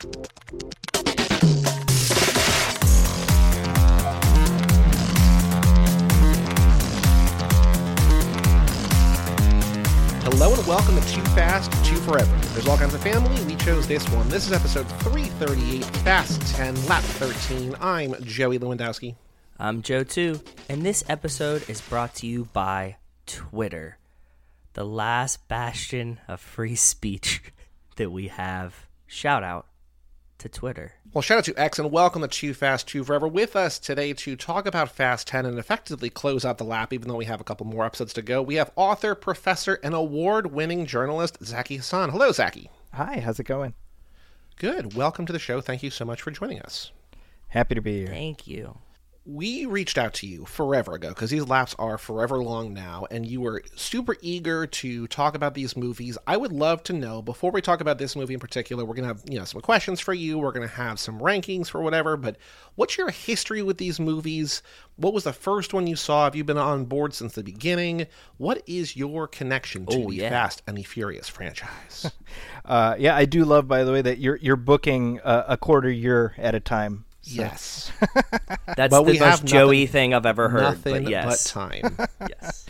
Hello 0.00 0.14
and 10.54 10.66
welcome 10.66 10.98
to 10.98 11.06
Too 11.06 11.20
Fast, 11.32 11.70
Too 11.84 11.96
Forever. 11.96 12.34
There's 12.54 12.66
all 12.66 12.78
kinds 12.78 12.94
of 12.94 13.02
family. 13.02 13.44
We 13.44 13.56
chose 13.56 13.86
this 13.86 14.08
one. 14.08 14.26
This 14.30 14.46
is 14.46 14.52
episode 14.54 14.88
338, 15.02 15.84
Fast 15.84 16.40
10, 16.54 16.86
Lap 16.86 17.02
13. 17.02 17.76
I'm 17.78 18.14
Joey 18.22 18.58
Lewandowski. 18.58 19.16
I'm 19.58 19.82
Joe 19.82 20.02
too, 20.02 20.40
and 20.70 20.80
this 20.80 21.04
episode 21.10 21.68
is 21.68 21.82
brought 21.82 22.14
to 22.16 22.26
you 22.26 22.46
by 22.54 22.96
Twitter, 23.26 23.98
the 24.72 24.86
last 24.86 25.46
bastion 25.46 26.20
of 26.26 26.40
free 26.40 26.74
speech 26.76 27.42
that 27.96 28.10
we 28.10 28.28
have. 28.28 28.86
Shout 29.06 29.42
out 29.42 29.66
to 30.40 30.48
Twitter. 30.48 30.92
Well, 31.12 31.22
shout 31.22 31.38
out 31.38 31.44
to 31.44 31.58
X 31.58 31.78
and 31.78 31.90
welcome 31.90 32.22
to 32.22 32.28
Too 32.28 32.52
Fast, 32.54 32.88
Too 32.88 33.04
Forever 33.04 33.28
with 33.28 33.56
us 33.56 33.78
today 33.78 34.12
to 34.14 34.36
talk 34.36 34.66
about 34.66 34.90
Fast 34.90 35.26
10 35.28 35.46
and 35.46 35.58
effectively 35.58 36.10
close 36.10 36.44
out 36.44 36.58
the 36.58 36.64
lap, 36.64 36.92
even 36.92 37.08
though 37.08 37.16
we 37.16 37.24
have 37.26 37.40
a 37.40 37.44
couple 37.44 37.66
more 37.66 37.86
episodes 37.86 38.12
to 38.14 38.22
go. 38.22 38.42
We 38.42 38.56
have 38.56 38.72
author, 38.76 39.14
professor, 39.14 39.78
and 39.82 39.94
award 39.94 40.52
winning 40.52 40.86
journalist 40.86 41.38
Zaki 41.42 41.76
Hasan. 41.76 42.10
Hello, 42.10 42.32
Zaki. 42.32 42.70
Hi, 42.92 43.20
how's 43.20 43.38
it 43.38 43.44
going? 43.44 43.74
Good. 44.56 44.94
Welcome 44.94 45.26
to 45.26 45.32
the 45.32 45.38
show. 45.38 45.60
Thank 45.60 45.82
you 45.82 45.90
so 45.90 46.04
much 46.04 46.22
for 46.22 46.30
joining 46.30 46.60
us. 46.60 46.90
Happy 47.48 47.74
to 47.74 47.80
be 47.80 47.98
here. 47.98 48.08
Thank 48.08 48.46
you. 48.46 48.78
We 49.26 49.66
reached 49.66 49.98
out 49.98 50.14
to 50.14 50.26
you 50.26 50.44
forever 50.46 50.94
ago 50.94 51.10
because 51.10 51.30
these 51.30 51.46
laps 51.46 51.74
are 51.78 51.98
forever 51.98 52.42
long 52.42 52.72
now, 52.72 53.06
and 53.10 53.26
you 53.26 53.40
were 53.40 53.62
super 53.76 54.16
eager 54.22 54.66
to 54.66 55.06
talk 55.08 55.34
about 55.34 55.54
these 55.54 55.76
movies. 55.76 56.16
I 56.26 56.36
would 56.36 56.52
love 56.52 56.82
to 56.84 56.92
know 56.94 57.20
before 57.20 57.50
we 57.50 57.60
talk 57.60 57.80
about 57.80 57.98
this 57.98 58.16
movie 58.16 58.34
in 58.34 58.40
particular. 58.40 58.84
We're 58.84 58.94
gonna 58.94 59.08
have 59.08 59.22
you 59.28 59.38
know 59.38 59.44
some 59.44 59.60
questions 59.60 60.00
for 60.00 60.14
you. 60.14 60.38
We're 60.38 60.52
gonna 60.52 60.66
have 60.66 60.98
some 60.98 61.20
rankings 61.20 61.68
for 61.68 61.82
whatever. 61.82 62.16
But 62.16 62.36
what's 62.76 62.96
your 62.96 63.10
history 63.10 63.62
with 63.62 63.78
these 63.78 64.00
movies? 64.00 64.62
What 64.96 65.12
was 65.14 65.24
the 65.24 65.32
first 65.32 65.74
one 65.74 65.86
you 65.86 65.96
saw? 65.96 66.24
Have 66.24 66.34
you 66.34 66.44
been 66.44 66.58
on 66.58 66.86
board 66.86 67.14
since 67.14 67.34
the 67.34 67.42
beginning? 67.42 68.06
What 68.38 68.62
is 68.66 68.96
your 68.96 69.28
connection 69.28 69.86
to 69.86 69.96
Oh, 70.04 70.08
the 70.10 70.16
yeah. 70.16 70.30
Fast 70.30 70.62
and 70.66 70.76
the 70.76 70.82
Furious 70.82 71.28
franchise? 71.28 72.10
Uh, 72.62 72.94
yeah, 72.98 73.16
I 73.16 73.24
do 73.24 73.44
love, 73.44 73.66
by 73.66 73.82
the 73.84 73.90
way, 73.90 74.02
that 74.02 74.18
you're 74.18 74.36
you're 74.36 74.54
booking 74.54 75.18
uh, 75.20 75.44
a 75.48 75.56
quarter 75.56 75.90
year 75.90 76.34
at 76.38 76.54
a 76.54 76.60
time. 76.60 77.04
So- 77.22 77.42
yes, 77.42 77.92
That's 78.76 78.90
But 78.90 78.90
the 78.90 79.02
we 79.02 79.18
most 79.20 79.44
Joey 79.44 79.80
nothing- 79.82 79.92
thing 79.92 80.14
I've 80.14 80.26
ever 80.26 80.48
heard. 80.48 80.62
nothing 80.62 81.02
but 81.04 81.10
yes, 81.10 81.44
but 81.44 81.50
time. 81.50 81.96
yes. 82.28 82.66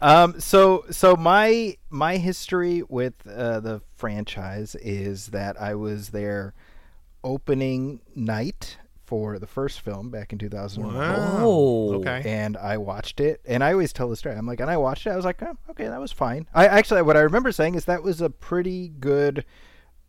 Um. 0.00 0.40
So 0.40 0.84
so 0.90 1.14
my 1.16 1.76
my 1.90 2.16
history 2.16 2.82
with 2.88 3.14
uh, 3.26 3.60
the 3.60 3.80
franchise 3.96 4.74
is 4.76 5.28
that 5.28 5.60
I 5.60 5.74
was 5.74 6.08
there 6.10 6.54
opening 7.24 8.00
night 8.14 8.78
for 9.04 9.38
the 9.38 9.46
first 9.46 9.80
film 9.80 10.10
back 10.10 10.32
in 10.32 10.38
2001. 10.38 10.94
Oh, 11.42 11.94
okay. 11.96 12.22
and 12.24 12.56
I 12.56 12.78
watched 12.78 13.20
it, 13.20 13.40
and 13.44 13.62
I 13.62 13.72
always 13.72 13.92
tell 13.92 14.08
the 14.08 14.16
story. 14.16 14.34
I'm 14.36 14.46
like, 14.46 14.60
and 14.60 14.70
I 14.70 14.78
watched 14.78 15.06
it. 15.06 15.10
I 15.10 15.16
was 15.16 15.24
like, 15.24 15.42
oh, 15.42 15.56
okay, 15.70 15.86
that 15.86 16.00
was 16.00 16.12
fine. 16.12 16.46
I 16.54 16.66
actually, 16.66 17.02
what 17.02 17.16
I 17.16 17.20
remember 17.20 17.52
saying 17.52 17.74
is 17.74 17.84
that 17.84 18.02
was 18.02 18.20
a 18.22 18.30
pretty 18.30 18.88
good 18.88 19.44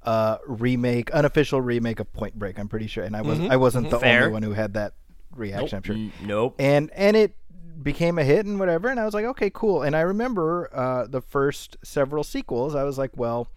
uh, 0.03 0.37
remake, 0.47 1.11
unofficial 1.11 1.61
remake 1.61 1.99
of 1.99 2.11
Point 2.13 2.37
Break. 2.37 2.59
I'm 2.59 2.67
pretty 2.67 2.87
sure, 2.87 3.03
and 3.03 3.15
I 3.15 3.21
was 3.21 3.39
I 3.39 3.55
wasn't 3.55 3.89
the 3.89 3.99
Fair. 3.99 4.21
only 4.23 4.33
one 4.33 4.43
who 4.43 4.51
had 4.53 4.73
that 4.73 4.93
reaction. 5.35 5.77
I'm 5.77 5.83
sure, 5.83 5.95
N- 5.95 6.11
nope. 6.23 6.55
and 6.59 6.91
and 6.93 7.15
it 7.15 7.35
became 7.81 8.17
a 8.19 8.23
hit 8.23 8.45
and 8.45 8.59
whatever. 8.59 8.87
And 8.89 8.99
I 8.99 9.05
was 9.05 9.13
like, 9.13 9.25
okay, 9.25 9.49
cool. 9.49 9.81
And 9.81 9.95
I 9.95 10.01
remember 10.01 10.69
uh, 10.73 11.07
the 11.07 11.21
first 11.21 11.75
several 11.83 12.23
sequels. 12.23 12.75
I 12.75 12.83
was 12.83 12.97
like, 12.97 13.11
well, 13.17 13.49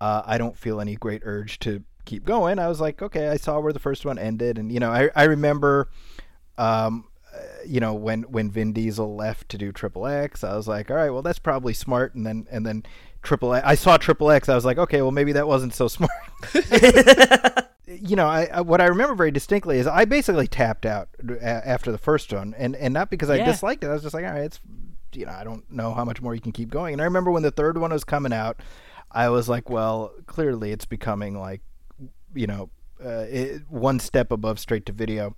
uh, 0.00 0.22
I 0.24 0.38
don't 0.38 0.56
feel 0.56 0.80
any 0.80 0.96
great 0.96 1.22
urge 1.24 1.58
to 1.60 1.82
keep 2.04 2.24
going. 2.24 2.58
I 2.58 2.68
was 2.68 2.80
like, 2.80 3.00
okay, 3.02 3.28
I 3.28 3.36
saw 3.36 3.60
where 3.60 3.72
the 3.72 3.78
first 3.78 4.04
one 4.04 4.18
ended, 4.18 4.58
and 4.58 4.72
you 4.72 4.80
know, 4.80 4.90
I 4.90 5.10
I 5.14 5.24
remember, 5.24 5.88
um, 6.58 7.04
uh, 7.34 7.38
you 7.66 7.80
know, 7.80 7.94
when 7.94 8.22
when 8.24 8.50
Vin 8.50 8.72
Diesel 8.72 9.14
left 9.14 9.48
to 9.50 9.58
do 9.58 9.72
Triple 9.72 10.06
X, 10.06 10.42
I 10.44 10.56
was 10.56 10.66
like, 10.66 10.90
all 10.90 10.96
right, 10.96 11.10
well, 11.10 11.22
that's 11.22 11.38
probably 11.38 11.74
smart. 11.74 12.14
And 12.14 12.26
then 12.26 12.46
and 12.50 12.66
then 12.66 12.84
Triple 13.22 13.52
I 13.52 13.74
saw 13.76 13.96
Triple 13.96 14.30
X, 14.30 14.48
I 14.48 14.54
was 14.54 14.64
like, 14.64 14.78
okay, 14.78 15.00
well, 15.02 15.12
maybe 15.12 15.32
that 15.32 15.46
wasn't 15.46 15.74
so 15.74 15.88
smart. 15.88 16.10
you 17.86 18.16
know, 18.16 18.26
I, 18.26 18.48
I 18.52 18.60
what 18.62 18.80
I 18.80 18.86
remember 18.86 19.14
very 19.14 19.30
distinctly 19.30 19.78
is 19.78 19.86
I 19.86 20.04
basically 20.04 20.46
tapped 20.48 20.86
out 20.86 21.08
a- 21.28 21.44
after 21.68 21.92
the 21.92 21.98
first 21.98 22.32
one, 22.32 22.54
and 22.58 22.74
and 22.76 22.92
not 22.94 23.10
because 23.10 23.30
I 23.30 23.36
Yeah. 23.36 23.44
disliked 23.44 23.84
it. 23.84 23.88
I 23.88 23.92
was 23.92 24.02
just 24.02 24.14
like, 24.14 24.24
all 24.24 24.32
right, 24.32 24.42
it's 24.44 24.60
you 25.14 25.26
know, 25.26 25.32
I 25.32 25.44
don't 25.44 25.70
know 25.70 25.92
how 25.92 26.04
much 26.04 26.22
more 26.22 26.34
you 26.34 26.40
can 26.40 26.52
keep 26.52 26.70
going. 26.70 26.94
And 26.94 27.02
I 27.02 27.04
remember 27.04 27.30
when 27.30 27.42
the 27.42 27.50
third 27.50 27.76
one 27.78 27.92
was 27.92 28.02
coming 28.04 28.32
out, 28.32 28.60
I 29.10 29.28
was 29.28 29.48
like, 29.48 29.68
well, 29.68 30.12
clearly 30.26 30.72
it's 30.72 30.86
becoming 30.86 31.38
like, 31.38 31.60
you 32.34 32.46
know, 32.46 32.70
uh, 33.04 33.26
it, 33.28 33.62
one 33.68 33.98
step 34.00 34.32
above 34.32 34.58
straight 34.58 34.86
to 34.86 34.92
video. 34.92 35.36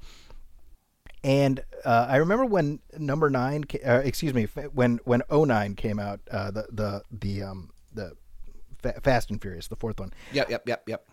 And 1.25 1.61
uh, 1.85 2.07
I 2.09 2.17
remember 2.17 2.45
when 2.45 2.81
number 2.99 3.31
nine, 3.31 3.65
uh, 3.85 4.03
excuse 4.05 4.33
me, 4.35 4.45
when 4.73 5.01
when 5.05 5.23
09 5.31 5.75
came 5.75 5.99
out, 5.99 6.21
uh, 6.31 6.51
the 6.51 6.67
the 6.71 7.03
the 7.11 7.43
um 7.43 7.71
the 7.95 8.17
Fa- 8.83 9.01
Fast 9.03 9.31
and 9.31 9.41
Furious, 9.41 9.69
the 9.69 9.77
fourth 9.77 9.99
one. 9.99 10.13
yep, 10.33 10.51
yep, 10.51 10.63
yep, 10.67 10.83
yep. 10.87 11.07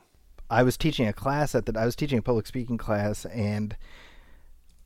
I 0.50 0.64
was 0.64 0.76
teaching 0.78 1.08
a 1.08 1.14
class 1.14 1.56
at 1.56 1.66
that. 1.68 1.78
I 1.78 1.86
was 1.86 1.96
teaching 1.96 2.20
a 2.20 2.22
public 2.22 2.46
speaking 2.46 2.78
class, 2.78 3.26
and 3.26 3.78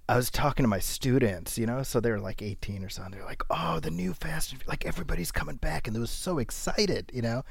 I 0.07 0.15
was 0.15 0.29
talking 0.29 0.63
to 0.63 0.67
my 0.67 0.79
students. 0.79 1.57
You 1.57 1.65
know, 1.65 1.81
so 1.81 1.99
they 1.99 2.11
were 2.11 2.19
like 2.19 2.43
18 2.43 2.83
or 2.83 2.89
something. 2.89 3.13
They're 3.13 3.25
like, 3.25 3.41
"Oh, 3.49 3.79
the 3.79 3.89
new 3.89 4.13
Fast 4.13 4.53
and 4.53 4.61
like 4.67 4.85
everybody's 4.85 5.31
coming 5.31 5.55
back," 5.55 5.87
and 5.87 5.95
they 5.95 5.99
was 5.99 6.11
so 6.11 6.37
excited. 6.37 7.11
You 7.13 7.23
know, 7.23 7.43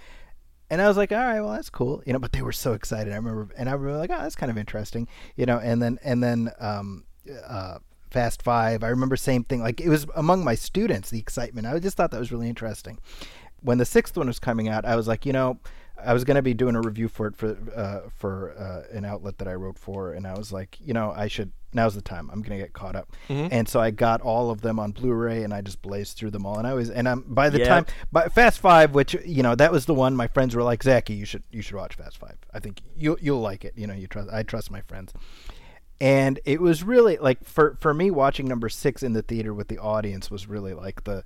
and 0.70 0.80
I 0.80 0.86
was 0.86 0.96
like, 0.96 1.10
"All 1.10 1.18
right, 1.18 1.40
well, 1.40 1.52
that's 1.52 1.70
cool." 1.70 2.02
You 2.06 2.12
know, 2.12 2.20
but 2.20 2.32
they 2.32 2.42
were 2.42 2.52
so 2.52 2.72
excited. 2.74 3.12
I 3.12 3.16
remember, 3.16 3.48
and 3.56 3.68
I 3.68 3.72
remember 3.72 3.98
like, 3.98 4.10
"Oh, 4.10 4.22
that's 4.22 4.36
kind 4.36 4.50
of 4.50 4.56
interesting." 4.58 5.08
You 5.34 5.46
know, 5.46 5.58
and 5.58 5.82
then 5.82 5.98
and 6.04 6.22
then 6.22 6.52
um, 6.60 7.04
uh, 7.44 7.78
Fast 8.12 8.42
Five. 8.42 8.84
I 8.84 8.90
remember 8.90 9.16
same 9.16 9.42
thing. 9.42 9.60
Like 9.60 9.80
it 9.80 9.88
was 9.88 10.06
among 10.14 10.44
my 10.44 10.54
students 10.54 11.10
the 11.10 11.18
excitement. 11.18 11.66
I 11.66 11.76
just 11.80 11.96
thought 11.96 12.12
that 12.12 12.20
was 12.20 12.30
really 12.30 12.48
interesting 12.48 13.00
when 13.64 13.78
the 13.78 13.84
sixth 13.84 14.16
one 14.16 14.26
was 14.28 14.38
coming 14.38 14.68
out, 14.68 14.84
I 14.84 14.94
was 14.94 15.08
like, 15.08 15.26
you 15.26 15.32
know, 15.32 15.58
I 16.02 16.12
was 16.12 16.24
going 16.24 16.36
to 16.36 16.42
be 16.42 16.54
doing 16.54 16.74
a 16.76 16.80
review 16.80 17.08
for 17.08 17.26
it 17.28 17.36
for 17.36 17.56
uh, 17.74 18.08
for 18.14 18.54
uh, 18.58 18.96
an 18.96 19.04
outlet 19.04 19.38
that 19.38 19.48
I 19.48 19.54
wrote 19.54 19.78
for, 19.78 20.12
and 20.12 20.26
I 20.26 20.34
was 20.34 20.52
like, 20.52 20.78
you 20.80 20.92
know, 20.94 21.12
I 21.16 21.28
should. 21.28 21.52
Now's 21.72 21.96
the 21.96 22.02
time. 22.02 22.30
I'm 22.32 22.40
going 22.40 22.56
to 22.56 22.64
get 22.64 22.72
caught 22.72 22.94
up, 22.94 23.10
and 23.28 23.68
so 23.68 23.80
I 23.80 23.90
got 23.90 24.20
all 24.20 24.50
of 24.50 24.60
them 24.60 24.78
on 24.78 24.92
Blu-ray, 24.92 25.42
and 25.42 25.52
I 25.52 25.60
just 25.60 25.82
blazed 25.82 26.16
through 26.16 26.30
them 26.30 26.46
all. 26.46 26.56
And 26.56 26.68
I 26.68 26.74
was, 26.74 26.88
and 26.88 27.08
I'm 27.08 27.22
by 27.26 27.50
the 27.50 27.58
Yep. 27.58 27.68
time, 27.68 27.86
by 28.12 28.28
Fast 28.28 28.60
Five, 28.60 28.94
which 28.94 29.14
you 29.24 29.42
know, 29.42 29.56
that 29.56 29.72
was 29.72 29.84
the 29.86 29.94
one 29.94 30.14
my 30.14 30.28
friends 30.28 30.54
were 30.54 30.62
like, 30.62 30.84
Zaki, 30.84 31.14
you 31.14 31.24
should 31.24 31.42
you 31.50 31.62
should 31.62 31.74
watch 31.74 31.94
Fast 31.96 32.18
Five. 32.18 32.36
I 32.52 32.60
think 32.60 32.80
you 32.96 33.16
you'll 33.20 33.40
like 33.40 33.64
it. 33.64 33.72
You 33.76 33.88
know, 33.88 33.94
you 33.94 34.06
trust. 34.06 34.30
I 34.32 34.44
trust 34.44 34.70
my 34.70 34.82
friends 34.82 35.12
and 36.00 36.40
it 36.44 36.60
was 36.60 36.82
really 36.82 37.16
like 37.18 37.44
for 37.44 37.76
for 37.80 37.94
me 37.94 38.10
watching 38.10 38.46
number 38.46 38.68
six 38.68 39.02
in 39.02 39.12
the 39.12 39.22
theater 39.22 39.54
with 39.54 39.68
the 39.68 39.78
audience 39.78 40.28
was 40.30 40.48
really 40.48 40.74
like 40.74 41.04
the 41.04 41.22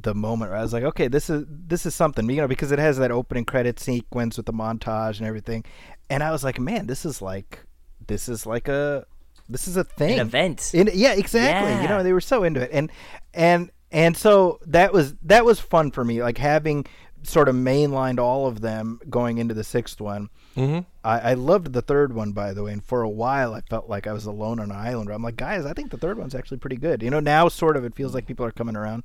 the 0.00 0.14
moment 0.14 0.50
where 0.50 0.58
I 0.58 0.62
was 0.62 0.72
like, 0.72 0.84
okay, 0.84 1.08
this 1.08 1.28
is 1.28 1.44
this 1.48 1.86
is 1.86 1.94
something, 1.94 2.28
you 2.28 2.36
know, 2.36 2.48
because 2.48 2.72
it 2.72 2.78
has 2.78 2.98
that 2.98 3.10
opening 3.10 3.44
credit 3.44 3.80
sequence 3.80 4.36
with 4.36 4.46
the 4.46 4.52
montage 4.52 5.18
and 5.18 5.26
everything, 5.26 5.64
and 6.08 6.22
I 6.22 6.30
was 6.30 6.44
like, 6.44 6.58
man, 6.58 6.86
this 6.86 7.04
is 7.04 7.20
like 7.20 7.64
this 8.06 8.28
is 8.28 8.46
like 8.46 8.68
a 8.68 9.06
this 9.48 9.66
is 9.66 9.76
a 9.76 9.84
thing, 9.84 10.18
An 10.18 10.26
event. 10.26 10.70
In, 10.74 10.90
yeah, 10.92 11.12
exactly. 11.12 11.82
You 11.82 11.88
know, 11.88 12.02
they 12.02 12.12
were 12.12 12.20
so 12.20 12.44
into 12.44 12.60
it, 12.60 12.70
and 12.72 12.90
and 13.34 13.70
and 13.90 14.16
so 14.16 14.60
that 14.66 14.92
was 14.92 15.14
that 15.22 15.44
was 15.44 15.58
fun 15.60 15.90
for 15.90 16.04
me, 16.04 16.22
like 16.22 16.38
having 16.38 16.86
sort 17.22 17.48
of 17.48 17.54
mainlined 17.54 18.18
all 18.18 18.46
of 18.46 18.60
them 18.60 19.00
going 19.10 19.38
into 19.38 19.54
the 19.54 19.64
sixth 19.64 20.00
one. 20.00 20.28
Mm-hmm. 20.56 20.80
I, 21.04 21.30
I 21.30 21.34
loved 21.34 21.72
the 21.72 21.82
third 21.82 22.14
one, 22.14 22.32
by 22.32 22.52
the 22.52 22.62
way, 22.62 22.72
and 22.72 22.84
for 22.84 23.02
a 23.02 23.08
while 23.08 23.54
I 23.54 23.60
felt 23.62 23.88
like 23.88 24.06
I 24.06 24.12
was 24.12 24.26
alone 24.26 24.60
on 24.60 24.70
an 24.70 24.76
island. 24.76 25.10
I'm 25.10 25.22
like, 25.22 25.36
guys, 25.36 25.66
I 25.66 25.72
think 25.72 25.90
the 25.90 25.96
third 25.96 26.18
one's 26.18 26.34
actually 26.34 26.58
pretty 26.58 26.76
good. 26.76 27.02
You 27.02 27.10
know, 27.10 27.20
now 27.20 27.48
sort 27.48 27.76
of 27.76 27.84
it 27.84 27.94
feels 27.94 28.14
like 28.14 28.26
people 28.26 28.46
are 28.46 28.52
coming 28.52 28.76
around. 28.76 29.04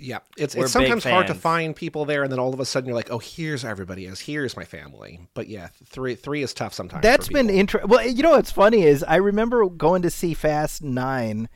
Yeah, 0.00 0.20
it's 0.36 0.56
We're 0.56 0.64
it's 0.64 0.72
sometimes 0.72 1.04
hard 1.04 1.26
to 1.26 1.34
find 1.34 1.76
people 1.76 2.04
there, 2.04 2.22
and 2.22 2.32
then 2.32 2.38
all 2.38 2.54
of 2.54 2.60
a 2.60 2.64
sudden 2.64 2.88
you're 2.88 2.96
like, 2.96 3.10
oh, 3.10 3.18
here's 3.18 3.64
everybody 3.64 4.06
is. 4.06 4.20
Here's 4.20 4.56
my 4.56 4.64
family. 4.64 5.20
But 5.34 5.48
yeah, 5.48 5.68
three 5.86 6.14
three 6.14 6.42
is 6.42 6.54
tough 6.54 6.72
sometimes. 6.74 7.02
That's 7.02 7.28
been 7.28 7.50
interesting. 7.50 7.88
Well, 7.88 8.06
you 8.06 8.22
know 8.22 8.30
what's 8.30 8.50
funny 8.50 8.82
is 8.82 9.04
I 9.04 9.16
remember 9.16 9.68
going 9.68 10.02
to 10.02 10.10
see 10.10 10.34
Fast 10.34 10.82
Nine 10.82 11.48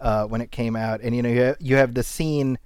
uh, 0.00 0.26
when 0.26 0.40
it 0.40 0.50
came 0.50 0.74
out, 0.76 1.00
and 1.00 1.14
you 1.14 1.22
know 1.22 1.28
you 1.28 1.40
have, 1.40 1.56
you 1.60 1.76
have 1.76 1.94
the 1.94 2.02
scene. 2.02 2.58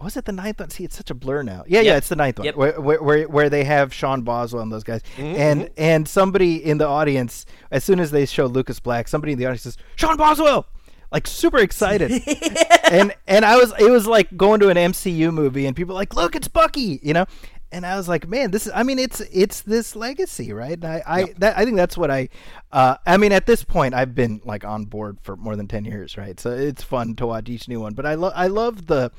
Was 0.00 0.16
it 0.16 0.24
the 0.24 0.32
ninth 0.32 0.60
one? 0.60 0.70
See, 0.70 0.84
it's 0.84 0.96
such 0.96 1.10
a 1.10 1.14
blur 1.14 1.42
now. 1.42 1.64
Yeah, 1.66 1.80
yeah, 1.80 1.96
it's 1.96 2.08
the 2.08 2.16
ninth 2.16 2.38
one 2.38 2.46
Yep. 2.46 2.56
where, 2.56 2.80
where 2.80 3.02
where 3.02 3.28
where 3.28 3.50
they 3.50 3.64
have 3.64 3.94
Sean 3.94 4.22
Boswell 4.22 4.62
and 4.62 4.72
those 4.72 4.84
guys, 4.84 5.02
Mm-hmm, 5.16 5.36
and 5.36 5.70
and 5.76 6.08
somebody 6.08 6.56
in 6.62 6.78
the 6.78 6.86
audience, 6.86 7.46
as 7.70 7.84
soon 7.84 8.00
as 8.00 8.10
they 8.10 8.26
show 8.26 8.46
Lucas 8.46 8.80
Black, 8.80 9.08
somebody 9.08 9.32
in 9.32 9.38
the 9.38 9.46
audience 9.46 9.62
says 9.62 9.76
Sean 9.96 10.16
Boswell, 10.16 10.66
like 11.12 11.26
super 11.26 11.58
excited, 11.58 12.10
and 12.90 13.14
and 13.26 13.44
I 13.44 13.56
was 13.56 13.72
it 13.78 13.90
was 13.90 14.06
like 14.06 14.36
going 14.36 14.60
to 14.60 14.68
an 14.68 14.76
MCU 14.76 15.32
movie, 15.32 15.66
and 15.66 15.76
people 15.76 15.94
were 15.94 16.00
like, 16.00 16.14
look, 16.14 16.34
it's 16.34 16.48
Bucky, 16.48 17.00
you 17.02 17.12
know. 17.12 17.26
And 17.72 17.84
I 17.84 17.96
was 17.96 18.08
like, 18.08 18.28
man, 18.28 18.52
this 18.52 18.66
is. 18.66 18.72
I 18.72 18.84
mean, 18.84 19.00
it's 19.00 19.20
it's 19.32 19.60
this 19.62 19.96
legacy, 19.96 20.52
right? 20.52 20.74
And 20.74 20.84
I 20.84 21.02
I, 21.06 21.34
that, 21.38 21.58
I 21.58 21.64
think 21.64 21.76
that's 21.76 21.96
what 21.96 22.08
I. 22.08 22.28
Uh, 22.70 22.96
I 23.04 23.16
mean, 23.16 23.32
at 23.32 23.46
this 23.46 23.64
point, 23.64 23.94
I've 23.94 24.14
been 24.14 24.40
like 24.44 24.64
on 24.64 24.84
board 24.84 25.18
for 25.22 25.36
more 25.36 25.56
than 25.56 25.66
ten 25.66 25.84
years, 25.84 26.16
right? 26.16 26.38
So 26.38 26.50
it's 26.50 26.84
fun 26.84 27.16
to 27.16 27.26
watch 27.26 27.48
each 27.48 27.68
new 27.68 27.80
one. 27.80 27.94
But 27.94 28.06
I 28.06 28.14
love 28.14 28.32
I 28.36 28.46
love 28.46 28.86
the, 28.86 29.10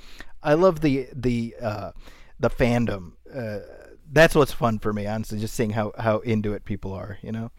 I 0.41 0.53
love 0.53 0.79
the 0.79 1.09
the 1.13 1.53
uh, 1.61 1.91
the 2.39 2.49
fandom. 2.49 3.13
Uh, 3.33 3.59
that's 4.09 4.35
what's 4.35 4.53
fun 4.53 4.79
for 4.79 4.93
me, 4.93 5.05
honestly, 5.05 5.37
just 5.37 5.53
seeing 5.53 5.71
how 5.71 5.91
how 5.97 6.19
into 6.19 6.53
it 6.53 6.63
people 6.63 6.93
are. 6.93 7.17
You 7.21 7.33
know. 7.33 7.51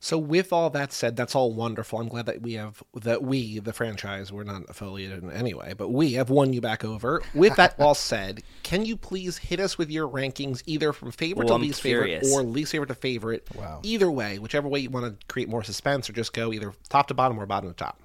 So 0.00 0.16
with 0.16 0.52
all 0.52 0.70
that 0.70 0.92
said, 0.92 1.16
that's 1.16 1.34
all 1.34 1.52
wonderful. 1.52 1.98
I'm 1.98 2.06
glad 2.08 2.26
that 2.26 2.40
we 2.40 2.52
have 2.52 2.82
that 2.94 3.22
we, 3.22 3.58
the 3.58 3.72
franchise, 3.72 4.32
we're 4.32 4.44
not 4.44 4.62
affiliated 4.68 5.24
in 5.24 5.32
any 5.32 5.54
way, 5.54 5.74
but 5.76 5.88
we 5.88 6.12
have 6.12 6.30
won 6.30 6.52
you 6.52 6.60
back 6.60 6.84
over. 6.84 7.20
With 7.34 7.56
that 7.56 7.74
all 7.80 7.94
said, 7.96 8.42
can 8.62 8.84
you 8.84 8.96
please 8.96 9.38
hit 9.38 9.58
us 9.58 9.76
with 9.76 9.90
your 9.90 10.08
rankings, 10.08 10.62
either 10.66 10.92
from 10.92 11.10
favorite 11.10 11.46
Well, 11.46 11.48
to 11.48 11.54
I'm 11.54 11.62
least 11.62 11.82
curious. 11.82 12.28
favorite, 12.28 12.40
or 12.40 12.44
least 12.44 12.70
favorite 12.70 12.88
to 12.88 12.94
favorite? 12.94 13.48
Wow. 13.56 13.80
Either 13.82 14.08
way, 14.08 14.38
whichever 14.38 14.68
way 14.68 14.78
you 14.78 14.90
want 14.90 15.20
to 15.20 15.26
create 15.26 15.48
more 15.48 15.64
suspense, 15.64 16.08
or 16.08 16.12
just 16.12 16.32
go 16.32 16.52
either 16.52 16.72
top 16.88 17.08
to 17.08 17.14
bottom 17.14 17.36
or 17.38 17.46
bottom 17.46 17.68
to 17.68 17.74
top. 17.74 18.00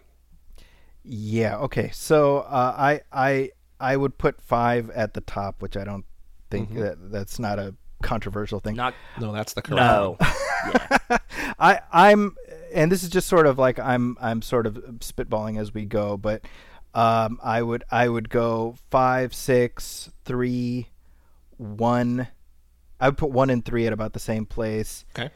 Yeah. 1.04 1.58
Okay. 1.58 1.92
So 1.94 2.40
uh, 2.40 2.74
I 2.76 3.02
I 3.12 3.52
I 3.80 3.98
would 3.98 4.18
put 4.18 4.42
five 4.42 4.90
at 4.92 5.14
the 5.14 5.22
top, 5.22 5.62
which 5.62 5.78
I 5.78 5.84
don't 5.84 6.06
think 6.50 6.74
that 6.76 7.12
that's 7.12 7.38
not 7.38 7.60
a 7.60 7.76
controversial 8.04 8.60
thing. 8.60 8.76
Not 8.76 8.94
No, 9.20 9.32
that's 9.32 9.54
the 9.54 9.62
correct. 9.64 9.82
no. 9.82 10.18
yeah. 10.22 11.18
I 11.60 11.80
I'm 11.92 12.36
and 12.74 12.92
this 12.92 13.04
is 13.04 13.10
just 13.10 13.28
sort 13.28 13.48
of 13.48 13.58
like 13.58 13.80
I'm 13.80 14.18
I'm 14.22 14.42
sort 14.42 14.68
of 14.68 14.76
spitballing 15.00 15.60
as 15.60 15.74
we 15.74 15.86
go, 15.86 16.18
but 16.18 16.44
um, 16.94 17.40
I 17.44 17.62
would 17.62 17.84
I 17.90 18.08
would 18.08 18.30
go 18.30 18.76
five, 18.92 19.34
six, 19.34 20.12
three, 20.26 20.90
one. 21.58 22.28
I 23.00 23.08
would 23.10 23.18
put 23.18 23.32
one 23.32 23.50
and 23.50 23.66
three 23.66 23.88
at 23.88 23.94
about 23.94 24.14
the 24.14 24.20
same 24.20 24.46
place. 24.46 25.06
Okay. 25.18 25.32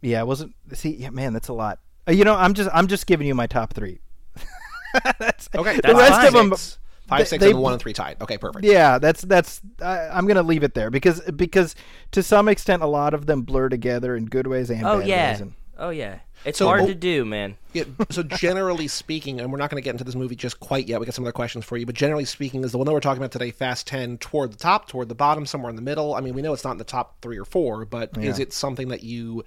Yeah, 0.00 0.20
I 0.20 0.24
wasn't. 0.24 0.54
See, 0.72 0.96
yeah, 0.96 1.10
man, 1.10 1.32
that's 1.32 1.48
a 1.48 1.52
lot. 1.52 1.78
Uh, 2.08 2.12
You 2.12 2.24
know, 2.24 2.34
I'm 2.34 2.54
just 2.54 2.70
I'm 2.72 2.86
just 2.88 3.06
giving 3.06 3.26
you 3.26 3.34
my 3.34 3.46
top 3.46 3.72
three. 3.74 4.00
that's, 5.18 5.48
Okay. 5.54 5.80
The 5.82 5.94
rest 5.94 6.12
fine. 6.12 6.26
of 6.28 6.32
them, 6.32 6.50
Six. 6.54 6.78
Five, 7.08 7.18
they- 7.20 7.24
six, 7.24 7.44
they- 7.44 7.50
and 7.50 7.60
one 7.60 7.72
and 7.74 7.82
three 7.82 7.92
tied. 7.92 8.16
Okay, 8.20 8.38
perfect. 8.38 8.64
yeah, 8.64 8.98
that's 8.98 9.22
that's. 9.22 9.60
I, 9.80 10.08
I'm 10.08 10.26
gonna 10.26 10.42
leave 10.42 10.62
it 10.62 10.74
there 10.74 10.90
because 10.90 11.20
because 11.32 11.74
to 12.12 12.22
some 12.22 12.48
extent 12.48 12.82
a 12.82 12.86
lot 12.86 13.12
of 13.14 13.26
them 13.26 13.42
blur 13.42 13.68
together 13.68 14.16
in 14.16 14.26
good 14.26 14.46
ways 14.46 14.70
and 14.70 14.84
Oh 14.84 15.00
bad 15.00 15.08
yeah. 15.08 15.30
ways. 15.32 15.40
And, 15.40 15.52
Oh 15.78 15.90
yeah. 15.90 16.18
It's 16.44 16.58
So- 16.58 16.66
hard 16.66 16.82
oh- 16.82 16.86
to 16.86 16.94
do, 16.94 17.24
man. 17.24 17.56
Yeah, 17.72 17.84
so 18.10 18.22
generally 18.22 18.86
speaking, 18.88 19.40
and 19.40 19.50
we're 19.50 19.56
not 19.58 19.70
going 19.70 19.80
to 19.80 19.84
get 19.84 19.92
into 19.92 20.04
this 20.04 20.14
movie 20.14 20.36
just 20.36 20.60
quite 20.60 20.86
yet. 20.86 21.00
We 21.00 21.06
got 21.06 21.14
some 21.14 21.24
other 21.24 21.32
questions 21.32 21.64
for 21.64 21.78
you, 21.78 21.86
but 21.86 21.94
generally 21.94 22.26
speaking, 22.26 22.62
is 22.64 22.72
the 22.72 22.78
one 22.78 22.84
that 22.84 22.92
we're 22.92 23.00
talking 23.00 23.22
about 23.22 23.32
today, 23.32 23.50
Fast 23.50 23.86
Ten, 23.86 24.18
toward 24.18 24.52
the 24.52 24.58
top, 24.58 24.88
toward 24.88 25.08
the 25.08 25.14
bottom, 25.14 25.46
somewhere 25.46 25.70
in 25.70 25.76
the 25.76 25.82
middle. 25.82 26.14
I 26.14 26.20
mean, 26.20 26.34
we 26.34 26.42
know 26.42 26.52
it's 26.52 26.64
not 26.64 26.72
in 26.72 26.78
the 26.78 26.84
top 26.84 27.16
three 27.22 27.38
or 27.38 27.46
four, 27.46 27.84
but 27.86 28.16
is 28.18 28.38
it 28.38 28.52
something 28.52 28.88
that 28.88 29.02
you 29.02 29.44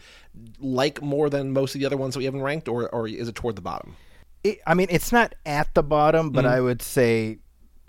like 0.60 1.02
more 1.02 1.30
than 1.30 1.52
most 1.54 1.76
of 1.76 1.80
the 1.80 1.86
other 1.86 1.98
ones 1.98 2.16
that 2.16 2.20
we 2.20 2.26
haven't 2.26 2.42
ranked, 2.42 2.68
or 2.68 2.90
or 2.90 3.08
is 3.08 3.28
it 3.28 3.36
toward 3.36 3.56
the 3.56 3.62
bottom? 3.62 3.96
it, 4.44 4.60
I 4.68 4.74
mean, 4.74 4.88
it's 4.90 5.12
not 5.12 5.36
at 5.46 5.74
the 5.76 5.84
bottom, 5.84 6.28
Mm-hmm. 6.28 6.36
but 6.36 6.46
I 6.46 6.60
would 6.62 6.82
say 6.82 7.38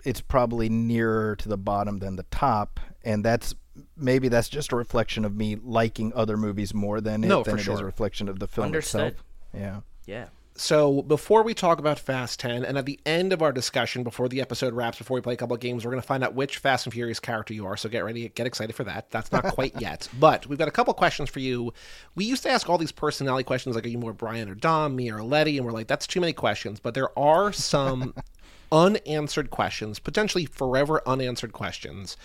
it's 0.03 0.21
probably 0.21 0.69
nearer 0.69 1.35
to 1.37 1.49
the 1.49 1.57
bottom 1.57 1.99
than 1.99 2.15
the 2.15 2.23
top, 2.31 2.79
and 3.03 3.23
that's 3.23 3.55
maybe 3.95 4.27
that's 4.27 4.49
just 4.49 4.71
a 4.71 4.75
reflection 4.75 5.23
of 5.25 5.35
me 5.35 5.55
liking 5.55 6.11
other 6.15 6.35
movies 6.37 6.73
more 6.73 6.99
than 7.01 7.23
it, 7.23 7.27
No, 7.27 7.43
than 7.43 7.55
for 7.55 7.57
it 7.57 7.61
is 7.61 7.67
a 7.67 7.77
sure. 7.77 7.85
reflection 7.85 8.27
of 8.29 8.39
the 8.39 8.47
film 8.47 8.65
Understood. 8.65 9.13
itself. 9.13 9.23
Yeah. 9.53 9.79
Yeah. 10.05 10.25
So 10.59 11.03
before 11.03 11.43
we 11.43 11.53
talk 11.53 11.77
about 11.77 11.99
Fast 11.99 12.39
10, 12.39 12.65
and 12.65 12.79
at 12.79 12.87
the 12.87 12.99
end 13.05 13.31
of 13.31 13.43
our 13.43 13.51
discussion, 13.51 14.01
before 14.03 14.27
the 14.27 14.41
episode 14.41 14.73
wraps, 14.73 14.97
before 14.97 15.13
we 15.13 15.21
play 15.21 15.33
a 15.35 15.37
couple 15.37 15.53
of 15.53 15.59
games, 15.59 15.85
we're 15.85 15.91
going 15.91 16.01
to 16.01 16.07
find 16.07 16.23
out 16.23 16.33
which 16.33 16.57
Fast 16.57 16.87
and 16.87 16.93
Furious 16.93 17.19
character 17.19 17.53
you 17.53 17.67
are. 17.67 17.77
So 17.77 17.87
get 17.89 18.03
ready, 18.03 18.27
get 18.29 18.47
excited 18.47 18.75
for 18.75 18.83
that. 18.85 19.11
That's 19.11 19.31
not 19.31 19.43
quite 19.53 19.73
yet, 19.79 20.09
but 20.19 20.47
we've 20.47 20.57
got 20.57 20.67
a 20.67 20.71
couple 20.71 20.91
questions 20.95 21.29
for 21.29 21.41
you. 21.41 21.71
We 22.15 22.25
used 22.25 22.41
to 22.41 22.49
ask 22.49 22.67
all 22.67 22.79
these 22.79 22.91
personality 22.91 23.43
questions, 23.43 23.75
like 23.75 23.85
are 23.85 23.89
you 23.89 23.99
more 23.99 24.13
Brian 24.13 24.49
or 24.49 24.55
Dom, 24.55 24.95
me 24.95 25.11
or 25.11 25.21
Letty, 25.21 25.57
and 25.57 25.65
we're 25.67 25.73
like, 25.73 25.85
that's 25.85 26.07
too 26.07 26.19
many 26.19 26.33
questions. 26.33 26.79
But 26.79 26.95
there 26.95 27.17
are 27.19 27.53
some 27.53 28.15
unanswered 28.71 29.49
questions, 29.49 29.99
potentially 29.99 30.45
forever 30.45 31.01
unanswered 31.05 31.53
questions, 31.53 32.17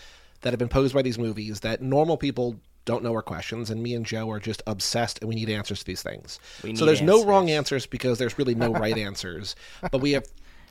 that 0.43 0.51
have 0.51 0.59
been 0.59 0.69
posed 0.69 0.95
by 0.95 1.03
these 1.03 1.19
movies 1.19 1.61
that 1.61 1.81
normal 1.81 2.17
people 2.17 2.57
don't 2.85 3.05
know 3.05 3.15
are 3.15 3.23
questions, 3.23 3.71
and 3.71 3.83
me 3.83 3.95
and 3.95 4.05
Joe 4.05 4.29
are 4.31 4.41
just 4.41 4.63
obsessed, 4.67 5.21
and 5.21 5.29
we 5.29 5.37
need 5.37 5.49
answers 5.49 5.81
to 5.81 5.85
these 5.85 6.03
things. 6.03 6.41
So 6.75 6.85
there's 6.85 7.01
no 7.01 7.25
wrong 7.25 7.45
answers. 7.45 7.57
answers 7.57 7.87
because 7.87 8.19
there's 8.19 8.39
really 8.39 8.55
no 8.55 8.73
right 8.73 8.99
answers. 8.99 9.55
But 9.91 10.01
we 10.01 10.13
have 10.13 10.27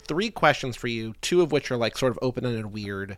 three 0.07 0.29
questions 0.29 0.75
for 0.75 0.87
you, 0.87 1.13
two 1.21 1.41
of 1.41 1.51
which 1.51 1.71
are 1.71 1.77
like 1.77 1.97
sort 1.97 2.11
of 2.11 2.19
open 2.21 2.45
ended 2.45 2.73
weird. 2.73 3.17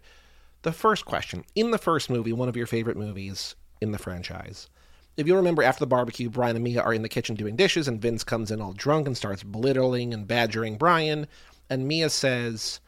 The 0.61 0.71
first 0.71 1.05
question 1.05 1.43
In 1.55 1.71
the 1.71 1.77
first 1.77 2.09
movie, 2.09 2.33
one 2.33 2.49
of 2.49 2.55
your 2.55 2.67
favorite 2.67 2.97
movies 2.97 3.55
in 3.81 3.91
the 3.91 3.97
franchise, 3.97 4.69
if 5.17 5.27
you 5.27 5.35
remember 5.35 5.63
after 5.63 5.79
the 5.79 5.87
barbecue, 5.87 6.29
Brian 6.29 6.55
and 6.55 6.63
Mia 6.63 6.81
are 6.81 6.93
in 6.93 7.01
the 7.01 7.09
kitchen 7.09 7.35
doing 7.35 7.55
dishes, 7.55 7.87
and 7.87 8.01
Vince 8.01 8.23
comes 8.23 8.51
in 8.51 8.61
all 8.61 8.73
drunk 8.73 9.07
and 9.07 9.17
starts 9.17 9.43
belittling 9.43 10.13
and 10.13 10.27
badgering 10.27 10.77
Brian. 10.77 11.27
And 11.69 11.87
Mia 11.87 12.09
says, 12.09 12.79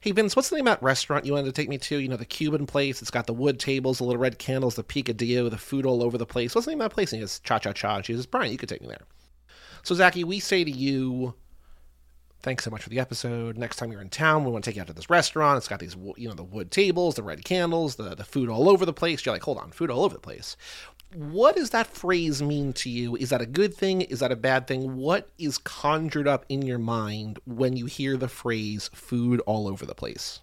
Hey 0.00 0.10
Vince, 0.10 0.34
what's 0.34 0.50
the 0.50 0.56
name 0.56 0.66
of 0.66 0.72
that 0.72 0.82
restaurant 0.82 1.24
you 1.24 1.32
wanted 1.32 1.46
to 1.46 1.52
take 1.52 1.68
me 1.68 1.78
to? 1.78 1.98
You 1.98 2.08
know, 2.08 2.16
the 2.16 2.24
Cuban 2.24 2.66
place. 2.66 3.00
It's 3.00 3.10
got 3.10 3.26
the 3.26 3.32
wood 3.32 3.60
tables, 3.60 3.98
the 3.98 4.04
little 4.04 4.20
red 4.20 4.38
candles, 4.38 4.74
the 4.74 4.82
picadillo, 4.82 5.48
the 5.48 5.58
food 5.58 5.86
all 5.86 6.02
over 6.02 6.18
the 6.18 6.26
place. 6.26 6.54
What's 6.54 6.64
the 6.64 6.72
name 6.72 6.80
of 6.80 6.90
that 6.90 6.94
place? 6.94 7.12
And 7.12 7.18
he 7.18 7.22
goes, 7.22 7.38
Cha 7.38 7.60
Cha 7.60 7.72
Cha. 7.72 7.96
And 7.96 8.04
she 8.04 8.14
says, 8.14 8.26
Brian, 8.26 8.50
you 8.50 8.58
could 8.58 8.68
take 8.68 8.82
me 8.82 8.88
there. 8.88 9.06
So, 9.84 9.94
Zaki, 9.94 10.24
we 10.24 10.40
say 10.40 10.64
to 10.64 10.70
you, 10.70 11.34
thanks 12.42 12.64
so 12.64 12.70
much 12.70 12.82
for 12.82 12.88
the 12.88 12.98
episode. 12.98 13.56
Next 13.56 13.76
time 13.76 13.92
you're 13.92 14.00
in 14.00 14.10
town, 14.10 14.44
we 14.44 14.50
want 14.50 14.64
to 14.64 14.70
take 14.70 14.76
you 14.76 14.82
out 14.82 14.88
to 14.88 14.92
this 14.92 15.08
restaurant. 15.08 15.58
It's 15.58 15.68
got 15.68 15.78
these, 15.78 15.96
you 16.16 16.28
know, 16.28 16.34
the 16.34 16.42
wood 16.42 16.70
tables, 16.70 17.14
the 17.14 17.22
red 17.22 17.44
candles, 17.44 17.94
the, 17.94 18.14
the 18.14 18.24
food 18.24 18.48
all 18.48 18.68
over 18.68 18.84
the 18.84 18.92
place. 18.92 19.24
You're 19.24 19.34
like, 19.34 19.44
hold 19.44 19.58
on, 19.58 19.70
food 19.70 19.90
all 19.90 20.04
over 20.04 20.14
the 20.14 20.20
place. 20.20 20.56
What 21.14 21.56
does 21.56 21.70
that 21.70 21.86
phrase 21.86 22.42
mean 22.42 22.72
to 22.74 22.90
you? 22.90 23.16
Is 23.16 23.30
that 23.30 23.40
a 23.40 23.46
good 23.46 23.74
thing? 23.74 24.02
Is 24.02 24.20
that 24.20 24.32
a 24.32 24.36
bad 24.36 24.66
thing? 24.66 24.96
What 24.96 25.28
is 25.38 25.58
conjured 25.58 26.28
up 26.28 26.46
in 26.48 26.62
your 26.62 26.78
mind 26.78 27.38
when 27.44 27.76
you 27.76 27.86
hear 27.86 28.16
the 28.16 28.28
phrase 28.28 28.90
food 28.94 29.40
all 29.40 29.68
over 29.68 29.84
the 29.84 29.94
place? 29.94 30.40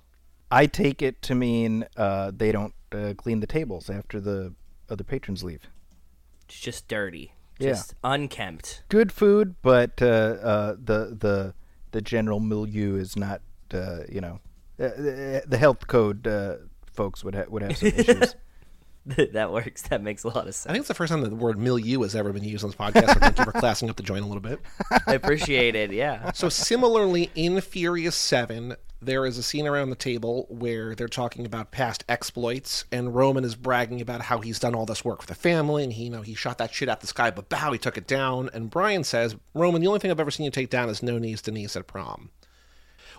I 0.51 0.65
take 0.65 1.01
it 1.01 1.21
to 1.23 1.35
mean 1.35 1.85
uh, 1.95 2.31
they 2.35 2.51
don't 2.51 2.73
uh, 2.91 3.13
clean 3.17 3.39
the 3.39 3.47
tables 3.47 3.89
after 3.89 4.19
the 4.19 4.53
other 4.89 5.03
patrons 5.03 5.43
leave. 5.43 5.67
It's 6.45 6.59
just 6.59 6.87
dirty. 6.87 7.33
Yeah. 7.59 7.69
Just 7.69 7.93
unkempt. 8.03 8.83
Good 8.89 9.11
food, 9.11 9.55
but 9.61 10.01
uh, 10.01 10.05
uh, 10.05 10.75
the 10.81 11.15
the 11.19 11.53
the 11.91 12.01
general 12.01 12.39
milieu 12.39 12.95
is 12.95 13.15
not. 13.15 13.41
Uh, 13.71 13.99
you 14.09 14.19
know, 14.19 14.39
uh, 14.79 14.87
the 14.97 15.43
the 15.45 15.57
health 15.57 15.85
code 15.87 16.25
uh, 16.25 16.55
folks 16.91 17.23
would 17.23 17.35
ha- 17.35 17.45
would 17.49 17.61
have 17.61 17.77
some 17.77 17.89
issues. 17.95 18.35
that 19.05 19.51
works. 19.51 19.83
That 19.83 20.01
makes 20.01 20.23
a 20.23 20.27
lot 20.27 20.47
of 20.47 20.55
sense. 20.55 20.67
I 20.67 20.73
think 20.73 20.81
it's 20.81 20.87
the 20.87 20.93
first 20.93 21.11
time 21.11 21.21
that 21.21 21.29
the 21.29 21.35
word 21.35 21.57
milieu 21.57 22.01
has 22.01 22.15
ever 22.15 22.31
been 22.33 22.43
used 22.43 22.63
on 22.63 22.69
this 22.69 22.77
podcast. 22.77 23.13
So 23.13 23.19
thank 23.19 23.37
you 23.37 23.45
for 23.45 23.51
classing 23.51 23.89
up 23.89 23.95
the 23.95 24.03
joint 24.03 24.23
a 24.23 24.27
little 24.27 24.41
bit. 24.41 24.59
I 25.07 25.13
appreciate 25.13 25.75
it. 25.75 25.91
Yeah. 25.91 26.31
So 26.39 26.47
similarly, 26.47 27.31
in 27.35 27.59
Furious 27.59 28.15
Seven, 28.15 28.75
there 29.01 29.25
is 29.25 29.37
a 29.37 29.43
scene 29.43 29.67
around 29.67 29.89
the 29.89 29.95
table 29.95 30.45
where 30.49 30.95
they're 30.95 31.07
talking 31.07 31.45
about 31.45 31.71
past 31.71 32.03
exploits, 32.07 32.85
and 32.91 33.15
Roman 33.15 33.43
is 33.43 33.55
bragging 33.55 33.99
about 33.99 34.21
how 34.21 34.39
he's 34.39 34.59
done 34.59 34.75
all 34.75 34.85
this 34.85 35.03
work 35.03 35.21
for 35.21 35.27
the 35.27 35.35
family, 35.35 35.83
and 35.83 35.93
he, 35.93 36.05
you 36.05 36.09
know, 36.09 36.21
he 36.21 36.33
shot 36.33 36.57
that 36.59 36.73
shit 36.73 36.87
out 36.87 37.01
the 37.01 37.07
sky, 37.07 37.31
but 37.31 37.49
bow, 37.49 37.71
he 37.71 37.77
took 37.77 37.97
it 37.97 38.07
down. 38.07 38.49
And 38.53 38.69
Brian 38.69 39.03
says, 39.03 39.35
Roman, 39.53 39.81
the 39.81 39.87
only 39.87 39.99
thing 39.99 40.11
I've 40.11 40.19
ever 40.19 40.31
seen 40.31 40.45
you 40.45 40.51
take 40.51 40.69
down 40.69 40.89
is 40.89 41.03
no 41.03 41.17
knees 41.17 41.41
Denise 41.41 41.75
at 41.75 41.87
prom. 41.87 42.29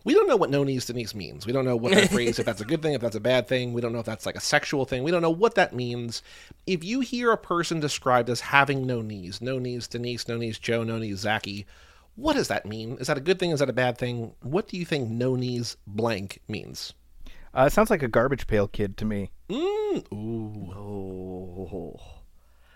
We 0.04 0.14
don't 0.14 0.28
know 0.28 0.36
what 0.36 0.50
no 0.50 0.64
knees 0.64 0.86
Denise 0.86 1.14
means. 1.14 1.46
We 1.46 1.52
don't 1.52 1.64
know 1.64 1.76
what 1.76 1.92
that 1.92 2.10
phrase, 2.12 2.38
if 2.38 2.46
that's 2.46 2.60
a 2.60 2.64
good 2.64 2.82
thing, 2.82 2.94
if 2.94 3.00
that's 3.00 3.16
a 3.16 3.20
bad 3.20 3.48
thing. 3.48 3.72
We 3.72 3.80
don't 3.80 3.92
know 3.92 3.98
if 3.98 4.06
that's 4.06 4.26
like 4.26 4.36
a 4.36 4.40
sexual 4.40 4.84
thing. 4.84 5.02
We 5.02 5.10
don't 5.10 5.22
know 5.22 5.30
what 5.30 5.54
that 5.56 5.74
means. 5.74 6.22
If 6.66 6.84
you 6.84 7.00
hear 7.00 7.32
a 7.32 7.38
person 7.38 7.80
described 7.80 8.30
as 8.30 8.40
having 8.40 8.86
no 8.86 9.02
knees, 9.02 9.40
no 9.40 9.58
knees 9.58 9.88
Denise, 9.88 10.28
no 10.28 10.36
knees 10.36 10.58
Joe, 10.58 10.84
no 10.84 10.98
knees 10.98 11.18
Zaki, 11.20 11.66
what 12.16 12.34
does 12.34 12.48
that 12.48 12.66
mean? 12.66 12.96
Is 12.98 13.06
that 13.06 13.18
a 13.18 13.22
good 13.22 13.38
thing? 13.38 13.50
Is 13.50 13.60
that 13.60 13.70
a 13.70 13.74
bad 13.74 13.98
thing? 13.98 14.34
What 14.42 14.68
do 14.68 14.76
you 14.76 14.84
think 14.84 15.10
no 15.10 15.36
knees 15.36 15.76
blank 15.86 16.40
means? 16.48 16.92
Uh, 17.52 17.64
it 17.66 17.72
sounds 17.72 17.90
like 17.90 18.02
a 18.02 18.08
garbage 18.08 18.46
pail 18.46 18.68
kid 18.68 18.96
to 18.98 19.04
me. 19.04 19.30
Mm, 19.48 20.12
ooh. 20.12 20.72
Oh. 20.72 22.19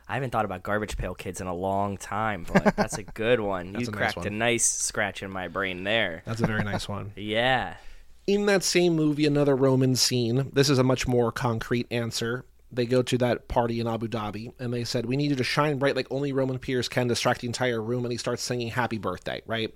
I 0.09 0.15
haven't 0.15 0.31
thought 0.31 0.45
about 0.45 0.63
garbage 0.63 0.97
pail 0.97 1.15
kids 1.15 1.41
in 1.41 1.47
a 1.47 1.55
long 1.55 1.97
time, 1.97 2.47
but 2.53 2.77
that's 2.77 2.99
a 2.99 3.03
good 3.15 3.41
one. 3.41 3.69
You 3.69 3.73
a 3.73 3.79
nice 3.81 3.89
cracked 3.89 4.17
one. 4.19 4.27
a 4.27 4.31
nice 4.31 4.65
scratch 4.65 5.23
in 5.23 5.31
my 5.31 5.49
brain 5.49 5.85
there. 5.85 6.23
That's 6.27 6.41
a 6.43 6.47
very 6.47 6.63
nice 6.65 6.89
one. 6.89 7.13
Yeah. 7.17 7.77
in 8.27 8.47
that 8.47 8.63
same 8.63 8.95
movie, 8.97 9.27
another 9.27 9.57
Roman 9.57 9.97
scene. 9.97 10.51
This 10.53 10.69
is 10.71 10.79
a 10.79 10.85
much 10.85 11.07
more 11.09 11.33
concrete 11.33 11.87
answer. 11.91 12.45
They 12.73 12.87
go 12.87 13.03
to 13.03 13.19
that 13.19 13.47
party 13.47 13.79
in 13.81 13.87
Abu 13.87 14.09
Dhabi, 14.09 14.53
and 14.59 14.75
they 14.75 14.83
said, 14.83 15.07
"We 15.07 15.17
need 15.17 15.31
you 15.31 15.37
to 15.37 15.45
shine 15.45 15.79
bright 15.79 15.95
like 15.95 16.09
only 16.11 16.33
Roman 16.33 16.59
Pierce 16.59 16.89
can, 16.89 17.07
distract 17.07 17.41
the 17.43 17.47
entire 17.47 17.81
room." 17.81 18.05
And 18.05 18.11
he 18.11 18.19
starts 18.19 18.43
singing 18.43 18.69
"Happy 18.69 18.99
Birthday," 18.99 19.43
right? 19.47 19.73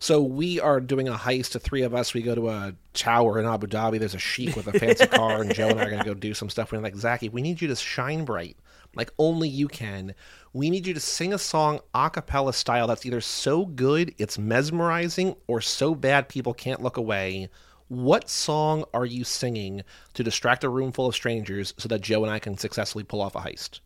So 0.00 0.20
we 0.20 0.58
are 0.58 0.80
doing 0.80 1.06
a 1.08 1.14
heist. 1.14 1.52
The 1.52 1.60
three 1.60 1.82
of 1.82 1.94
us, 1.94 2.12
we 2.14 2.20
go 2.22 2.34
to 2.34 2.48
a 2.50 2.74
tower 2.94 3.38
in 3.38 3.46
Abu 3.46 3.68
Dhabi. 3.68 4.00
There's 4.00 4.14
a 4.16 4.18
sheik 4.18 4.56
with 4.56 4.66
a 4.66 4.72
fancy 4.76 5.06
car, 5.06 5.40
and 5.40 5.54
Joe 5.54 5.68
and 5.68 5.78
I 5.80 5.84
are 5.84 5.90
gonna 5.90 6.04
go 6.04 6.14
do 6.14 6.34
some 6.34 6.50
stuff. 6.50 6.72
We're 6.72 6.80
like, 6.80 6.96
Zaki, 6.96 7.28
we 7.28 7.42
need 7.42 7.62
you 7.62 7.68
to 7.68 7.76
shine 7.76 8.24
bright 8.24 8.56
like 8.94 9.10
only 9.18 9.48
you 9.48 9.68
can. 9.68 10.14
We 10.52 10.68
need 10.70 10.86
you 10.86 10.94
to 10.94 11.00
sing 11.00 11.32
a 11.32 11.38
song 11.38 11.80
a 11.94 12.10
cappella 12.10 12.52
style 12.52 12.86
that's 12.86 13.06
either 13.06 13.20
so 13.20 13.64
good 13.66 14.14
it's 14.18 14.38
mesmerizing 14.38 15.36
or 15.46 15.60
so 15.60 15.94
bad 15.94 16.28
people 16.28 16.52
can't 16.54 16.82
look 16.82 16.96
away. 16.96 17.48
What 17.88 18.28
song 18.30 18.84
are 18.94 19.04
you 19.06 19.24
singing 19.24 19.82
to 20.14 20.22
distract 20.24 20.64
a 20.64 20.68
room 20.68 20.92
full 20.92 21.06
of 21.06 21.14
strangers 21.14 21.74
so 21.76 21.88
that 21.88 22.00
Joe 22.00 22.22
and 22.24 22.32
I 22.32 22.38
can 22.38 22.56
successfully 22.56 23.04
pull 23.04 23.20
off 23.20 23.34
a 23.34 23.40
heist? 23.40 23.80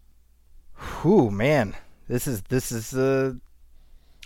Whew, 1.03 1.31
man, 1.31 1.75
this 2.09 2.27
is 2.27 2.43
this 2.43 2.71
is 2.71 2.95
uh, 2.95 3.35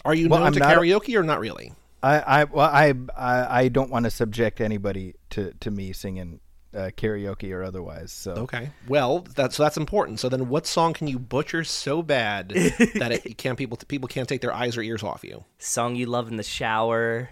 Are 0.04 0.14
you 0.14 0.28
Well, 0.28 0.40
known 0.40 0.48
I'm 0.48 0.52
to 0.54 0.60
a- 0.60 0.66
karaoke 0.76 1.18
or 1.18 1.22
not 1.22 1.40
really? 1.40 1.72
I 2.02 2.18
I 2.40 2.44
well 2.44 2.68
I 2.70 2.94
I, 3.16 3.60
I 3.64 3.68
don't 3.68 3.90
want 3.90 4.04
to 4.04 4.10
subject 4.10 4.60
anybody 4.60 5.14
to 5.30 5.52
to 5.60 5.70
me 5.70 5.92
singing 5.92 6.40
uh, 6.74 6.90
karaoke 6.96 7.52
or 7.52 7.62
otherwise. 7.62 8.12
So 8.12 8.32
Okay. 8.32 8.70
Well, 8.88 9.20
that's 9.34 9.56
so 9.56 9.62
that's 9.64 9.76
important. 9.76 10.20
So 10.20 10.28
then, 10.28 10.48
what 10.48 10.66
song 10.66 10.92
can 10.92 11.06
you 11.08 11.18
butcher 11.18 11.64
so 11.64 12.02
bad 12.02 12.48
that 12.94 13.10
it 13.12 13.38
can't 13.38 13.58
people 13.58 13.78
people 13.88 14.08
can't 14.08 14.28
take 14.28 14.40
their 14.40 14.52
eyes 14.54 14.76
or 14.76 14.82
ears 14.82 15.02
off 15.02 15.24
you? 15.24 15.44
Song 15.58 15.96
you 15.96 16.06
love 16.06 16.28
in 16.28 16.36
the 16.36 16.42
shower. 16.42 17.30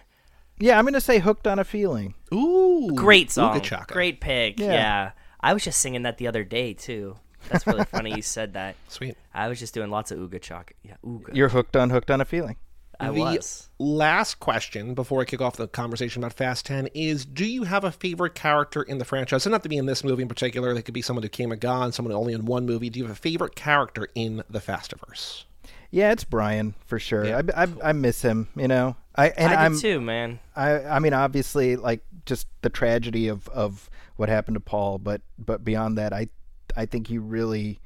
yeah, 0.58 0.78
I'm 0.78 0.84
gonna 0.84 1.00
say 1.00 1.18
"Hooked 1.18 1.46
on 1.46 1.58
a 1.58 1.64
Feeling." 1.64 2.14
Ooh, 2.32 2.90
Great 2.94 3.30
song. 3.30 3.58
Ooga 3.58 3.62
chaka. 3.62 3.92
Great 3.94 4.20
pick. 4.20 4.58
Yeah. 4.58 4.72
Yeah. 4.72 5.10
I 5.40 5.52
was 5.54 5.62
just 5.62 5.80
singing 5.80 6.02
that 6.02 6.18
the 6.18 6.26
other 6.26 6.42
day 6.44 6.74
too. 6.74 7.16
That's 7.48 7.64
really 7.66 7.84
funny 7.84 8.12
you 8.14 8.22
said 8.22 8.54
that. 8.54 8.74
Sweet. 8.88 9.16
I 9.32 9.46
was 9.46 9.60
just 9.60 9.72
doing 9.72 9.90
lots 9.90 10.10
of 10.10 10.18
ooga 10.18 10.40
chaka. 10.42 10.74
Yeah, 10.82 10.96
ooga. 11.04 11.34
You're 11.34 11.48
hooked 11.48 11.76
on 11.76 11.90
"Hooked 11.90 12.10
on 12.10 12.20
a 12.20 12.24
Feeling." 12.24 12.56
I 13.00 13.10
the 13.10 13.20
was. 13.20 13.68
last 13.78 14.40
question 14.40 14.94
before 14.94 15.20
I 15.20 15.24
kick 15.24 15.40
off 15.40 15.56
the 15.56 15.68
conversation 15.68 16.22
about 16.22 16.32
Fast 16.32 16.66
10 16.66 16.88
is 16.94 17.24
Do 17.24 17.46
you 17.46 17.64
have 17.64 17.84
a 17.84 17.92
favorite 17.92 18.34
character 18.34 18.82
in 18.82 18.98
the 18.98 19.04
franchise? 19.04 19.44
Doesn't 19.44 19.62
to 19.62 19.68
be 19.68 19.76
in 19.76 19.86
this 19.86 20.02
movie 20.02 20.22
in 20.22 20.28
particular. 20.28 20.74
They 20.74 20.82
could 20.82 20.94
be 20.94 21.02
someone 21.02 21.22
who 21.22 21.28
came 21.28 21.52
and 21.52 21.60
gone, 21.60 21.92
someone 21.92 22.14
only 22.14 22.32
in 22.32 22.44
one 22.44 22.66
movie. 22.66 22.90
Do 22.90 22.98
you 22.98 23.06
have 23.06 23.16
a 23.16 23.20
favorite 23.20 23.54
character 23.54 24.08
in 24.14 24.42
the 24.50 24.60
Fastiverse? 24.60 25.44
Yeah, 25.90 26.12
it's 26.12 26.24
Brian 26.24 26.74
for 26.86 26.98
sure. 26.98 27.24
Yeah. 27.24 27.42
I, 27.54 27.62
I, 27.62 27.68
I 27.84 27.92
miss 27.92 28.20
him. 28.20 28.48
You 28.56 28.68
know, 28.68 28.96
I 29.14 29.28
and 29.28 29.52
I 29.52 29.64
am 29.64 29.78
too, 29.78 30.00
man. 30.00 30.38
I 30.54 30.84
I 30.84 30.98
mean, 30.98 31.14
obviously, 31.14 31.76
like 31.76 32.02
just 32.26 32.46
the 32.62 32.68
tragedy 32.68 33.28
of 33.28 33.48
of 33.48 33.88
what 34.16 34.28
happened 34.28 34.56
to 34.56 34.60
Paul, 34.60 34.98
but 34.98 35.22
but 35.38 35.64
beyond 35.64 35.96
that, 35.98 36.12
I 36.12 36.28
I 36.76 36.86
think 36.86 37.06
he 37.06 37.18
really 37.18 37.80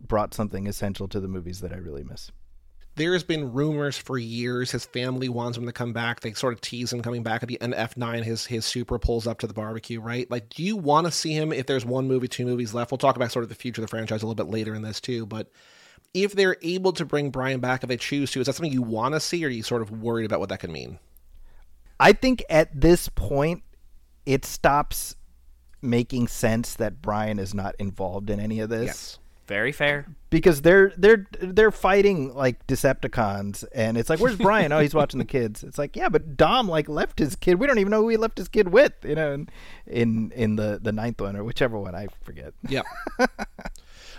brought 0.00 0.34
something 0.34 0.66
essential 0.66 1.08
to 1.08 1.20
the 1.20 1.28
movies 1.28 1.60
that 1.60 1.72
I 1.72 1.76
really 1.76 2.04
miss. 2.04 2.30
There's 2.94 3.24
been 3.24 3.52
rumors 3.52 3.96
for 3.96 4.18
years 4.18 4.70
his 4.70 4.84
family 4.84 5.30
wants 5.30 5.56
him 5.56 5.64
to 5.64 5.72
come 5.72 5.94
back. 5.94 6.20
They 6.20 6.34
sort 6.34 6.52
of 6.52 6.60
tease 6.60 6.92
him 6.92 7.00
coming 7.00 7.22
back 7.22 7.42
at 7.42 7.48
the 7.48 7.60
end 7.62 7.72
of 7.74 7.90
F9. 7.90 8.22
His 8.22 8.44
his 8.44 8.66
super 8.66 8.98
pulls 8.98 9.26
up 9.26 9.38
to 9.38 9.46
the 9.46 9.54
barbecue, 9.54 9.98
right? 10.00 10.30
Like, 10.30 10.50
do 10.50 10.62
you 10.62 10.76
want 10.76 11.06
to 11.06 11.10
see 11.10 11.32
him 11.32 11.52
if 11.52 11.66
there's 11.66 11.86
one 11.86 12.06
movie, 12.06 12.28
two 12.28 12.44
movies 12.44 12.74
left? 12.74 12.90
We'll 12.90 12.98
talk 12.98 13.16
about 13.16 13.32
sort 13.32 13.44
of 13.44 13.48
the 13.48 13.54
future 13.54 13.80
of 13.80 13.88
the 13.88 13.90
franchise 13.90 14.22
a 14.22 14.26
little 14.26 14.44
bit 14.44 14.52
later 14.52 14.74
in 14.74 14.82
this 14.82 15.00
too. 15.00 15.24
But 15.24 15.50
if 16.12 16.34
they're 16.34 16.58
able 16.60 16.92
to 16.92 17.06
bring 17.06 17.30
Brian 17.30 17.60
back, 17.60 17.82
if 17.82 17.88
they 17.88 17.96
choose 17.96 18.30
to, 18.32 18.40
is 18.40 18.46
that 18.46 18.54
something 18.54 18.72
you 18.72 18.82
want 18.82 19.14
to 19.14 19.20
see, 19.20 19.42
or 19.42 19.48
are 19.48 19.50
you 19.50 19.62
sort 19.62 19.80
of 19.80 19.90
worried 19.90 20.26
about 20.26 20.40
what 20.40 20.50
that 20.50 20.60
could 20.60 20.70
mean? 20.70 20.98
I 21.98 22.12
think 22.12 22.44
at 22.50 22.78
this 22.78 23.08
point, 23.08 23.62
it 24.26 24.44
stops 24.44 25.16
making 25.80 26.28
sense 26.28 26.74
that 26.74 27.00
Brian 27.00 27.38
is 27.38 27.54
not 27.54 27.74
involved 27.78 28.30
in 28.30 28.38
any 28.38 28.60
of 28.60 28.68
this. 28.68 28.86
Yes. 28.86 29.18
Very 29.52 29.70
fair. 29.72 30.06
because 30.30 30.62
they're 30.62 30.94
they're 30.96 31.26
they're 31.40 31.70
fighting 31.70 32.34
like 32.34 32.66
Decepticons, 32.66 33.64
and 33.74 33.98
it's 33.98 34.08
like, 34.08 34.18
where's 34.18 34.36
Brian? 34.48 34.72
oh, 34.72 34.78
he's 34.80 34.94
watching 34.94 35.18
the 35.18 35.26
kids. 35.26 35.62
It's 35.62 35.76
like, 35.76 35.94
yeah, 35.94 36.08
but 36.08 36.38
Dom 36.38 36.68
like 36.68 36.88
left 36.88 37.18
his 37.18 37.36
kid. 37.36 37.60
We 37.60 37.66
don't 37.66 37.78
even 37.78 37.90
know 37.90 38.00
who 38.00 38.08
he 38.08 38.16
left 38.16 38.38
his 38.38 38.48
kid 38.48 38.68
with. 38.72 38.94
You 39.04 39.14
know, 39.14 39.32
in 39.34 39.48
in, 39.86 40.32
in 40.32 40.56
the 40.56 40.80
the 40.82 40.90
ninth 40.92 41.20
one 41.20 41.36
or 41.36 41.44
whichever 41.44 41.78
one 41.78 41.94
I 41.94 42.06
forget. 42.24 42.54
Yep. 42.68 42.86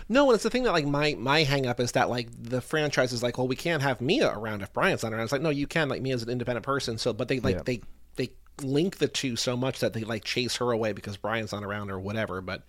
no, 0.08 0.26
and 0.26 0.34
it's 0.34 0.44
the 0.44 0.50
thing 0.50 0.62
that 0.64 0.72
like 0.72 0.86
my 0.86 1.14
my 1.18 1.42
hang 1.42 1.66
up 1.66 1.80
is 1.80 1.92
that 1.92 2.08
like 2.10 2.28
the 2.40 2.60
franchise 2.60 3.12
is 3.12 3.22
like, 3.22 3.36
well, 3.38 3.48
we 3.48 3.56
can't 3.56 3.82
have 3.82 4.00
Mia 4.00 4.30
around 4.30 4.62
if 4.62 4.72
Brian's 4.72 5.02
not 5.02 5.12
around. 5.12 5.22
It's 5.24 5.32
like, 5.32 5.42
no, 5.42 5.50
you 5.50 5.66
can. 5.66 5.88
Like 5.88 6.02
Mia's 6.02 6.22
an 6.22 6.30
independent 6.30 6.64
person. 6.64 6.96
So, 6.98 7.12
but 7.12 7.28
they 7.28 7.40
like 7.40 7.56
Yeah. 7.56 7.62
they 7.64 7.80
they 8.16 8.30
link 8.62 8.98
the 8.98 9.08
two 9.08 9.34
so 9.34 9.56
much 9.56 9.80
that 9.80 9.94
they 9.94 10.02
like 10.04 10.22
chase 10.22 10.56
her 10.56 10.70
away 10.70 10.92
because 10.92 11.16
Brian's 11.16 11.50
not 11.52 11.64
around 11.64 11.90
or 11.90 11.98
whatever. 11.98 12.40
But 12.40 12.62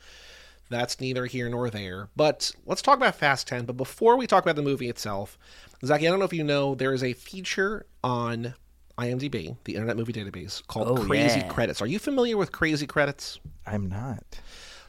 that's 0.70 1.00
neither 1.00 1.26
here 1.26 1.50
nor 1.50 1.70
there. 1.70 2.10
But 2.16 2.52
let's 2.66 2.82
talk 2.82 2.98
about 2.98 3.16
Fast 3.16 3.48
10. 3.48 3.66
But 3.66 3.78
before 3.78 4.18
we 4.18 4.28
talk 4.28 4.44
about 4.44 4.56
the 4.56 4.62
movie 4.62 4.90
itself, 4.90 5.38
Zaki, 5.84 6.08
I 6.08 6.10
don't 6.10 6.20
know 6.20 6.26
if 6.26 6.34
you 6.34 6.44
know, 6.44 6.76
there 6.76 6.94
is 6.94 7.04
a 7.04 7.14
feature 7.14 7.86
on 8.04 8.56
IMDb, 8.98 9.58
the 9.66 9.76
Internet 9.76 9.98
Movie 9.98 10.14
Database, 10.14 10.66
called 10.68 10.88
Oh, 10.88 11.04
Crazy 11.04 11.40
yeah. 11.40 11.48
Credits. 11.48 11.82
Are 11.82 11.88
you 11.88 12.00
familiar 12.00 12.38
with 12.38 12.52
Crazy 12.52 12.88
Credits? 12.88 13.40
I'm 13.66 13.88
not. 13.88 14.24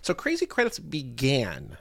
So 0.03 0.15
Crazy 0.15 0.47
Credits 0.47 0.79
began 0.79 1.77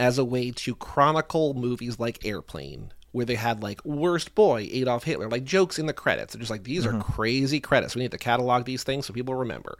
as 0.00 0.18
a 0.18 0.24
way 0.24 0.50
to 0.50 0.74
chronicle 0.76 1.54
movies 1.54 1.98
like 1.98 2.24
Airplane, 2.24 2.92
where 3.12 3.26
they 3.26 3.34
had 3.34 3.62
like 3.62 3.84
worst 3.84 4.34
boy 4.34 4.68
Adolf 4.70 5.04
Hitler, 5.04 5.28
like 5.28 5.44
jokes 5.44 5.78
in 5.78 5.86
the 5.86 5.92
credits. 5.92 6.32
They're 6.32 6.40
just 6.40 6.50
like 6.50 6.64
these 6.64 6.86
are 6.86 6.92
mm-hmm. 6.92 7.12
crazy 7.12 7.60
credits. 7.60 7.94
We 7.94 8.02
need 8.02 8.12
to 8.12 8.18
catalog 8.18 8.64
these 8.64 8.84
things 8.84 9.06
so 9.06 9.12
people 9.12 9.34
remember. 9.34 9.76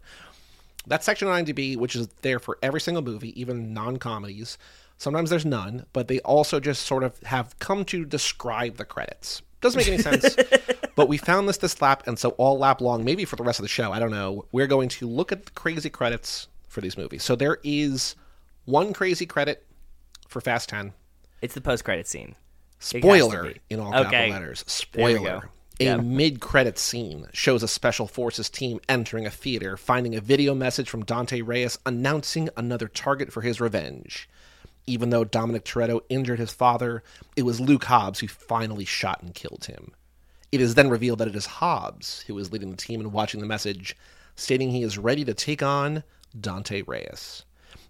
That 0.88 1.04
section 1.04 1.28
on 1.28 1.44
IMDb, 1.44 1.76
which 1.76 1.94
is 1.94 2.08
there 2.22 2.38
for 2.38 2.58
every 2.62 2.80
single 2.80 3.02
movie, 3.02 3.38
even 3.40 3.72
non-comedies. 3.74 4.58
Sometimes 4.96 5.30
there's 5.30 5.46
none, 5.46 5.86
but 5.92 6.08
they 6.08 6.18
also 6.20 6.58
just 6.58 6.84
sort 6.86 7.04
of 7.04 7.18
have 7.24 7.58
come 7.58 7.84
to 7.86 8.04
describe 8.04 8.76
the 8.76 8.84
credits. 8.84 9.42
Doesn't 9.60 9.78
make 9.78 9.88
any 9.88 9.98
sense, 9.98 10.36
but 10.96 11.08
we 11.08 11.16
found 11.18 11.48
this 11.48 11.56
this 11.58 11.80
lap, 11.82 12.06
and 12.06 12.18
so 12.18 12.30
all 12.30 12.58
lap 12.58 12.80
long, 12.80 13.04
maybe 13.04 13.24
for 13.24 13.36
the 13.36 13.42
rest 13.44 13.58
of 13.58 13.64
the 13.64 13.68
show, 13.68 13.92
I 13.92 13.98
don't 13.98 14.10
know. 14.10 14.46
We're 14.52 14.66
going 14.66 14.88
to 14.90 15.08
look 15.08 15.30
at 15.32 15.44
the 15.46 15.50
crazy 15.52 15.90
credits 15.90 16.48
for 16.68 16.80
these 16.80 16.96
movies. 16.96 17.22
So 17.22 17.36
there 17.36 17.58
is 17.64 18.14
one 18.64 18.92
crazy 18.92 19.26
credit 19.26 19.64
for 20.28 20.40
Fast 20.40 20.68
10. 20.68 20.92
It's 21.42 21.54
the 21.54 21.60
post 21.60 21.84
credit 21.84 22.06
scene. 22.06 22.34
Spoiler 22.80 23.54
in 23.70 23.80
all 23.80 23.92
capital 23.92 24.08
Okay. 24.08 24.30
letters. 24.30 24.64
Spoiler. 24.66 25.50
A 25.80 25.84
Yeah. 25.84 25.96
mid-credit 25.98 26.76
scene 26.78 27.28
shows 27.32 27.62
a 27.62 27.68
special 27.68 28.08
forces 28.08 28.50
team 28.50 28.80
entering 28.88 29.26
a 29.26 29.30
theater, 29.30 29.76
finding 29.76 30.16
a 30.16 30.20
video 30.20 30.52
message 30.54 30.90
from 30.90 31.04
Dante 31.04 31.40
Reyes 31.40 31.78
announcing 31.86 32.48
another 32.56 32.88
target 32.88 33.32
for 33.32 33.42
his 33.42 33.60
revenge. 33.60 34.28
Even 34.86 35.10
though 35.10 35.22
Dominic 35.24 35.64
Toretto 35.64 36.00
injured 36.08 36.40
his 36.40 36.52
father, 36.52 37.02
it 37.36 37.42
was 37.42 37.60
Luke 37.60 37.84
Hobbs 37.84 38.18
who 38.20 38.26
finally 38.26 38.84
shot 38.84 39.22
and 39.22 39.34
killed 39.34 39.66
him. 39.66 39.92
It 40.50 40.60
is 40.60 40.74
then 40.74 40.88
revealed 40.90 41.18
that 41.20 41.28
it 41.28 41.36
is 41.36 41.46
Hobbs 41.46 42.22
who 42.26 42.36
is 42.38 42.50
leading 42.50 42.70
the 42.70 42.76
team 42.76 43.00
and 43.00 43.12
watching 43.12 43.40
the 43.40 43.46
message, 43.46 43.94
stating 44.34 44.70
he 44.70 44.82
is 44.82 44.98
ready 44.98 45.24
to 45.26 45.34
take 45.34 45.62
on 45.62 46.02
Dante 46.40 46.82
Reyes. 46.86 47.44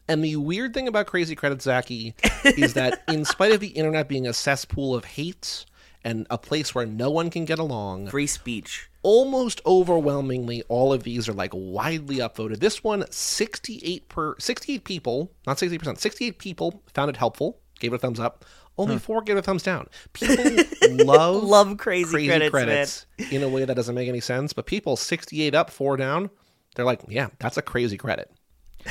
And 0.08 0.24
the 0.24 0.36
weird 0.36 0.74
thing 0.74 0.88
about 0.88 1.06
Crazy 1.06 1.34
Credit 1.36 1.62
Zaki, 1.62 2.14
is 2.44 2.74
that 2.74 3.02
in 3.08 3.24
spite 3.24 3.52
of 3.52 3.60
the 3.60 3.68
internet 3.68 4.08
being 4.08 4.26
a 4.26 4.32
cesspool 4.34 4.94
of 4.94 5.04
hate 5.04 5.64
and 6.04 6.26
a 6.30 6.38
place 6.38 6.74
where 6.74 6.86
no 6.86 7.10
one 7.10 7.30
can 7.30 7.44
get 7.44 7.58
along, 7.58 8.08
Free 8.08 8.26
speech. 8.26 8.88
almost 9.02 9.60
overwhelmingly 9.66 10.62
all 10.68 10.92
of 10.92 11.02
these 11.02 11.28
are 11.28 11.32
like 11.32 11.50
widely 11.54 12.16
upvoted. 12.16 12.60
This 12.60 12.84
one, 12.84 13.04
68 13.10 14.08
per 14.08 14.36
68 14.38 14.84
people, 14.84 15.32
not 15.46 15.56
60%, 15.58 15.98
68 15.98 16.38
people 16.38 16.82
found 16.94 17.10
it 17.10 17.16
helpful, 17.16 17.60
gave 17.80 17.92
it 17.92 17.96
a 17.96 17.98
thumbs 17.98 18.20
up. 18.20 18.44
Only 18.76 18.98
four 18.98 19.22
gave 19.22 19.36
it 19.36 19.40
a 19.40 19.42
thumbs 19.42 19.64
down. 19.64 19.88
People 20.12 20.36
love 21.04 21.42
Love 21.42 21.78
crazy, 21.78 22.28
credits, 22.48 23.06
in 23.32 23.42
a 23.42 23.48
way 23.48 23.64
that 23.64 23.74
doesn't 23.74 23.94
make 23.94 24.08
any 24.08 24.20
sense, 24.20 24.52
but 24.52 24.66
people 24.66 24.94
68 24.96 25.52
up, 25.52 25.68
four 25.68 25.96
down, 25.96 26.30
they're 26.76 26.84
like, 26.84 27.00
yeah, 27.08 27.26
that's 27.40 27.56
a 27.56 27.62
crazy 27.62 27.96
credit. 27.96 28.30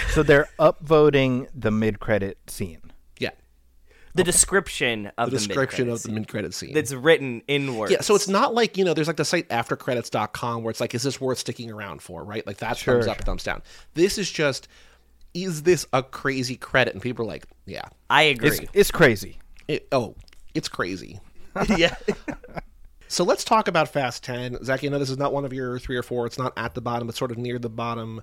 So 0.09 0.23
they're 0.23 0.49
upvoting 0.59 1.47
the 1.55 1.71
mid-credit 1.71 2.37
scene. 2.49 2.81
Yeah. 4.17 4.23
The 4.23 4.31
description 4.31 5.11
of 5.17 5.29
The 5.29 5.37
the, 5.37 5.47
description 5.47 5.89
of 5.89 6.01
the 6.03 6.11
mid-credit 6.11 6.53
scene. 6.53 6.73
That's 6.73 6.93
written 6.93 7.41
in 7.47 7.75
words. 7.77 7.91
Yeah, 7.91 8.01
so 8.01 8.15
it's 8.15 8.27
not 8.27 8.53
like, 8.53 8.77
you 8.77 8.83
know, 8.83 8.93
there's 8.93 9.07
like 9.07 9.17
the 9.17 9.25
site 9.25 9.47
aftercredits.com 9.49 10.63
where 10.63 10.71
it's 10.71 10.81
like, 10.81 10.95
is 10.95 11.03
this 11.03 11.21
worth 11.21 11.37
sticking 11.39 11.71
around 11.71 12.01
for, 12.01 12.23
right? 12.23 12.45
Like 12.45 12.57
that 12.57 12.77
Sure, 12.77 12.95
thumbs 12.95 13.07
up, 13.07 13.23
thumbs 13.23 13.43
down. 13.43 13.61
This 13.93 14.17
is 14.17 14.31
just, 14.31 14.67
is 15.33 15.63
this 15.63 15.85
a 15.93 16.01
crazy 16.03 16.55
credit? 16.55 16.93
And 16.93 17.01
people 17.01 17.25
are 17.25 17.27
like, 17.27 17.45
yeah. 17.65 17.85
I 18.09 18.23
agree. 18.23 18.49
It's 18.49 18.71
it's 18.73 18.91
crazy. 18.91 19.39
It, 19.67 19.87
oh, 19.91 20.15
it's 20.53 20.67
crazy. 20.69 21.19
yeah. 21.77 21.95
So 23.07 23.23
let's 23.23 23.43
talk 23.43 23.67
about 23.67 23.87
Fast 23.89 24.23
10. 24.23 24.63
Zach, 24.63 24.83
I 24.83 24.87
know 24.87 24.99
this 24.99 25.09
is 25.09 25.17
not 25.17 25.31
one 25.33 25.45
of 25.45 25.53
your 25.53 25.79
three 25.79 25.95
or 25.95 26.03
four. 26.03 26.25
It's 26.25 26.37
not 26.37 26.53
at 26.57 26.73
the 26.73 26.81
bottom, 26.81 27.07
it's 27.09 27.17
sort 27.17 27.31
of 27.31 27.37
near 27.37 27.57
the 27.59 27.69
bottom. 27.69 28.21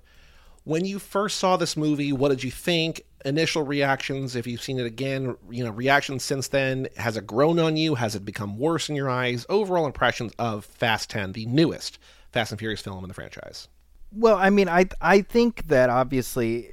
When 0.64 0.84
you 0.84 0.98
first 0.98 1.38
saw 1.38 1.56
this 1.56 1.76
movie, 1.76 2.12
what 2.12 2.30
did 2.30 2.42
you 2.42 2.50
think? 2.50 3.02
Initial 3.24 3.62
reactions, 3.62 4.36
if 4.36 4.46
you've 4.46 4.60
seen 4.62 4.78
it 4.78 4.84
again, 4.86 5.36
you 5.50 5.64
know, 5.64 5.70
reactions 5.70 6.22
since 6.22 6.48
then. 6.48 6.88
Has 6.96 7.16
it 7.16 7.26
grown 7.26 7.58
on 7.58 7.76
you? 7.76 7.94
Has 7.94 8.14
it 8.14 8.24
become 8.24 8.58
worse 8.58 8.88
in 8.90 8.96
your 8.96 9.08
eyes? 9.08 9.46
Overall 9.48 9.86
impressions 9.86 10.32
of 10.38 10.64
Fast 10.66 11.08
10, 11.10 11.32
the 11.32 11.46
newest 11.46 11.98
Fast 12.32 12.52
and 12.52 12.58
Furious 12.58 12.82
film 12.82 13.02
in 13.02 13.08
the 13.08 13.14
franchise. 13.14 13.68
Well, 14.12 14.36
I 14.36 14.50
mean, 14.50 14.68
I 14.68 14.88
I 15.00 15.22
think 15.22 15.66
that 15.68 15.88
obviously, 15.90 16.70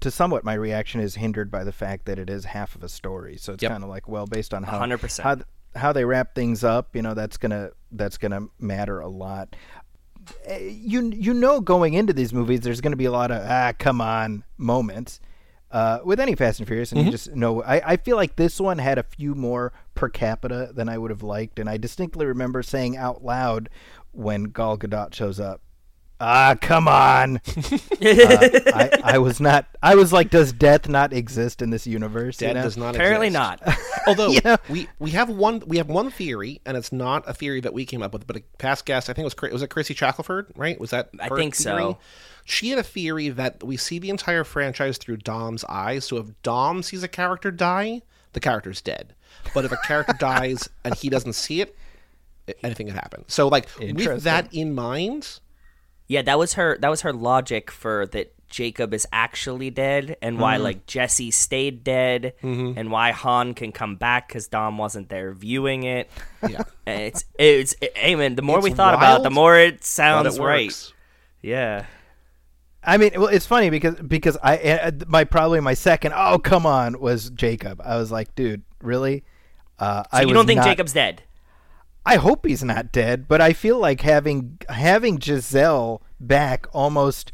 to 0.00 0.10
somewhat, 0.10 0.44
my 0.44 0.54
reaction 0.54 1.00
is 1.00 1.14
hindered 1.14 1.50
by 1.50 1.64
the 1.64 1.72
fact 1.72 2.04
that 2.04 2.18
it 2.18 2.28
is 2.30 2.44
half 2.44 2.76
of 2.76 2.82
a 2.84 2.88
story. 2.88 3.36
So 3.38 3.54
it's 3.54 3.62
Yep. 3.62 3.72
kind 3.72 3.82
of 3.82 3.88
like, 3.90 4.06
well, 4.08 4.26
based 4.26 4.52
on 4.54 4.62
how 4.62 4.78
100%. 4.78 5.20
how 5.22 5.36
how 5.74 5.92
they 5.92 6.04
wrap 6.04 6.34
things 6.34 6.62
up, 6.62 6.94
you 6.94 7.00
know, 7.02 7.14
that's 7.14 7.36
gonna 7.38 7.70
that's 7.92 8.18
gonna 8.18 8.42
matter 8.60 9.00
a 9.00 9.08
lot. 9.08 9.56
Eh, 10.44 10.58
You 10.70 11.10
you 11.10 11.32
know, 11.34 11.60
going 11.60 11.94
into 11.94 12.12
these 12.12 12.32
movies, 12.32 12.60
there's 12.60 12.80
gonna 12.80 12.94
be 12.96 13.06
a 13.06 13.10
lot 13.12 13.30
of 13.30 13.42
ah, 13.44 13.72
come 13.78 14.00
on 14.00 14.44
moments. 14.58 15.18
Uh, 15.72 16.00
with 16.04 16.20
any 16.20 16.34
Fast 16.34 16.58
and 16.60 16.68
Furious, 16.68 16.92
and 16.92 17.02
you 17.02 17.10
just 17.10 17.34
know, 17.34 17.62
I, 17.62 17.92
I 17.92 17.96
feel 17.96 18.16
like 18.16 18.36
this 18.36 18.60
one 18.60 18.76
had 18.76 18.98
a 18.98 19.02
few 19.02 19.34
more 19.34 19.72
per 19.94 20.10
capita 20.10 20.70
than 20.74 20.86
I 20.88 20.98
would 20.98 21.10
have 21.10 21.22
liked, 21.22 21.58
and 21.58 21.66
I 21.68 21.78
distinctly 21.78 22.26
remember 22.26 22.62
saying 22.62 22.98
out 22.98 23.24
loud 23.24 23.70
when 24.10 24.44
Gal 24.44 24.76
Gadot 24.76 25.14
shows 25.14 25.40
up, 25.40 25.62
Ah, 26.24 26.54
come 26.60 26.86
on. 26.86 27.38
uh, 27.56 27.80
I, 28.00 28.90
I 29.02 29.18
was 29.18 29.40
not. 29.40 29.66
I 29.82 29.96
was 29.96 30.12
like, 30.12 30.30
does 30.30 30.52
death 30.52 30.88
not 30.88 31.12
exist 31.12 31.62
in 31.62 31.70
this 31.70 31.84
universe? 31.84 32.40
you 32.40 32.52
know? 32.54 32.62
does 32.62 32.76
not 32.76 32.94
Apparently 32.94 33.26
exist. 33.26 33.60
not. 33.66 33.76
Although 34.06 34.28
You 34.28 34.40
know? 34.44 34.56
we 34.68 34.86
we 35.00 35.10
have 35.12 35.28
one 35.30 35.64
we 35.66 35.78
have 35.78 35.88
one 35.88 36.10
theory, 36.10 36.60
and 36.64 36.76
it's 36.76 36.92
not 36.92 37.28
a 37.28 37.34
theory 37.34 37.60
that 37.62 37.72
we 37.74 37.84
came 37.84 38.02
up 38.04 38.12
with, 38.12 38.26
but 38.28 38.36
a 38.36 38.42
past 38.58 38.84
guest, 38.86 39.10
I 39.10 39.14
think 39.14 39.22
it 39.22 39.26
was 39.26 39.34
Chris- 39.34 39.52
was 39.52 39.62
it 39.62 39.68
Chrissy 39.70 39.94
Shackelford, 39.94 40.52
right? 40.54 40.78
Was 40.78 40.90
that 40.90 41.08
I 41.18 41.28
her 41.28 41.36
think 41.36 41.56
so. 41.56 41.98
Theory? 42.46 42.52
She 42.56 42.70
had 42.70 42.78
a 42.78 42.82
theory 42.82 43.28
that 43.28 43.62
we 43.64 43.76
see 43.76 43.98
the 43.98 44.10
entire 44.10 44.44
franchise 44.44 44.98
through 44.98 45.18
Dom's 45.18 45.64
eyes. 45.64 46.04
So 46.06 46.16
if 46.18 46.26
Dom 46.42 46.82
sees 46.82 47.02
a 47.02 47.08
character 47.08 47.50
die, 47.50 48.02
the 48.32 48.40
character's 48.40 48.80
dead. 48.80 49.14
But 49.54 49.64
if 49.64 49.72
a 49.72 49.76
character 49.78 50.14
dies 50.18 50.68
and 50.84 50.94
he 50.94 51.08
doesn't 51.08 51.34
see 51.34 51.60
it, 51.60 51.76
anything 52.62 52.86
could 52.86 52.96
happen. 52.96 53.24
So 53.28 53.48
like 53.48 53.68
with 53.78 54.24
that 54.24 54.52
in 54.52 54.74
mind, 54.74 55.40
Yeah, 56.08 56.22
that 56.22 56.38
was 56.38 56.54
her. 56.54 56.76
That 56.78 56.88
was 56.90 57.00
her 57.02 57.12
logic 57.12 57.70
for 57.70 58.06
that. 58.06 58.34
Jacob 58.52 58.92
is 58.92 59.06
actually 59.14 59.70
dead, 59.70 60.18
and 60.20 60.38
why 60.38 60.56
Mm-hmm. 60.56 60.62
like 60.64 60.86
Jesse 60.86 61.30
stayed 61.30 61.82
dead, 61.84 62.34
and 62.42 62.90
why 62.90 63.10
Han 63.10 63.54
can 63.54 63.72
come 63.72 63.96
back 63.96 64.28
because 64.28 64.46
Dom 64.46 64.76
wasn't 64.76 65.08
there 65.08 65.32
viewing 65.32 65.84
it. 65.84 66.10
yeah, 66.46 66.60
And 66.86 67.00
it's 67.00 67.24
it's 67.38 67.74
it, 67.80 67.96
hey 67.96 68.14
man, 68.14 68.34
the 68.34 68.42
more 68.42 68.58
It's 68.58 68.64
we 68.64 68.72
thought 68.72 68.92
about 68.92 69.20
it, 69.20 69.22
the 69.22 69.30
more 69.30 69.56
it 69.56 69.84
sounds 69.84 70.36
it 70.36 70.42
right. 70.42 70.92
Yeah. 71.40 71.86
I 72.84 72.96
mean, 72.96 73.12
well, 73.16 73.28
it's 73.28 73.46
funny 73.46 73.70
because 73.70 73.94
because 73.96 74.36
I 74.42 74.56
uh, 74.58 74.90
my 75.06 75.24
probably 75.24 75.60
my 75.60 75.74
second. 75.74 76.12
Oh, 76.16 76.38
come 76.38 76.66
on, 76.66 77.00
was 77.00 77.30
Jacob. 77.30 77.80
I 77.84 77.96
was 77.96 78.10
like, 78.10 78.34
dude, 78.34 78.62
really? 78.80 79.24
Uh, 79.78 80.02
So 80.04 80.08
I 80.12 80.20
you 80.22 80.34
don't 80.34 80.46
think 80.46 80.58
not- 80.58 80.66
Jacob's 80.66 80.92
dead? 80.92 81.22
I 82.04 82.16
hope 82.16 82.44
he's 82.44 82.64
not 82.64 82.90
dead, 82.90 83.28
but 83.28 83.40
I 83.40 83.52
feel 83.52 83.78
like 83.78 84.00
having 84.00 84.58
having 84.68 85.20
Giselle 85.20 86.02
back 86.18 86.66
almost 86.72 87.30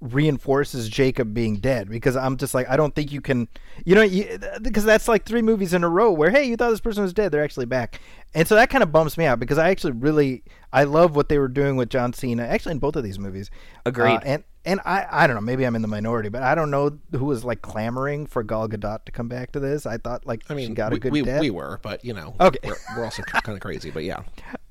reinforces 0.00 0.88
Jacob 0.88 1.34
being 1.34 1.56
dead 1.56 1.88
because 1.88 2.16
I'm 2.16 2.36
just 2.36 2.54
like 2.54 2.68
I 2.68 2.76
don't 2.76 2.94
think 2.94 3.12
you 3.12 3.20
can, 3.20 3.48
you 3.84 3.94
know, 3.94 4.02
you, 4.02 4.38
because 4.62 4.84
that's 4.84 5.08
like 5.08 5.24
three 5.24 5.42
movies 5.42 5.72
in 5.74 5.84
a 5.84 5.88
row 5.88 6.10
where 6.10 6.30
hey, 6.30 6.44
you 6.44 6.56
thought 6.56 6.70
this 6.70 6.80
person 6.80 7.02
was 7.02 7.12
dead, 7.12 7.30
they're 7.32 7.42
actually 7.44 7.66
back, 7.66 8.00
and 8.34 8.46
so 8.46 8.54
that 8.56 8.70
kind 8.70 8.82
of 8.82 8.90
bumps 8.92 9.16
me 9.16 9.24
out 9.24 9.38
because 9.38 9.58
I 9.58 9.70
actually 9.70 9.92
really 9.92 10.42
I 10.72 10.84
love 10.84 11.14
what 11.16 11.28
they 11.28 11.38
were 11.38 11.48
doing 11.48 11.76
with 11.76 11.88
John 11.88 12.12
Cena 12.12 12.42
actually 12.44 12.72
in 12.72 12.78
both 12.78 12.96
of 12.96 13.04
these 13.04 13.18
movies. 13.18 13.50
Agreed. 13.86 14.16
Uh, 14.16 14.20
and 14.24 14.44
and 14.64 14.80
I 14.84 15.06
I 15.10 15.26
don't 15.26 15.36
know 15.36 15.40
maybe 15.42 15.64
I'm 15.64 15.76
in 15.76 15.82
the 15.82 15.88
minority, 15.88 16.28
but 16.28 16.42
I 16.42 16.54
don't 16.54 16.70
know 16.70 16.98
who 17.12 17.24
was 17.24 17.44
like 17.44 17.62
clamoring 17.62 18.26
for 18.26 18.42
Gal 18.42 18.68
Gadot 18.68 19.04
to 19.04 19.12
come 19.12 19.28
back 19.28 19.52
to 19.52 19.60
this. 19.60 19.86
I 19.86 19.96
thought 19.98 20.26
like 20.26 20.42
I 20.50 20.54
mean, 20.54 20.68
she 20.68 20.74
got 20.74 20.92
we, 20.92 20.96
a 20.96 21.00
good 21.00 21.12
we, 21.12 21.22
death. 21.22 21.40
we 21.40 21.50
were, 21.50 21.78
but 21.82 22.04
you 22.04 22.12
know, 22.14 22.34
Okay. 22.40 22.58
we're, 22.64 22.76
we're 22.96 23.04
also 23.04 23.22
kind 23.26 23.56
of 23.56 23.60
crazy, 23.62 23.90
but 23.90 24.04
yeah. 24.04 24.20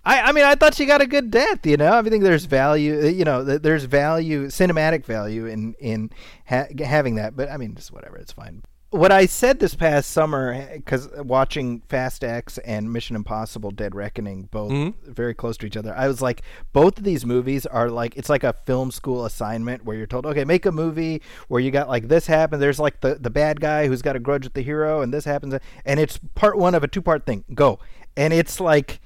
I, 0.05 0.21
I 0.21 0.31
mean, 0.31 0.45
I 0.45 0.55
thought 0.55 0.73
she 0.73 0.85
got 0.85 1.01
a 1.01 1.05
good 1.05 1.31
death. 1.31 1.65
You 1.65 1.75
know, 1.75 1.91
I 1.97 2.01
think 2.03 2.23
there's 2.23 2.45
value. 2.45 3.01
uh, 3.01 3.07
You 3.07 3.25
know, 3.25 3.43
there's 3.43 3.83
value, 3.83 4.45
cinematic 4.47 5.05
value 5.05 5.45
in 5.47 5.73
in 5.79 6.11
ha- 6.47 6.67
having 6.79 7.15
that. 7.15 7.35
But 7.35 7.51
I 7.51 7.57
mean, 7.57 7.75
just 7.75 7.91
whatever. 7.91 8.15
It's 8.17 8.31
fine. 8.31 8.63
What 8.89 9.11
I 9.11 9.25
said 9.25 9.59
this 9.59 9.75
past 9.75 10.11
summer, 10.11 10.65
because 10.73 11.09
watching 11.17 11.81
Fast 11.89 12.23
X 12.23 12.57
and 12.59 12.91
Mission 12.93 13.17
Impossible: 13.17 13.69
Dead 13.69 13.93
Reckoning, 13.93 14.43
both 14.43 14.93
very 15.03 15.33
close 15.33 15.57
to 15.57 15.65
each 15.65 15.75
other, 15.75 15.93
I 15.93 16.07
was 16.07 16.21
like, 16.21 16.41
both 16.71 16.97
of 16.97 17.03
these 17.03 17.25
movies 17.25 17.65
are 17.65 17.89
like 17.89 18.15
it's 18.15 18.29
like 18.29 18.45
a 18.45 18.53
film 18.65 18.91
school 18.91 19.25
assignment 19.25 19.83
where 19.83 19.97
you're 19.97 20.07
told, 20.07 20.25
okay, 20.25 20.45
make 20.45 20.65
a 20.65 20.71
movie 20.71 21.21
where 21.49 21.59
you 21.59 21.69
got 21.69 21.89
like 21.89 22.07
this 22.07 22.27
happen. 22.27 22.61
There's 22.61 22.79
like 22.79 23.01
the 23.01 23.15
the 23.15 23.29
bad 23.29 23.59
guy 23.59 23.87
who's 23.87 24.01
got 24.01 24.15
a 24.15 24.19
grudge 24.19 24.45
with 24.45 24.53
the 24.53 24.61
hero, 24.61 25.01
and 25.01 25.13
this 25.13 25.25
happens, 25.25 25.53
and 25.83 25.99
it's 25.99 26.17
part 26.35 26.57
one 26.57 26.73
of 26.73 26.81
a 26.81 26.87
two 26.87 27.01
part 27.01 27.25
thing. 27.25 27.43
Go, 27.53 27.79
and 28.15 28.33
it's 28.33 28.61
like 28.61 29.01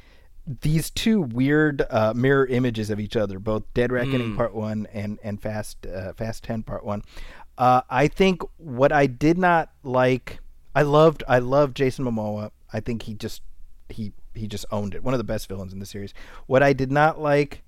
these 0.62 0.90
two 0.90 1.22
weird 1.22 1.86
uh, 1.90 2.14
mirror 2.16 2.46
images 2.46 2.90
of 2.90 3.00
each 3.00 3.16
other, 3.16 3.40
both 3.40 3.64
Dead 3.74 3.92
Reckoning 3.92 4.36
Part 4.36 4.54
One 4.54 4.88
and 4.92 5.20
and 5.24 5.42
Fast 5.42 5.86
uh, 5.86 6.14
Fast 6.14 6.44
Ten 6.44 6.64
Part 6.64 6.84
One. 6.84 7.04
Uh, 7.62 7.84
I 7.92 8.08
think 8.08 8.42
what 8.58 8.92
I 8.92 9.06
did 9.06 9.38
not 9.38 9.70
like, 9.84 10.40
I 10.74 10.82
loved 10.82 11.24
I 11.28 11.38
loved 11.38 11.78
Jason 11.78 12.06
Momoa. 12.06 12.50
I 12.74 12.80
think 12.80 13.04
he 13.04 13.14
just 13.14 13.44
he 13.88 14.14
he 14.34 14.48
just 14.48 14.66
owned 14.72 14.96
it. 14.96 15.04
One 15.04 15.14
of 15.14 15.20
the 15.20 15.24
best 15.24 15.48
villains 15.48 15.72
in 15.72 15.78
the 15.78 15.86
series. 15.86 16.12
What 16.48 16.64
I 16.64 16.74
did 16.74 16.92
not 16.92 17.22
like 17.22 17.62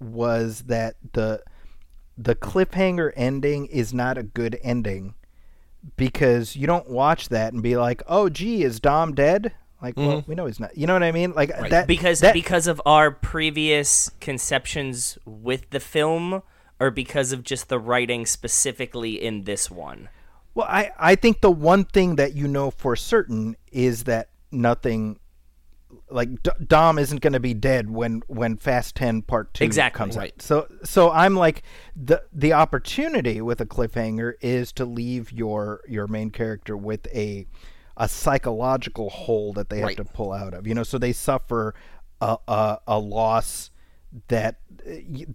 was 0.00 0.62
that 0.62 0.96
the 1.12 1.44
the 2.16 2.34
cliffhanger 2.34 3.12
ending 3.14 3.66
is 3.66 3.94
not 3.94 4.18
a 4.18 4.24
good 4.24 4.58
ending 4.60 5.14
because 5.96 6.56
you 6.56 6.66
don't 6.66 6.90
watch 6.90 7.28
that 7.28 7.52
and 7.52 7.62
be 7.62 7.76
like, 7.76 8.02
"Oh, 8.08 8.28
gee, 8.28 8.64
is 8.64 8.80
Dom 8.80 9.14
dead?" 9.14 9.52
Like, 9.80 9.96
well, 9.96 10.24
we 10.26 10.34
know 10.34 10.46
he's 10.46 10.58
not. 10.58 10.76
You 10.76 10.88
know 10.88 10.94
what 10.94 11.04
I 11.04 11.12
mean? 11.12 11.32
Like 11.34 11.56
that 11.70 11.86
Because 11.86 12.18
that, 12.20 12.34
because 12.34 12.66
of 12.66 12.82
our 12.84 13.12
previous 13.12 14.10
conceptions 14.20 15.16
with 15.24 15.70
the 15.70 15.78
film, 15.78 16.42
or 16.80 16.90
because 16.90 17.32
of 17.32 17.42
just 17.42 17.68
the 17.68 17.78
writing 17.78 18.26
specifically 18.26 19.20
in 19.22 19.44
this 19.44 19.70
one. 19.70 20.08
Well, 20.54 20.66
I, 20.68 20.90
I 20.98 21.14
think 21.14 21.40
the 21.40 21.50
one 21.50 21.84
thing 21.84 22.16
that 22.16 22.34
you 22.34 22.48
know 22.48 22.70
for 22.70 22.96
certain 22.96 23.56
is 23.70 24.04
that 24.04 24.30
nothing, 24.50 25.20
like 26.10 26.42
D- 26.42 26.50
Dom 26.66 26.98
isn't 26.98 27.20
going 27.20 27.32
to 27.34 27.40
be 27.40 27.54
dead 27.54 27.90
when 27.90 28.22
when 28.26 28.56
Fast 28.56 28.96
Ten 28.96 29.22
Part 29.22 29.54
Two 29.54 29.64
Exactly. 29.64 29.98
comes 29.98 30.16
Right. 30.16 30.32
out. 30.34 30.42
So 30.42 30.66
so 30.82 31.10
I'm 31.12 31.36
like 31.36 31.62
the 31.94 32.22
the 32.32 32.52
opportunity 32.54 33.40
with 33.40 33.60
a 33.60 33.66
cliffhanger 33.66 34.32
is 34.40 34.72
to 34.72 34.84
leave 34.84 35.30
your 35.30 35.80
your 35.88 36.06
main 36.08 36.30
character 36.30 36.76
with 36.76 37.06
a 37.14 37.46
a 37.96 38.08
psychological 38.08 39.10
hole 39.10 39.52
that 39.54 39.70
they 39.70 39.78
have 39.80 39.96
to 39.96 40.04
pull 40.04 40.32
out 40.32 40.54
of. 40.54 40.66
You 40.66 40.74
know, 40.74 40.82
so 40.84 40.98
they 40.98 41.12
suffer 41.12 41.74
a 42.20 42.36
a, 42.48 42.78
a 42.86 42.98
loss 42.98 43.70
that 44.28 44.56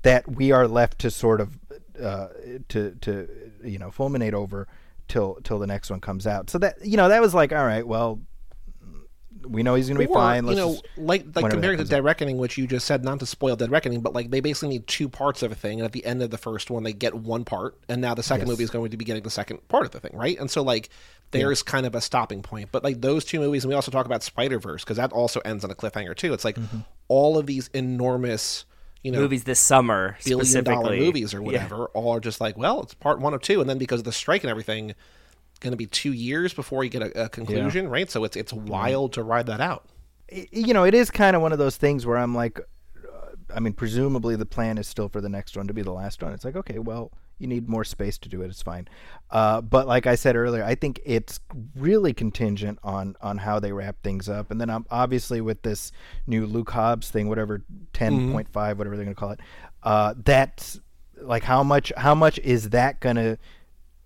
that 0.04 0.30
we 0.30 0.52
are 0.52 0.68
left 0.68 1.00
to 1.00 1.12
sort 1.12 1.42
of 1.42 1.60
uh, 2.02 2.28
to 2.70 2.96
to 3.02 3.28
you 3.64 3.80
know 3.80 3.90
fulminate 3.90 4.34
over 4.34 4.68
till 5.08 5.36
till 5.44 5.60
the 5.60 5.68
next 5.68 5.90
one 5.90 6.00
comes 6.00 6.26
out. 6.26 6.50
So 6.50 6.58
that 6.60 6.84
you 6.86 6.98
know 6.98 7.10
that 7.10 7.22
was 7.22 7.34
like 7.34 7.52
all 7.52 7.66
right, 7.66 7.86
well 7.86 8.22
we 9.46 9.64
know 9.64 9.76
he's 9.76 9.88
going 9.88 10.00
to 10.00 10.06
be 10.08 10.12
Or, 10.12 10.16
fine. 10.16 10.44
you 10.44 10.50
Let's 10.50 10.58
know, 10.58 10.72
just- 10.74 10.86
like 10.98 11.26
like 11.36 11.52
comparing 11.52 11.78
to 11.78 11.84
comes 11.84 11.90
Dead 11.90 12.04
Reckoning, 12.04 12.38
which 12.38 12.58
you 12.58 12.68
just 12.68 12.86
said, 12.86 13.04
not 13.04 13.20
to 13.20 13.26
spoil 13.26 13.56
Dead 13.56 13.72
Reckoning, 13.72 14.02
but 14.02 14.14
like 14.14 14.32
they 14.32 14.40
basically 14.40 14.70
need 14.70 14.88
two 14.88 15.10
parts 15.10 15.44
of 15.44 15.52
a 15.52 15.56
thing, 15.56 15.80
and 15.80 15.86
at 15.86 15.92
the 15.92 16.06
end 16.06 16.22
of 16.22 16.30
the 16.30 16.38
first 16.38 16.70
one, 16.72 16.84
they 16.84 16.94
get 16.94 17.14
one 17.14 17.46
part, 17.46 17.78
and 17.90 18.02
now 18.02 18.14
the 18.14 18.24
second 18.24 18.48
Yes. 18.48 18.52
movie 18.54 18.64
is 18.64 18.70
going 18.70 18.92
to 18.92 18.98
be 18.98 19.06
getting 19.06 19.24
the 19.24 19.30
second 19.30 19.68
part 19.68 19.86
of 19.86 19.92
the 19.92 20.00
thing, 20.00 20.12
right? 20.16 20.38
And 20.40 20.50
so 20.52 20.62
like 20.62 20.90
there's 21.32 21.64
kind 21.64 21.86
of 21.88 21.96
a 21.96 22.02
stopping 22.02 22.42
point, 22.44 22.70
but 22.72 22.84
like 22.84 23.02
those 23.02 23.26
two 23.26 23.40
movies, 23.40 23.64
and 23.64 23.70
we 23.70 23.76
also 23.76 23.90
talk 23.92 24.06
about 24.06 24.22
Spider 24.24 24.60
Verse 24.60 24.84
because 24.84 24.98
that 24.98 25.12
also 25.12 25.40
ends 25.42 25.64
on 25.64 25.72
a 25.72 25.76
cliffhanger 25.76 26.16
too. 26.16 26.32
It's 26.34 26.46
like 26.46 26.56
Mm-hmm. 26.56 26.80
all 27.08 27.38
of 27.40 27.48
these 27.48 27.70
enormous, 27.74 28.66
you 29.02 29.12
know, 29.12 29.20
Movies 29.20 29.44
this 29.44 29.60
summer, 29.60 30.18
billion 30.24 30.46
specifically. 30.46 30.76
dollar 30.76 30.96
movies 30.98 31.34
or 31.34 31.38
Yeah. 31.40 31.46
whatever, 31.46 31.86
all 31.88 32.14
are 32.16 32.20
just 32.20 32.40
like, 32.40 32.56
well, 32.58 32.82
it's 32.84 32.94
part 32.94 33.20
one 33.20 33.34
of 33.34 33.42
two, 33.42 33.60
and 33.62 33.70
then 33.70 33.78
because 33.78 34.00
of 34.02 34.06
the 34.06 34.12
strike 34.12 34.44
and 34.44 34.52
everything, 34.52 34.94
going 35.60 35.72
to 35.72 35.78
be 35.78 35.86
two 35.88 36.14
years 36.14 36.54
before 36.54 36.84
you 36.84 36.90
get 36.90 37.02
a, 37.02 37.26
a 37.26 37.30
conclusion, 37.30 37.88
right? 37.88 38.10
So 38.10 38.24
it's 38.24 38.36
it's 38.36 38.54
wild 38.54 39.14
to 39.14 39.24
ride 39.24 39.46
that 39.48 39.62
out. 39.62 39.86
you 40.32 40.74
know, 40.74 40.84
it 40.84 40.94
is 40.94 41.10
kind 41.12 41.36
of 41.36 41.42
one 41.42 41.52
of 41.52 41.58
those 41.60 41.78
things 41.78 42.06
where 42.06 42.18
I'm 42.18 42.34
like, 42.36 42.60
uh, 42.60 43.36
I 43.56 43.60
mean, 43.60 43.74
presumably 43.74 44.36
the 44.36 44.46
plan 44.46 44.78
is 44.78 44.88
still 44.88 45.10
for 45.10 45.22
the 45.22 45.30
next 45.30 45.56
one 45.56 45.68
to 45.68 45.74
be 45.74 45.82
the 45.82 45.92
last 45.94 46.22
one. 46.24 46.34
It's 46.34 46.44
like, 46.46 46.56
okay, 46.56 46.80
well, 46.80 47.12
you 47.40 47.48
need 47.48 47.68
more 47.68 47.84
space 47.84 48.18
to 48.20 48.30
do 48.30 48.42
it. 48.42 48.48
It's 48.48 48.62
fine. 48.62 48.88
Uh, 49.30 49.60
but 49.62 49.88
like 49.88 50.08
I 50.08 50.16
said 50.16 50.36
earlier, 50.36 50.64
I 50.64 50.76
think 50.76 51.02
it's 51.06 51.40
really 51.76 52.14
contingent 52.14 52.80
on 52.84 53.16
on 53.22 53.38
how 53.40 53.60
they 53.60 53.72
wrap 53.72 54.02
things 54.04 54.30
up. 54.30 54.50
And 54.52 54.62
then 54.62 54.70
um, 54.70 54.86
obviously 54.90 55.42
with 55.42 55.62
this 55.62 55.92
new 56.28 56.46
Luke 56.46 56.70
Hobbs 56.72 57.10
thing, 57.10 57.28
whatever 57.30 57.62
ten 57.92 58.32
point 58.32 58.48
five, 58.50 58.78
whatever 58.78 58.96
they're 58.96 59.06
gonna 59.06 59.16
call 59.16 59.32
it, 59.32 59.40
uh, 59.84 60.14
that's 60.24 60.80
like 61.22 61.44
how 61.44 61.64
much 61.64 61.92
how 61.98 62.16
much 62.16 62.38
is 62.40 62.70
that 62.70 63.00
gonna 63.02 63.38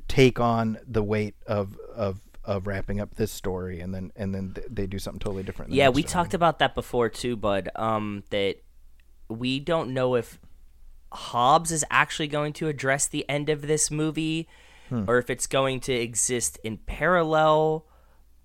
take 0.07 0.39
on 0.39 0.77
the 0.87 1.03
weight 1.03 1.35
of 1.45 1.77
of 1.95 2.19
of 2.47 2.65
wrapping 2.65 3.01
up 3.01 3.15
this 3.15 3.31
story 3.31 3.81
and 3.81 3.93
then 3.93 4.11
and 4.15 4.33
then 4.33 4.53
th- 4.53 4.67
they 4.69 4.87
do 4.87 4.97
something 4.97 5.19
totally 5.19 5.43
different. 5.43 5.73
Yeah, 5.73 5.89
we 5.89 6.01
one. 6.01 6.09
talked 6.09 6.33
about 6.33 6.59
that 6.59 6.75
before 6.75 7.09
too, 7.09 7.35
bud. 7.35 7.69
Um, 7.75 8.23
that 8.29 8.61
we 9.29 9.59
don't 9.59 9.93
know 9.93 10.15
if 10.15 10.39
Hobbs 11.11 11.71
is 11.71 11.83
actually 11.91 12.27
going 12.27 12.53
to 12.53 12.67
address 12.67 13.07
the 13.07 13.27
end 13.29 13.49
of 13.49 13.63
this 13.63 13.91
movie, 13.91 14.47
or 14.89 15.17
if 15.17 15.29
it's 15.29 15.47
going 15.47 15.81
to 15.81 15.93
exist 15.93 16.57
in 16.63 16.77
parallel, 16.77 17.85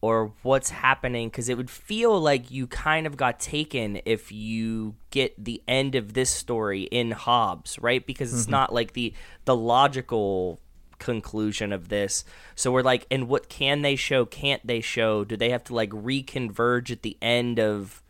or 0.01 0.33
what's 0.43 0.71
happening. 0.71 1.29
Because 1.29 1.49
it 1.49 1.57
would 1.57 1.71
feel 1.71 2.21
like 2.21 2.51
you 2.51 2.67
kind 2.67 3.07
of 3.07 3.17
got 3.17 3.39
taken 3.39 4.01
if 4.05 4.33
you 4.33 4.97
get 5.11 5.33
the 5.43 5.63
end 5.69 5.95
of 5.95 6.15
this 6.15 6.31
story 6.31 6.83
in 6.83 7.13
Hobbs, 7.13 7.79
right? 7.79 8.05
Because 8.05 8.35
it's 8.35 8.49
not 8.49 8.73
like 8.73 8.95
the 8.95 9.15
the 9.45 9.55
logical 9.55 10.61
conclusion 11.03 11.73
of 11.73 11.89
this. 11.89 12.25
So 12.55 12.73
we're 12.73 12.83
like, 12.83 13.07
and 13.11 13.29
what 13.29 13.51
can 13.51 13.83
they 13.83 13.97
show? 13.97 14.25
Can't 14.25 14.67
they 14.67 14.81
show? 14.81 15.25
Do 15.25 15.37
they 15.37 15.51
have 15.51 15.65
to 15.65 15.75
like 15.75 15.91
reconverge 15.91 16.91
at 16.91 17.03
the 17.03 17.19
end 17.21 17.61
of 17.61 18.03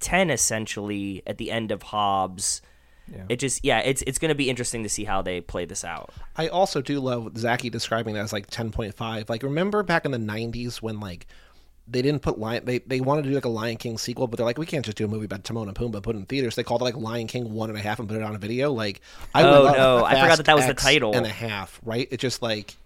ten, 0.00 0.30
essentially 0.30 1.22
at 1.26 1.38
the 1.38 1.52
end 1.52 1.70
of 1.70 1.82
Hobbs? 1.84 2.62
Yeah. 3.06 3.24
It 3.28 3.36
just, 3.36 3.64
yeah, 3.64 3.80
it's 3.80 4.02
it's 4.02 4.18
going 4.18 4.28
to 4.30 4.36
be 4.36 4.48
interesting 4.48 4.82
to 4.84 4.88
see 4.88 5.04
how 5.04 5.20
they 5.20 5.40
play 5.40 5.64
this 5.64 5.84
out. 5.84 6.10
I 6.36 6.48
also 6.48 6.80
do 6.80 7.00
love 7.00 7.36
Zaki 7.36 7.68
describing 7.68 8.14
that 8.14 8.20
as 8.20 8.32
like 8.32 8.48
10.5. 8.48 9.28
Like, 9.28 9.42
remember 9.42 9.82
back 9.82 10.04
in 10.04 10.12
the 10.12 10.18
90s 10.18 10.76
when 10.76 11.00
like 11.00 11.26
they 11.90 12.02
didn't 12.02 12.22
put 12.22 12.38
Lion. 12.38 12.64
They 12.64 12.78
they 12.78 13.00
wanted 13.00 13.22
to 13.24 13.28
do 13.30 13.34
like 13.34 13.44
a 13.44 13.48
Lion 13.48 13.76
King 13.76 13.98
sequel, 13.98 14.26
but 14.26 14.36
they're 14.36 14.46
like, 14.46 14.58
we 14.58 14.66
can't 14.66 14.84
just 14.84 14.96
do 14.96 15.04
a 15.04 15.08
movie 15.08 15.24
about 15.24 15.44
Timon 15.44 15.68
and 15.68 15.76
Pumbaa 15.76 16.02
put 16.02 16.14
it 16.14 16.18
in 16.20 16.26
theaters. 16.26 16.54
They 16.54 16.62
called 16.62 16.80
it 16.82 16.84
like 16.84 16.96
Lion 16.96 17.26
King 17.26 17.52
one 17.52 17.68
and 17.70 17.78
a 17.78 17.82
half 17.82 17.98
and 17.98 18.08
put 18.08 18.16
it 18.16 18.22
on 18.22 18.34
a 18.34 18.38
video. 18.38 18.72
Like, 18.72 19.00
I 19.34 19.42
Oh, 19.42 19.72
no, 19.72 19.98
a 19.98 20.04
I 20.04 20.20
forgot 20.20 20.36
that 20.38 20.46
that 20.46 20.56
was 20.56 20.66
the 20.66 20.74
title. 20.74 21.14
and 21.14 21.26
a 21.26 21.30
half. 21.30 21.80
Right? 21.84 22.06
It's 22.10 22.20
just 22.20 22.42
like, 22.42 22.76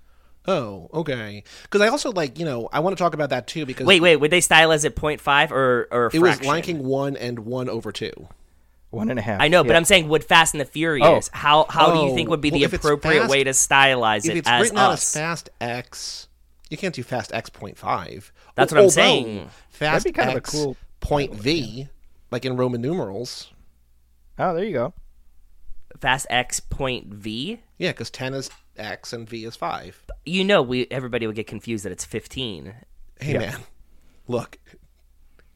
oh, 0.46 0.88
okay. 0.92 1.44
Because 1.64 1.80
I 1.80 1.88
also 1.88 2.12
like 2.12 2.38
you 2.38 2.44
know 2.44 2.68
I 2.72 2.80
want 2.80 2.96
to 2.96 3.02
talk 3.02 3.14
about 3.14 3.30
that 3.30 3.46
too 3.46 3.66
because 3.66 3.86
Wait, 3.86 4.00
wait, 4.00 4.16
would 4.16 4.30
they 4.30 4.40
stylize 4.40 4.84
it 4.84 4.96
0.5 4.96 5.50
or 5.50 5.88
or 5.90 6.06
a 6.06 6.10
it 6.14 6.18
was 6.20 6.30
fraction? 6.32 6.46
Lion 6.46 6.62
King 6.62 6.84
one 6.84 7.16
and 7.16 7.40
one 7.40 7.68
over 7.68 7.92
two. 7.92 8.28
One 8.90 9.10
and 9.10 9.18
a 9.18 9.22
half. 9.22 9.40
I 9.40 9.48
know, 9.48 9.64
but 9.64 9.70
Yeah. 9.72 9.76
I'm 9.78 9.84
saying 9.84 10.08
would 10.08 10.22
Fast 10.22 10.54
and 10.54 10.60
the 10.60 10.64
Furious? 10.64 11.28
Oh. 11.34 11.36
How 11.36 11.66
how 11.68 11.92
do 11.92 12.06
you 12.08 12.14
think 12.14 12.28
Oh, 12.28 12.30
would 12.30 12.40
be 12.40 12.52
well, 12.52 12.60
the 12.60 12.76
appropriate 12.76 13.22
Fast- 13.22 13.30
way 13.30 13.42
to 13.42 13.50
stylize 13.50 14.24
If 14.24 14.30
it 14.30 14.36
it's 14.38 14.48
as 14.48 14.62
written 14.62 14.78
out 14.78 14.92
us? 14.92 15.16
as 15.16 15.20
Fast 15.20 15.50
X, 15.60 16.28
you 16.74 16.78
can't 16.78 16.94
do 16.94 17.02
Fast 17.02 17.32
X 17.32 17.48
point 17.50 17.78
five. 17.78 18.32
That's 18.56 18.72
what 18.72 18.80
I'm 18.82 18.90
saying. 18.90 19.48
Fast 19.70 20.04
That'd 20.04 20.14
be 20.14 20.16
kind 20.16 20.28
of 20.30 20.34
a 20.34 20.38
X 20.38 20.50
cool 20.50 20.76
point 21.00 21.34
V, 21.34 21.88
like 22.30 22.44
in 22.44 22.56
Roman 22.56 22.80
numerals. 22.82 23.50
Oh, 24.38 24.54
there 24.54 24.64
you 24.64 24.72
go. 24.72 24.94
Fast 26.00 26.26
X 26.30 26.60
point 26.60 27.06
V. 27.06 27.60
Yeah, 27.78 27.92
because 27.92 28.10
ten 28.10 28.34
is 28.34 28.50
X 28.76 29.12
and 29.12 29.28
V 29.28 29.44
is 29.44 29.56
five. 29.56 30.02
You 30.26 30.44
know, 30.44 30.62
we 30.62 30.86
everybody 30.90 31.26
would 31.26 31.36
get 31.36 31.46
confused 31.46 31.84
that 31.84 31.92
it's 31.92 32.04
15. 32.04 32.74
Hey 33.20 33.32
Yeah. 33.34 33.38
man, 33.38 33.60
look, 34.26 34.58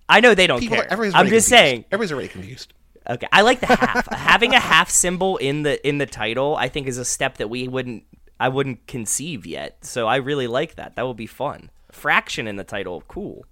I 0.09 0.21
know 0.21 0.35
they 0.35 0.47
don't 0.47 0.61
people. 0.61 0.77
care. 0.77 0.85
Everybody's 0.91 1.15
I'm 1.15 1.21
already 1.23 1.37
just 1.37 1.49
confused. 1.49 1.65
saying. 1.71 1.85
Everybody's 1.91 2.13
already 2.13 2.29
confused. 2.29 2.73
Okay, 3.11 3.27
I 3.33 3.41
like 3.41 3.61
the 3.61 3.67
half. 3.67 4.07
Having 4.13 4.53
a 4.55 4.61
half 4.61 4.91
symbol 4.91 5.39
in 5.39 5.63
the 5.63 5.87
in 5.87 5.99
the 5.99 6.07
title, 6.07 6.57
I 6.57 6.69
think, 6.69 6.87
is 6.87 6.99
a 6.99 7.05
step 7.05 7.39
that 7.39 7.49
we 7.51 7.67
wouldn't 7.67 8.05
I 8.41 8.49
wouldn't 8.49 8.87
conceive 8.87 9.47
yet. 9.47 9.85
So 9.85 10.07
I 10.07 10.17
really 10.17 10.47
like 10.47 10.77
that. 10.77 10.97
That 10.97 11.07
would 11.07 11.17
be 11.17 11.27
fun. 11.27 11.71
Fraction 11.91 12.47
in 12.47 12.57
the 12.57 12.65
title, 12.65 13.03
cool. 13.09 13.45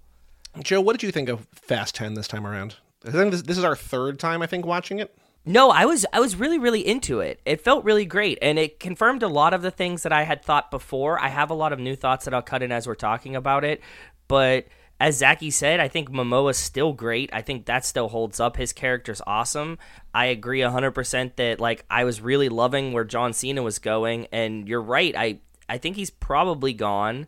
Joe, 0.59 0.81
what 0.81 0.93
did 0.93 1.03
you 1.03 1.11
think 1.11 1.29
of 1.29 1.47
Fast 1.53 1.95
Ten 1.95 2.13
this 2.13 2.27
time 2.27 2.47
around? 2.47 2.75
I 3.05 3.11
think 3.11 3.31
this, 3.31 3.43
this 3.43 3.57
is 3.57 3.63
our 3.63 3.75
third 3.75 4.19
time, 4.19 4.41
I 4.41 4.47
think, 4.47 4.65
watching 4.65 4.99
it. 4.99 5.15
No, 5.45 5.69
I 5.69 5.85
was 5.85 6.05
I 6.11 6.19
was 6.19 6.35
really 6.35 6.59
really 6.59 6.85
into 6.85 7.21
it. 7.21 7.39
It 7.45 7.61
felt 7.61 7.85
really 7.85 8.05
great, 8.05 8.37
and 8.41 8.59
it 8.59 8.81
confirmed 8.81 9.23
a 9.23 9.29
lot 9.29 9.53
of 9.53 9.61
the 9.61 9.71
things 9.71 10.03
that 10.03 10.11
I 10.11 10.23
had 10.23 10.43
thought 10.43 10.69
before. 10.69 11.19
I 11.21 11.29
have 11.29 11.49
a 11.49 11.53
lot 11.53 11.71
of 11.71 11.79
new 11.79 11.95
thoughts 11.95 12.25
that 12.25 12.33
I'll 12.33 12.41
cut 12.41 12.61
in 12.61 12.71
as 12.71 12.85
we're 12.85 12.95
talking 12.95 13.33
about 13.33 13.63
it, 13.63 13.79
but 14.27 14.65
as 14.99 15.17
Zaki 15.17 15.51
said, 15.51 15.79
I 15.79 15.87
think 15.87 16.09
Momoa's 16.09 16.57
still 16.57 16.91
great. 16.93 17.29
I 17.31 17.41
think 17.41 17.65
that 17.65 17.85
still 17.85 18.09
holds 18.09 18.39
up. 18.39 18.57
His 18.57 18.73
character's 18.73 19.21
awesome. 19.27 19.77
I 20.13 20.25
agree 20.25 20.61
100% 20.61 21.35
that 21.35 21.59
like 21.59 21.85
I 21.89 22.03
was 22.03 22.19
really 22.19 22.49
loving 22.49 22.93
where 22.93 23.03
John 23.03 23.33
Cena 23.33 23.61
was 23.61 23.77
going 23.77 24.27
and 24.31 24.67
you're 24.67 24.81
right. 24.81 25.15
I 25.15 25.39
I 25.69 25.77
think 25.77 25.97
he's 25.97 26.09
probably 26.09 26.73
gone 26.73 27.27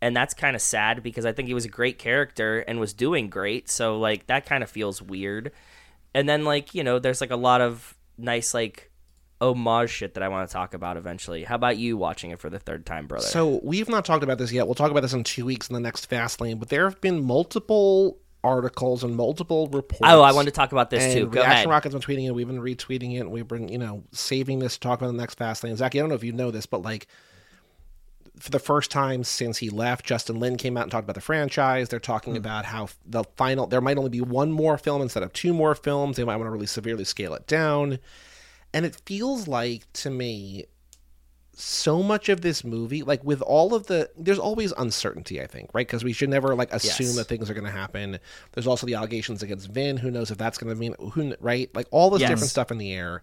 and 0.00 0.16
that's 0.16 0.34
kind 0.34 0.56
of 0.56 0.62
sad 0.62 1.02
because 1.02 1.24
I 1.24 1.32
think 1.32 1.48
he 1.48 1.54
was 1.54 1.64
a 1.64 1.70
great 1.70 1.98
character 1.98 2.60
and 2.60 2.80
was 2.80 2.92
doing 2.92 3.28
great. 3.28 3.68
So 3.70 3.98
like 3.98 4.26
that 4.26 4.46
kind 4.46 4.62
of 4.62 4.70
feels 4.70 5.00
weird. 5.00 5.52
And 6.14 6.28
then 6.28 6.44
like, 6.44 6.74
you 6.74 6.82
know, 6.82 6.98
there's 6.98 7.20
like 7.20 7.30
a 7.30 7.36
lot 7.36 7.60
of 7.60 7.96
nice 8.18 8.52
like 8.52 8.90
homage 9.40 9.90
shit 9.90 10.14
that 10.14 10.22
I 10.22 10.28
want 10.28 10.48
to 10.48 10.52
talk 10.52 10.74
about 10.74 10.96
eventually. 10.96 11.44
How 11.44 11.56
about 11.56 11.76
you 11.76 11.96
watching 11.96 12.30
it 12.30 12.38
for 12.38 12.48
the 12.50 12.58
third 12.58 12.86
time, 12.86 13.06
brother? 13.06 13.26
So 13.26 13.60
we've 13.62 13.88
not 13.88 14.04
talked 14.04 14.22
about 14.24 14.38
this 14.38 14.52
yet. 14.52 14.66
We'll 14.66 14.74
talk 14.74 14.90
about 14.90 15.00
this 15.00 15.12
in 15.12 15.24
two 15.24 15.44
weeks 15.44 15.68
in 15.68 15.74
the 15.74 15.80
next 15.80 16.06
Fast 16.06 16.40
Lane. 16.40 16.58
But 16.58 16.68
there 16.68 16.88
have 16.88 17.00
been 17.00 17.22
multiple 17.24 18.18
articles 18.44 19.02
and 19.02 19.16
multiple 19.16 19.66
reports. 19.68 20.04
oh, 20.04 20.22
I 20.22 20.32
want 20.32 20.46
to 20.46 20.52
talk 20.52 20.70
about 20.72 20.88
this 20.90 21.02
and 21.02 21.12
too. 21.14 21.26
Go 21.26 21.40
Reaction 21.40 21.52
ahead. 21.52 21.68
Rocket's 21.68 21.94
been 21.94 22.02
tweeting 22.02 22.26
it. 22.26 22.30
We've 22.30 22.46
been 22.46 22.60
retweeting 22.60 23.14
it. 23.16 23.20
And 23.20 23.30
we've 23.32 23.46
been, 23.48 23.68
you 23.68 23.78
know, 23.78 24.04
saving 24.12 24.60
this 24.60 24.74
to 24.74 24.80
talk 24.80 25.00
about 25.00 25.08
the 25.08 25.18
next 25.18 25.34
Fast 25.34 25.64
Lane. 25.64 25.76
Zach, 25.76 25.94
I 25.94 25.98
don't 25.98 26.08
know 26.08 26.14
if 26.14 26.24
you 26.24 26.32
know 26.32 26.50
this, 26.50 26.64
but 26.66 26.82
like 26.82 27.06
for 28.38 28.50
the 28.50 28.58
first 28.58 28.90
time 28.90 29.24
since 29.24 29.58
he 29.58 29.70
left, 29.70 30.04
Justin 30.04 30.38
Lin 30.38 30.56
came 30.56 30.76
out 30.76 30.82
and 30.84 30.92
talked 30.92 31.04
about 31.04 31.14
the 31.14 31.20
franchise. 31.22 31.88
They're 31.88 31.98
talking 31.98 32.34
Hmm. 32.34 32.38
about 32.38 32.64
how 32.66 32.88
the 33.06 33.24
final 33.36 33.66
there 33.66 33.80
might 33.80 33.96
only 33.98 34.10
be 34.10 34.20
one 34.20 34.52
more 34.52 34.78
film 34.78 35.02
instead 35.02 35.22
of 35.22 35.32
two 35.32 35.52
more 35.54 35.74
films. 35.74 36.16
They 36.16 36.24
might 36.24 36.36
want 36.36 36.46
to 36.46 36.52
really 36.52 36.66
severely 36.66 37.04
scale 37.04 37.34
it 37.34 37.46
down. 37.46 37.98
And 38.76 38.84
it 38.86 38.94
feels 39.06 39.48
like 39.48 39.90
to 39.94 40.10
me 40.10 40.66
so 41.58 42.02
much 42.02 42.28
of 42.28 42.42
this 42.42 42.62
movie 42.64 43.02
like 43.02 43.24
with 43.24 43.40
all 43.40 43.74
of 43.74 43.86
the 43.86 44.10
there's 44.18 44.38
always 44.38 44.72
uncertainty 44.72 45.40
i 45.40 45.46
think 45.46 45.70
right? 45.72 45.86
Because 45.86 46.04
we 46.04 46.12
should 46.12 46.28
never 46.28 46.54
like 46.54 46.70
assume 46.70 47.06
Yes. 47.06 47.16
that 47.16 47.24
things 47.28 47.48
are 47.48 47.54
going 47.54 47.64
to 47.64 47.70
happen. 47.70 48.18
There's 48.52 48.66
also 48.66 48.86
the 48.86 48.94
allegations 48.94 49.42
against 49.42 49.70
vin. 49.70 49.96
Who 49.96 50.10
knows 50.10 50.30
if 50.30 50.36
that's 50.36 50.58
going 50.58 50.74
to 50.74 50.78
mean 50.78 50.94
who 51.12 51.34
right? 51.40 51.74
Like 51.74 51.86
all 51.90 52.10
this 52.10 52.20
Yes. 52.20 52.28
different 52.30 52.50
stuff 52.50 52.70
in 52.70 52.76
the 52.76 52.92
air. 52.92 53.22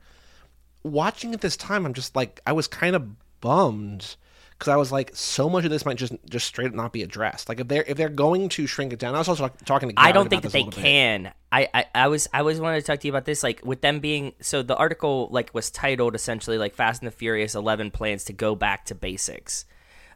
Watching 0.81 1.33
it 1.35 1.41
this 1.41 1.55
time 1.55 1.85
i'm 1.85 1.93
just 1.93 2.15
like 2.15 2.41
i 2.47 2.51
was 2.53 2.67
kind 2.67 2.95
of 2.95 3.07
bummed 3.39 4.15
because 4.57 4.71
i 4.71 4.75
was 4.75 4.91
like 4.91 5.11
so 5.13 5.49
much 5.49 5.65
of 5.65 5.71
this 5.71 5.85
might 5.85 5.97
just 5.97 6.13
just 6.29 6.47
straight 6.47 6.67
up 6.67 6.73
not 6.73 6.93
be 6.93 7.03
addressed 7.03 7.49
like 7.49 7.59
if 7.59 7.67
they're 7.67 7.83
if 7.87 7.97
they're 7.97 8.09
going 8.09 8.49
to 8.49 8.65
shrink 8.67 8.93
it 8.93 8.99
down 8.99 9.15
i 9.15 9.17
was 9.17 9.27
also 9.27 9.47
talk, 9.47 9.57
talking 9.65 9.89
to 9.89 9.95
I 9.97 10.11
don't 10.11 10.29
think 10.29 10.43
that 10.43 10.51
they 10.51 10.63
bit. 10.63 10.73
can. 10.73 11.31
I, 11.51 11.69
I, 11.73 11.85
I 11.93 12.07
was 12.07 12.27
I 12.33 12.41
was 12.41 12.59
wanted 12.59 12.81
to 12.81 12.85
talk 12.85 12.99
to 12.99 13.07
you 13.07 13.11
about 13.11 13.25
this, 13.25 13.43
like 13.43 13.61
with 13.63 13.81
them 13.81 13.99
being 13.99 14.33
so 14.41 14.63
the 14.63 14.75
article 14.75 15.27
like 15.31 15.53
was 15.53 15.69
titled 15.69 16.15
essentially 16.15 16.57
like 16.57 16.75
Fast 16.75 17.01
and 17.01 17.07
the 17.07 17.15
Furious 17.15 17.55
Eleven 17.55 17.91
plans 17.91 18.23
to 18.25 18.33
go 18.33 18.55
back 18.55 18.85
to 18.85 18.95
basics. 18.95 19.65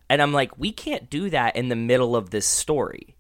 And 0.09 0.21
I'm 0.21 0.33
like, 0.33 0.57
we 0.57 0.71
can't 0.71 1.09
do 1.09 1.29
that 1.29 1.55
in 1.55 1.67
the 1.67 1.75
middle 1.75 2.15
of 2.15 2.29
this 2.29 2.47
story. 2.47 3.16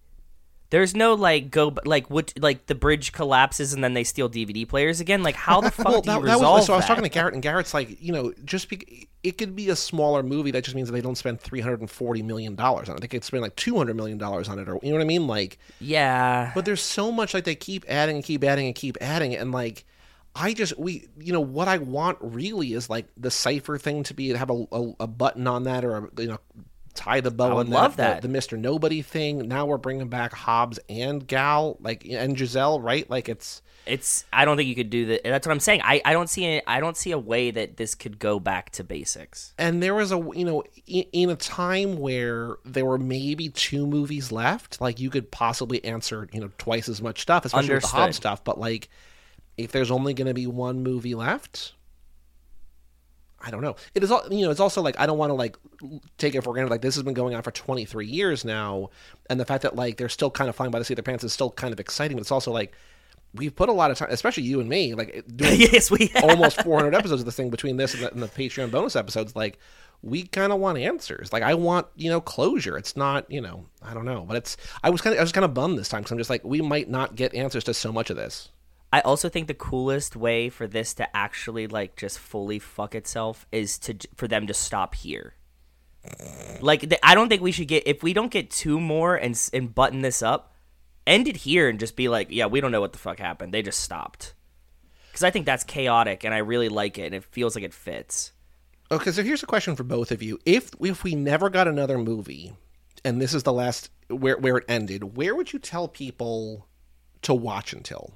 There's 0.69 0.95
no 0.95 1.13
like 1.13 1.49
go 1.49 1.73
like 1.85 2.09
what 2.09 2.33
like 2.37 2.65
the 2.65 2.75
bridge 2.75 3.13
collapses 3.13 3.73
and 3.73 3.81
then 3.81 3.93
they 3.93 4.03
steal 4.03 4.29
DVD 4.29 4.67
players 4.67 4.99
again. 4.99 5.23
Like 5.23 5.35
how 5.35 5.61
the 5.61 5.71
fuck 5.71 5.85
well, 5.85 6.01
do 6.01 6.11
you 6.11 6.19
that, 6.19 6.25
that 6.25 6.33
resolve 6.33 6.57
was 6.57 6.65
so. 6.65 6.73
I 6.73 6.75
was 6.75 6.83
that? 6.83 6.87
talking 6.89 7.03
to 7.03 7.09
Garrett, 7.09 7.33
and 7.33 7.43
Garrett's 7.43 7.73
like, 7.73 8.01
you 8.01 8.11
know, 8.11 8.33
just 8.43 8.67
be, 8.69 9.07
it 9.23 9.37
could 9.37 9.55
be 9.55 9.69
a 9.69 9.75
smaller 9.77 10.23
movie. 10.23 10.51
That 10.51 10.65
just 10.65 10.75
means 10.75 10.89
that 10.89 10.93
they 10.93 11.01
don't 11.01 11.15
spend 11.15 11.39
three 11.39 11.61
hundred 11.61 11.79
and 11.79 11.89
forty 11.89 12.21
million 12.21 12.55
dollars 12.55 12.89
on 12.89 12.97
it. 12.97 13.01
They 13.01 13.07
could 13.07 13.23
spend 13.23 13.43
like 13.43 13.55
two 13.55 13.77
hundred 13.77 13.95
million 13.95 14.17
dollars 14.17 14.49
on 14.49 14.59
it, 14.59 14.67
or 14.67 14.77
you 14.83 14.89
know 14.89 14.97
what 14.97 15.03
I 15.03 15.07
mean? 15.07 15.25
Like, 15.25 15.57
yeah, 15.79 16.51
but 16.53 16.65
there's 16.65 16.81
so 16.81 17.13
much 17.13 17.33
like 17.33 17.45
they 17.45 17.55
keep 17.55 17.85
adding 17.87 18.17
and 18.17 18.25
keep 18.25 18.43
adding 18.43 18.65
and 18.65 18.75
keep 18.75 18.97
adding, 19.01 19.35
and 19.35 19.51
like. 19.51 19.85
I 20.39 20.53
just 20.53 20.77
we 20.77 21.07
you 21.19 21.33
know 21.33 21.41
what 21.41 21.67
I 21.67 21.79
want 21.79 22.19
really 22.21 22.73
is 22.73 22.91
like 22.91 23.07
the 23.17 23.31
cipher 23.31 23.79
thing 23.79 24.03
to 24.03 24.13
be 24.13 24.27
to 24.33 24.37
have 24.37 24.51
a, 24.51 24.67
a, 24.71 24.93
a 24.99 25.07
button 25.07 25.47
on 25.47 25.63
that 25.63 25.83
or 25.83 25.97
a, 25.97 26.21
you 26.21 26.27
know 26.27 26.37
tie 26.97 27.21
the 27.21 27.31
bow 27.31 27.57
I 27.57 27.59
on 27.61 27.69
love 27.69 27.95
that, 27.97 28.21
that. 28.21 28.21
The, 28.21 28.27
the 28.27 28.37
Mr. 28.37 28.59
Nobody 28.59 29.01
thing. 29.01 29.47
Now 29.47 29.65
we're 29.65 29.77
bringing 29.77 30.09
back 30.09 30.33
Hobbs 30.33 30.79
and 30.89 31.25
Gal 31.25 31.77
like 31.79 32.05
and 32.05 32.37
Giselle 32.37 32.81
right 32.81 33.09
like 33.09 33.29
it's 33.29 33.61
it's 33.85 34.25
I 34.33 34.43
don't 34.43 34.57
think 34.57 34.67
you 34.67 34.75
could 34.75 34.89
do 34.89 35.05
that. 35.07 35.23
That's 35.23 35.47
what 35.47 35.53
I'm 35.53 35.59
saying. 35.61 35.81
I, 35.83 36.01
I 36.03 36.11
don't 36.11 36.29
see 36.29 36.45
a, 36.45 36.61
I 36.67 36.81
don't 36.81 36.97
see 36.97 37.11
a 37.11 37.17
way 37.17 37.51
that 37.51 37.77
this 37.77 37.95
could 37.95 38.19
go 38.19 38.39
back 38.39 38.71
to 38.71 38.83
basics. 38.83 39.53
and 39.57 39.81
there 39.81 39.95
was 39.95 40.11
a 40.11 40.17
you 40.17 40.43
know 40.43 40.63
in, 40.85 41.05
in 41.13 41.29
a 41.29 41.35
time 41.35 41.97
where 41.97 42.57
there 42.65 42.85
were 42.85 42.97
maybe 42.97 43.49
two 43.49 43.87
movies 43.87 44.31
left 44.31 44.81
like 44.81 44.99
you 44.99 45.09
could 45.09 45.31
possibly 45.31 45.83
answer 45.85 46.27
you 46.33 46.41
know 46.41 46.49
twice 46.57 46.89
as 46.89 47.01
much 47.01 47.21
stuff 47.21 47.45
especially 47.45 47.75
with 47.75 47.83
the. 47.83 47.89
Hobbs 47.89 48.17
stuff 48.17 48.43
but 48.43 48.59
like 48.59 48.89
if 49.57 49.71
there's 49.71 49.91
only 49.91 50.13
going 50.13 50.27
to 50.27 50.33
be 50.33 50.47
one 50.47 50.83
movie 50.83 51.15
left 51.15 51.73
I 53.39 53.51
don't 53.51 53.61
know. 53.61 53.75
It 53.93 54.03
is, 54.03 54.11
all 54.11 54.23
you 54.31 54.45
know, 54.45 54.51
it's 54.51 54.59
also 54.59 54.81
like 54.81 54.99
I 54.99 55.05
don't 55.05 55.17
want 55.17 55.29
to 55.29 55.35
like 55.35 55.57
take 56.17 56.35
it 56.35 56.43
for 56.43 56.53
granted. 56.53 56.71
Like 56.71 56.81
this 56.81 56.95
has 56.95 57.03
been 57.03 57.13
going 57.13 57.35
on 57.35 57.43
for 57.43 57.51
23 57.51 58.07
years 58.07 58.43
now, 58.43 58.89
and 59.29 59.39
the 59.39 59.45
fact 59.45 59.63
that 59.63 59.75
like 59.75 59.97
they're 59.97 60.09
still 60.09 60.31
kind 60.31 60.49
of 60.49 60.55
flying 60.55 60.71
by 60.71 60.79
the 60.79 60.85
seat 60.85 60.97
of 60.97 61.05
their 61.05 61.11
pants 61.11 61.23
is 61.23 61.33
still 61.33 61.51
kind 61.51 61.71
of 61.71 61.79
exciting. 61.79 62.17
But 62.17 62.21
it's 62.21 62.31
also 62.31 62.51
like 62.51 62.73
we've 63.33 63.55
put 63.55 63.69
a 63.69 63.73
lot 63.73 63.91
of 63.91 63.97
time, 63.97 64.09
especially 64.11 64.43
you 64.43 64.59
and 64.59 64.69
me, 64.69 64.95
like 64.95 65.23
doing 65.35 65.59
yes, 65.59 65.91
we 65.91 66.07
have. 66.07 66.23
almost 66.23 66.61
400 66.63 66.95
episodes 66.95 67.21
of 67.21 67.25
this 67.25 67.35
thing 67.35 67.49
between 67.49 67.77
this 67.77 67.93
and 67.93 68.03
the, 68.03 68.11
and 68.11 68.23
the 68.23 68.27
Patreon 68.27 68.71
bonus 68.71 68.95
episodes. 68.95 69.35
Like, 69.35 69.59
we 70.01 70.23
kind 70.23 70.51
of 70.51 70.59
want 70.59 70.77
answers. 70.77 71.31
Like, 71.31 71.43
I 71.43 71.53
want 71.53 71.87
you 71.95 72.09
know 72.09 72.21
closure. 72.21 72.77
It's 72.77 72.97
not 72.97 73.29
you 73.31 73.41
know 73.41 73.65
I 73.83 73.93
don't 73.93 74.05
know, 74.05 74.25
but 74.27 74.37
it's 74.37 74.57
I 74.83 74.89
was 74.89 75.01
kind 75.01 75.13
of 75.13 75.19
I 75.19 75.23
was 75.23 75.31
kind 75.31 75.45
of 75.45 75.53
bummed 75.53 75.77
this 75.77 75.89
time 75.89 76.01
because 76.01 76.11
I'm 76.11 76.17
just 76.17 76.29
like 76.29 76.43
we 76.43 76.61
might 76.61 76.89
not 76.89 77.15
get 77.15 77.33
answers 77.35 77.63
to 77.65 77.73
so 77.73 77.91
much 77.91 78.09
of 78.09 78.17
this. 78.17 78.49
I 78.91 79.01
also 79.01 79.27
think 79.27 79.47
the 79.47 79.53
coolest 79.53 80.15
way 80.15 80.49
for 80.49 80.65
this 80.65 80.93
to 80.95 81.15
actually 81.15 81.67
like 81.67 81.97
just 81.97 82.19
fully 82.19 82.59
fuck 82.59 82.95
itself 82.95 83.45
is 83.51 83.77
to 83.79 83.97
for 84.15 84.27
them 84.27 84.47
to 84.47 84.53
stop 84.53 84.95
here. 84.95 85.33
Like 86.61 86.81
th- 86.81 87.01
I 87.03 87.13
don't 87.13 87.27
think 87.27 87.41
we 87.41 87.51
should 87.51 87.67
get 87.67 87.83
if 87.85 88.01
we 88.01 88.13
don't 88.13 88.31
get 88.31 88.49
two 88.49 88.79
more 88.79 89.15
and 89.15 89.37
and 89.51 89.75
button 89.75 90.01
this 90.01 90.21
up, 90.21 90.55
end 91.05 91.27
it 91.27 91.37
here 91.37 91.67
and 91.67 91.79
just 91.79 91.97
be 91.97 92.07
like, 92.07 92.27
yeah, 92.29 92.45
we 92.45 92.61
don't 92.61 92.71
know 92.71 92.79
what 92.79 92.93
the 92.93 92.99
fuck 92.99 93.19
happened. 93.19 93.53
They 93.53 93.61
just 93.61 93.81
stopped. 93.81 94.33
Cuz 95.11 95.23
I 95.23 95.31
think 95.31 95.45
that's 95.45 95.65
chaotic 95.65 96.23
and 96.23 96.33
I 96.33 96.37
really 96.37 96.69
like 96.69 96.97
it 96.97 97.07
and 97.07 97.15
it 97.15 97.25
feels 97.25 97.55
like 97.55 97.65
it 97.65 97.73
fits. 97.73 98.31
Okay, 98.89 99.11
so 99.11 99.21
here's 99.21 99.43
a 99.43 99.47
question 99.47 99.75
for 99.75 99.83
both 99.83 100.13
of 100.13 100.23
you: 100.23 100.39
If 100.45 100.71
if 100.79 101.03
we 101.03 101.13
never 101.13 101.49
got 101.49 101.67
another 101.67 101.97
movie, 101.97 102.53
and 103.03 103.21
this 103.21 103.33
is 103.33 103.43
the 103.43 103.51
last 103.51 103.89
where 104.07 104.37
where 104.37 104.57
it 104.57 104.65
ended, 104.69 105.17
where 105.17 105.35
would 105.35 105.51
you 105.51 105.59
tell 105.59 105.89
people 105.89 106.67
to 107.23 107.33
watch 107.33 107.73
until? 107.73 108.13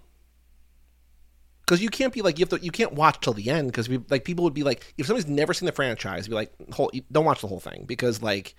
Because 1.72 1.82
you 1.82 1.90
can't 1.90 2.12
be 2.12 2.22
like 2.22 2.38
you 2.38 2.44
have 2.44 2.50
to 2.50 2.62
you 2.62 2.70
can't 2.70 2.92
watch 2.92 3.22
till 3.22 3.32
the 3.32 3.50
end 3.50 3.70
because 3.70 3.88
we 3.88 4.02
like 4.10 4.26
people 4.26 4.44
would 4.44 4.54
be 4.54 4.64
like 4.64 4.94
if 4.98 5.06
somebody's 5.06 5.30
never 5.30 5.54
seen 5.54 5.68
the 5.68 5.72
franchise, 5.72 6.28
be 6.28 6.36
like 6.36 6.52
whole, 6.74 6.92
don't 7.10 7.24
watch 7.24 7.40
the 7.40 7.48
whole 7.48 7.62
thing 7.62 7.86
because 7.88 8.22
like 8.22 8.56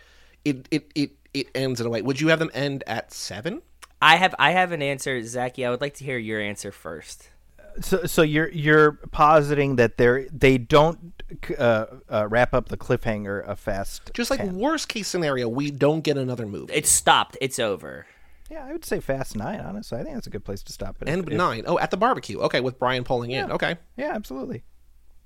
it 0.46 0.66
it 0.70 0.90
it 0.94 1.10
it 1.34 1.48
ends 1.54 1.78
in 1.78 1.86
a 1.86 1.90
way. 1.90 2.00
Would 2.00 2.22
you 2.22 2.28
have 2.28 2.38
them 2.38 2.50
end 2.54 2.84
at 2.86 3.12
seven? 3.12 3.60
I 4.00 4.16
have 4.16 4.34
I 4.38 4.52
have 4.52 4.72
an 4.72 4.80
answer, 4.80 5.22
Zaki. 5.24 5.66
I 5.66 5.68
would 5.68 5.82
like 5.82 5.92
to 5.96 6.04
hear 6.04 6.16
your 6.16 6.40
answer 6.40 6.72
first. 6.72 7.28
So, 7.82 8.06
so 8.06 8.22
you're 8.22 8.48
you're 8.48 8.92
positing 8.92 9.76
that 9.76 9.98
they 9.98 10.28
they 10.32 10.56
don't 10.56 11.12
uh, 11.58 11.84
uh, 12.08 12.28
wrap 12.30 12.54
up 12.54 12.70
the 12.70 12.78
cliffhanger 12.78 13.46
a 13.46 13.56
Fast. 13.56 14.10
Just 14.14 14.30
like 14.30 14.40
10. 14.40 14.56
worst 14.56 14.88
case 14.88 15.06
scenario, 15.06 15.50
we 15.50 15.70
don't 15.70 16.00
get 16.00 16.16
another 16.16 16.46
movie. 16.46 16.72
It's 16.72 16.88
stopped. 16.88 17.36
It's 17.42 17.58
over. 17.58 18.06
Yeah, 18.52 18.66
I 18.66 18.72
would 18.72 18.84
say 18.84 19.00
Fast 19.00 19.34
Nine. 19.34 19.60
Honestly, 19.60 19.98
I 19.98 20.02
think 20.02 20.14
that's 20.14 20.26
a 20.26 20.30
good 20.30 20.44
place 20.44 20.62
to 20.64 20.72
stop 20.74 20.96
it. 21.00 21.08
And 21.08 21.22
If- 21.22 21.28
if- 21.30 21.38
nine. 21.38 21.64
Oh, 21.66 21.78
at 21.78 21.90
the 21.90 21.96
barbecue. 21.96 22.38
Okay, 22.40 22.60
with 22.60 22.78
Brian 22.78 23.02
pulling 23.02 23.30
in. 23.30 23.50
Okay. 23.50 23.76
Yeah, 23.96 24.12
absolutely. 24.14 24.62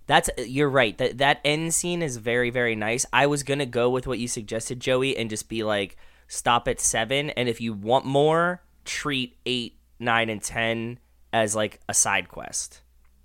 That's 0.06 0.30
you're 0.38 0.70
right. 0.70 0.96
That 0.98 1.18
that 1.18 1.40
end 1.44 1.74
scene 1.74 2.02
is 2.02 2.18
very 2.18 2.50
very 2.50 2.76
nice. 2.76 3.04
I 3.12 3.26
was 3.26 3.42
gonna 3.42 3.66
go 3.66 3.90
with 3.90 4.06
what 4.06 4.20
you 4.20 4.28
suggested, 4.28 4.78
Joey, 4.78 5.16
and 5.16 5.28
just 5.28 5.48
be 5.48 5.64
like, 5.64 5.96
stop 6.28 6.68
at 6.68 6.78
seven, 6.78 7.30
and 7.30 7.48
if 7.48 7.60
you 7.60 7.72
want 7.72 8.04
more, 8.04 8.62
treat 8.84 9.36
eight, 9.44 9.80
nine, 9.98 10.28
and 10.30 10.40
ten 10.40 11.00
as 11.32 11.56
like 11.56 11.80
a 11.88 11.94
side 11.94 12.28
quest. 12.28 12.82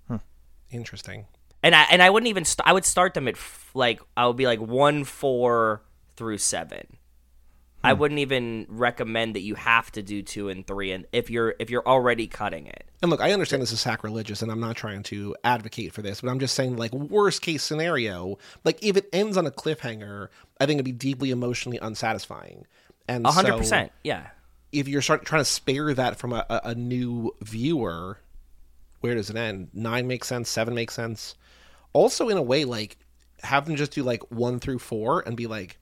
Hmm. 0.08 0.16
Interesting. 0.70 1.26
And 1.62 1.76
I 1.76 1.84
and 1.92 2.02
I 2.02 2.10
wouldn't 2.10 2.28
even 2.28 2.44
st- 2.44 2.66
I 2.66 2.72
would 2.72 2.84
start 2.84 3.14
them 3.14 3.28
at 3.28 3.34
f- 3.34 3.70
like 3.74 4.00
I 4.16 4.26
would 4.26 4.36
be 4.36 4.46
like 4.46 4.60
one 4.60 5.04
four 5.04 5.84
through 6.16 6.38
seven. 6.38 6.96
I 7.84 7.92
hmm. 7.92 8.00
wouldn't 8.00 8.20
even 8.20 8.66
recommend 8.68 9.34
that 9.34 9.40
you 9.40 9.54
have 9.54 9.90
to 9.92 10.02
do 10.02 10.22
two 10.22 10.48
and 10.48 10.66
three, 10.66 10.92
and 10.92 11.06
if 11.12 11.30
you're 11.30 11.54
if 11.58 11.70
you're 11.70 11.86
already 11.86 12.26
cutting 12.26 12.66
it. 12.66 12.84
And 13.02 13.10
look, 13.10 13.20
I 13.20 13.32
understand 13.32 13.62
this 13.62 13.72
is 13.72 13.80
sacrilegious, 13.80 14.42
and 14.42 14.50
I'm 14.50 14.60
not 14.60 14.76
trying 14.76 15.02
to 15.04 15.36
advocate 15.44 15.92
for 15.92 16.02
this, 16.02 16.20
but 16.20 16.30
I'm 16.30 16.38
just 16.38 16.54
saying, 16.54 16.76
like, 16.76 16.92
worst 16.92 17.42
case 17.42 17.62
scenario, 17.62 18.38
like, 18.64 18.82
if 18.82 18.96
it 18.96 19.08
ends 19.12 19.36
on 19.36 19.46
a 19.46 19.50
cliffhanger, 19.50 20.28
I 20.60 20.66
think 20.66 20.76
it'd 20.76 20.84
be 20.84 20.92
deeply 20.92 21.30
emotionally 21.30 21.78
unsatisfying. 21.78 22.66
And 23.08 23.26
A 23.26 23.32
hundred 23.32 23.52
so 23.52 23.58
percent, 23.58 23.92
yeah. 24.04 24.28
if 24.70 24.86
you're 24.86 25.02
start, 25.02 25.24
trying 25.24 25.40
to 25.40 25.44
spare 25.44 25.92
that 25.94 26.16
from 26.16 26.32
a, 26.32 26.46
a, 26.48 26.60
a 26.66 26.74
new 26.74 27.34
viewer, 27.40 28.18
where 29.00 29.14
does 29.16 29.30
it 29.30 29.36
end? 29.36 29.70
Nine 29.74 30.06
makes 30.06 30.28
sense. 30.28 30.48
Seven 30.48 30.74
makes 30.74 30.94
sense. 30.94 31.34
Also, 31.92 32.28
in 32.28 32.36
a 32.36 32.42
way, 32.42 32.64
like 32.64 32.96
have 33.42 33.66
them 33.66 33.76
just 33.76 33.92
do 33.92 34.02
like 34.02 34.22
one 34.30 34.60
through 34.60 34.78
four 34.78 35.22
and 35.26 35.36
be 35.36 35.46
like, 35.46 35.78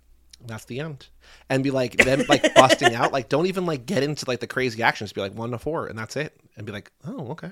that's 0.46 0.64
the 0.66 0.81
end, 0.81 1.09
and 1.48 1.62
be 1.62 1.70
like 1.70 1.96
them 1.96 2.22
like 2.29 2.55
busting 2.55 2.94
out. 2.94 3.12
Like, 3.12 3.29
don't 3.29 3.46
even 3.46 3.66
like 3.66 3.87
get 3.87 4.03
into 4.03 4.24
like 4.29 4.40
the 4.40 4.46
crazy 4.46 4.83
actions 4.83 5.12
be 5.12 5.20
like 5.20 5.35
one 5.35 5.50
to 5.50 5.59
four, 5.59 5.87
and 5.87 5.98
that's 5.98 6.16
it, 6.16 6.38
and 6.57 6.66
be 6.66 6.72
like, 6.72 6.90
oh, 7.07 7.29
okay. 7.33 7.50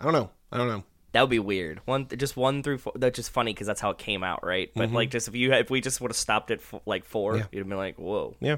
I 0.00 0.04
don't 0.04 0.12
know. 0.14 0.30
I 0.50 0.58
don't 0.58 0.68
know. 0.68 0.84
That 1.12 1.20
would 1.20 1.30
be 1.30 1.38
weird. 1.38 1.80
One, 1.84 2.08
just 2.16 2.36
one 2.36 2.62
through 2.62 2.78
four. 2.78 2.92
That's 2.96 3.16
just 3.16 3.30
funny 3.30 3.52
because 3.52 3.66
that's 3.66 3.80
how 3.80 3.90
it 3.90 3.98
came 3.98 4.24
out, 4.24 4.44
right? 4.44 4.70
But 4.74 4.90
like, 4.92 5.10
just 5.10 5.28
if 5.28 5.34
you 5.34 5.52
if 5.52 5.70
we 5.70 5.80
just 5.80 6.00
would 6.00 6.10
have 6.10 6.16
stopped 6.16 6.50
at 6.50 6.58
f- 6.60 6.80
like 6.86 7.04
four, 7.04 7.36
Yeah. 7.36 7.44
you'd 7.52 7.60
have 7.60 7.68
been 7.68 7.76
like, 7.78 7.98
whoa. 7.98 8.34
Yeah. 8.40 8.56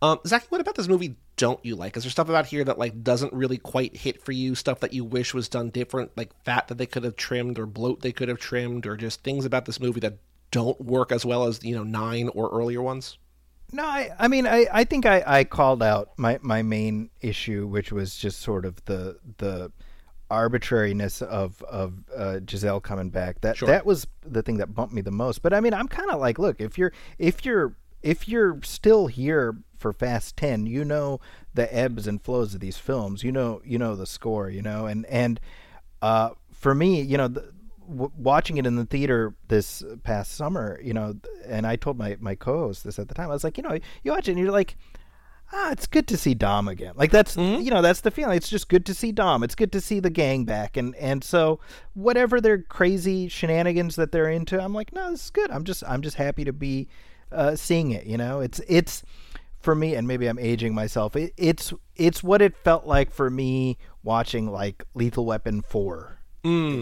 Um, 0.00 0.18
Zach, 0.26 0.46
what 0.48 0.60
about 0.60 0.74
this 0.76 0.88
movie 0.88 1.16
don't 1.36 1.64
you 1.64 1.76
like? 1.76 1.96
Is 1.96 2.04
there 2.04 2.10
stuff 2.10 2.28
about 2.28 2.46
here 2.46 2.64
that 2.64 2.78
like 2.78 3.02
doesn't 3.02 3.32
really 3.32 3.58
quite 3.58 3.96
hit 3.96 4.22
for 4.24 4.32
you? 4.32 4.54
Stuff 4.54 4.80
that 4.80 4.92
you 4.92 5.04
wish 5.04 5.34
was 5.34 5.48
done 5.48 5.70
different, 5.70 6.10
like 6.16 6.30
fat 6.44 6.68
that 6.68 6.78
they 6.78 6.86
could 6.86 7.04
have 7.04 7.16
trimmed 7.16 7.58
or 7.58 7.66
bloat 7.66 8.00
they 8.00 8.12
could 8.12 8.28
have 8.28 8.38
trimmed, 8.38 8.86
or 8.86 8.96
just 8.96 9.22
things 9.22 9.44
about 9.44 9.64
this 9.64 9.80
movie 9.80 10.00
that 10.00 10.18
don't 10.50 10.80
work 10.80 11.12
as 11.12 11.24
well 11.24 11.44
as 11.44 11.62
you 11.62 11.74
know 11.74 11.84
nine 11.84 12.28
or 12.30 12.50
earlier 12.50 12.82
ones? 12.82 13.18
No, 13.72 13.84
I, 13.84 14.10
I 14.18 14.28
mean, 14.28 14.46
I, 14.46 14.66
I 14.72 14.84
think 14.84 15.04
I, 15.04 15.22
I 15.26 15.44
called 15.44 15.82
out 15.82 16.10
my, 16.16 16.38
my 16.40 16.62
main 16.62 17.10
issue, 17.20 17.66
which 17.66 17.92
was 17.92 18.16
just 18.16 18.40
sort 18.40 18.64
of 18.64 18.82
the 18.86 19.18
the 19.36 19.70
arbitrariness 20.30 21.22
of 21.22 21.62
of 21.62 22.04
uh, 22.16 22.40
Giselle 22.48 22.80
coming 22.80 23.10
back. 23.10 23.40
That 23.42 23.56
Sure. 23.58 23.66
that 23.68 23.84
was 23.84 24.06
the 24.26 24.42
thing 24.42 24.58
that 24.58 24.74
bumped 24.74 24.94
me 24.94 25.02
the 25.02 25.10
most. 25.10 25.42
But 25.42 25.52
I 25.52 25.60
mean, 25.60 25.74
I'm 25.74 25.88
kind 25.88 26.10
of 26.10 26.20
like, 26.20 26.38
look, 26.38 26.60
if 26.60 26.78
you're 26.78 26.92
if 27.18 27.44
you're 27.44 27.74
if 28.02 28.28
you're 28.28 28.60
still 28.62 29.06
here 29.08 29.56
for 29.76 29.92
Fast 29.92 30.36
Ten, 30.36 30.64
you 30.66 30.84
know 30.84 31.20
the 31.54 31.74
ebbs 31.74 32.06
and 32.06 32.22
flows 32.22 32.54
of 32.54 32.60
these 32.60 32.78
films. 32.78 33.22
You 33.22 33.32
know 33.32 33.60
you 33.64 33.78
know 33.78 33.96
the 33.96 34.06
score. 34.06 34.48
You 34.48 34.62
know, 34.62 34.86
and 34.86 35.04
and 35.06 35.40
uh, 36.00 36.30
for 36.52 36.74
me, 36.74 37.02
you 37.02 37.18
know. 37.18 37.28
The, 37.28 37.52
w- 37.88 38.12
watching 38.16 38.58
it 38.58 38.66
in 38.66 38.76
the 38.76 38.84
theater 38.84 39.34
this 39.48 39.82
past 40.02 40.34
summer, 40.34 40.78
you 40.82 40.92
know, 40.92 41.14
and 41.46 41.66
I 41.66 41.76
told 41.76 41.98
my, 41.98 42.16
my 42.20 42.34
co-host 42.34 42.84
this 42.84 42.98
at 42.98 43.08
the 43.08 43.14
time. 43.14 43.30
I 43.30 43.34
was 43.34 43.44
like, 43.44 43.56
you 43.56 43.62
know, 43.62 43.78
you 44.02 44.12
watch 44.12 44.28
it 44.28 44.32
and 44.32 44.40
you're 44.40 44.52
like, 44.52 44.76
ah, 45.52 45.72
it's 45.72 45.86
good 45.86 46.06
to 46.08 46.16
see 46.16 46.34
Dom 46.34 46.68
again. 46.68 46.94
Like 46.96 47.10
that's 47.10 47.36
you 47.36 47.70
know 47.70 47.82
that's 47.82 48.00
the 48.00 48.10
feeling. 48.10 48.36
It's 48.36 48.48
just 48.48 48.68
good 48.68 48.86
to 48.86 48.94
see 48.94 49.12
Dom. 49.12 49.42
It's 49.42 49.54
good 49.54 49.72
to 49.72 49.80
see 49.80 50.00
the 50.00 50.10
gang 50.10 50.44
back, 50.44 50.76
and 50.76 50.94
and 50.96 51.22
so 51.24 51.60
whatever 51.94 52.40
their 52.40 52.58
crazy 52.58 53.28
shenanigans 53.28 53.96
that 53.96 54.12
they're 54.12 54.30
into, 54.30 54.60
I'm 54.60 54.74
like, 54.74 54.92
no, 54.92 55.10
this 55.10 55.24
is 55.24 55.30
good. 55.30 55.50
I'm 55.50 55.64
just 55.64 55.82
I'm 55.84 56.02
just 56.02 56.16
happy 56.16 56.44
to 56.44 56.52
be 56.52 56.88
uh, 57.32 57.56
seeing 57.56 57.90
it. 57.90 58.06
You 58.06 58.16
know, 58.18 58.40
it's 58.40 58.60
it's 58.68 59.02
for 59.60 59.74
me, 59.74 59.94
and 59.94 60.06
maybe 60.06 60.26
I'm 60.26 60.38
aging 60.38 60.74
myself. 60.74 61.16
It, 61.16 61.32
it's 61.36 61.72
it's 61.96 62.22
what 62.22 62.42
it 62.42 62.56
felt 62.56 62.86
like 62.86 63.10
for 63.12 63.30
me 63.30 63.78
watching 64.02 64.50
like 64.50 64.84
Lethal 64.94 65.26
Weapon 65.26 65.62
four. 65.62 66.17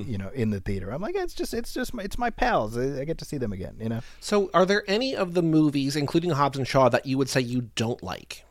You 0.09 0.19
know, 0.19 0.31
in 0.35 0.51
the 0.51 0.61
theater, 0.61 0.91
I'm 0.91 1.01
like, 1.03 1.15
it's 1.17 1.35
just, 1.35 1.55
it's 1.55 1.73
just, 1.73 1.95
my, 1.95 2.03
it's 2.03 2.19
my 2.19 2.31
pals. 2.31 2.77
I, 2.77 3.01
I 3.01 3.05
get 3.05 3.19
to 3.19 3.25
see 3.25 3.39
them 3.39 3.53
again. 3.53 3.77
You 3.81 3.89
know, 3.89 4.01
So, 4.21 4.51
are 4.55 4.67
there 4.67 4.83
any 4.89 5.15
of 5.17 5.35
the 5.35 5.43
movies, 5.43 5.97
including 5.97 6.31
Hobbs 6.31 6.59
and 6.59 6.67
Shaw, 6.67 6.89
that 6.89 7.07
you 7.07 7.19
would 7.19 7.29
say 7.29 7.41
you 7.41 7.71
don't 7.75 8.03
like? 8.03 8.45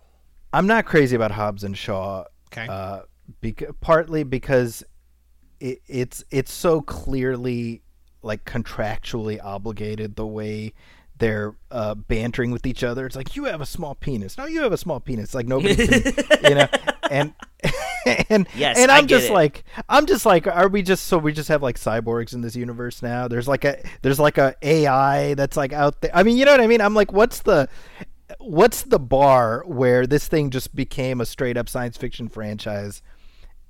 I'm 0.53 0.67
not 0.67 0.85
crazy 0.85 1.15
about 1.15 1.31
Hobbs 1.31 1.63
and 1.63 1.77
Shaw. 1.77 2.25
Okay. 2.51 2.67
Uh, 2.69 3.01
bec- 3.41 3.69
partly 3.81 4.23
because 4.23 4.83
it, 5.59 5.81
it's 5.87 6.23
it's 6.31 6.53
so 6.53 6.81
clearly 6.81 7.81
like 8.21 8.45
contractually 8.45 9.39
obligated 9.43 10.15
the 10.15 10.25
way 10.25 10.73
they're 11.17 11.55
uh, 11.71 11.95
bantering 11.95 12.51
with 12.51 12.65
each 12.65 12.83
other. 12.83 13.05
It's 13.05 13.15
like 13.15 13.35
you 13.35 13.45
have 13.45 13.61
a 13.61 13.65
small 13.65 13.95
penis. 13.95 14.37
No, 14.37 14.45
you 14.45 14.61
have 14.63 14.73
a 14.73 14.77
small 14.77 14.99
penis. 14.99 15.33
Like 15.33 15.47
nobody, 15.47 15.75
can, 15.87 16.13
you 16.43 16.55
know. 16.55 16.67
And 17.09 17.33
and 18.29 18.47
Yes, 18.55 18.77
and 18.77 18.91
I 18.91 18.97
I'm 18.97 19.07
just 19.07 19.29
it. 19.29 19.33
like 19.33 19.63
I'm 19.89 20.05
just 20.05 20.25
like, 20.25 20.47
are 20.47 20.67
we 20.67 20.81
just 20.81 21.07
so 21.07 21.17
we 21.17 21.33
just 21.33 21.49
have 21.49 21.61
like 21.63 21.77
cyborgs 21.77 22.33
in 22.33 22.41
this 22.41 22.55
universe 22.55 23.01
now? 23.01 23.27
There's 23.27 23.47
like 23.47 23.65
a 23.65 23.83
there's 24.01 24.19
like 24.19 24.37
a 24.37 24.55
AI 24.61 25.33
that's 25.33 25.57
like 25.57 25.73
out 25.73 26.01
there. 26.01 26.11
I 26.13 26.23
mean, 26.23 26.37
you 26.37 26.45
know 26.45 26.51
what 26.51 26.61
I 26.61 26.67
mean? 26.67 26.81
I'm 26.81 26.93
like, 26.93 27.11
what's 27.11 27.41
the 27.41 27.69
what's 28.39 28.83
the 28.83 28.99
bar 28.99 29.63
where 29.67 30.07
this 30.07 30.27
thing 30.27 30.49
just 30.49 30.75
became 30.75 31.21
a 31.21 31.25
straight 31.25 31.57
up 31.57 31.69
science 31.69 31.95
fiction 31.95 32.27
franchise 32.27 33.03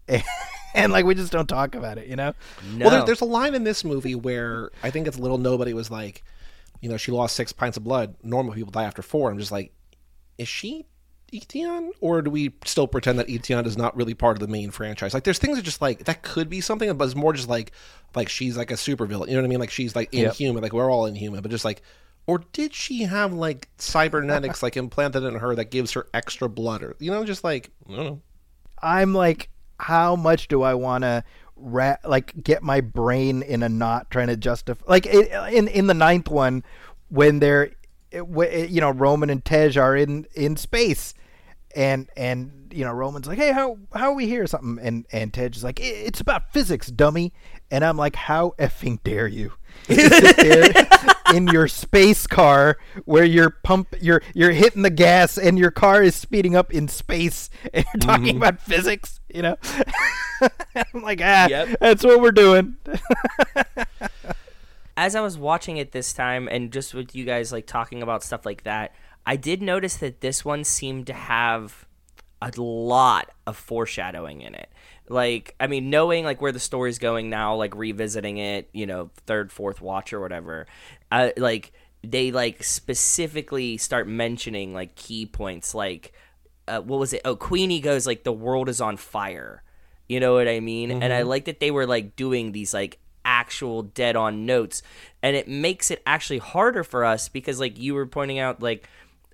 and, 0.08 0.24
and, 0.74 0.93
like 0.93 1.04
we 1.04 1.13
just 1.13 1.32
don't 1.32 1.48
talk 1.48 1.76
about 1.76 1.98
it 1.98 2.08
you 2.08 2.15
know 2.15 2.34
No. 2.74 2.86
Well, 2.86 2.95
there, 2.95 3.06
there's 3.06 3.21
a 3.21 3.26
line 3.26 3.54
in 3.54 3.65
this 3.65 3.84
movie 3.84 4.15
where 4.15 4.71
I 4.82 4.91
think 4.91 5.08
it's 5.08 5.19
Little 5.19 5.38
Nobody 5.38 5.74
was 5.74 5.91
like, 5.91 6.24
you 6.82 6.89
know, 6.89 6.98
she 6.98 7.12
lost 7.12 7.36
six 7.36 7.52
pints 7.52 7.78
of 7.78 7.84
blood. 7.84 8.15
Normal 8.24 8.54
people 8.54 8.71
die 8.71 8.84
after 8.84 9.02
four. 9.02 9.32
I'm 9.32 9.39
just 9.39 9.52
like, 9.52 9.74
is 10.38 10.48
she 10.48 10.86
Eteon, 11.33 11.89
or 12.01 12.21
do 12.21 12.29
we 12.31 12.53
still 12.65 12.88
pretend 12.88 13.19
that 13.19 13.27
Eteon 13.27 13.65
is 13.65 13.77
not 13.77 13.95
really 13.95 14.13
part 14.13 14.35
of 14.35 14.39
the 14.39 14.47
main 14.47 14.71
franchise? 14.71 15.13
Like, 15.13 15.23
there's 15.23 15.39
things 15.39 15.57
that 15.57 15.63
just 15.63 15.81
like 15.81 16.05
that 16.05 16.21
could 16.21 16.49
be 16.49 16.61
something, 16.61 16.91
but 16.97 17.05
it's 17.05 17.15
more 17.15 17.33
just 17.33 17.49
like, 17.49 17.71
like 18.15 18.29
she's 18.29 18.55
like 18.57 18.71
a 18.71 18.75
supervillain. 18.75 19.27
You 19.27 19.33
know 19.33 19.41
what 19.41 19.45
I 19.45 19.49
mean? 19.49 19.59
Like 19.59 19.71
she's 19.71 19.95
like 19.95 20.09
Yep. 20.13 20.25
inhuman. 20.39 20.63
Like 20.63 20.73
we're 20.73 20.89
all 20.91 21.05
inhuman, 21.05 21.41
but 21.41 21.51
just 21.51 21.65
like. 21.65 21.81
Or 22.27 22.39
did 22.53 22.73
she 22.73 23.03
have 23.03 23.33
like 23.33 23.69
cybernetics 23.77 24.63
like 24.63 24.75
implanted 24.77 25.21
in 25.23 25.35
her 25.35 25.53
that 25.55 25.69
gives 25.69 25.91
her 25.91 26.07
extra 26.11 26.49
blood, 26.49 26.81
or 26.81 26.95
you 26.99 27.11
know, 27.11 27.23
just 27.23 27.43
like 27.43 27.69
I 27.88 27.95
don't 27.95 28.05
know. 28.05 28.21
i'm 28.81 29.13
like 29.13 29.49
how 29.79 30.15
much 30.15 30.47
do 30.47 30.63
i 30.63 30.73
want 30.73 31.03
to 31.03 31.23
ra- 31.55 31.97
like 32.03 32.33
get 32.43 32.63
my 32.63 32.81
brain 32.81 33.43
in 33.43 33.61
a 33.61 33.69
knot 33.69 34.09
trying 34.09 34.27
to 34.29 34.38
justify 34.38 34.83
like 34.88 35.05
it, 35.05 35.29
in 35.53 35.67
in 35.67 35.85
the 35.85 35.93
ninth 35.93 36.27
one 36.29 36.63
when 37.09 37.38
they're 37.39 37.69
it, 38.15 38.69
you 38.69 38.82
know 38.82 38.91
roman 38.91 39.30
and 39.30 39.43
tej 39.43 39.78
are 39.78 39.95
in 39.95 40.25
in 40.36 40.56
space. 40.58 41.13
And 41.75 42.10
and 42.15 42.71
you 42.73 42.86
know 42.86 42.91
roman's 42.93 43.28
like 43.28 43.38
hey 43.38 43.51
how 43.51 43.78
how 43.93 44.12
are 44.12 44.15
we 44.15 44.28
here? 44.28 44.43
or 44.43 44.47
something. 44.47 44.80
And 44.86 45.06
and 45.12 45.34
tej 45.34 45.47
is 45.56 45.63
like 45.63 45.80
it's 45.82 46.21
about 46.21 46.51
physics 46.54 46.88
dummy. 46.88 47.34
And 47.71 47.84
i'm 47.84 47.97
like 47.97 48.15
how 48.15 48.54
effing 48.60 49.01
dare 49.04 49.28
you? 49.28 49.51
To 49.88 49.95
sit 49.95 50.38
there 50.38 50.88
in 51.34 51.47
your 51.47 51.67
space 51.67 52.28
car 52.28 52.78
where 53.04 53.25
you're 53.25 53.49
pump 53.49 53.93
you're 53.99 54.21
you're 54.34 54.51
hitting 54.51 54.84
the 54.84 54.89
gas 54.89 55.38
and 55.38 55.60
your 55.60 55.71
car 55.71 56.01
is 56.01 56.15
speeding 56.15 56.56
up 56.56 56.73
in 56.73 56.88
space 56.88 57.49
and 57.73 57.84
you're 57.93 57.99
talking 57.99 58.38
about 58.38 58.62
physics 58.62 59.19
you 59.34 59.41
know? 59.41 59.58
I'm 60.41 61.01
like 61.01 61.19
ah 61.21 61.47
Yep. 61.49 61.78
that's 61.82 62.04
what 62.06 62.21
we're 62.21 62.32
doing 62.32 62.78
as 64.97 65.15
I 65.15 65.21
was 65.21 65.38
watching 65.38 65.77
it 65.77 65.91
this 65.91 66.13
time, 66.13 66.47
and 66.47 66.71
just 66.71 66.93
with 66.93 67.15
you 67.15 67.25
guys 67.25 67.51
like 67.51 67.67
talking 67.67 68.01
about 68.01 68.23
stuff 68.23 68.45
like 68.45 68.63
that, 68.63 68.95
I 69.25 69.36
did 69.36 69.62
notice 69.62 69.97
that 69.97 70.21
this 70.21 70.45
one 70.45 70.63
seemed 70.63 71.08
to 71.08 71.13
have 71.13 71.86
a 72.41 72.51
lot 72.62 73.31
of 73.47 73.58
foreshadowing 73.58 74.41
in 74.41 74.55
it. 74.55 74.69
Like, 75.08 75.55
I 75.60 75.67
mean, 75.67 75.89
knowing 75.89 76.23
like 76.23 76.41
where 76.41 76.51
the 76.51 76.60
story's 76.60 76.99
going 76.99 77.29
now, 77.29 77.55
like 77.55 77.75
revisiting 77.75 78.38
it, 78.38 78.69
you 78.73 78.86
know, 78.86 79.12
third, 79.25 79.51
fourth 79.51 79.81
watch 79.81 80.13
or 80.13 80.19
whatever, 80.19 80.67
uh, 81.12 81.29
like 81.38 81.73
they 82.03 82.31
like 82.31 82.63
specifically 82.63 83.77
start 83.77 84.08
mentioning 84.08 84.73
like 84.73 84.95
key 84.95 85.25
points, 85.25 85.73
like 85.75 86.13
uh, 86.67 86.81
what 86.81 86.99
was 86.99 87.13
it? 87.13 87.21
Oh, 87.25 87.36
Queenie 87.36 87.79
goes 87.79 88.08
like 88.08 88.23
the 88.23 88.34
world 88.34 88.69
is 88.69 88.81
on 88.81 88.97
fire. 88.97 89.63
You 90.08 90.19
know 90.19 90.34
what 90.36 90.47
I 90.47 90.60
mean? 90.60 90.91
And 91.03 91.12
I 91.12 91.23
like 91.23 91.45
that 91.45 91.60
they 91.60 91.71
were 91.71 91.88
like 91.88 92.15
doing 92.15 92.51
these 92.51 92.73
like 92.73 92.99
actual 93.25 93.83
dead 93.83 94.15
on 94.15 94.45
notes. 94.45 94.81
And 95.21 95.35
it 95.35 95.47
makes 95.47 95.91
it 95.91 96.01
actually 96.05 96.38
harder 96.38 96.83
for 96.83 97.03
us 97.03 97.27
because 97.27 97.59
like 97.59 97.79
you 97.79 97.93
were 97.93 98.05
pointing 98.05 98.39
out 98.39 98.61
like 98.61 98.88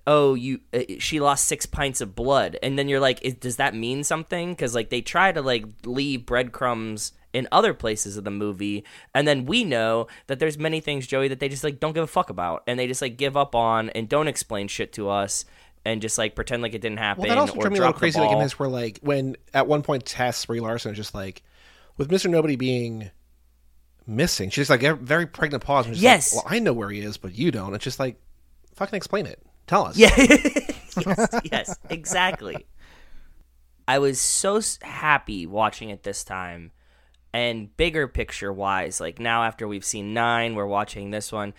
oh 0.04 0.34
you 0.34 0.58
uh, 0.74 0.80
she 0.98 1.20
lost 1.20 1.46
6 1.46 1.66
pints 1.66 2.00
of 2.00 2.14
blood. 2.14 2.58
And 2.62 2.78
then 2.78 2.88
you're 2.88 3.00
like 3.00 3.40
does 3.40 3.56
that 3.56 3.74
mean 3.74 4.02
something? 4.02 4.56
Cuz 4.56 4.74
like 4.74 4.90
they 4.90 5.00
try 5.00 5.30
to 5.30 5.42
like 5.42 5.66
leave 5.84 6.26
breadcrumbs 6.26 7.12
in 7.32 7.48
other 7.52 7.72
places 7.72 8.16
of 8.16 8.24
the 8.24 8.30
movie. 8.30 8.84
And 9.14 9.26
then 9.28 9.46
we 9.46 9.64
know 9.64 10.06
that 10.26 10.38
there's 10.38 10.58
many 10.58 10.80
things 10.80 11.06
Joey 11.06 11.28
that 11.28 11.40
they 11.40 11.48
just 11.48 11.64
like 11.64 11.80
don't 11.80 11.92
give 11.92 12.04
a 12.04 12.08
fuck 12.08 12.30
about. 12.30 12.62
And 12.66 12.78
they 12.78 12.86
just 12.86 13.02
like 13.02 13.16
give 13.16 13.36
up 13.36 13.54
on 13.54 13.90
and 13.90 14.08
don't 14.08 14.28
explain 14.28 14.68
shit 14.68 14.92
to 14.94 15.08
us 15.08 15.44
and 15.84 16.00
just 16.00 16.18
like 16.18 16.34
pretend 16.34 16.62
like 16.62 16.74
it 16.74 16.80
didn't 16.80 16.98
happen. 16.98 17.22
Well, 17.22 17.30
that 17.30 17.38
also 17.38 17.54
or 17.54 17.62
drove 17.62 17.72
me 17.72 17.78
a 17.78 17.82
little 17.82 17.94
crazy, 17.94 18.20
like 18.20 18.30
in 18.30 18.38
this, 18.38 18.58
where 18.58 18.68
like 18.68 18.98
when 19.02 19.36
at 19.52 19.66
one 19.66 19.82
point 19.82 20.06
Tess 20.06 20.44
Brie 20.46 20.60
Larson 20.60 20.92
is 20.92 20.96
just 20.96 21.14
like, 21.14 21.42
with 21.96 22.10
Mister 22.10 22.28
Nobody 22.28 22.56
being 22.56 23.10
missing, 24.06 24.50
she's 24.50 24.70
like 24.70 24.82
a 24.82 24.94
very 24.94 25.26
pregnant 25.26 25.64
pause. 25.64 25.86
And 25.86 25.94
just 25.94 26.02
Yes. 26.02 26.34
like, 26.34 26.44
well, 26.44 26.54
I 26.54 26.58
know 26.58 26.72
where 26.72 26.90
he 26.90 27.00
is, 27.00 27.16
but 27.16 27.34
you 27.34 27.50
don't. 27.50 27.74
It's 27.74 27.84
just 27.84 27.98
like, 27.98 28.16
fucking 28.74 28.96
explain 28.96 29.26
it. 29.26 29.40
Tell 29.66 29.86
us. 29.86 29.96
Yeah. 29.96 30.10
yes, 30.16 31.40
yes, 31.44 31.78
exactly. 31.88 32.66
I 33.86 33.98
was 33.98 34.20
so 34.20 34.60
happy 34.82 35.46
watching 35.46 35.90
it 35.90 36.02
this 36.02 36.24
time. 36.24 36.72
And 37.34 37.74
bigger 37.78 38.08
picture 38.08 38.52
wise, 38.52 39.00
like 39.00 39.18
now 39.18 39.44
after 39.44 39.66
we've 39.66 39.86
seen 39.86 40.12
nine, 40.12 40.54
we're 40.54 40.66
watching 40.66 41.10
this 41.10 41.32
one. 41.32 41.54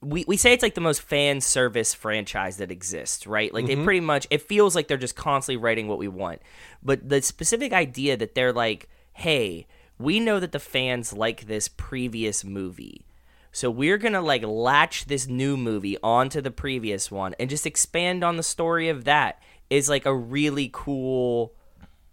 We, 0.00 0.24
we 0.26 0.38
say 0.38 0.54
it's 0.54 0.62
like 0.62 0.74
the 0.74 0.80
most 0.80 1.02
fan 1.02 1.42
service 1.42 1.92
franchise 1.92 2.56
that 2.56 2.70
exists, 2.70 3.26
right? 3.26 3.52
Like 3.52 3.66
they 3.66 3.74
mm-hmm. 3.74 3.84
pretty 3.84 4.00
much, 4.00 4.26
it 4.30 4.40
feels 4.40 4.74
like 4.74 4.88
they're 4.88 4.96
just 4.96 5.16
constantly 5.16 5.58
writing 5.58 5.88
what 5.88 5.98
we 5.98 6.08
want. 6.08 6.40
But 6.82 7.06
the 7.06 7.20
specific 7.20 7.74
idea 7.74 8.16
that 8.16 8.34
they're 8.34 8.54
like, 8.54 8.88
hey, 9.12 9.66
we 10.00 10.18
know 10.18 10.40
that 10.40 10.52
the 10.52 10.58
fans 10.58 11.12
like 11.12 11.46
this 11.46 11.68
previous 11.68 12.42
movie. 12.42 13.04
So 13.52 13.70
we're 13.70 13.98
gonna 13.98 14.22
like 14.22 14.42
latch 14.42 15.06
this 15.06 15.26
new 15.26 15.56
movie 15.56 15.98
onto 16.02 16.40
the 16.40 16.50
previous 16.50 17.10
one 17.10 17.34
and 17.38 17.50
just 17.50 17.66
expand 17.66 18.24
on 18.24 18.36
the 18.36 18.42
story 18.42 18.88
of 18.88 19.04
that 19.04 19.42
is 19.68 19.88
like 19.88 20.06
a 20.06 20.14
really 20.14 20.70
cool, 20.72 21.54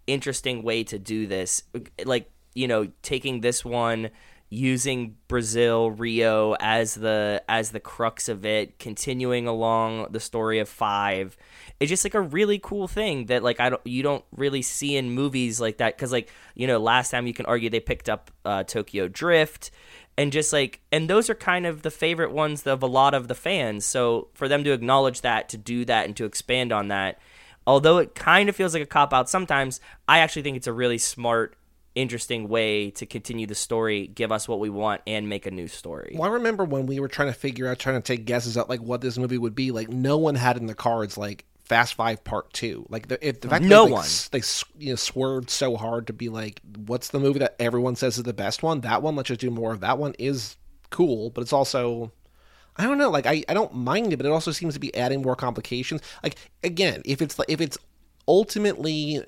interesting 0.05 0.63
way 0.63 0.83
to 0.83 0.99
do 0.99 1.27
this. 1.27 1.63
Like 2.03 2.29
you 2.53 2.67
know, 2.67 2.89
taking 3.03 3.41
this 3.41 3.63
one, 3.63 4.09
using 4.49 5.17
Brazil 5.27 5.91
Rio 5.91 6.55
as 6.59 6.95
the 6.95 7.43
as 7.49 7.71
the 7.71 7.79
crux 7.79 8.29
of 8.29 8.45
it, 8.45 8.79
continuing 8.79 9.47
along 9.47 10.07
the 10.11 10.19
story 10.19 10.59
of 10.59 10.69
five. 10.69 11.35
It's 11.79 11.89
just 11.89 12.03
like 12.03 12.13
a 12.13 12.21
really 12.21 12.59
cool 12.59 12.87
thing 12.87 13.25
that 13.25 13.43
like 13.43 13.59
I 13.59 13.69
don't 13.69 13.85
you 13.85 14.03
don't 14.03 14.23
really 14.35 14.61
see 14.61 14.95
in 14.95 15.11
movies 15.11 15.59
like 15.59 15.77
that 15.77 15.95
because 15.95 16.11
like 16.11 16.29
you 16.55 16.67
know 16.67 16.79
last 16.79 17.11
time 17.11 17.27
you 17.27 17.33
can 17.33 17.45
argue 17.45 17.69
they 17.69 17.79
picked 17.79 18.09
up 18.09 18.31
uh, 18.45 18.63
Tokyo 18.63 19.07
Drift 19.07 19.71
and 20.17 20.31
just 20.31 20.51
like 20.51 20.81
and 20.91 21.09
those 21.09 21.29
are 21.29 21.35
kind 21.35 21.65
of 21.65 21.83
the 21.83 21.91
favorite 21.91 22.31
ones 22.31 22.65
of 22.65 22.81
a 22.81 22.87
lot 22.87 23.13
of 23.13 23.27
the 23.27 23.35
fans 23.35 23.85
so 23.85 24.29
for 24.33 24.47
them 24.47 24.63
to 24.63 24.71
acknowledge 24.71 25.21
that 25.21 25.47
to 25.49 25.57
do 25.57 25.85
that 25.85 26.05
and 26.05 26.17
to 26.17 26.25
expand 26.25 26.73
on 26.73 26.87
that 26.87 27.19
although 27.65 27.97
it 27.99 28.15
kind 28.15 28.49
of 28.49 28.55
feels 28.55 28.73
like 28.73 28.83
a 28.83 28.87
cop 28.87 29.13
out 29.13 29.29
sometimes 29.29 29.79
i 30.07 30.19
actually 30.19 30.41
think 30.41 30.57
it's 30.57 30.67
a 30.67 30.73
really 30.73 30.97
smart 30.97 31.55
interesting 31.97 32.47
way 32.47 32.91
to 32.91 33.05
continue 33.05 33.45
the 33.47 33.55
story 33.55 34.07
give 34.07 34.31
us 34.31 34.47
what 34.47 34.59
we 34.59 34.69
want 34.69 35.01
and 35.07 35.27
make 35.27 35.45
a 35.45 35.51
new 35.51 35.67
story 35.67 36.13
Well, 36.17 36.29
I 36.29 36.33
remember 36.35 36.63
when 36.63 36.85
we 36.85 36.99
were 36.99 37.07
trying 37.07 37.29
to 37.29 37.33
figure 37.37 37.67
out, 37.67 37.79
trying 37.79 38.01
to 38.01 38.01
take 38.01 38.25
guesses 38.25 38.55
at 38.57 38.69
like 38.69 38.81
what 38.81 39.01
this 39.01 39.17
movie 39.17 39.37
would 39.37 39.55
be. 39.55 39.71
Like, 39.71 39.89
no 39.89 40.17
one 40.17 40.35
had 40.35 40.57
in 40.57 40.67
the 40.67 40.75
cards 40.75 41.17
like 41.17 41.45
Fast 41.65 41.95
Five 41.95 42.23
Part 42.23 42.53
Two. 42.53 42.85
Like, 42.89 43.07
the, 43.09 43.27
if 43.27 43.41
the 43.41 43.49
fact 43.49 43.65
No 43.65 43.83
that 43.83 43.87
they, 43.89 43.93
one. 43.93 44.03
s- 44.03 44.27
they 44.29 44.41
you 44.85 44.91
know 44.91 44.95
swerved 44.95 45.49
so 45.49 45.75
hard 45.75 46.07
to 46.07 46.13
be 46.13 46.29
like, 46.29 46.61
what's 46.85 47.09
the 47.09 47.19
movie 47.19 47.39
that 47.39 47.55
everyone 47.59 47.95
says 47.97 48.17
is 48.17 48.23
the 48.23 48.31
best 48.33 48.63
one? 48.63 48.81
That 48.81 49.01
one. 49.01 49.15
Let's 49.17 49.27
just 49.27 49.41
do 49.41 49.49
more 49.51 49.73
of 49.73 49.81
that 49.81 49.97
one. 49.97 50.13
Is 50.19 50.55
cool, 50.91 51.29
but 51.31 51.41
it's 51.41 51.51
also. 51.53 52.11
I 52.77 52.83
don't 52.83 52.97
know. 52.99 53.09
Like 53.09 53.25
I, 53.25 53.43
I 53.49 53.53
don't 53.53 53.73
mind 53.73 54.13
it, 54.13 54.17
but 54.17 54.25
it 54.25 54.31
also 54.31 54.51
seems 54.51 54.75
to 54.75 54.79
be 54.79 54.95
adding 54.95 55.21
more 55.23 55.35
complications. 55.35 56.01
Like 56.23 56.37
again, 56.63 57.01
if 57.05 57.21
it's 57.21 57.37
if 57.49 57.59
it's 57.59 57.77
ultimately 58.27 59.23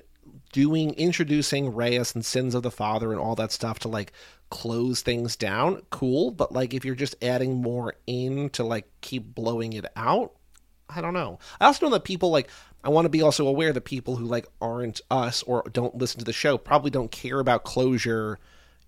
doing 0.52 0.94
introducing 0.94 1.74
Reyes 1.74 2.14
and 2.14 2.24
sins 2.24 2.54
of 2.54 2.62
the 2.62 2.70
father 2.70 3.12
and 3.12 3.20
all 3.20 3.34
that 3.36 3.52
stuff 3.52 3.78
to 3.80 3.88
like 3.88 4.12
close 4.50 5.02
things 5.02 5.36
down, 5.36 5.82
cool. 5.90 6.30
But 6.30 6.52
like 6.52 6.74
if 6.74 6.84
you're 6.84 6.94
just 6.94 7.16
adding 7.22 7.56
more 7.56 7.94
in 8.06 8.50
to 8.50 8.64
like 8.64 8.86
keep 9.00 9.34
blowing 9.34 9.72
it 9.72 9.86
out, 9.96 10.32
I 10.88 11.00
don't 11.00 11.14
know. 11.14 11.38
I 11.60 11.66
also 11.66 11.86
know 11.86 11.92
that 11.92 12.04
people 12.04 12.30
like 12.30 12.50
I 12.82 12.88
want 12.88 13.04
to 13.04 13.10
be 13.10 13.22
also 13.22 13.46
aware 13.46 13.72
that 13.72 13.82
people 13.82 14.16
who 14.16 14.24
like 14.24 14.46
aren't 14.60 15.00
us 15.10 15.42
or 15.44 15.64
don't 15.72 15.96
listen 15.96 16.18
to 16.18 16.24
the 16.24 16.32
show 16.32 16.58
probably 16.58 16.90
don't 16.90 17.10
care 17.10 17.38
about 17.38 17.64
closure 17.64 18.38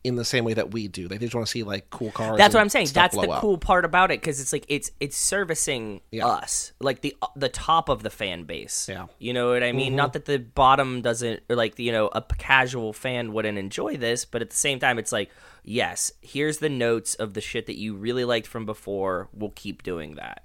in 0.05 0.17
the 0.17 0.25
same 0.25 0.45
way 0.45 0.53
that 0.55 0.73
we 0.73 0.89
do. 0.89 1.07
They 1.07 1.19
just 1.19 1.33
want 1.35 1.47
to 1.47 1.51
see 1.51 1.63
like 1.63 1.89
cool 1.91 2.11
cars. 2.11 2.37
that's 2.37 2.55
what 2.55 2.61
i'm 2.61 2.69
saying 2.69 2.89
that's 2.93 3.15
the 3.15 3.29
up. 3.31 3.41
cool 3.41 3.57
part 3.57 3.85
about 3.85 4.11
it 4.11 4.21
because 4.21 4.41
it's 4.41 4.53
like 4.53 4.65
it's 4.69 4.91
it's 4.99 5.17
servicing 5.17 6.01
Yeah. 6.11 6.27
us 6.27 6.73
like 6.81 7.03
the 7.03 7.15
the 7.37 7.49
top 7.49 7.89
of 7.89 8.03
the 8.03 8.11
fan 8.11 8.43
base 8.45 8.89
Yeah. 8.89 9.07
you 9.19 9.33
know 9.33 9.51
what 9.51 9.63
i 9.63 9.71
mean 9.73 9.95
not 9.95 10.09
mm-hmm. 10.09 10.13
that 10.15 10.25
the 10.25 10.39
bottom 10.39 11.03
doesn't 11.03 11.43
or 11.49 11.55
like 11.57 11.79
you 11.79 11.93
know 11.93 12.09
a 12.09 12.23
casual 12.39 12.93
fan 12.93 13.33
wouldn't 13.33 13.59
enjoy 13.59 13.97
this 13.97 14.25
but 14.25 14.43
at 14.43 14.51
the 14.51 14.57
same 14.57 14.79
time 14.81 14.99
it's 14.99 15.13
like 15.13 15.31
yes 15.63 16.11
here's 16.21 16.59
the 16.59 16.69
notes 16.69 17.15
of 17.15 17.35
the 17.35 17.41
shit 17.41 17.67
that 17.67 17.79
you 17.79 17.95
really 17.95 18.25
liked 18.25 18.47
from 18.49 18.67
before 18.67 19.29
we'll 19.33 19.53
keep 19.55 19.83
doing 19.85 20.17
that 20.17 20.43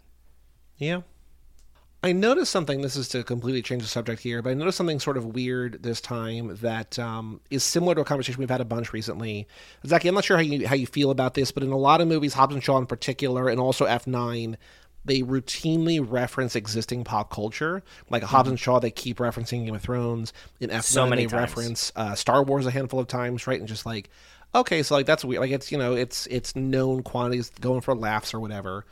Yeah. 0.78 1.02
I 2.04 2.12
noticed 2.12 2.52
something. 2.52 2.82
This 2.82 2.96
is 2.96 3.08
to 3.10 3.24
completely 3.24 3.62
change 3.64 3.82
the 3.82 3.88
subject 3.88 4.22
here, 4.22 4.42
but 4.42 4.52
I 4.52 4.54
noticed 4.54 4.78
something 4.78 5.00
sort 5.00 5.18
of 5.18 5.26
weird 5.26 5.82
this 5.82 6.00
time 6.00 6.56
that 6.62 6.98
um, 7.00 7.42
is 7.50 7.64
similar 7.64 7.96
to 7.96 8.02
a 8.02 8.06
conversation 8.06 8.40
we've 8.40 8.50
had 8.50 8.62
a 8.62 8.66
bunch 8.66 8.94
recently. 8.94 9.48
Zaki, 9.86 10.08
I'm 10.08 10.16
not 10.16 10.24
sure 10.24 10.38
how 10.38 10.44
you 10.44 10.68
how 10.68 10.76
you 10.76 10.86
feel 10.86 11.10
about 11.10 11.34
this, 11.34 11.52
but 11.52 11.64
in 11.64 11.72
a 11.72 11.78
lot 11.78 12.00
of 12.00 12.08
movies, 12.08 12.34
Hobbs 12.36 12.54
and 12.54 12.64
Shaw 12.64 12.78
in 12.78 12.86
particular, 12.86 13.50
and 13.50 13.60
also 13.60 13.88
F9, 13.88 14.56
they 15.06 15.22
routinely 15.22 16.00
reference 16.08 16.56
existing 16.56 17.04
pop 17.04 17.32
culture. 17.32 17.82
Like 18.12 18.22
Hobbs 18.22 18.50
and 18.50 18.60
Shaw, 18.60 18.80
they 18.80 18.92
keep 18.92 19.18
referencing 19.18 19.66
Game 19.66 19.74
of 19.76 19.82
Thrones. 19.82 20.34
In 20.60 20.70
F9, 20.70 20.84
So 20.84 21.08
many 21.08 21.24
they 21.26 21.32
times. 21.32 21.42
reference 21.42 21.92
uh, 21.96 22.14
Star 22.14 22.44
Wars 22.44 22.68
a 22.68 22.72
handful 22.72 23.00
of 23.00 23.08
times, 23.08 23.48
right? 23.48 23.60
And 23.60 23.68
just 23.68 23.88
like, 23.88 24.12
okay, 24.54 24.84
so 24.84 24.94
like 24.96 25.08
that's 25.08 25.26
weird. 25.26 25.42
Like 25.42 25.52
it's 25.52 25.72
you 25.72 25.80
know 25.80 25.96
it's 25.96 26.28
it's 26.28 26.56
known 26.56 27.02
quantities 27.02 27.50
going 27.60 27.82
for 27.82 27.96
laughs 27.96 28.36
or 28.36 28.40
whatever. 28.40 28.86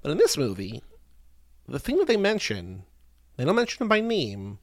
But 0.00 0.12
in 0.12 0.18
this 0.18 0.38
movie, 0.38 0.82
the 1.68 1.78
thing 1.78 1.98
that 1.98 2.06
they 2.08 2.16
mention, 2.16 2.84
they 3.36 3.44
don't 3.44 3.56
mention 3.56 3.78
them 3.78 3.88
by 3.88 4.00
name, 4.00 4.58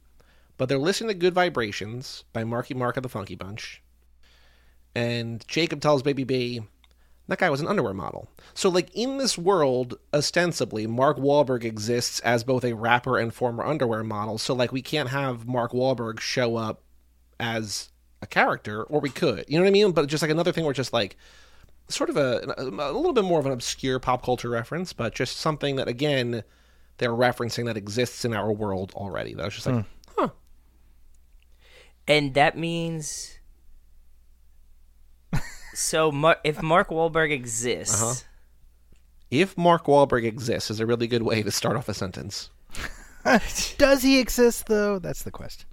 but 0.58 0.70
they're 0.70 0.78
listening 0.78 1.10
to 1.10 1.14
Good 1.14 1.34
Vibrations 1.34 2.24
by 2.34 2.44
Marky 2.44 2.74
Mark 2.74 2.98
of 2.98 3.04
the 3.04 3.10
Funky 3.10 3.36
Bunch. 3.36 3.82
And 4.96 5.46
Jacob 5.48 5.82
tells 5.82 6.04
Baby 6.04 6.24
B, 6.24 6.62
that 7.28 7.40
guy 7.40 7.50
was 7.50 7.62
an 7.62 7.68
underwear 7.68 7.94
model. 7.94 8.30
So, 8.54 8.70
like, 8.70 8.94
in 8.94 9.18
this 9.18 9.38
world, 9.38 9.98
ostensibly, 10.14 10.88
Mark 10.88 11.18
Wahlberg 11.18 11.64
exists 11.64 12.20
as 12.22 12.44
both 12.44 12.64
a 12.64 12.74
rapper 12.74 13.18
and 13.18 13.34
former 13.34 13.66
underwear 13.66 14.04
model. 14.04 14.38
So, 14.38 14.54
like, 14.54 14.72
we 14.72 14.82
can't 14.82 15.10
have 15.10 15.48
Mark 15.48 15.72
Wahlberg 15.72 16.20
show 16.20 16.56
up 16.56 16.84
as 17.40 17.90
a 18.22 18.28
character, 18.28 18.84
or 18.84 19.00
we 19.00 19.10
could. 19.10 19.46
You 19.48 19.58
know 19.58 19.64
what 19.64 19.70
I 19.70 19.72
mean? 19.72 19.92
But 19.92 20.08
just 20.08 20.22
like 20.22 20.32
another 20.32 20.52
thing 20.52 20.66
where 20.66 20.74
just 20.74 20.94
like, 20.94 21.18
sort 21.88 22.10
of 22.10 22.18
a, 22.18 22.56
a 22.58 22.64
little 22.64 23.14
bit 23.14 23.26
more 23.26 23.40
of 23.40 23.46
an 23.46 23.52
obscure 23.52 24.00
pop 24.00 24.24
culture 24.24 24.50
reference, 24.50 24.94
but 24.94 25.14
just 25.14 25.38
something 25.38 25.76
that, 25.76 25.88
again, 25.88 26.44
they're 26.98 27.12
referencing 27.12 27.66
that 27.66 27.78
exists 27.78 28.26
in 28.26 28.34
our 28.34 28.52
world 28.52 28.92
already. 28.96 29.34
That 29.34 29.46
was 29.46 29.54
just 29.56 29.68
like, 29.68 29.86
huh. 30.18 30.30
and 32.08 32.34
that 32.36 32.58
means 32.58 33.38
so 35.74 36.12
Mar- 36.12 36.40
if 36.44 36.62
mark 36.62 36.90
Wahlberg 36.90 37.32
exists 37.32 38.02
Uh-huh. 38.02 38.14
If 39.32 39.58
Mark 39.58 39.86
Wahlberg 39.88 40.24
exists 40.24 40.70
is 40.72 40.80
a 40.80 40.86
really 40.86 41.08
good 41.08 41.24
way 41.24 41.42
to 41.44 41.52
start 41.52 41.76
off 41.76 41.90
a 41.90 41.94
sentence. 41.96 42.52
Does 43.78 44.04
he 44.04 44.20
exist 44.20 44.68
though? 44.68 45.00
That's 45.00 45.24
the 45.24 45.32
question. 45.32 45.68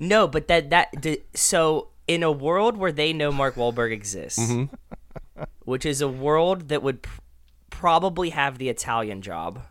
No, 0.00 0.26
but 0.26 0.48
that 0.48 0.70
that 0.70 0.88
d- 1.00 1.22
so 1.34 1.90
in 2.08 2.22
a 2.22 2.32
world 2.32 2.76
where 2.76 2.90
they 2.92 3.12
know 3.12 3.30
Mark 3.30 3.54
Wahlberg 3.56 3.92
exists, 3.92 4.40
Mm-hmm. 4.40 5.42
which 5.64 5.84
is 5.86 6.00
a 6.00 6.08
world 6.08 6.68
that 6.70 6.82
would 6.82 7.02
pr- 7.02 7.20
probably 7.70 8.30
have 8.30 8.56
the 8.58 8.70
Italian 8.70 9.20
job 9.22 9.62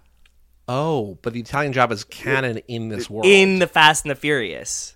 Oh, 0.67 1.17
but 1.21 1.33
the 1.33 1.39
Italian 1.39 1.73
job 1.73 1.91
is 1.91 2.03
canon 2.03 2.57
in 2.67 2.89
this 2.89 3.09
world. 3.09 3.25
in 3.25 3.59
the 3.59 3.67
Fast 3.67 4.03
and 4.05 4.11
the 4.11 4.15
Furious. 4.15 4.95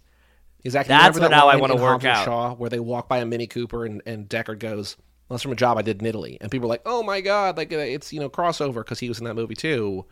exactly. 0.64 0.90
that's 0.90 1.18
what 1.18 1.30
that 1.30 1.32
now 1.32 1.48
I 1.48 1.58
wanna 1.58 1.76
work 1.76 2.02
Hobbs 2.02 2.06
out. 2.06 2.26
Shaw 2.26 2.54
where 2.56 2.70
they 2.70 2.80
walk 2.80 3.08
by 3.08 3.20
a 3.20 3.26
Mini 3.26 3.48
Cooper 3.48 3.86
and, 3.86 4.02
and 4.06 4.28
Deckard 4.28 4.60
goes, 4.60 4.98
well, 5.28 5.36
"That's 5.36 5.44
from 5.44 5.52
a 5.52 5.56
job 5.56 5.78
I 5.78 5.84
did 5.84 6.02
in 6.02 6.08
Italy," 6.08 6.38
and 6.42 6.50
people 6.50 6.68
are 6.68 6.70
like, 6.70 6.82
"Oh 6.86 7.04
my 7.04 7.22
god, 7.22 7.56
like 7.58 7.72
uh, 7.72 7.78
it's 7.78 8.12
you 8.12 8.20
know 8.20 8.30
crossover 8.30 8.76
because 8.76 9.00
he 9.00 9.10
was 9.10 9.20
in 9.20 9.26
that 9.26 9.36
movie 9.36 9.56
too." 9.56 10.06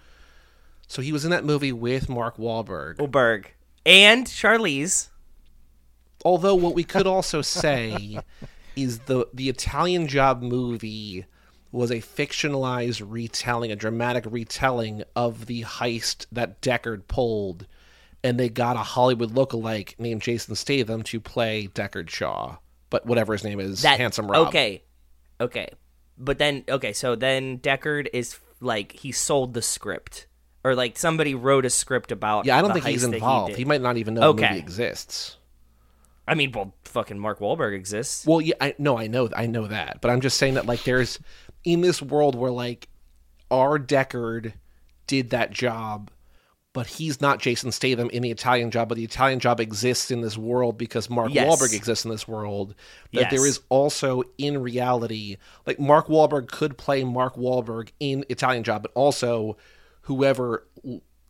So 0.87 1.01
he 1.01 1.11
was 1.11 1.25
in 1.25 1.31
that 1.31 1.43
movie 1.43 1.73
with 1.73 2.07
Mark 2.07 2.37
Wahlberg. 2.37 2.97
Wahlberg 2.97 3.47
and 3.85 4.25
Charlize. 4.27 5.09
Although 6.23 6.55
what 6.55 6.75
we 6.75 6.83
could 6.83 7.07
also 7.07 7.41
say 7.41 8.19
is 8.75 8.99
the 8.99 9.27
the 9.33 9.49
Italian 9.49 10.07
Job 10.07 10.41
movie 10.41 11.25
was 11.71 11.91
a 11.91 11.95
fictionalized 11.97 13.03
retelling, 13.05 13.71
a 13.71 13.75
dramatic 13.75 14.25
retelling 14.27 15.03
of 15.15 15.45
the 15.47 15.63
heist 15.63 16.25
that 16.31 16.61
Deckard 16.61 17.07
pulled, 17.07 17.67
and 18.23 18.39
they 18.39 18.49
got 18.49 18.75
a 18.75 18.79
Hollywood 18.79 19.31
lookalike 19.31 19.99
named 19.99 20.21
Jason 20.21 20.55
Statham 20.55 21.03
to 21.03 21.19
play 21.19 21.67
Deckard 21.67 22.09
Shaw, 22.09 22.57
but 22.89 23.05
whatever 23.05 23.33
his 23.33 23.43
name 23.43 23.59
is, 23.59 23.81
That 23.81 23.99
handsome 23.99 24.29
Rob. 24.31 24.47
Okay, 24.47 24.83
okay, 25.41 25.69
but 26.17 26.37
then 26.37 26.63
okay, 26.69 26.93
so 26.93 27.15
then 27.15 27.59
Deckard 27.59 28.07
is 28.13 28.39
like 28.59 28.93
he 28.93 29.11
sold 29.11 29.53
the 29.53 29.61
script, 29.61 30.25
or 30.63 30.73
like 30.75 30.97
somebody 30.97 31.35
wrote 31.35 31.65
a 31.65 31.69
script 31.69 32.11
about. 32.11 32.45
Yeah, 32.45 32.57
I 32.57 32.61
don't 32.61 32.69
the 32.69 32.81
think 32.81 32.87
he's 32.87 33.03
involved. 33.03 33.51
He, 33.51 33.57
He, 33.61 33.65
might 33.65 33.81
not 33.81 33.97
even 33.97 34.15
know 34.15 34.21
the 34.21 34.27
Okay. 34.29 34.47
movie 34.49 34.59
exists. 34.59 35.37
I 36.29 36.35
mean, 36.35 36.51
well, 36.51 36.73
fucking 36.83 37.17
Mark 37.17 37.39
Wahlberg 37.39 37.73
exists. 37.73 38.25
Well, 38.25 38.41
yeah, 38.41 38.55
I 38.59 38.75
no, 38.77 38.97
I 38.97 39.07
know, 39.07 39.29
I 39.35 39.45
know 39.45 39.67
that, 39.67 40.01
but 40.01 40.11
I'm 40.11 40.19
just 40.19 40.37
saying 40.37 40.55
that 40.55 40.65
like 40.65 40.83
there's 40.83 41.19
in 41.67 41.81
this 41.81 42.01
world 42.01 42.33
where 42.33 42.49
like 42.49 42.87
our 43.51 43.77
Deckard 43.77 44.53
did 45.05 45.31
that 45.31 45.51
job, 45.51 46.09
but 46.71 46.87
he's 46.87 47.19
not 47.19 47.39
Jason 47.39 47.71
Statham 47.73 48.09
in 48.11 48.23
the 48.23 48.31
Italian 48.31 48.71
Job. 48.71 48.87
But 48.87 48.95
the 48.95 49.03
Italian 49.03 49.39
Job 49.39 49.59
exists 49.59 50.09
in 50.11 50.21
this 50.21 50.37
world 50.37 50.77
because 50.77 51.09
Mark 51.09 51.33
Yes. 51.33 51.45
Wahlberg 51.45 51.73
exists 51.73 52.05
in 52.05 52.11
this 52.11 52.25
world. 52.27 52.73
That 53.13 53.29
there 53.29 53.45
Yes. 53.45 53.57
is 53.57 53.59
also 53.67 54.23
in 54.37 54.61
reality, 54.61 55.35
like 55.65 55.77
Mark 55.79 56.07
Wahlberg 56.07 56.47
could 56.47 56.77
play 56.77 57.03
Mark 57.03 57.35
Wahlberg 57.35 57.89
in 57.99 58.23
Italian 58.29 58.63
Job, 58.63 58.83
but 58.83 58.91
also 58.95 59.57
whoever 60.03 60.65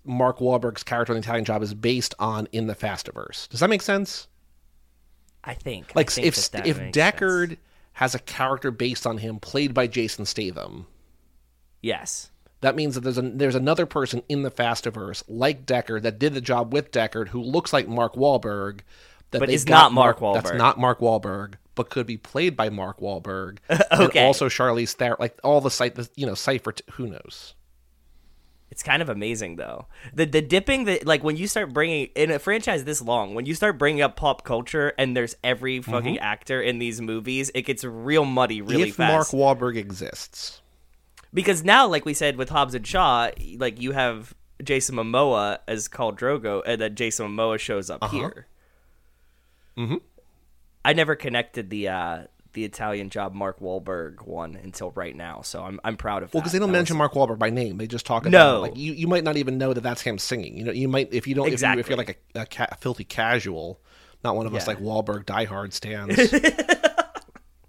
Mark 0.03 0.37
Wahlberg's 0.37 0.83
character 0.83 1.13
in 1.13 1.19
the 1.21 1.25
Italian 1.25 1.45
Job 1.45 1.63
is 1.63 1.73
based 1.73 2.13
on 2.19 2.47
in 2.51 2.67
the 2.67 2.75
Fastiverse. 2.75 3.49
Does 3.49 3.59
that 3.61 3.69
make 3.69 3.81
sense? 3.81 4.27
I 5.43 5.53
think. 5.55 5.95
Like 5.95 6.11
I 6.11 6.13
think 6.13 6.27
if 6.27 6.35
that 6.35 6.51
that 6.51 6.67
if 6.67 6.77
makes 6.77 6.85
sense. 6.85 6.93
Has 7.97 8.13
a 8.15 8.19
character 8.19 8.71
based 8.71 9.05
on 9.07 9.17
him 9.19 9.39
played 9.39 9.73
by 9.73 9.87
Jason 9.87 10.25
Statham, 10.25 10.85
Yes. 11.81 12.31
that 12.61 12.75
means 12.75 12.95
that 12.95 13.01
there's 13.01 13.17
a, 13.17 13.21
there's 13.21 13.55
another 13.55 13.85
person 13.85 14.23
in 14.29 14.41
the 14.43 14.51
Fastiverse 14.51 15.23
like 15.27 15.65
Deckard 15.65 16.01
that 16.03 16.19
did 16.19 16.33
the 16.33 16.41
job 16.41 16.73
with 16.73 16.91
Deckard 16.91 17.29
who 17.29 17.41
looks 17.41 17.71
like 17.73 17.87
Mark 17.87 18.15
Wahlberg, 18.15 18.79
that 19.31 19.39
But 19.39 19.49
is 19.49 19.67
not 19.67 19.91
Mark 19.93 20.19
Wahlberg. 20.19 20.43
That's 20.43 20.53
not 20.57 20.79
Mark 20.79 20.99
Wahlberg, 20.99 21.55
but 21.75 21.89
could 21.89 22.07
be 22.07 22.17
played 22.17 22.55
by 22.55 22.69
Mark 22.69 22.99
Wahlberg. 22.99 23.57
Okay. 23.91 24.19
and 24.19 24.27
also 24.27 24.47
Charlize 24.47 24.93
Theron, 24.93 25.17
like 25.19 25.37
all 25.43 25.59
the 25.61 25.71
site, 25.71 25.95
the, 25.95 26.09
you 26.15 26.25
know, 26.25 26.33
Cipher. 26.35 26.71
T- 26.73 26.83
who 26.93 27.07
knows? 27.07 27.53
It's 28.69 28.83
kind 28.83 29.01
of 29.01 29.09
amazing 29.09 29.55
though. 29.55 29.87
The 30.13 30.25
the 30.25 30.41
dipping 30.41 30.85
that 30.85 31.05
like 31.05 31.23
when 31.23 31.37
you 31.37 31.47
start 31.47 31.73
bringing 31.73 32.09
in 32.15 32.31
a 32.31 32.37
franchise 32.37 32.83
this 32.83 33.01
long, 33.01 33.33
when 33.33 33.45
you 33.45 33.55
start 33.55 33.77
bringing 33.77 34.01
up 34.01 34.15
pop 34.15 34.43
culture 34.43 34.93
and 34.97 35.15
there's 35.15 35.35
every 35.43 35.81
fucking 35.81 36.19
actor 36.19 36.61
in 36.61 36.77
these 36.77 36.99
movies, 36.99 37.49
it 37.55 37.61
gets 37.63 37.83
real 37.83 38.25
muddy 38.25 38.61
really 38.61 38.89
if 38.89 38.95
fast. 38.95 39.33
Mark 39.33 39.57
Wahlberg 39.57 39.77
exists, 39.77 40.61
because 41.33 41.63
now, 41.63 41.87
like 41.87 42.05
we 42.05 42.13
said 42.13 42.35
with 42.35 42.49
Hobbs 42.49 42.75
and 42.75 42.85
Shaw, 42.85 43.29
like 43.55 43.81
you 43.81 43.93
have 43.93 44.35
Jason 44.61 44.95
Momoa 44.95 45.59
as 45.67 45.87
Khal 45.87 46.17
Drogo, 46.17 46.61
and 46.65 46.81
then 46.81 46.95
Jason 46.95 47.29
Momoa 47.29 47.57
shows 47.59 47.89
up 47.89 48.03
here. 48.11 48.47
Mm-hmm. 49.77 49.95
I 50.83 50.93
never 50.93 51.15
connected 51.15 51.69
the 51.69 51.87
uh 51.87 52.23
the 52.57 52.65
Italian 52.65 53.11
Job 53.11 53.35
Mark 53.35 53.59
Wahlberg 53.59 54.25
one 54.25 54.55
until 54.55 54.89
right 54.95 55.15
now, 55.15 55.41
so 55.43 55.61
I'm 55.63 55.79
I'm 55.83 55.95
proud 55.95 56.23
of 56.23 56.33
well, 56.33 56.41
because 56.41 56.53
they 56.53 56.57
don't 56.59 56.71
That 56.71 56.79
mention 56.79 56.95
was- 56.97 57.11
Mark 57.13 57.13
Wahlberg 57.13 57.37
by 57.37 57.51
name, 57.51 57.77
they 57.77 57.85
just 57.85 58.05
talk 58.05 58.23
about 58.23 58.31
No. 58.31 58.61
like 58.61 58.75
you, 58.75 58.93
you 58.93 59.07
might 59.07 59.23
not 59.23 59.37
even 59.37 59.59
know 59.59 59.73
that 59.73 59.81
that's 59.81 60.01
him 60.01 60.17
singing. 60.17 60.57
You 60.57 60.63
know, 60.63 60.71
you 60.71 60.87
might 60.87 61.13
if 61.13 61.27
you 61.27 61.35
don't 61.35 61.47
if, 61.53 61.61
you, 61.61 61.67
if 61.79 61.87
you're 61.87 61.97
like 61.97 62.19
a, 62.35 62.41
a, 62.41 62.45
ca- 62.47 62.75
filthy 62.79 63.03
casual, 63.03 63.79
not 64.23 64.35
one 64.35 64.47
of 64.47 64.55
us 64.55 64.65
like 64.67 64.79
Wahlberg 64.79 65.25
diehard 65.25 65.71
stands. 65.79 66.17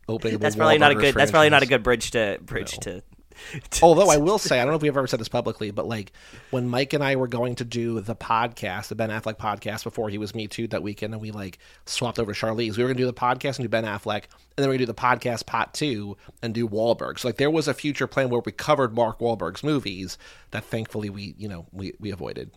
opening 0.09 0.39
That's 0.39 0.57
probably 0.57 0.79
not 0.79 0.93
a 0.93 0.95
good. 0.95 1.15
That's 1.15 1.31
probably 1.31 1.51
not 1.51 1.63
a 1.63 1.67
good 1.67 1.83
bridge 1.83 2.11
to 2.13 2.39
bridge 2.41 2.79
to. 2.79 3.01
to- 3.01 3.03
Although 3.83 4.11
I 4.11 4.17
will 4.17 4.39
say, 4.39 4.61
I 4.61 4.65
don't 4.65 4.73
know 4.73 4.77
if 4.77 4.83
we've 4.83 4.97
ever 4.97 5.07
said 5.07 5.21
this 5.21 5.29
publicly, 5.29 5.71
but 5.71 5.87
like 5.87 6.13
when 6.51 6.69
Mike 6.69 6.93
and 6.93 7.03
I 7.03 7.17
were 7.17 7.29
going 7.29 7.55
to 7.57 7.65
do 7.65 8.01
the 8.01 8.15
podcast, 8.15 8.89
the 8.89 8.95
Ben 8.95 9.11
Affleck 9.11 9.37
podcast 9.37 9.85
before 9.85 10.09
he 10.09 10.19
was 10.19 10.35
Me 10.35 10.47
Too 10.47 10.67
that 10.69 10.83
weekend, 10.83 11.15
and 11.15 11.21
we 11.21 11.31
like 11.31 11.59
swapped 11.87 12.19
over 12.19 12.33
to 12.33 12.39
Charlize. 12.39 12.77
We 12.77 12.83
were 12.83 12.89
going 12.89 12.97
to 12.97 13.03
do 13.03 13.07
the 13.07 13.13
podcast 13.13 13.57
and 13.57 13.65
do 13.65 13.69
Ben 13.69 13.85
Affleck, 13.85 14.25
and 14.25 14.63
then 14.63 14.69
we 14.69 14.75
are 14.75 14.79
going 14.79 14.79
to 14.79 14.87
do 14.87 14.93
the 14.93 14.95
podcast 14.95 15.47
part 15.47 15.75
two 15.75 16.17
and 16.43 16.55
do 16.55 16.69
Wahlberg. 16.69 17.19
So 17.19 17.29
like 17.29 17.37
there 17.37 17.51
was 17.51 17.69
a 17.69 17.75
future 17.75 18.07
plan 18.07 18.31
where 18.31 18.41
we 18.45 18.53
covered 18.53 18.95
Mark 18.95 19.19
Wahlberg's 19.19 19.63
movies 19.63 20.19
that 20.51 20.65
thankfully 20.65 21.11
we 21.11 21.35
you 21.39 21.49
know 21.49 21.67
we 21.73 21.95
we 21.99 22.11
avoided. 22.11 22.51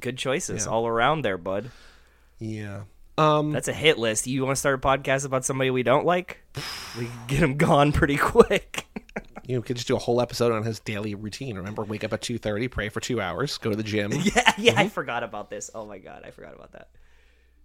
good 0.00 0.18
choices 0.18 0.66
all 0.66 0.86
around 0.86 1.22
there, 1.22 1.38
bud. 1.38 1.70
Yeah. 2.38 2.82
Um. 3.18 3.52
That's 3.52 3.68
a 3.68 3.72
hit 3.72 3.98
list. 3.98 4.26
You 4.26 4.44
want 4.44 4.56
to 4.56 4.60
start 4.60 4.74
a 4.74 4.86
podcast 4.86 5.24
about 5.24 5.44
somebody 5.44 5.70
we 5.70 5.82
don't 5.82 6.04
like? 6.04 6.42
We 6.98 7.06
can 7.06 7.26
get 7.26 7.42
him 7.42 7.56
gone 7.56 7.92
pretty 7.92 8.16
quick. 8.18 8.86
You 9.46 9.62
could 9.62 9.76
just 9.76 9.88
do 9.88 9.96
a 9.96 9.98
whole 9.98 10.20
episode 10.20 10.52
on 10.52 10.64
his 10.64 10.80
daily 10.80 11.14
routine. 11.14 11.56
Remember, 11.56 11.84
wake 11.84 12.04
up 12.04 12.12
at 12.12 12.20
two 12.20 12.36
thirty, 12.38 12.68
pray 12.68 12.88
for 12.88 13.00
two 13.00 13.20
hours, 13.20 13.58
go 13.58 13.70
to 13.70 13.76
the 13.76 13.82
gym. 13.82 14.12
yeah, 14.12 14.52
yeah. 14.58 14.72
Mm-hmm. 14.72 14.78
I 14.78 14.88
forgot 14.88 15.22
about 15.22 15.50
this. 15.50 15.70
Oh 15.74 15.86
my 15.86 15.98
god, 15.98 16.24
I 16.26 16.30
forgot 16.30 16.54
about 16.54 16.72
that. 16.72 16.88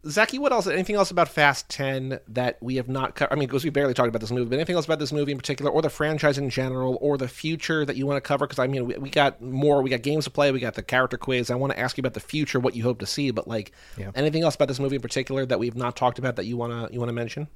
Zaki, 0.07 0.39
what 0.39 0.51
else? 0.51 0.65
Anything 0.65 0.95
else 0.95 1.11
about 1.11 1.29
Fast 1.29 1.69
Ten 1.69 2.19
that 2.27 2.57
we 2.59 2.77
have 2.77 2.89
not 2.89 3.13
covered? 3.13 3.33
I 3.33 3.35
mean, 3.35 3.47
because 3.47 3.63
we 3.63 3.69
barely 3.69 3.93
talked 3.93 4.09
about 4.09 4.19
this 4.21 4.31
movie, 4.31 4.49
but 4.49 4.55
anything 4.55 4.75
else 4.75 4.85
about 4.85 4.97
this 4.97 5.11
movie 5.11 5.31
in 5.31 5.37
particular, 5.37 5.69
or 5.69 5.83
the 5.83 5.91
franchise 5.91 6.39
in 6.39 6.49
general, 6.49 6.97
or 7.01 7.19
the 7.19 7.27
future 7.27 7.85
that 7.85 7.95
you 7.95 8.07
want 8.07 8.17
to 8.17 8.21
cover? 8.21 8.47
Because 8.47 8.57
I 8.57 8.65
mean, 8.65 8.85
we, 8.87 8.95
we 8.95 9.09
got 9.11 9.41
more. 9.43 9.83
We 9.83 9.91
got 9.91 10.01
games 10.01 10.23
to 10.25 10.31
play. 10.31 10.51
We 10.51 10.59
got 10.59 10.73
the 10.73 10.81
character 10.81 11.17
quiz. 11.17 11.51
I 11.51 11.55
want 11.55 11.73
to 11.73 11.79
ask 11.79 11.97
you 11.97 12.01
about 12.01 12.15
the 12.15 12.19
future, 12.19 12.59
what 12.59 12.75
you 12.75 12.81
hope 12.81 12.97
to 12.99 13.05
see. 13.05 13.29
But 13.29 13.47
like, 13.47 13.73
Yeah. 13.95 14.09
anything 14.15 14.41
else 14.43 14.55
about 14.55 14.69
this 14.69 14.79
movie 14.79 14.95
in 14.95 15.01
particular 15.03 15.45
that 15.45 15.59
we've 15.59 15.75
not 15.75 15.95
talked 15.95 16.17
about 16.17 16.35
that 16.37 16.45
you 16.45 16.57
wanna 16.57 16.89
you 16.91 16.99
wanna 16.99 17.13
mention? 17.13 17.47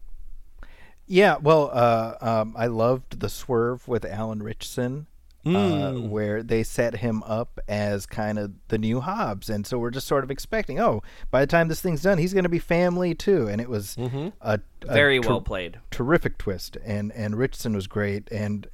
Yeah, 1.08 1.38
well, 1.42 1.70
uh, 1.74 2.16
um, 2.22 2.56
I 2.58 2.68
loved 2.68 3.20
the 3.20 3.30
swerve 3.30 3.88
with 3.88 4.06
Alan 4.06 4.42
Ritchson, 4.42 5.06
uh, 5.46 5.94
where 5.94 6.42
they 6.42 6.64
set 6.64 6.98
him 6.98 7.22
up 7.24 7.60
as 7.68 8.06
kind 8.06 8.40
of 8.40 8.54
the 8.70 8.78
new 8.78 9.00
Hobbs, 9.02 9.50
and 9.50 9.66
so 9.68 9.78
we're 9.78 9.92
just 9.92 10.08
sort 10.08 10.24
of 10.24 10.32
expecting, 10.32 10.80
oh, 10.80 11.04
by 11.30 11.42
the 11.42 11.48
time 11.48 11.68
this 11.68 11.82
thing's 11.82 12.02
done, 12.02 12.18
he's 12.18 12.34
going 12.34 12.44
to 12.44 12.50
be 12.50 12.60
family 12.60 13.14
too, 13.14 13.48
and 13.48 13.62
it 13.62 13.70
was 13.70 13.96
a, 13.98 14.32
a 14.42 14.60
Very 14.82 15.20
ter- 15.20 15.30
well 15.30 15.42
played. 15.42 15.80
terrific 15.92 16.38
twist, 16.38 16.78
and 16.84 17.12
and 17.14 17.38
Richardson 17.38 17.76
was 17.76 17.88
great, 17.88 18.28
and 18.32 18.68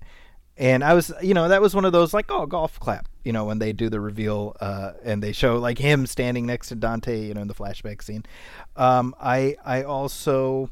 and 0.57 0.84
I 0.84 0.93
was, 0.93 1.11
you 1.22 1.34
know, 1.34 1.47
that 1.47 1.61
was 1.61 1.74
one 1.74 1.86
of 1.86 1.91
those 1.91 2.13
like, 2.13 2.26
oh, 2.30 2.45
golf 2.45 2.80
clap, 2.80 3.07
you 3.24 3.32
know, 3.34 3.45
when 3.45 3.59
they 3.59 3.74
do 3.74 3.89
the 3.89 3.99
reveal, 3.99 4.55
uh, 4.61 4.91
and 5.03 5.24
they 5.24 5.32
show 5.32 5.57
like 5.57 5.78
him 5.78 6.05
standing 6.05 6.45
next 6.45 6.67
to 6.69 6.76
Dante, 6.76 7.26
you 7.26 7.34
know, 7.34 7.41
in 7.41 7.47
the 7.47 7.55
flashback 7.55 8.01
scene. 8.03 8.24
Um, 8.76 9.15
I 9.19 9.55
I 9.65 9.84
also, 9.84 10.69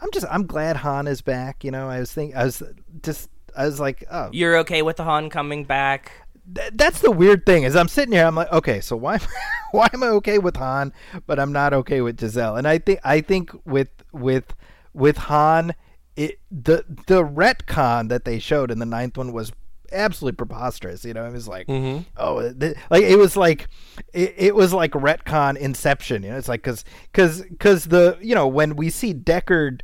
I'm 0.00 0.10
just 0.12 0.26
I'm 0.30 0.46
glad 0.46 0.76
Han 0.78 1.06
is 1.06 1.22
back. 1.22 1.62
You 1.62 1.70
know, 1.70 1.88
I 1.88 2.00
was 2.00 2.12
think 2.12 2.34
I 2.34 2.44
was 2.44 2.62
just 3.02 3.28
I 3.56 3.66
was 3.66 3.80
like, 3.80 4.04
oh, 4.10 4.30
You're 4.32 4.58
okay 4.58 4.82
with 4.82 4.96
the 4.96 5.04
Han 5.04 5.30
coming 5.30 5.64
back? 5.64 6.12
th- 6.54 6.72
that's 6.74 7.00
the 7.00 7.10
weird 7.10 7.46
thing 7.46 7.62
is 7.64 7.76
I'm 7.76 7.88
sitting 7.88 8.12
here 8.12 8.26
I'm 8.26 8.34
like 8.34 8.52
okay 8.52 8.80
so 8.80 8.96
why 8.96 9.18
why 9.70 9.88
am 9.92 10.02
I 10.02 10.08
okay 10.08 10.38
with 10.38 10.56
Han 10.56 10.92
but 11.26 11.38
I'm 11.38 11.52
not 11.52 11.72
okay 11.72 12.00
with 12.00 12.18
Giselle 12.18 12.56
and 12.56 12.66
I 12.66 12.78
think 12.78 13.00
I 13.04 13.20
think 13.20 13.50
with 13.64 13.88
with 14.12 14.54
with 14.92 15.16
Han 15.18 15.74
it 16.16 16.40
the 16.50 16.84
the 17.06 17.24
retcon 17.24 18.08
that 18.08 18.24
they 18.24 18.38
showed 18.38 18.70
in 18.70 18.78
the 18.78 18.86
ninth 18.86 19.16
one 19.16 19.32
was 19.32 19.52
absolutely 19.90 20.36
preposterous 20.36 21.04
you 21.04 21.12
know 21.12 21.26
it 21.26 21.32
was 21.32 21.46
like 21.46 21.66
mm-hmm. 21.66 22.02
oh 22.16 22.52
th- 22.52 22.76
like 22.90 23.02
it 23.02 23.16
was 23.16 23.36
like 23.36 23.68
it, 24.14 24.34
it 24.36 24.54
was 24.54 24.72
like 24.72 24.92
retcon 24.92 25.56
inception 25.56 26.22
you 26.22 26.30
know 26.30 26.38
it's 26.38 26.48
like 26.48 26.62
because 26.62 26.84
because 27.12 27.42
because 27.42 27.84
the 27.86 28.18
you 28.20 28.34
know 28.34 28.46
when 28.46 28.74
we 28.74 28.88
see 28.88 29.12
Deckard 29.12 29.82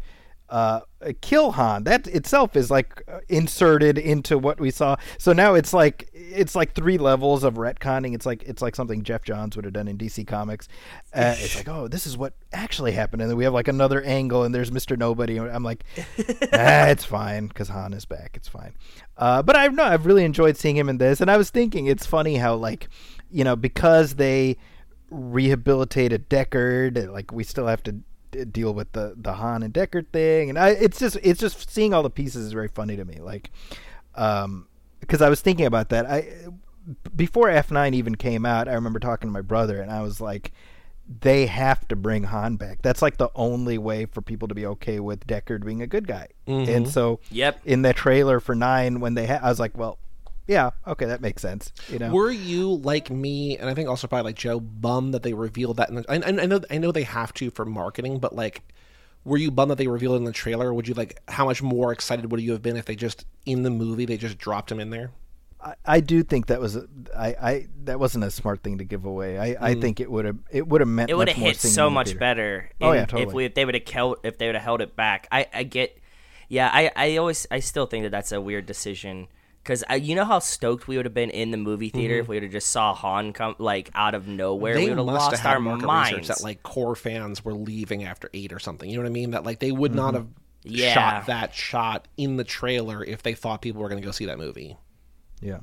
uh, 0.50 0.80
kill 1.20 1.52
Han. 1.52 1.84
That 1.84 2.06
itself 2.06 2.56
is 2.56 2.70
like 2.70 3.02
uh, 3.06 3.20
inserted 3.28 3.98
into 3.98 4.38
what 4.38 4.58
we 4.58 4.70
saw. 4.70 4.96
So 5.18 5.32
now 5.32 5.54
it's 5.54 5.72
like 5.72 6.08
it's 6.12 6.54
like 6.54 6.74
three 6.74 6.98
levels 6.98 7.44
of 7.44 7.54
retconning. 7.54 8.14
It's 8.14 8.24
like 8.24 8.42
it's 8.44 8.62
like 8.62 8.74
something 8.74 9.02
Geoff 9.02 9.22
Johns 9.22 9.56
would 9.56 9.64
have 9.64 9.74
done 9.74 9.88
in 9.88 9.98
DC 9.98 10.26
Comics. 10.26 10.68
Uh, 11.14 11.34
it's 11.36 11.56
like 11.56 11.68
oh, 11.68 11.88
this 11.88 12.06
is 12.06 12.16
what 12.16 12.34
actually 12.52 12.92
happened, 12.92 13.22
and 13.22 13.30
then 13.30 13.36
we 13.36 13.44
have 13.44 13.52
like 13.52 13.68
another 13.68 14.02
angle, 14.02 14.44
and 14.44 14.54
there's 14.54 14.72
Mister 14.72 14.96
Nobody. 14.96 15.38
I'm 15.38 15.62
like, 15.62 15.84
ah, 16.52 16.86
it's 16.86 17.04
fine 17.04 17.48
because 17.48 17.68
Han 17.68 17.92
is 17.92 18.04
back. 18.04 18.32
It's 18.34 18.48
fine. 18.48 18.72
Uh, 19.16 19.42
but 19.42 19.56
I've 19.56 19.74
no, 19.74 19.84
I've 19.84 20.06
really 20.06 20.24
enjoyed 20.24 20.56
seeing 20.56 20.76
him 20.76 20.88
in 20.88 20.98
this, 20.98 21.20
and 21.20 21.30
I 21.30 21.36
was 21.36 21.50
thinking 21.50 21.86
it's 21.86 22.06
funny 22.06 22.36
how 22.36 22.54
like 22.54 22.88
you 23.30 23.44
know 23.44 23.56
because 23.56 24.14
they 24.14 24.56
rehabilitated 25.10 26.28
Deckard, 26.28 27.10
like 27.12 27.32
we 27.32 27.44
still 27.44 27.66
have 27.66 27.82
to 27.84 27.96
deal 28.52 28.72
with 28.74 28.92
the 28.92 29.14
the 29.16 29.34
Han 29.34 29.62
and 29.62 29.72
Deckard 29.74 30.08
thing, 30.08 30.48
and 30.48 30.58
I 30.58 30.70
it's 30.70 30.98
just 30.98 31.16
it's 31.22 31.40
just 31.40 31.70
seeing 31.70 31.92
all 31.94 32.02
the 32.02 32.10
pieces 32.10 32.46
is 32.46 32.52
very 32.52 32.68
funny 32.68 32.96
to 32.96 33.04
me. 33.04 33.18
Like, 33.20 33.50
um, 34.14 34.66
because 35.00 35.22
I 35.22 35.28
was 35.28 35.40
thinking 35.40 35.66
about 35.66 35.88
that. 35.90 36.06
I 36.06 36.28
before 37.14 37.48
F 37.50 37.70
nine 37.70 37.94
even 37.94 38.14
came 38.14 38.46
out, 38.46 38.68
I 38.68 38.72
remember 38.74 38.98
talking 38.98 39.28
to 39.28 39.32
my 39.32 39.42
brother, 39.42 39.80
and 39.80 39.90
I 39.90 40.00
was 40.02 40.20
like, 40.20 40.52
they 41.20 41.46
have 41.46 41.86
to 41.88 41.96
bring 41.96 42.24
Han 42.24 42.56
back. 42.56 42.80
That's 42.82 43.02
like 43.02 43.16
the 43.18 43.30
only 43.34 43.78
way 43.78 44.06
for 44.06 44.22
people 44.22 44.48
to 44.48 44.54
be 44.54 44.66
okay 44.66 44.98
with 45.00 45.26
Deckard 45.26 45.64
being 45.64 45.82
a 45.82 45.86
good 45.86 46.06
guy. 46.06 46.28
And 46.46 46.88
so, 46.88 47.20
Yep. 47.30 47.60
in 47.66 47.82
the 47.82 47.92
trailer 47.92 48.40
for 48.40 48.54
nine, 48.54 49.00
when 49.00 49.14
they 49.14 49.26
ha- 49.26 49.40
I 49.42 49.48
was 49.50 49.60
like, 49.60 49.76
well. 49.76 49.98
Yeah, 50.48 50.70
okay, 50.86 51.04
that 51.04 51.20
makes 51.20 51.42
sense. 51.42 51.72
You 51.90 51.98
know, 51.98 52.10
Were 52.10 52.30
you 52.30 52.72
like 52.72 53.10
me, 53.10 53.58
and 53.58 53.68
I 53.68 53.74
think 53.74 53.88
also 53.88 54.06
probably 54.06 54.30
like 54.30 54.36
Joe, 54.36 54.58
bummed 54.58 55.12
that 55.12 55.22
they 55.22 55.34
revealed 55.34 55.76
that? 55.76 55.90
In 55.90 55.96
the, 55.96 56.04
I, 56.08 56.14
I 56.16 56.42
I 56.42 56.46
know, 56.46 56.60
I 56.70 56.78
know 56.78 56.90
they 56.90 57.02
have 57.02 57.34
to 57.34 57.50
for 57.50 57.66
marketing, 57.66 58.18
but 58.18 58.34
like, 58.34 58.62
were 59.24 59.36
you 59.36 59.50
bummed 59.50 59.70
that 59.72 59.76
they 59.76 59.86
revealed 59.88 60.14
it 60.14 60.18
in 60.18 60.24
the 60.24 60.32
trailer? 60.32 60.72
Would 60.72 60.88
you 60.88 60.94
like? 60.94 61.20
How 61.28 61.44
much 61.44 61.62
more 61.62 61.92
excited 61.92 62.32
would 62.32 62.40
you 62.40 62.52
have 62.52 62.62
been 62.62 62.78
if 62.78 62.86
they 62.86 62.96
just 62.96 63.26
in 63.44 63.62
the 63.62 63.70
movie 63.70 64.06
they 64.06 64.16
just 64.16 64.38
dropped 64.38 64.72
him 64.72 64.80
in 64.80 64.88
there? 64.88 65.10
I, 65.60 65.74
I 65.84 66.00
do 66.00 66.22
think 66.22 66.46
that 66.46 66.60
was 66.60 66.76
a, 66.76 66.86
I, 67.14 67.26
I 67.26 67.66
that 67.84 68.00
wasn't 68.00 68.24
a 68.24 68.30
smart 68.30 68.62
thing 68.62 68.78
to 68.78 68.84
give 68.84 69.04
away. 69.04 69.38
I, 69.38 69.70
I 69.70 69.74
mm. 69.74 69.82
think 69.82 70.00
it 70.00 70.10
would 70.10 70.24
have 70.24 70.38
it 70.50 70.66
would 70.66 70.80
have 70.80 70.88
meant 70.88 71.10
It 71.10 71.14
would 71.14 71.28
have 71.28 71.36
hit 71.36 71.60
so 71.60 71.90
much 71.90 72.06
theater. 72.06 72.18
better. 72.18 72.70
Oh, 72.80 72.92
yeah, 72.92 73.00
in- 73.00 73.04
If 73.04 73.10
totally. 73.10 73.34
we 73.34 73.44
if 73.44 73.54
they 73.54 73.66
would 73.66 73.74
have 73.74 73.86
held 73.86 74.16
if 74.22 74.38
they 74.38 74.46
would 74.46 74.54
have 74.54 74.64
held 74.64 74.80
it 74.80 74.96
back, 74.96 75.28
I 75.30 75.46
I 75.52 75.62
get. 75.64 75.98
Yeah, 76.48 76.70
I 76.72 76.90
I 76.96 77.16
always 77.18 77.46
I 77.50 77.60
still 77.60 77.84
think 77.84 78.04
that 78.04 78.10
that's 78.10 78.32
a 78.32 78.40
weird 78.40 78.64
decision 78.64 79.28
because 79.62 79.84
you 80.00 80.14
know 80.14 80.24
how 80.24 80.38
stoked 80.38 80.88
we 80.88 80.96
would 80.96 81.04
have 81.04 81.14
been 81.14 81.30
in 81.30 81.50
the 81.50 81.56
movie 81.56 81.90
theater 81.90 82.14
mm-hmm. 82.14 82.22
if 82.22 82.28
we 82.28 82.36
would 82.36 82.42
have 82.44 82.52
just 82.52 82.68
saw 82.68 82.94
Han 82.94 83.32
come 83.32 83.54
like 83.58 83.90
out 83.94 84.14
of 84.14 84.26
nowhere. 84.26 84.74
we 84.74 84.82
they 84.82 84.88
would 84.88 84.98
have 84.98 85.06
must 85.06 85.18
lost 85.26 85.36
have 85.36 85.40
had 85.40 85.54
our 85.54 85.60
market 85.60 85.86
minds. 85.86 86.28
that 86.28 86.42
like 86.42 86.62
core 86.62 86.96
fans 86.96 87.44
were 87.44 87.52
leaving 87.54 88.04
after 88.04 88.30
eight 88.32 88.52
or 88.52 88.58
something. 88.58 88.88
You 88.88 88.96
know 88.96 89.02
what 89.02 89.10
I 89.10 89.12
mean? 89.12 89.32
That 89.32 89.44
like 89.44 89.58
they 89.58 89.72
would 89.72 89.94
not 89.94 90.14
mm-hmm. 90.14 90.24
have 90.24 90.28
Yeah. 90.64 90.94
shot 90.94 91.26
that 91.26 91.54
shot 91.54 92.08
in 92.16 92.36
the 92.36 92.44
trailer 92.44 93.04
if 93.04 93.22
they 93.22 93.34
thought 93.34 93.62
people 93.62 93.82
were 93.82 93.88
going 93.88 94.00
to 94.00 94.06
go 94.06 94.12
see 94.12 94.26
that 94.26 94.38
movie. 94.38 94.76
Yeah, 95.40 95.58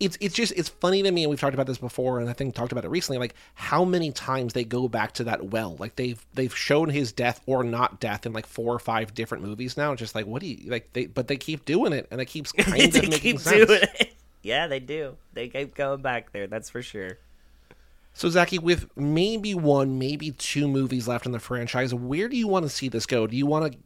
it's 0.00 0.16
it's 0.20 0.34
just 0.34 0.52
it's 0.56 0.68
funny 0.68 1.02
to 1.02 1.10
me, 1.12 1.22
and 1.22 1.30
we've 1.30 1.38
talked 1.38 1.54
about 1.54 1.66
this 1.66 1.78
before, 1.78 2.18
and 2.18 2.28
I 2.28 2.32
think 2.32 2.54
talked 2.54 2.72
about 2.72 2.84
it 2.84 2.88
recently. 2.88 3.18
Like 3.18 3.34
how 3.54 3.84
many 3.84 4.10
times 4.10 4.54
they 4.54 4.64
go 4.64 4.88
back 4.88 5.12
to 5.12 5.24
that 5.24 5.46
well. 5.46 5.76
Like 5.78 5.96
they've 5.96 6.24
they've 6.34 6.56
shown 6.56 6.88
his 6.88 7.12
death 7.12 7.40
or 7.46 7.62
not 7.62 8.00
death 8.00 8.26
in 8.26 8.32
like 8.32 8.46
four 8.46 8.74
or 8.74 8.78
five 8.78 9.14
different 9.14 9.44
movies 9.44 9.76
now. 9.76 9.94
Just 9.94 10.14
like 10.14 10.26
what 10.26 10.40
do 10.40 10.48
you 10.48 10.70
like? 10.70 10.92
They 10.94 11.06
but 11.06 11.28
they 11.28 11.36
keep 11.36 11.64
doing 11.66 11.92
it, 11.92 12.08
and 12.10 12.20
it 12.20 12.26
keeps 12.26 12.50
kind 12.58 12.82
of 12.82 12.94
making 12.94 13.10
keep 13.10 13.38
sense. 13.38 13.66
doing 13.66 13.82
it. 13.82 14.14
Yeah, 14.42 14.68
they 14.68 14.80
do. 14.80 15.16
They 15.34 15.48
keep 15.48 15.74
going 15.74 16.00
back 16.00 16.32
there. 16.32 16.46
That's 16.46 16.70
for 16.70 16.80
sure. 16.80 17.18
So, 18.14 18.28
Zaki, 18.28 18.58
with 18.58 18.88
maybe 18.96 19.54
one, 19.54 19.98
maybe 19.98 20.30
two 20.32 20.66
movies 20.66 21.06
left 21.06 21.26
in 21.26 21.32
the 21.32 21.38
franchise, 21.38 21.94
where 21.94 22.28
do 22.28 22.36
you 22.36 22.48
want 22.48 22.64
to 22.64 22.68
see 22.68 22.88
this 22.88 23.06
go? 23.06 23.26
Do 23.26 23.36
you 23.36 23.46
want 23.46 23.72
to? 23.72 23.78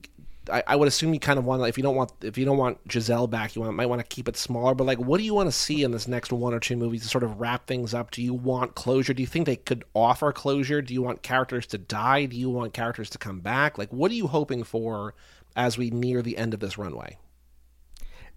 I, 0.50 0.62
I 0.66 0.76
would 0.76 0.88
assume 0.88 1.14
you 1.14 1.20
kind 1.20 1.38
of 1.38 1.44
want. 1.44 1.66
If 1.66 1.76
you 1.76 1.82
don't 1.82 1.96
want, 1.96 2.12
if 2.22 2.36
you 2.36 2.44
don't 2.44 2.58
want 2.58 2.78
Giselle 2.90 3.26
back, 3.26 3.54
you 3.54 3.62
want, 3.62 3.74
might 3.74 3.86
want 3.86 4.00
to 4.00 4.06
keep 4.06 4.28
it 4.28 4.36
smaller. 4.36 4.74
But 4.74 4.84
like, 4.84 4.98
what 4.98 5.18
do 5.18 5.24
you 5.24 5.34
want 5.34 5.48
to 5.48 5.52
see 5.52 5.82
in 5.82 5.90
this 5.90 6.08
next 6.08 6.32
one 6.32 6.54
or 6.54 6.60
two 6.60 6.76
movies 6.76 7.02
to 7.02 7.08
sort 7.08 7.24
of 7.24 7.40
wrap 7.40 7.66
things 7.66 7.94
up? 7.94 8.10
Do 8.10 8.22
you 8.22 8.34
want 8.34 8.74
closure? 8.74 9.14
Do 9.14 9.22
you 9.22 9.26
think 9.26 9.46
they 9.46 9.56
could 9.56 9.84
offer 9.94 10.32
closure? 10.32 10.82
Do 10.82 10.94
you 10.94 11.02
want 11.02 11.22
characters 11.22 11.66
to 11.68 11.78
die? 11.78 12.26
Do 12.26 12.36
you 12.36 12.50
want 12.50 12.72
characters 12.72 13.10
to 13.10 13.18
come 13.18 13.40
back? 13.40 13.78
Like, 13.78 13.92
what 13.92 14.10
are 14.10 14.14
you 14.14 14.26
hoping 14.26 14.64
for 14.64 15.14
as 15.56 15.78
we 15.78 15.90
near 15.90 16.22
the 16.22 16.36
end 16.36 16.54
of 16.54 16.60
this 16.60 16.78
runway? 16.78 17.18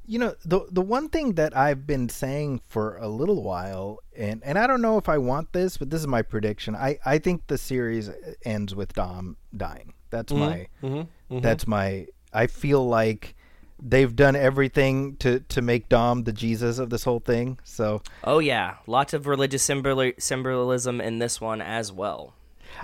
You 0.10 0.20
know, 0.20 0.36
the 0.46 0.62
the 0.72 0.82
one 0.82 1.10
thing 1.10 1.34
that 1.34 1.56
I've 1.58 1.86
been 1.86 2.08
saying 2.08 2.62
for 2.70 2.96
a 2.96 3.10
little 3.10 3.44
while, 3.44 4.00
and, 4.16 4.42
and 4.46 4.58
I 4.58 4.66
don't 4.66 4.82
know 4.82 4.98
if 4.98 5.10
I 5.10 5.18
want 5.18 5.52
this, 5.52 5.76
but 5.76 5.90
this 5.90 6.00
is 6.00 6.08
my 6.08 6.22
prediction. 6.22 6.78
I, 6.78 6.98
I 7.06 7.18
think 7.18 7.48
the 7.48 7.58
series 7.58 8.08
uh, 8.08 8.14
ends 8.46 8.74
with 8.74 8.94
Dom 8.94 9.36
dying. 9.56 9.94
That's 10.10 10.32
mm-hmm. 10.32 10.42
my 10.42 10.68
mm-hmm. 10.84 10.96
Mm-hmm. 10.96 11.40
that's 11.40 11.68
my. 11.68 12.08
I 12.34 12.48
feel 12.48 12.88
like 12.88 13.36
they've 13.82 14.16
done 14.16 14.36
everything 14.36 15.16
to 15.18 15.40
to 15.42 15.62
make 15.62 15.90
Dom 15.90 16.24
the 16.24 16.34
Jesus 16.34 16.80
of 16.80 16.90
this 16.90 17.04
whole 17.04 17.20
thing. 17.20 17.60
So 17.64 18.02
Oh 18.24 18.40
yeah, 18.40 18.76
lots 18.88 19.14
of 19.14 19.28
religious 19.28 19.64
symbol- 19.64 20.14
symbolism 20.18 21.02
in 21.02 21.20
this 21.20 21.40
one 21.40 21.62
as 21.62 21.92
well. 21.92 22.34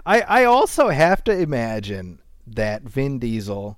I 0.06 0.22
I 0.22 0.44
also 0.46 0.90
have 0.90 1.24
to 1.26 1.38
imagine 1.38 2.20
that 2.48 2.84
Vin 2.84 3.20
Diesel 3.20 3.78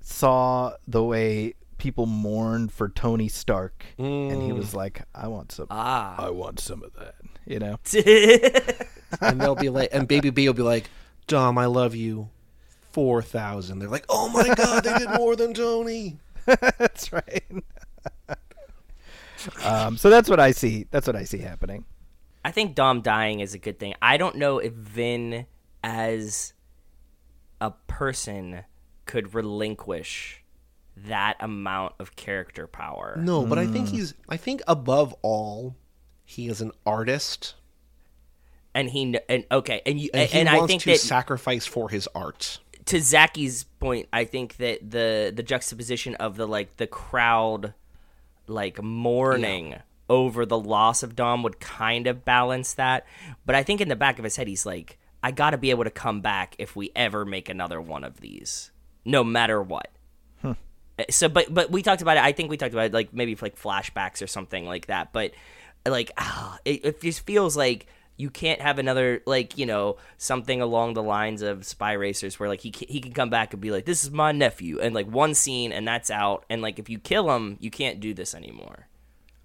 saw 0.00 0.74
the 0.86 1.04
way 1.04 1.54
people 1.76 2.06
mourned 2.06 2.72
for 2.72 2.88
Tony 2.88 3.28
Stark, 3.28 3.84
and 3.98 4.42
he 4.42 4.50
mm. 4.50 4.56
was 4.56 4.74
like, 4.74 5.02
"I 5.14 5.28
want 5.28 5.52
some. 5.52 5.66
Ah. 5.70 6.16
I 6.18 6.30
want 6.30 6.60
some 6.60 6.82
of 6.82 6.92
that." 6.94 7.14
You 7.46 7.58
know. 7.60 7.78
and 9.20 9.40
they'll 9.40 9.54
be 9.54 9.68
like, 9.68 9.90
and 9.92 10.06
Baby 10.06 10.30
B 10.30 10.46
will 10.46 10.54
be 10.54 10.62
like, 10.62 10.90
Dom, 11.26 11.58
I 11.58 11.66
love 11.66 11.94
you, 11.94 12.30
four 12.98 13.22
thousand. 13.22 13.78
They're 13.78 13.88
like, 13.88 14.06
oh 14.08 14.28
my 14.28 14.52
god, 14.56 14.82
they 14.82 14.92
did 14.98 15.10
more 15.10 15.36
than 15.36 15.54
Tony. 15.54 16.18
that's 16.46 17.12
right. 17.12 17.44
um, 19.64 19.96
so 19.96 20.10
that's 20.10 20.28
what 20.28 20.40
I 20.40 20.50
see. 20.50 20.88
That's 20.90 21.06
what 21.06 21.14
I 21.14 21.22
see 21.22 21.38
happening. 21.38 21.84
I 22.44 22.50
think 22.50 22.74
Dom 22.74 23.02
dying 23.02 23.38
is 23.38 23.54
a 23.54 23.58
good 23.58 23.78
thing. 23.78 23.94
I 24.02 24.16
don't 24.16 24.34
know 24.34 24.58
if 24.58 24.72
Vin, 24.72 25.46
as 25.84 26.54
a 27.60 27.70
person, 27.86 28.64
could 29.06 29.32
relinquish 29.32 30.42
that 30.96 31.36
amount 31.38 31.94
of 32.00 32.16
character 32.16 32.66
power. 32.66 33.16
No, 33.16 33.46
but 33.46 33.58
I 33.60 33.66
think 33.68 33.90
he's. 33.90 34.14
I 34.28 34.36
think 34.38 34.60
above 34.66 35.14
all, 35.22 35.76
he 36.24 36.48
is 36.48 36.60
an 36.60 36.72
artist, 36.84 37.54
And 38.74 38.90
he 38.90 39.12
kn- 39.12 39.22
and 39.28 39.44
okay, 39.52 39.82
and 39.86 40.00
you 40.00 40.10
and, 40.12 40.22
and, 40.32 40.48
he 40.48 40.56
I 40.56 40.66
think 40.66 40.82
to 40.82 40.90
that 40.90 40.98
sacrifice 40.98 41.64
for 41.64 41.90
his 41.90 42.08
art. 42.12 42.58
To 42.88 43.00
Zaki's 43.00 43.64
point, 43.64 44.08
I 44.12 44.24
think 44.24 44.56
that 44.56 44.90
the 44.90 45.32
the 45.34 45.42
juxtaposition 45.42 46.14
of 46.16 46.36
the 46.36 46.46
like 46.46 46.76
the 46.78 46.86
crowd 46.86 47.74
like 48.46 48.82
mourning 48.82 49.76
over 50.08 50.46
the 50.46 50.58
loss 50.58 51.02
of 51.02 51.14
Dom 51.14 51.42
would 51.42 51.60
kind 51.60 52.06
of 52.06 52.24
balance 52.24 52.74
that. 52.74 53.06
But 53.44 53.54
I 53.54 53.62
think 53.62 53.80
in 53.82 53.88
the 53.88 53.96
back 53.96 54.18
of 54.18 54.24
his 54.24 54.36
head 54.36 54.48
he's 54.48 54.64
like, 54.64 54.98
I 55.22 55.32
gotta 55.32 55.58
be 55.58 55.68
able 55.70 55.84
to 55.84 55.90
come 55.90 56.22
back 56.22 56.56
if 56.58 56.74
we 56.76 56.90
ever 56.96 57.24
make 57.26 57.48
another 57.50 57.78
one 57.80 58.04
of 58.04 58.20
these. 58.20 58.70
No 59.04 59.22
matter 59.22 59.60
what. 59.62 59.90
Uh, 60.44 60.54
So 61.10 61.28
but 61.28 61.52
but 61.52 61.70
we 61.70 61.82
talked 61.82 62.00
about 62.02 62.16
it 62.16 62.22
I 62.22 62.32
think 62.32 62.50
we 62.50 62.56
talked 62.56 62.72
about 62.72 62.86
it 62.86 62.94
like 62.94 63.12
maybe 63.12 63.36
like 63.40 63.60
flashbacks 63.60 64.22
or 64.22 64.26
something 64.26 64.64
like 64.64 64.86
that. 64.86 65.12
But 65.12 65.32
like 65.86 66.10
ah, 66.16 66.58
it, 66.64 66.84
it 66.84 67.02
just 67.02 67.20
feels 67.26 67.54
like 67.54 67.86
you 68.18 68.28
can't 68.28 68.60
have 68.60 68.78
another 68.78 69.22
like 69.24 69.56
you 69.56 69.64
know 69.64 69.96
something 70.18 70.60
along 70.60 70.92
the 70.92 71.02
lines 71.02 71.40
of 71.40 71.64
spy 71.64 71.92
racers 71.92 72.38
where 72.38 72.48
like 72.50 72.60
he 72.60 72.74
he 72.88 73.00
can 73.00 73.12
come 73.12 73.30
back 73.30 73.54
and 73.54 73.62
be 73.62 73.70
like 73.70 73.86
this 73.86 74.04
is 74.04 74.10
my 74.10 74.32
nephew 74.32 74.78
and 74.80 74.94
like 74.94 75.06
one 75.06 75.32
scene 75.34 75.72
and 75.72 75.88
that's 75.88 76.10
out 76.10 76.44
and 76.50 76.60
like 76.60 76.78
if 76.78 76.90
you 76.90 76.98
kill 76.98 77.34
him 77.34 77.56
you 77.60 77.70
can't 77.70 78.00
do 78.00 78.12
this 78.12 78.34
anymore 78.34 78.88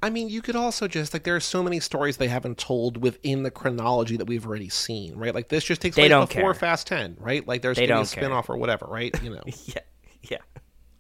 I 0.02 0.10
mean, 0.10 0.28
you 0.28 0.42
could 0.42 0.58
also 0.58 0.86
just 0.90 1.14
like 1.14 1.24
there 1.24 1.38
are 1.38 1.40
so 1.40 1.64
many 1.64 1.80
stories 1.80 2.18
they 2.18 2.28
haven't 2.28 2.58
told 2.58 2.98
within 2.98 3.44
the 3.44 3.50
chronology 3.50 4.18
that 4.18 4.26
we've 4.28 4.46
already 4.46 4.68
seen, 4.68 5.16
right? 5.16 5.34
Like 5.34 5.48
this 5.48 5.64
just 5.64 5.80
takes 5.80 5.96
They 5.96 6.02
place 6.02 6.10
don't 6.10 6.28
before 6.30 6.52
care. 6.52 6.54
Fast 6.56 6.88
Ten, 6.88 7.16
right? 7.22 7.48
Like 7.48 7.62
there's 7.62 7.78
They 7.78 7.88
gonna 7.88 8.02
be 8.02 8.04
a 8.04 8.10
care. 8.10 8.22
spin-off 8.24 8.50
or 8.50 8.58
whatever, 8.58 8.86
right? 8.86 9.18
You 9.24 9.30
know, 9.36 9.44
yeah 9.46 9.80
yeah 10.24 10.40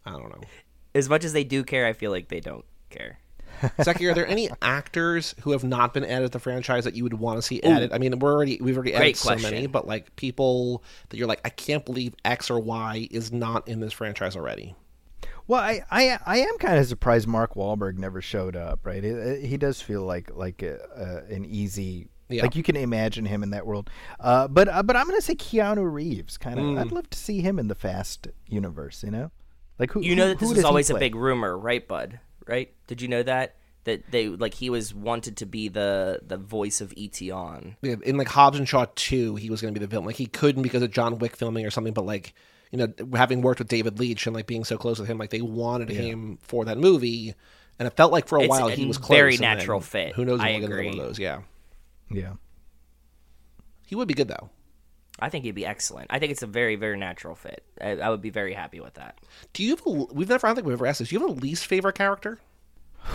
I 0.05 0.11
don't 0.11 0.29
know. 0.29 0.39
as 0.95 1.09
much 1.09 1.25
as 1.25 1.33
they 1.33 1.43
do 1.43 1.65
care 1.65 1.85
I 1.85 1.91
feel 1.91 2.11
like 2.11 2.29
they 2.29 2.39
don't 2.39 2.63
care 2.89 3.19
Zaki, 3.81 4.07
are 4.07 4.13
there 4.13 4.27
any 4.27 4.49
actors 4.61 5.35
who 5.41 5.51
have 5.51 5.63
not 5.63 5.93
been 5.93 6.03
added 6.03 6.25
to 6.25 6.29
the 6.29 6.39
franchise 6.39 6.83
that 6.83 6.95
you 6.95 7.03
would 7.03 7.13
want 7.13 7.37
to 7.37 7.41
see 7.41 7.61
added? 7.63 7.91
I 7.93 7.97
mean, 7.97 8.17
we're 8.19 8.33
already 8.33 8.59
we've 8.61 8.75
already 8.75 8.93
added 8.93 9.03
Great 9.03 9.17
so 9.17 9.35
many, 9.35 9.67
but 9.67 9.87
like 9.87 10.15
people 10.15 10.83
that 11.09 11.17
you're 11.17 11.27
like, 11.27 11.41
I 11.45 11.49
can't 11.49 11.85
believe 11.85 12.13
X 12.25 12.49
or 12.49 12.59
Y 12.59 13.07
is 13.11 13.31
not 13.31 13.67
in 13.67 13.79
this 13.79 13.93
franchise 13.93 14.35
already. 14.35 14.75
Well, 15.47 15.61
I, 15.61 15.83
I, 15.91 16.19
I 16.25 16.37
am 16.39 16.57
kind 16.57 16.77
of 16.79 16.85
surprised 16.85 17.27
Mark 17.27 17.55
Wahlberg 17.55 17.97
never 17.97 18.21
showed 18.21 18.55
up. 18.55 18.85
Right? 18.85 19.03
It, 19.03 19.15
it- 19.15 19.45
he 19.45 19.57
does 19.57 19.81
feel 19.81 20.03
like 20.03 20.31
like 20.35 20.61
a, 20.63 20.79
a, 21.29 21.33
an 21.33 21.45
easy. 21.45 22.07
Yeah. 22.29 22.43
Like 22.43 22.55
you 22.55 22.63
can 22.63 22.77
imagine 22.77 23.25
him 23.25 23.43
in 23.43 23.49
that 23.51 23.67
world, 23.67 23.89
uh, 24.19 24.47
but 24.47 24.67
uh, 24.69 24.81
but 24.81 24.95
I'm 24.95 25.05
gonna 25.07 25.21
say 25.21 25.35
Keanu 25.35 25.91
Reeves. 25.91 26.37
Kind 26.37 26.57
of, 26.57 26.65
Mm. 26.65 26.79
I'd 26.79 26.91
love 26.91 27.09
to 27.11 27.17
see 27.17 27.41
him 27.41 27.59
in 27.59 27.67
the 27.67 27.75
Fast 27.75 28.27
universe. 28.47 29.03
You 29.03 29.11
know, 29.11 29.31
like 29.77 29.91
who 29.91 30.01
you 30.01 30.15
know 30.15 30.23
who- 30.23 30.29
that 30.29 30.39
this 30.39 30.49
who 30.49 30.55
was 30.55 30.63
always 30.63 30.89
a 30.89 30.95
big 30.95 31.13
rumor 31.15 31.55
right 31.57 31.85
bud 31.87 32.19
right 32.47 32.73
did 32.87 33.01
you 33.01 33.07
know 33.07 33.23
that 33.23 33.55
that 33.85 34.09
they 34.11 34.27
like 34.29 34.53
he 34.53 34.69
was 34.69 34.93
wanted 34.93 35.35
to 35.37 35.45
be 35.45 35.67
the 35.67 36.19
the 36.25 36.37
voice 36.37 36.79
of 36.81 36.93
ET 36.97 37.21
on 37.31 37.75
Yeah, 37.81 37.95
In 38.03 38.15
like 38.17 38.29
Hobbs 38.29 38.57
and 38.57 38.67
Shaw 38.67 38.85
two, 38.95 39.35
he 39.35 39.49
was 39.49 39.61
going 39.61 39.73
to 39.73 39.79
be 39.79 39.83
the 39.83 39.89
villain. 39.89 40.05
Like 40.05 40.15
he 40.15 40.25
couldn't 40.25 40.61
because 40.63 40.81
of 40.83 40.91
John 40.91 41.17
Wick 41.19 41.35
filming 41.35 41.65
or 41.65 41.69
something, 41.71 41.93
but 41.93 42.05
like 42.05 42.33
you 42.71 42.77
know, 42.77 42.93
having 43.13 43.41
worked 43.41 43.59
with 43.59 43.67
David 43.67 43.99
Leitch 43.99 44.25
and 44.25 44.33
like 44.35 44.47
being 44.47 44.63
so 44.63 44.77
close 44.77 44.99
with 44.99 45.07
him, 45.09 45.17
like 45.17 45.31
they 45.31 45.41
wanted 45.41 45.89
him 45.89 46.37
for 46.41 46.63
that 46.65 46.77
movie, 46.77 47.35
and 47.77 47.85
it 47.85 47.91
felt 47.97 48.11
like 48.13 48.27
for 48.27 48.37
a 48.37 48.43
It's 48.43 48.49
while 48.49 48.69
a 48.69 48.71
he 48.71 48.85
was 48.85 48.97
close. 48.97 49.15
very 49.17 49.33
and 49.35 49.43
then 49.43 49.57
natural 49.57 49.81
fit. 49.81 50.13
Who 50.15 50.23
knows? 50.25 50.39
I 50.39 50.51
we'll 50.51 50.59
get 50.61 50.65
another 50.69 50.83
one 50.85 50.99
of 50.99 51.05
those. 51.05 51.19
Yeah, 51.19 51.41
Yeah. 52.09 52.33
he 53.85 53.95
would 53.95 54.07
be 54.07 54.13
good 54.13 54.27
though. 54.29 54.49
I 55.23 55.29
think 55.29 55.45
he'd 55.45 55.55
be 55.55 55.65
excellent 55.65 56.07
I 56.09 56.19
think 56.19 56.31
it's 56.31 56.43
a 56.43 56.47
very 56.47 56.75
very 56.75 56.97
natural 56.97 57.35
fit 57.35 57.63
I, 57.81 57.91
I 57.91 58.09
would 58.09 58.21
be 58.21 58.29
very 58.29 58.53
happy 58.53 58.79
with 58.79 58.95
that 58.95 59.19
Do 59.53 59.63
you 59.63 59.71
have 59.71 59.81
a? 59.85 59.89
We've 59.89 60.29
never. 60.29 60.45
I 60.45 60.49
don't 60.49 60.55
think 60.55 60.67
we've 60.67 60.73
ever 60.73 60.85
asked 60.85 60.99
this. 60.99 61.09
Do 61.09 61.15
you 61.15 61.21
have 61.21 61.29
a 61.29 61.39
least 61.39 61.65
favorite 61.65 61.95
character? 61.95 62.39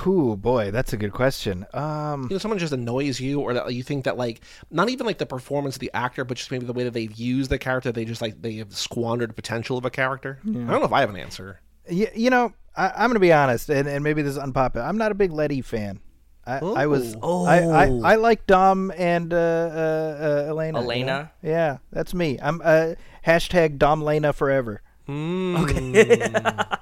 Whew, 0.03 0.37
boy, 0.37 0.71
that's 0.71 0.93
a 0.93 0.99
good 0.99 1.13
question. 1.13 1.65
Um, 1.73 2.25
you 2.25 2.29
know 2.31 2.39
someone 2.39 2.59
just 2.59 2.75
annoys 2.75 3.21
you 3.21 3.41
or 3.41 3.55
that 3.55 3.73
you 3.73 3.83
think 3.83 4.05
that 4.05 4.19
like 4.19 4.43
not 4.71 4.91
even 4.91 5.07
like 5.07 5.19
the 5.19 5.27
performance 5.27 5.77
of 5.77 5.81
the 5.81 5.91
actor 5.95 6.25
but 6.25 6.37
just 6.37 6.51
maybe 6.51 6.67
the 6.67 6.75
way 6.75 6.85
that 6.85 6.93
they've 6.93 7.15
used 7.15 7.51
the 7.51 7.59
character 7.59 7.91
they 7.91 8.05
just 8.05 8.21
like 8.21 8.41
they 8.43 8.57
have 8.57 8.75
squandered 8.75 9.35
potential 9.35 9.79
of 9.79 9.85
a 9.87 9.91
character 9.91 10.41
i 10.45 10.51
don't 10.51 10.67
know 10.67 10.85
if 10.85 10.93
i 10.93 11.01
have 11.01 11.11
an 11.11 11.17
answer 11.17 11.61
you, 11.91 12.09
you 12.15 12.31
know, 12.31 12.53
I, 12.77 12.93
I'm 12.97 13.11
gonna 13.11 13.21
be 13.21 13.33
honest, 13.33 13.69
and, 13.71 13.89
and 13.89 14.05
maybe 14.05 14.23
this 14.23 14.33
is 14.33 14.39
unpopular. 14.39 14.87
I'm 14.87 14.99
not 14.99 15.13
a 15.13 15.15
big 15.15 15.33
Letty 15.33 15.63
fan. 15.63 16.01
I, 16.49 16.59
I 16.83 16.87
was 16.87 17.17
Oh. 17.23 17.45
I, 17.45 17.59
I, 17.59 17.89
Oh. 17.89 18.03
I 18.03 18.15
like 18.17 18.47
Dom 18.47 18.91
and 18.97 19.33
uh, 19.35 19.37
uh, 19.37 20.45
uh, 20.47 20.51
Elena. 20.51 20.67
you 20.67 20.73
know? 20.73 20.81
Elena? 20.81 21.33
Yeah, 21.43 21.79
that's 21.93 22.15
me. 22.15 22.39
I'm 22.43 22.61
uh, 22.65 22.95
hashtag 23.27 23.79
Dom 23.79 24.03
Lena 24.03 24.33
forever. 24.33 24.83
I, 25.09 26.79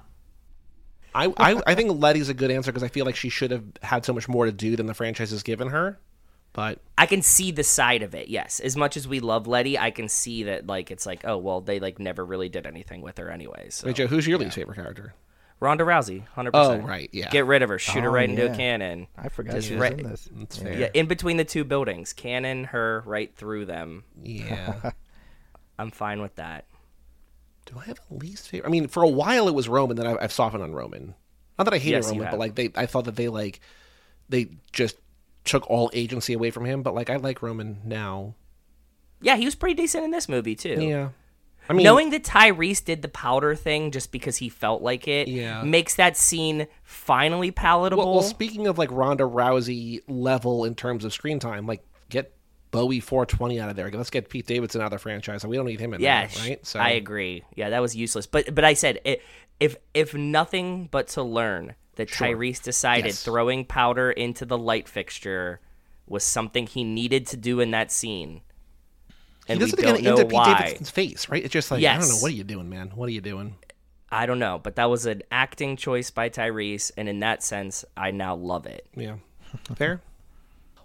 I 1.15 1.63
i 1.65 1.75
think 1.77 2.01
letty's 2.01 2.29
a 2.29 2.35
good 2.35 2.51
answer 2.51 2.73
because 2.73 2.83
i 2.83 2.89
feel 2.89 3.07
like 3.07 3.15
she 3.15 3.29
should 3.29 3.53
have 3.53 3.63
had 3.83 4.05
so 4.05 4.13
much 4.13 4.29
more 4.29 4.47
to 4.47 4.53
do 4.53 4.75
than 4.75 4.87
the 4.87 4.95
franchise 4.95 5.31
has 5.31 5.45
given 5.45 5.69
her 5.69 5.99
but 6.53 6.81
I 6.97 7.05
can 7.05 7.21
see 7.21 7.51
the 7.51 7.63
side 7.63 8.03
of 8.03 8.15
it. 8.15 8.29
Yes, 8.29 8.61
as 8.61 8.79
much 8.79 8.97
as 8.97 9.07
we 9.07 9.21
love 9.21 9.47
Letty, 9.47 9.79
I 9.79 9.91
can 9.91 10.09
see 10.09 10.45
that 10.45 10.67
like 10.67 10.91
it's 10.91 11.05
like 11.05 11.21
oh 11.25 11.37
well 11.37 11.61
they 11.61 11.79
like 11.81 11.99
never 11.99 12.25
really 12.25 12.49
did 12.49 12.67
anything 12.67 13.03
with 13.03 13.19
her 13.19 13.31
anyway. 13.31 13.67
So 13.69 13.87
wait 13.87 13.97
joe 13.97 14.07
who's 14.07 14.27
your 14.27 14.39
least 14.39 14.55
favorite 14.55 14.77
character 14.77 15.13
Ronda 15.59 15.85
Rousey, 15.85 16.27
hundred 16.29 16.51
oh, 16.55 16.69
percent. 16.69 16.85
Oh 16.85 16.87
right 16.89 17.09
yeah 17.13 17.31
Get 17.31 17.47
rid 17.47 17.63
of 17.63 17.71
her. 17.71 17.79
Shoot 17.79 18.03
her 18.03 18.11
Oh, 18.11 18.13
right 18.13 18.29
into 18.29 18.51
a 18.53 18.55
cannon. 18.55 19.07
I 19.17 19.29
forgot 19.31 19.55
Just 19.55 19.69
she 19.69 19.75
was 19.75 19.81
right- 19.81 19.99
in 19.99 20.09
this. 20.11 20.29
that's 20.33 20.59
fair 20.59 20.79
Yeah, 20.79 20.89
in 20.95 21.07
between 21.07 21.37
the 21.39 21.45
two 21.45 21.65
buildings, 21.65 22.13
cannon 22.13 22.65
her 22.65 23.03
right 23.07 23.35
through 23.35 23.65
them. 23.67 24.05
yeah 24.23 24.91
I'm 25.79 25.91
fine 25.91 26.21
with 26.23 26.35
that. 26.37 26.65
do 27.67 27.79
i 27.79 27.85
have 27.85 27.99
a 28.11 28.15
least 28.15 28.49
favorite 28.49 28.69
i 28.69 28.71
mean 28.71 28.87
for 28.89 29.03
a 29.03 29.09
while 29.09 29.49
it 29.49 29.55
was 29.55 29.69
roman 29.69 29.97
then 29.97 30.07
I, 30.07 30.17
i've 30.23 30.33
softened 30.33 30.63
on 30.63 30.73
roman 30.73 31.15
not 31.59 31.65
that 31.65 31.75
i 31.75 31.79
hated 31.79 31.97
Yes, 31.97 32.09
roman 32.11 32.29
but 32.31 32.39
like 32.39 32.55
they 32.55 32.71
i 32.77 32.87
thought 32.87 33.05
that 33.07 33.17
they 33.17 33.29
like 33.29 33.61
they 34.29 34.49
just 34.73 34.97
took 35.45 35.69
all 35.71 35.91
agency 35.93 36.33
away 36.33 36.51
from 36.51 36.65
him 36.65 36.83
but 36.83 36.95
like 36.95 37.11
i 37.11 37.17
like 37.17 37.43
roman 37.43 37.79
now 37.85 38.35
Yeah, 39.21 39.37
he 39.37 39.45
was 39.45 39.55
pretty 39.55 39.75
decent 39.75 40.05
in 40.05 40.11
this 40.13 40.29
movie 40.29 40.55
too. 40.55 40.79
yeah 40.81 41.09
I 41.69 41.73
mean- 41.73 41.85
knowing 41.85 42.11
that 42.11 42.23
Tyrese 42.25 42.85
did 42.85 43.03
the 43.03 43.09
powder 43.09 43.55
thing 43.55 43.91
just 43.91 44.13
because 44.13 44.37
he 44.37 44.49
felt 44.49 44.83
like 44.83 45.07
it 45.09 45.29
Yeah. 45.29 45.63
makes 45.63 45.95
that 45.97 46.17
scene 46.17 46.67
finally 46.83 47.51
palatable. 47.51 48.05
Well, 48.05 48.15
well, 48.15 48.23
speaking 48.23 48.67
of 48.67 48.79
like 48.79 48.91
Ronda 48.93 49.25
Rousey 49.25 50.01
level 50.09 50.65
in 50.65 50.75
terms 50.75 51.05
of 51.05 51.13
screen 51.13 51.39
time, 51.39 51.67
like 51.67 51.85
get 52.09 52.33
Bowie 52.71 53.01
420 53.01 53.59
out 53.61 53.71
of 53.71 53.77
there. 53.77 53.91
Let's 53.91 54.11
get 54.11 54.29
Pete 54.29 54.47
Davidson 54.47 54.81
out 54.81 54.87
of 54.87 54.91
the 54.93 54.99
franchise. 54.99 55.47
We 55.47 55.57
don't 55.57 55.67
need 55.67 55.81
him 55.81 55.95
in 55.95 56.01
yeah, 56.01 56.27
there, 56.27 56.45
right? 56.49 56.75
I 56.77 56.91
agree. 56.91 57.43
Yeah, 57.55 57.71
that 57.71 57.81
was 57.81 57.97
useless. 57.97 58.27
But 58.27 58.55
but 58.55 58.65
I 58.65 58.75
said 58.75 59.01
it, 59.05 59.23
if 59.61 59.77
if 59.95 60.15
nothing 60.15 60.89
but 60.91 61.09
to 61.09 61.23
learn 61.23 61.75
that 61.95 62.09
Tyrese 62.09 62.63
decided 62.63 63.07
Yes. 63.07 63.25
throwing 63.25 63.65
powder 63.65 64.11
into 64.11 64.45
the 64.45 64.59
light 64.59 64.89
fixture 64.89 65.61
was 66.07 66.23
something 66.23 66.67
he 66.67 66.85
needed 66.85 67.27
to 67.29 67.37
do 67.37 67.61
in 67.61 67.71
that 67.71 67.91
scene. 67.91 68.43
He 69.47 69.53
And 69.53 69.61
does 69.61 69.75
we 69.77 69.83
it 69.83 69.91
again 69.91 70.05
know 70.05 70.11
into 70.13 70.25
Pete 70.25 70.33
why. 70.33 70.55
Davidson's 70.59 70.91
face, 70.91 71.29
right? 71.29 71.43
It's 71.45 71.53
just 71.53 71.71
like 71.71 71.85
I 71.85 71.99
don't 71.99 72.09
know 72.09 72.17
what 72.17 72.33
are 72.33 72.35
you 72.35 72.45
doing, 72.45 72.69
man? 72.69 72.93
What 72.95 73.09
are 73.09 73.13
you 73.13 73.21
doing? 73.21 73.57
I 74.11 74.27
don't 74.27 74.39
know, 74.39 74.61
but 74.63 74.77
that 74.77 74.89
was 74.89 75.07
an 75.07 75.23
acting 75.33 75.77
choice 75.77 76.11
by 76.11 76.29
Tyrese, 76.31 76.93
and 76.97 77.09
in 77.09 77.21
that 77.21 77.43
sense, 77.43 77.85
I 77.97 78.13
now 78.13 78.37
love 78.37 78.67
it. 78.67 78.87
Yeah. 78.95 79.17
Fair. 79.75 80.01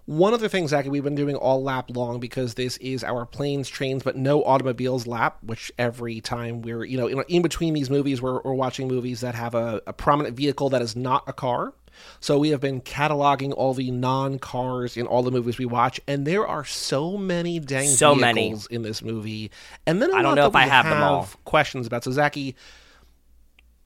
One 0.06 0.34
other 0.34 0.48
thing, 0.48 0.66
Zach, 0.66 0.84
we've 0.86 1.04
been 1.04 1.14
doing 1.14 1.36
all 1.36 1.62
lap 1.62 1.88
long 1.94 2.18
because 2.18 2.54
this 2.54 2.76
is 2.78 3.04
our 3.04 3.24
planes, 3.24 3.68
trains, 3.68 4.02
but 4.02 4.16
no 4.16 4.42
automobiles 4.42 5.06
lap, 5.06 5.38
which 5.44 5.70
every 5.78 6.20
time 6.20 6.60
we're, 6.60 6.82
you 6.84 6.96
know, 6.98 7.06
in, 7.06 7.22
in 7.28 7.40
between 7.40 7.72
these 7.72 7.88
movies, 7.88 8.20
we're, 8.20 8.40
we're 8.42 8.52
watching 8.52 8.88
movies 8.88 9.20
that 9.20 9.36
have 9.36 9.54
a, 9.54 9.80
a 9.86 9.92
prominent 9.92 10.36
vehicle 10.36 10.70
that 10.70 10.82
is 10.82 10.96
not 10.96 11.22
a 11.28 11.32
car. 11.32 11.72
So 12.20 12.38
we 12.38 12.50
have 12.50 12.60
been 12.60 12.80
cataloging 12.80 13.52
all 13.56 13.74
the 13.74 13.90
non 13.90 14.38
cars 14.38 14.96
in 14.96 15.06
all 15.06 15.22
the 15.22 15.30
movies 15.30 15.58
we 15.58 15.66
watch, 15.66 16.00
and 16.06 16.26
there 16.26 16.46
are 16.46 16.64
so 16.64 17.16
many 17.16 17.58
dang 17.58 17.88
So 17.88 18.14
many. 18.14 18.42
vehicles 18.42 18.66
in 18.68 18.82
this 18.82 19.02
movie. 19.02 19.50
And 19.86 20.00
then 20.02 20.14
I 20.14 20.22
don't 20.22 20.34
know 20.36 20.46
if 20.46 20.56
I 20.56 20.64
we 20.64 20.70
have 20.70 20.84
them 20.86 21.02
all. 21.02 21.28
Questions 21.44 21.86
about. 21.86 22.04
So, 22.04 22.10
Zaki, 22.12 22.56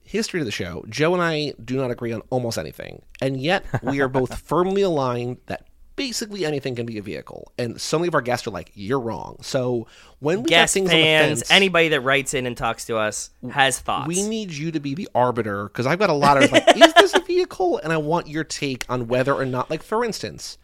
history 0.03 0.41
of 0.41 0.47
the 0.47 0.53
show, 0.53 0.85
Joe 0.89 1.15
and 1.15 1.23
I 1.23 1.53
do 1.63 1.77
not 1.77 1.91
agree 1.91 2.13
on 2.13 2.23
almost 2.31 2.59
anything. 2.59 3.03
And 3.21 3.41
yet 3.41 3.65
we 3.83 4.01
are 4.01 4.09
both 4.09 4.39
firmly 4.43 4.83
aligned 4.83 5.39
that 5.47 5.66
basically 5.97 6.45
anything 6.45 6.75
can 6.75 6.87
be 6.87 6.99
a 6.99 7.03
vehicle. 7.03 7.51
And 7.59 7.81
so 7.81 7.99
many 7.99 8.09
of 8.09 8.15
our 8.15 8.21
guests 8.21 8.47
are 8.47 8.51
like, 8.51 8.71
you're 8.75 9.01
wrong. 9.01 9.39
So 9.41 9.89
when 10.21 10.43
we 10.43 10.51
got 10.51 10.57
Guest 10.57 10.75
things 10.75 10.91
on 10.91 10.97
the 10.97 11.03
fans, 11.03 11.41
fence, 11.41 11.51
anybody 11.51 11.89
that 11.89 12.03
writes 12.03 12.35
in 12.35 12.47
and 12.47 12.57
talks 12.57 12.85
to 12.85 12.97
us 12.97 13.31
has 13.51 13.79
thoughts. 13.79 14.07
we 14.07 14.23
need 14.23 14.53
you 14.53 14.71
to 14.73 14.81
be 14.81 14.95
the 14.95 15.09
arbiter 15.15 15.65
because 15.65 15.87
I've 15.87 15.99
got 15.99 16.11
a 16.11 16.15
lot 16.15 16.43
of 16.43 16.53
like, 16.53 16.77
is 16.77 16.93
this 16.95 17.15
a 17.15 17.21
vehicle? 17.21 17.79
And 17.83 17.93
I 17.93 17.97
want 17.97 18.29
your 18.29 18.45
take 18.45 18.85
on 18.89 19.09
whether 19.09 19.35
or 19.35 19.47
not, 19.47 19.71
like, 19.71 19.83
for 19.83 20.05
instance, 20.05 20.59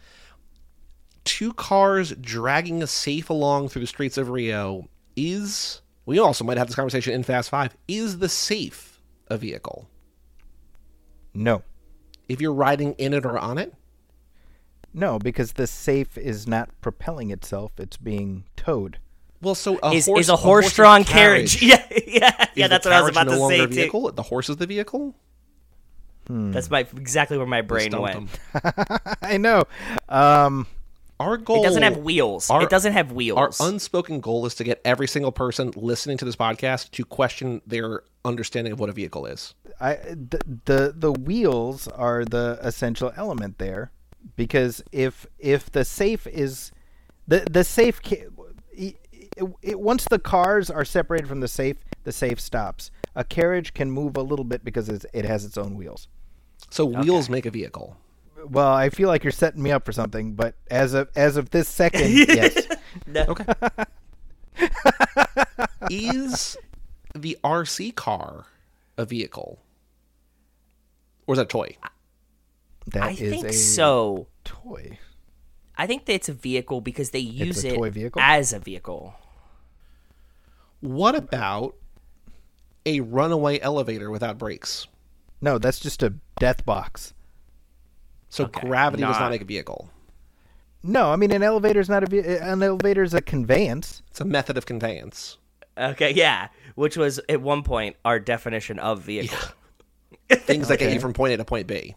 two 1.25 1.53
cars 1.55 2.13
dragging 2.21 2.83
a 2.83 2.87
safe 2.87 3.31
along 3.31 3.71
through 3.71 3.81
the 3.81 3.87
streets 3.87 4.19
of 4.19 4.29
Rio 4.29 4.89
is. 5.17 5.81
We 6.05 6.19
also 6.19 6.45
might 6.45 6.59
have 6.59 6.67
this 6.67 6.77
conversation 6.77 7.15
in 7.15 7.23
Fast 7.23 7.49
Five. 7.49 7.77
Is 7.87 8.19
the 8.19 8.29
safe 8.29 9.01
a 9.29 9.39
vehicle? 9.39 9.89
No. 11.33 11.63
If 12.29 12.41
you're 12.41 12.53
riding 12.53 12.95
in 12.95 13.15
it 13.15 13.25
or 13.25 13.39
on 13.39 13.59
it? 13.59 13.73
No, 14.95 15.19
because 15.19 15.53
the 15.55 15.67
safe 15.67 16.19
is 16.19 16.47
not 16.47 16.69
propelling 16.81 17.31
itself; 17.31 17.73
it's 17.79 17.97
being 17.97 18.45
towed. 18.57 18.99
Well, 19.41 19.55
so 19.55 19.79
a 19.83 19.93
is, 19.93 20.07
horse, 20.07 20.21
is 20.21 20.29
a 20.29 20.37
horse-drawn 20.37 21.01
horse's 21.03 21.13
carriage. 21.13 21.63
Yeah, 21.63 21.85
yeah, 22.07 22.47
yeah. 22.55 22.67
the 22.67 22.69
That's 22.69 22.85
what 22.87 22.93
I 22.95 23.03
was 23.03 23.11
carriage 23.11 23.15
about 23.15 23.27
no 23.27 23.33
to 23.35 23.39
longer 23.41 23.57
say 23.57 23.61
a 23.63 23.67
too. 23.67 23.75
vehicle? 23.75 24.13
The 24.13 24.23
horse 24.23 24.49
is 24.49 24.57
the 24.57 24.67
vehicle. 24.67 25.15
That's 26.29 26.71
my 26.71 26.81
exactly 26.97 27.37
where 27.37 27.47
my 27.47 27.61
brain 27.63 27.91
went. 28.01 28.31
I 29.23 29.37
know. 29.39 29.65
Um, 30.09 30.67
Our 31.21 31.37
goal 31.37 31.61
It 31.61 31.65
doesn't 31.67 31.83
have 31.83 31.99
wheels. 31.99 32.49
our- 32.49 32.63
it 32.63 32.71
doesn't 32.71 32.93
have 32.93 33.13
wheels. 33.13 33.61
Our 33.61 33.69
unspoken 33.69 34.21
goal 34.21 34.47
is 34.47 34.55
to 34.55 34.65
get 34.65 34.81
every 34.85 35.09
single 35.09 35.33
person 35.33 35.73
listening 35.77 36.17
to 36.19 36.25
this 36.25 36.37
podcast 36.37 36.91
to 36.93 37.05
question 37.05 37.61
their 37.67 38.05
understanding 38.25 38.73
of 38.73 38.79
what 38.81 38.89
a 38.89 38.93
vehicle 38.93 39.27
is. 39.27 39.55
I 39.81 39.95
the, 39.95 40.41
the 40.65 40.95
the 40.97 41.13
wheels 41.13 41.89
are 41.89 42.25
the 42.25 42.59
essential 42.63 43.13
element 43.17 43.59
there 43.59 43.91
because 44.37 44.83
if 44.93 45.27
if 45.39 45.71
the 45.73 45.85
safe 45.85 46.27
is 46.27 46.73
the 47.29 47.47
the 47.51 47.65
safe 47.65 48.01
it, 48.11 48.31
it, 48.73 49.47
it, 49.63 49.81
once 49.81 50.05
the 50.11 50.19
cars 50.19 50.71
are 50.71 50.85
separated 50.85 51.27
from 51.29 51.41
the 51.41 51.49
safe 51.49 51.77
the 52.05 52.13
safe 52.13 52.41
stops 52.41 52.91
a 53.15 53.25
carriage 53.25 53.75
can 53.75 53.91
move 53.91 54.17
a 54.17 54.23
little 54.23 54.45
bit 54.45 54.65
because 54.65 54.89
it's, 54.89 55.05
it 55.13 55.25
has 55.25 55.45
its 55.45 55.57
own 55.59 55.77
wheels 55.77 56.09
So 56.71 56.85
wheels 56.87 57.29
make 57.29 57.47
a 57.47 57.51
vehicle. 57.51 57.97
well 58.49 58.73
i 58.73 58.89
feel 58.91 59.09
like 59.09 59.23
you're 59.25 59.31
setting 59.31 59.63
me 59.63 59.71
up 59.71 59.85
for 59.85 59.93
something 59.93 60.35
but 60.35 60.55
as 60.71 60.95
of 60.95 61.09
as 61.17 61.37
of 61.37 61.51
this 61.51 61.69
second 61.69 62.11
yes 62.29 62.67
Okay. 63.15 63.45
is 65.91 66.57
the 67.15 67.39
RC 67.43 67.95
car 67.95 68.45
a 68.99 69.05
vehicle? 69.07 69.59
Or 71.27 71.35
is 71.35 71.39
that 71.39 71.45
a 71.45 71.49
toy? 71.49 71.77
That 72.89 73.03
I 73.03 73.11
is 73.13 73.19
think 73.19 73.47
a 73.47 73.53
so. 73.53 74.27
toy 74.45 74.99
I 75.77 75.87
think 75.87 76.05
that 76.07 76.13
it's 76.15 76.29
a 76.29 76.33
vehicle 76.35 76.81
because 76.81 77.11
they 77.11 77.19
use 77.19 77.65
it 77.65 77.79
vehicle? 77.93 78.21
as 78.21 78.53
a 78.53 78.59
vehicle. 78.59 79.15
What 80.81 81.15
about 81.15 81.77
a 82.85 83.01
runaway 83.01 83.61
elevator 83.61 84.11
without 84.11 84.39
brakes? 84.39 84.87
no 85.41 85.59
that's 85.59 85.81
just 85.81 86.03
a 86.03 86.11
death 86.39 86.65
box 86.65 87.15
So 88.29 88.45
Okay, 88.45 88.67
gravity 88.67 89.03
does 89.03 89.13
not- 89.13 89.21
not 89.23 89.31
make 89.31 89.43
a 89.43 89.45
vehicle. 89.45 89.91
no 90.83 91.13
i 91.13 91.17
mean 91.17 91.31
an 91.33 91.43
elevator 91.43 91.81
is 91.81 91.89
not 91.89 92.03
a 92.03 92.07
ve- 92.07 92.21
an 92.37 92.63
elevator 92.63 93.03
is 93.03 93.15
a 93.15 93.21
conveyance 93.21 94.03
It's 94.11 94.21
a 94.21 94.25
method 94.25 94.57
of 94.59 94.67
conveyance. 94.67 95.39
Okay, 95.79 96.11
yeah, 96.13 96.49
which 96.75 96.97
was 96.99 97.19
at 97.31 97.41
one 97.41 97.63
point 97.63 97.97
our 98.05 98.21
definition 98.21 98.79
of 98.79 99.01
vehicle. 99.03 99.39
Things 100.31 100.69
that 100.69 100.79
get 100.79 100.93
you 100.93 101.01
from 101.01 101.15
point 101.15 101.33
A 101.33 101.39
to 101.39 101.45
point 101.47 101.67
B. 101.67 101.95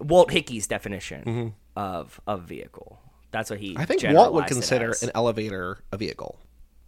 Walt 0.00 0.30
Hickey's 0.30 0.66
definition 0.66 1.22
Mm-hmm. 1.24 1.48
of 1.76 2.20
of 2.26 2.42
vehicle. 2.44 2.98
That's 3.30 3.50
what 3.50 3.58
he. 3.60 3.76
I 3.76 3.84
think 3.84 4.02
Walt 4.04 4.32
would 4.32 4.46
consider 4.46 4.94
an 5.02 5.10
elevator 5.14 5.78
a 5.92 5.96
vehicle. 5.96 6.38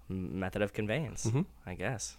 method 0.08 0.62
of 0.62 0.72
conveyance, 0.72 1.26
Mm-hmm. 1.26 1.42
I 1.66 1.74
guess. 1.74 2.16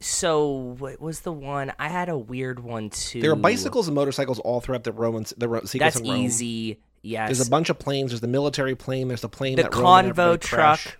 So 0.00 0.48
what 0.78 1.00
was 1.00 1.20
the 1.20 1.32
one? 1.32 1.72
I 1.78 1.88
had 1.88 2.08
a 2.08 2.18
weird 2.18 2.60
one 2.60 2.90
too. 2.90 3.20
There 3.22 3.30
are 3.32 3.36
bicycles 3.36 3.88
and 3.88 3.94
motorcycles 3.94 4.38
all 4.40 4.60
throughout 4.60 4.84
the 4.84 4.92
Roman 4.92 5.24
the 5.38 5.48
Ro- 5.48 5.60
sequence 5.64 5.94
That's 5.94 6.04
in 6.04 6.10
Rome. 6.12 6.20
easy. 6.20 6.80
Yes. 7.02 7.28
There's 7.28 7.46
a 7.46 7.50
bunch 7.50 7.70
of 7.70 7.78
planes. 7.78 8.10
There's 8.10 8.20
the 8.20 8.26
military 8.28 8.74
plane. 8.74 9.08
There's 9.08 9.20
the 9.22 9.28
plane 9.28 9.56
the 9.56 9.62
that 9.62 9.72
convo 9.72 9.98
everybody 10.10 10.38
truck. 10.38 10.80
crash. 10.80 10.96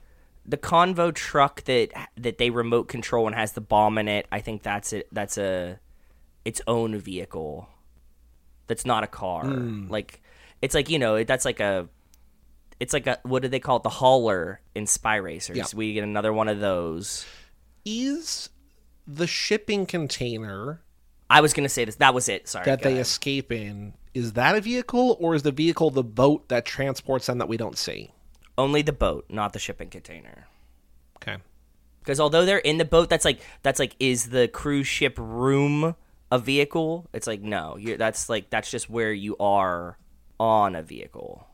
The 0.47 0.57
convo 0.57 1.13
truck 1.13 1.65
that 1.65 1.91
that 2.17 2.39
they 2.39 2.51
remote 2.51 2.89
control 2.89 3.27
and 3.27 3.35
has 3.37 3.53
the 3.53 3.61
bomb 3.61 3.99
in 3.99 4.09
it. 4.09 4.27
I 4.33 4.41
think 4.41 4.63
that's 4.63 4.93
it. 4.93 5.09
That's 5.13 5.37
a 5.37 5.79
its 6.45 6.63
own 6.67 6.97
vehicle. 6.99 7.69
That's 8.67 8.85
not 8.85 9.05
a 9.05 9.07
car. 9.07 9.45
Hmm. 9.45 9.89
Like 9.89 10.23
it's 10.63 10.75
like 10.75 10.91
you 10.91 10.99
know 10.99 11.23
that's 11.25 11.45
like 11.45 11.61
a. 11.61 11.89
It's 12.79 12.93
like 12.93 13.07
a 13.07 13.19
what 13.23 13.43
do 13.43 13.49
they 13.49 13.61
call 13.61 13.79
it? 13.79 13.85
The 13.85 13.89
hauler 13.89 14.61
in 14.75 14.87
Spy 14.87 15.17
Racers. 15.17 15.57
Yeah. 15.57 15.65
We 15.75 15.95
get 15.95 16.05
another 16.05 16.33
one 16.33 16.49
of 16.49 16.61
those. 16.61 17.25
Is 17.85 18.51
the 19.07 19.27
shipping 19.27 19.87
container 19.87 20.83
I 21.31 21.41
was 21.41 21.53
gonna 21.53 21.69
say 21.69 21.85
this. 21.85 21.97
That 21.97 22.15
was 22.15 22.29
it. 22.29 22.49
Sorry. 22.49 22.67
that 22.67 22.83
they 22.83 22.91
ahead. 22.91 23.01
escape 23.01 23.51
in 23.51 23.95
is 24.13 24.35
that 24.35 24.57
a 24.57 24.61
vehicle 24.61 25.17
or 25.21 25.35
is 25.35 25.43
the 25.43 25.53
vehicle 25.53 25.91
the 25.91 26.05
boat 26.05 26.49
that 26.49 26.65
transports 26.65 27.27
them 27.27 27.39
that 27.39 27.49
we 27.49 27.57
don't 27.57 27.79
see? 27.79 28.13
only 28.59 28.83
the 28.83 28.93
boat, 28.93 29.27
not 29.29 29.53
the 29.53 29.59
shipping 29.59 29.91
container. 29.91 30.47
Okay. 31.17 31.37
Because 32.01 32.21
although 32.21 32.45
they're 32.45 32.59
in 32.59 32.79
the 32.79 32.85
boat, 32.85 33.09
that's 33.09 33.25
like 33.25 33.41
that's 33.63 33.79
like 33.79 33.97
is 33.99 34.31
the 34.31 34.49
cruise 34.49 34.87
ship 34.87 35.15
room 35.19 35.97
a 36.37 36.39
vehicle? 36.39 37.09
It's 37.13 37.27
like 37.27 37.41
no, 37.43 37.77
you're, 37.77 37.97
that's 37.97 38.29
like 38.29 38.51
that's 38.51 38.71
just 38.71 38.89
where 38.89 39.13
you 39.13 39.37
are 39.39 39.99
on 40.39 40.77
a 40.77 40.83
vehicle. 40.83 41.47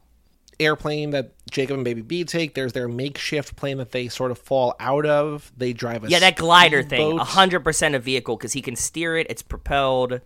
Airplane 0.61 1.11
that 1.11 1.33
Jacob 1.51 1.77
and 1.77 1.85
Baby 1.85 2.03
B 2.03 2.25
take. 2.25 2.55
There's 2.55 2.73
their 2.73 2.87
makeshift 2.89 3.57
plane 3.57 3.79
that 3.79 3.91
they 3.91 4.09
sort 4.09 4.31
of 4.31 4.39
fall 4.39 4.75
out 4.79 5.07
of. 5.07 5.51
They 5.57 5.73
drive 5.73 6.05
a 6.05 6.09
Yeah, 6.09 6.21
that 6.21 6.37
glider 6.37 6.83
thing, 6.83 7.19
hundred 7.19 7.61
percent 7.61 7.95
a 7.95 7.99
vehicle 7.99 8.37
because 8.37 8.53
he 8.53 8.61
can 8.63 8.77
steer 8.77 9.17
it. 9.17 9.27
It's 9.31 9.43
propelled. 9.43 10.21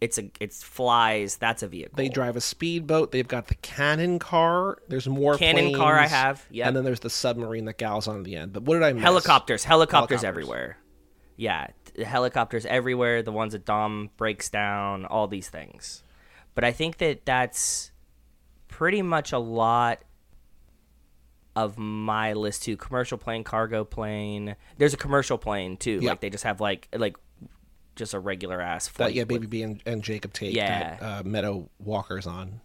It's 0.00 0.18
a 0.18 0.30
it's 0.40 0.62
flies. 0.62 1.36
That's 1.36 1.62
a 1.62 1.68
vehicle. 1.68 1.96
They 1.96 2.08
drive 2.08 2.36
a 2.36 2.40
speedboat. 2.40 3.12
They've 3.12 3.28
got 3.28 3.48
the 3.48 3.54
cannon 3.56 4.18
car. 4.18 4.78
There's 4.88 5.06
more 5.08 5.36
Cannon 5.36 5.74
car 5.74 5.98
I 5.98 6.06
have, 6.06 6.44
yeah. 6.50 6.66
And 6.68 6.76
then 6.76 6.84
there's 6.84 7.00
the 7.00 7.10
submarine 7.10 7.66
that 7.66 7.78
gals 7.78 8.08
on 8.08 8.18
at 8.18 8.24
the 8.24 8.36
end. 8.36 8.52
But 8.52 8.62
what 8.62 8.74
did 8.74 8.82
I 8.84 8.92
miss? 8.94 9.02
helicopters, 9.02 9.62
helicopters, 9.64 10.22
Helicopters. 10.22 10.24
everywhere. 10.24 10.78
Yeah, 11.36 11.68
helicopters 11.98 12.64
everywhere. 12.66 13.22
The 13.22 13.32
ones 13.32 13.52
that 13.52 13.64
Dom 13.64 14.10
breaks 14.16 14.48
down, 14.50 15.04
all 15.06 15.26
these 15.28 15.48
things. 15.48 16.02
But 16.54 16.64
I 16.64 16.72
think 16.72 16.98
that 16.98 17.24
that's 17.24 17.92
pretty 18.68 19.02
much 19.02 19.32
a 19.32 19.38
lot 19.38 20.00
of 21.54 21.78
my 21.78 22.32
list 22.32 22.62
too. 22.64 22.76
Commercial 22.76 23.18
plane, 23.18 23.44
cargo 23.44 23.84
plane. 23.84 24.56
There's 24.78 24.94
a 24.94 24.98
commercial 24.98 25.38
plane 25.38 25.76
too. 25.76 25.98
Yeah. 26.02 26.10
Like 26.10 26.20
they 26.20 26.30
just 26.30 26.44
have 26.44 26.60
like 26.60 26.88
like 26.94 27.16
just 27.94 28.14
a 28.14 28.18
regular 28.18 28.60
ass 28.60 28.86
That 28.88 28.94
flight. 28.94 29.14
yeah, 29.14 29.22
with- 29.22 29.28
Baby 29.28 29.46
B 29.46 29.62
and, 29.62 29.82
and 29.84 30.02
Jacob 30.02 30.32
take 30.32 30.54
Yeah. 30.54 30.96
that 30.98 31.02
uh, 31.02 31.22
Meadow 31.24 31.68
Walker's 31.78 32.26
on. 32.26 32.60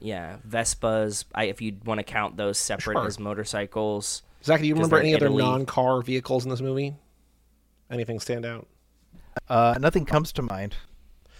Yeah, 0.00 0.36
Vespas. 0.48 1.24
I, 1.34 1.44
if 1.44 1.60
you 1.60 1.76
want 1.84 1.98
to 1.98 2.04
count 2.04 2.36
those 2.36 2.56
separate 2.58 2.94
Sure. 2.94 3.06
as 3.06 3.18
motorcycles, 3.18 4.22
Zach, 4.44 4.60
do 4.60 4.66
you 4.66 4.74
remember 4.74 4.98
any 5.00 5.12
other 5.14 5.28
non-car 5.28 6.02
vehicles 6.02 6.44
in 6.44 6.50
this 6.50 6.60
movie? 6.60 6.94
Anything 7.90 8.20
stand 8.20 8.44
out? 8.44 8.66
Uh, 9.48 9.76
nothing 9.80 10.04
comes 10.04 10.32
to 10.32 10.42
mind. 10.42 10.76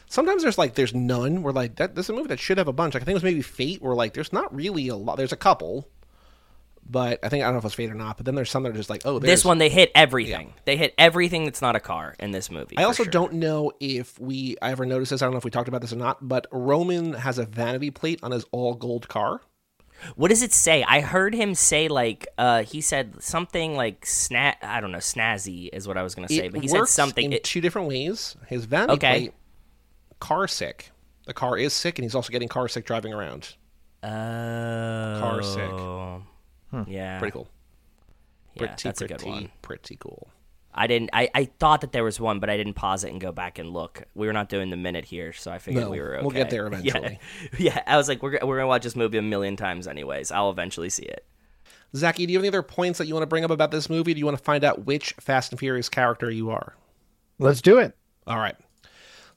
Sometimes 0.07 0.43
there's 0.43 0.57
like 0.57 0.75
there's 0.75 0.95
none. 0.95 1.43
We're 1.43 1.53
like 1.53 1.77
that. 1.77 1.95
This 1.95 2.07
is 2.07 2.11
a 2.11 2.13
movie 2.15 2.29
that 2.29 2.41
should 2.41 2.59
have 2.59 2.69
a 2.69 2.73
bunch. 2.73 2.95
Like 2.95 3.03
I 3.03 3.05
think 3.05 3.13
it 3.13 3.23
was 3.23 3.25
maybe 3.25 3.43
Fate. 3.43 3.83
Where 3.83 3.95
like 3.95 4.15
there's 4.15 4.33
not 4.33 4.55
really 4.55 4.89
a 4.89 4.97
lot. 4.97 5.19
There's 5.19 5.33
a 5.33 5.37
couple, 5.37 5.87
but 6.89 7.21
I 7.23 7.29
think 7.29 7.43
I 7.43 7.47
don't 7.47 7.55
know 7.55 7.59
if 7.59 7.65
it's 7.67 7.75
Fate 7.75 7.91
or 7.91 7.95
not. 7.95 8.17
But 8.17 8.25
then 8.25 8.35
there's 8.35 8.51
some 8.51 8.63
that 8.63 8.71
are 8.71 8.73
just 8.73 8.89
like 8.89 9.03
oh, 9.05 9.19
there's, 9.19 9.31
This 9.31 9.45
one, 9.45 9.59
they 9.59 9.69
hit 9.69 9.91
everything. 9.95 10.55
They 10.65 10.79
hit 10.79 10.95
everything 10.97 11.45
that's 11.45 11.61
not 11.61 11.77
a 11.77 11.81
car 11.81 12.15
in 12.19 12.31
this 12.31 12.51
movie. 12.51 12.79
I 12.79 12.85
also 12.85 13.03
sure. 13.05 13.11
don't 13.11 13.35
know 13.35 13.73
if 13.81 14.19
we 14.19 14.57
I 14.63 14.71
ever 14.71 14.87
noticed 14.87 15.11
this. 15.11 15.21
I 15.21 15.27
don't 15.27 15.33
know 15.33 15.39
if 15.39 15.45
we 15.45 15.51
talked 15.51 15.69
about 15.69 15.83
this 15.83 15.93
or 15.93 15.97
not. 15.97 16.27
But 16.27 16.47
Roman 16.51 17.13
has 17.13 17.39
a 17.39 17.45
vanity 17.45 17.91
plate 17.91 18.21
on 18.23 18.31
his 18.31 18.47
all 18.51 18.75
gold 18.75 19.09
car. 19.09 19.43
What 20.17 20.29
does 20.29 20.43
it 20.43 20.53
say? 20.53 20.85
I 20.85 21.01
heard 21.01 21.35
him 21.35 21.55
say 21.55 21.89
like 21.89 22.27
uh 22.39 22.63
he 22.63 22.81
said 22.81 23.23
something 23.23 23.75
like 23.77 24.07
snat. 24.07 24.59
I 24.63 24.81
don't 24.81 24.93
know, 24.93 24.99
snazzy 24.99 25.69
is 25.73 25.89
what 25.89 25.97
I 25.97 26.03
was 26.03 26.15
gonna 26.15 26.29
say, 26.29 26.47
it 26.47 26.53
but 26.53 26.63
he 26.63 26.69
said 26.69 26.87
something 26.87 27.25
in 27.27 27.33
it- 27.35 27.45
two 27.45 27.61
different 27.61 27.89
ways. 27.89 28.37
His 28.47 28.65
vanity 28.65 28.93
Okay. 28.95 29.19
plate, 29.21 29.35
car 30.21 30.47
sick. 30.49 30.91
The 31.27 31.35
car 31.35 31.59
is 31.59 31.73
sick, 31.73 31.99
and 31.99 32.05
he's 32.05 32.15
also 32.15 32.31
getting 32.31 32.49
car 32.49 32.69
sick 32.69 32.87
driving 32.87 33.13
around. 33.13 33.55
Oh. 34.03 35.19
Car 35.21 35.43
sick. 35.43 36.87
Yeah. 36.89 37.19
Pretty 37.19 37.33
cool. 37.33 37.49
Yeah, 38.55 38.59
Pretty, 38.69 38.83
that's 38.83 39.01
a 39.03 39.07
pretty, 39.07 39.25
good 39.25 39.31
one. 39.31 39.51
pretty 39.63 39.97
cool. 39.97 40.29
I 40.79 40.87
didn't 40.87 41.11
I, 41.13 41.29
I 41.35 41.45
thought 41.59 41.81
that 41.83 41.93
there 41.93 42.05
was 42.05 42.19
one, 42.21 42.39
but 42.39 42.49
I 42.49 42.57
didn't 42.57 42.75
pause 42.75 43.03
it 43.05 43.11
and 43.11 43.21
go 43.21 43.33
back 43.33 43.59
and 43.59 43.73
look. 43.73 44.05
We 44.15 44.27
were 44.29 44.33
not 44.33 44.49
doing 44.49 44.71
the 44.71 44.77
minute 44.77 45.05
here, 45.05 45.33
so 45.33 45.51
I 45.51 45.59
figured 45.59 45.85
No, 45.85 45.91
we 45.91 46.01
were 46.01 46.15
okay. 46.17 46.23
we'll 46.23 46.31
get 46.31 46.51
there 46.51 46.63
Yeah. 46.73 46.79
eventually. 46.79 47.21
Yeah, 47.59 47.83
I 47.87 47.97
was 47.97 48.09
like, 48.09 48.23
we're, 48.23 48.39
we're 48.43 48.57
gonna 48.57 48.69
watch 48.69 48.85
this 48.85 48.95
movie 48.97 49.19
a 49.19 49.23
million 49.23 49.57
times 49.57 49.87
anyways. 49.89 50.31
I'll 50.31 50.51
eventually 50.51 50.89
see 50.89 51.03
it. 51.05 51.27
Zaki, 51.97 52.27
do 52.27 52.33
you 52.33 52.39
have 52.39 52.43
any 52.43 52.49
other 52.49 52.63
points 52.63 52.99
that 52.99 53.07
you 53.09 53.15
want 53.15 53.23
to 53.23 53.27
bring 53.29 53.45
up 53.45 53.51
about 53.51 53.71
this 53.71 53.91
movie? 53.91 54.15
Do 54.15 54.19
you 54.21 54.25
want 54.27 54.39
to 54.39 54.45
find 54.45 54.63
out 54.63 54.87
which 54.87 55.15
Fast 55.21 55.53
and 55.53 55.59
Furious 55.59 55.89
character 55.89 56.31
you 56.31 56.51
are? 56.51 56.75
Let's 57.39 57.61
do 57.63 57.79
it. 57.79 57.97
All 58.27 58.37
right. 58.39 58.57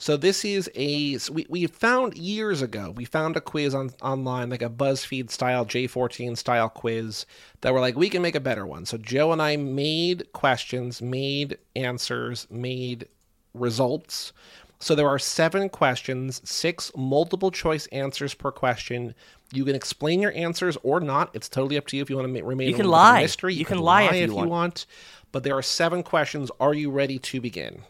So 0.02 0.18
this 0.18 0.44
is 0.44 0.68
a 0.74 1.20
so 1.20 1.32
we 1.32 1.46
we 1.48 1.68
found 1.68 2.18
years 2.18 2.64
ago. 2.64 2.90
We 2.90 3.06
found 3.06 3.38
a 3.38 3.40
quiz 3.40 3.76
on 3.76 3.92
online, 4.02 4.50
like 4.50 4.64
a 4.64 4.70
BuzzFeed 4.70 5.30
style 5.30 5.64
J14 5.64 6.36
style 6.36 6.70
quiz 6.70 7.28
that 7.62 7.72
were 7.72 7.80
like 7.80 7.96
we 7.96 8.10
can 8.10 8.24
make 8.24 8.34
a 8.34 8.40
better 8.40 8.66
one. 8.66 8.88
So 8.88 8.98
Joe 8.98 9.32
and 9.32 9.40
I 9.40 9.58
made 9.58 10.34
questions, 10.34 11.04
made 11.04 11.60
answers, 11.76 12.48
made 12.50 13.10
results. 13.54 14.34
So 14.80 14.96
there 14.96 15.08
are 15.08 15.20
seven 15.20 15.70
questions, 15.70 16.42
six 16.44 16.92
multiple 16.98 17.52
choice 17.52 17.86
answers 17.92 18.34
per 18.34 18.52
question. 18.52 19.14
You 19.54 19.66
can 19.66 19.76
explain 19.76 20.20
your 20.20 20.34
answers 20.34 20.80
or 20.82 21.00
not. 21.00 21.30
It's 21.36 21.48
totally 21.48 21.78
up 21.78 21.86
to 21.88 21.96
you 21.98 22.02
if 22.02 22.10
you 22.10 22.16
want 22.16 22.34
to 22.34 22.44
remain. 22.44 22.70
You 22.70 22.74
can 22.74 22.88
little 22.88 22.94
bit 22.94 23.02
of 23.02 23.12
a 23.12 23.14
lie. 23.14 23.22
Mystery. 23.22 23.54
You 23.54 23.66
can 23.66 23.78
lie 23.78 24.06
if 24.06 24.30
you 24.30 24.36
want. 24.36 24.50
want. 24.50 24.86
But 25.32 25.44
there 25.44 25.56
are 25.56 25.62
seven 25.62 26.02
questions. 26.02 26.50
Are 26.60 26.74
you 26.74 26.90
ready 26.90 27.20
to 27.20 27.40
begin? 27.40 27.84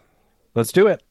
Let's 0.53 0.74
do 0.74 0.88
it. 0.88 1.01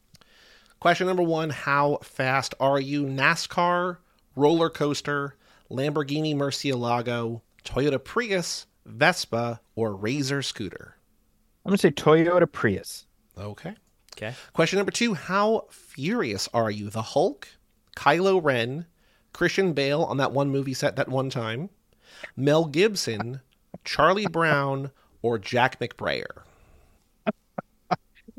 Question 0.81 1.09
number 1.09 1.23
one 1.23 1.51
How 1.51 1.99
fast 2.03 2.55
are 2.59 2.81
you? 2.81 3.05
NASCAR, 3.05 3.99
roller 4.35 4.71
coaster, 4.71 5.37
Lamborghini 5.71 6.35
Murcielago, 6.35 7.43
Toyota 7.65 8.03
Prius, 8.03 8.67
Vespa, 8.87 9.61
or 9.77 9.95
Razor 9.95 10.41
scooter? 10.41 10.97
I'm 11.67 11.71
gonna 11.71 11.77
say 11.79 11.91
Toyota 11.91 12.51
Prius. 12.51 13.05
Okay. 13.37 13.75
Okay. 14.17 14.35
Question 14.55 14.79
number 14.79 14.91
two 14.91 15.13
How 15.13 15.67
furious 15.71 16.49
are 16.55 16.71
you? 16.71 16.89
The 16.89 17.03
Hulk, 17.03 17.47
Kylo 17.95 18.43
Ren, 18.43 18.87
Christian 19.35 19.75
Bale 19.75 20.03
on 20.05 20.17
that 20.17 20.33
one 20.33 20.49
movie 20.49 20.73
set 20.73 20.97
that 20.97 21.09
one 21.11 21.29
time, 21.29 21.69
Mel 22.37 22.65
Gibson, 22.65 23.43
Charlie 23.85 24.27
Brown, 24.27 24.93
or 25.21 25.39
Jack 25.39 25.79
McBrayer? 25.79 26.45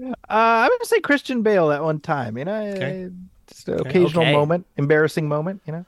Uh, 0.01 0.13
I'm 0.29 0.69
gonna 0.69 0.85
say 0.85 0.99
Christian 0.99 1.43
Bale 1.43 1.71
at 1.71 1.83
one 1.83 1.99
time. 1.99 2.37
You 2.37 2.45
know, 2.45 2.61
Okay. 2.71 3.05
uh, 3.05 3.09
just 3.47 3.67
an 3.69 3.79
occasional 3.79 4.23
Okay. 4.23 4.31
moment, 4.33 4.65
embarrassing 4.77 5.27
moment. 5.27 5.61
You 5.65 5.73
know. 5.73 5.85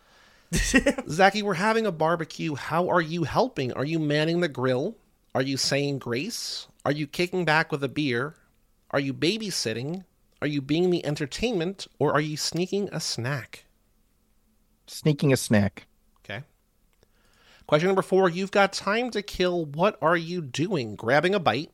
Zaki, 1.09 1.41
we're 1.41 1.55
having 1.55 1.86
a 1.88 1.91
barbecue. 1.91 2.53
How 2.55 2.88
are 2.89 3.01
you 3.01 3.24
helping? 3.24 3.74
Are 3.74 3.86
you 3.86 3.99
manning 3.99 4.41
the 4.41 4.47
grill? 4.47 4.95
Are 5.34 5.41
you 5.41 5.57
saying 5.57 5.97
grace? 5.99 6.68
Are 6.86 6.91
you 6.91 7.07
kicking 7.07 7.43
back 7.43 7.72
with 7.72 7.84
a 7.84 7.88
beer? 7.89 8.36
Are 8.91 8.99
you 8.99 9.14
babysitting? 9.14 10.03
Are 10.41 10.47
you 10.47 10.61
being 10.61 10.91
the 10.91 11.03
entertainment? 11.05 11.88
Or 11.97 12.14
are 12.14 12.22
you 12.22 12.38
sneaking 12.38 12.89
a 12.91 12.99
snack? 12.99 13.66
Sneaking 14.86 15.34
a 15.34 15.38
snack. 15.38 15.88
Okay. 16.24 16.43
Question 17.66 17.88
number 17.88 18.01
four 18.03 18.30
You've 18.30 18.51
got 18.51 18.74
time 18.74 19.09
to 19.11 19.24
kill. 19.24 19.66
What 19.66 19.97
are 20.03 20.18
you 20.18 20.41
doing? 20.41 20.95
Grabbing 20.95 21.34
a 21.34 21.39
bite, 21.39 21.72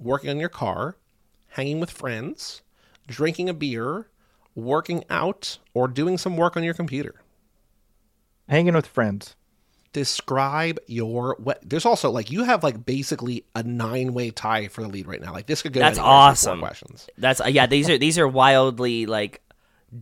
working 0.00 0.30
on 0.30 0.40
your 0.40 0.48
car, 0.48 0.96
hanging 1.58 1.80
with 1.80 1.90
friends, 1.90 2.62
drinking 3.08 3.48
a 3.48 3.54
beer, 3.54 4.06
working 4.54 5.04
out, 5.10 5.58
or 5.74 5.88
doing 5.88 6.16
some 6.16 6.36
work 6.36 6.56
on 6.56 6.62
your 6.64 6.74
computer? 6.74 7.16
Hanging 8.48 8.74
with 8.74 8.86
friends. 8.86 9.34
describe 9.92 10.78
your 10.86 11.34
what 11.40 11.58
there's 11.68 11.86
also 11.86 12.10
like 12.10 12.30
you 12.30 12.44
have 12.44 12.62
like 12.62 12.84
basically 12.84 13.44
a 13.54 13.62
nine 13.62 14.12
way 14.12 14.30
tie 14.30 14.68
for 14.68 14.82
the 14.82 14.88
lead 14.88 15.06
right 15.06 15.20
now 15.20 15.32
like 15.32 15.46
this 15.46 15.62
could 15.62 15.72
go 15.72 15.80
That's 15.80 15.98
anywhere 15.98 16.12
for 16.12 16.18
awesome. 16.30 16.58
questions 16.60 17.08
That's 17.16 17.40
uh, 17.40 17.46
yeah. 17.46 17.66
These 17.66 17.88
are 17.90 17.98
these 17.98 18.18
are 18.18 18.28
wildly 18.28 19.06
like 19.06 19.40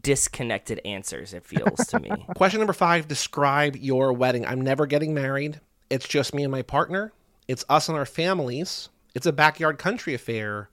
disconnected 0.03 0.81
answers. 0.85 1.33
It 1.33 1.45
feels 1.47 1.87
to 1.89 2.01
me. 2.01 2.11
question 2.37 2.59
number 2.61 2.73
five 2.73 3.07
describe 3.09 3.77
your 3.77 4.13
wedding 4.13 4.45
i'm 4.45 4.61
never 4.61 4.87
getting 4.87 5.15
married 5.15 5.61
it's 5.89 6.09
just 6.09 6.35
me 6.35 6.43
and 6.43 6.51
my 6.53 6.63
partner 6.63 7.13
it's 7.49 7.65
us 7.69 7.89
and 7.89 7.97
our 7.97 8.07
families 8.07 8.89
it's 9.15 9.27
a 9.27 9.33
backyard 9.33 9.79
country 9.79 10.15
affair 10.15 10.69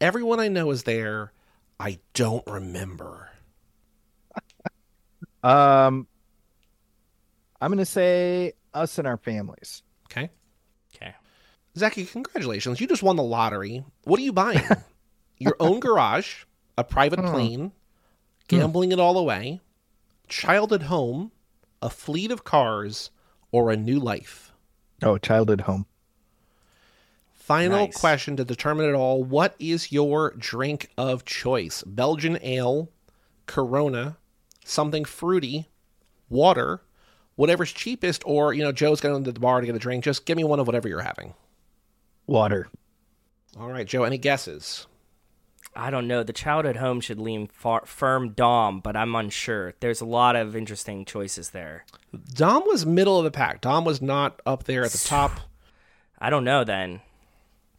everyone 0.00 0.40
i 0.40 0.48
know 0.48 0.70
is 0.70 0.82
there 0.84 1.32
i 1.80 1.98
don't 2.14 2.46
remember 2.46 3.28
Um, 5.42 6.08
I'm 7.60 7.70
gonna 7.70 7.84
say 7.86 8.54
us 8.74 8.98
and 8.98 9.06
our 9.06 9.16
families. 9.16 9.82
okay 10.06 10.30
Okay. 10.94 11.14
Zaki, 11.78 12.04
congratulations. 12.04 12.80
You 12.80 12.86
just 12.88 13.02
won 13.02 13.16
the 13.16 13.22
lottery. 13.22 13.84
What 14.04 14.18
are 14.18 14.22
you 14.24 14.32
buying? 14.32 14.64
Your 15.38 15.54
own 15.60 15.78
garage, 15.78 16.44
a 16.78 16.82
private 16.82 17.20
plane, 17.26 17.72
gambling 18.48 18.90
it 18.92 18.98
all 18.98 19.18
away, 19.18 19.60
child 20.26 20.72
at 20.72 20.82
home, 20.82 21.30
a 21.82 21.90
fleet 21.90 22.30
of 22.32 22.44
cars, 22.44 23.10
or 23.52 23.70
a 23.70 23.76
new 23.76 24.00
life? 24.00 24.52
Oh, 25.02 25.18
childhood 25.18 25.60
home. 25.62 25.86
Final 27.46 27.86
Nice. 27.86 27.96
question 27.96 28.36
to 28.38 28.44
determine 28.44 28.88
it 28.88 28.94
all. 28.94 29.22
What 29.22 29.54
is 29.60 29.92
your 29.92 30.34
drink 30.36 30.90
of 30.98 31.24
choice? 31.24 31.84
Belgian 31.86 32.40
ale, 32.42 32.90
Corona, 33.46 34.16
something 34.64 35.04
fruity, 35.04 35.68
water, 36.28 36.82
whatever's 37.36 37.72
cheapest, 37.72 38.24
or, 38.26 38.52
you 38.52 38.64
know, 38.64 38.72
Joe's 38.72 39.00
going 39.00 39.22
to 39.22 39.30
the 39.30 39.38
bar 39.38 39.60
to 39.60 39.66
get 39.66 39.76
a 39.76 39.78
drink. 39.78 40.02
Just 40.02 40.26
give 40.26 40.36
me 40.36 40.42
one 40.42 40.58
of 40.58 40.66
whatever 40.66 40.88
you're 40.88 41.02
having. 41.02 41.34
Water. 42.26 42.68
All 43.56 43.68
right, 43.70 43.86
Joe, 43.86 44.02
any 44.02 44.18
guesses? 44.18 44.88
I 45.72 45.90
don't 45.90 46.08
know. 46.08 46.24
The 46.24 46.32
child 46.32 46.66
at 46.66 46.74
home 46.78 47.00
should 47.00 47.20
lean 47.20 47.46
far, 47.46 47.86
firm 47.86 48.30
Dom, 48.30 48.80
but 48.80 48.96
I'm 48.96 49.14
unsure. 49.14 49.74
There's 49.78 50.00
a 50.00 50.04
lot 50.04 50.34
of 50.34 50.56
interesting 50.56 51.04
choices 51.04 51.50
there. 51.50 51.84
Dom 52.34 52.64
was 52.66 52.84
middle 52.84 53.18
of 53.18 53.24
the 53.24 53.30
pack. 53.30 53.60
Dom 53.60 53.84
was 53.84 54.02
not 54.02 54.42
up 54.44 54.64
there 54.64 54.82
at 54.84 54.90
the 54.90 54.98
top. 55.06 55.38
I 56.18 56.28
don't 56.28 56.42
know 56.44 56.64
then. 56.64 57.02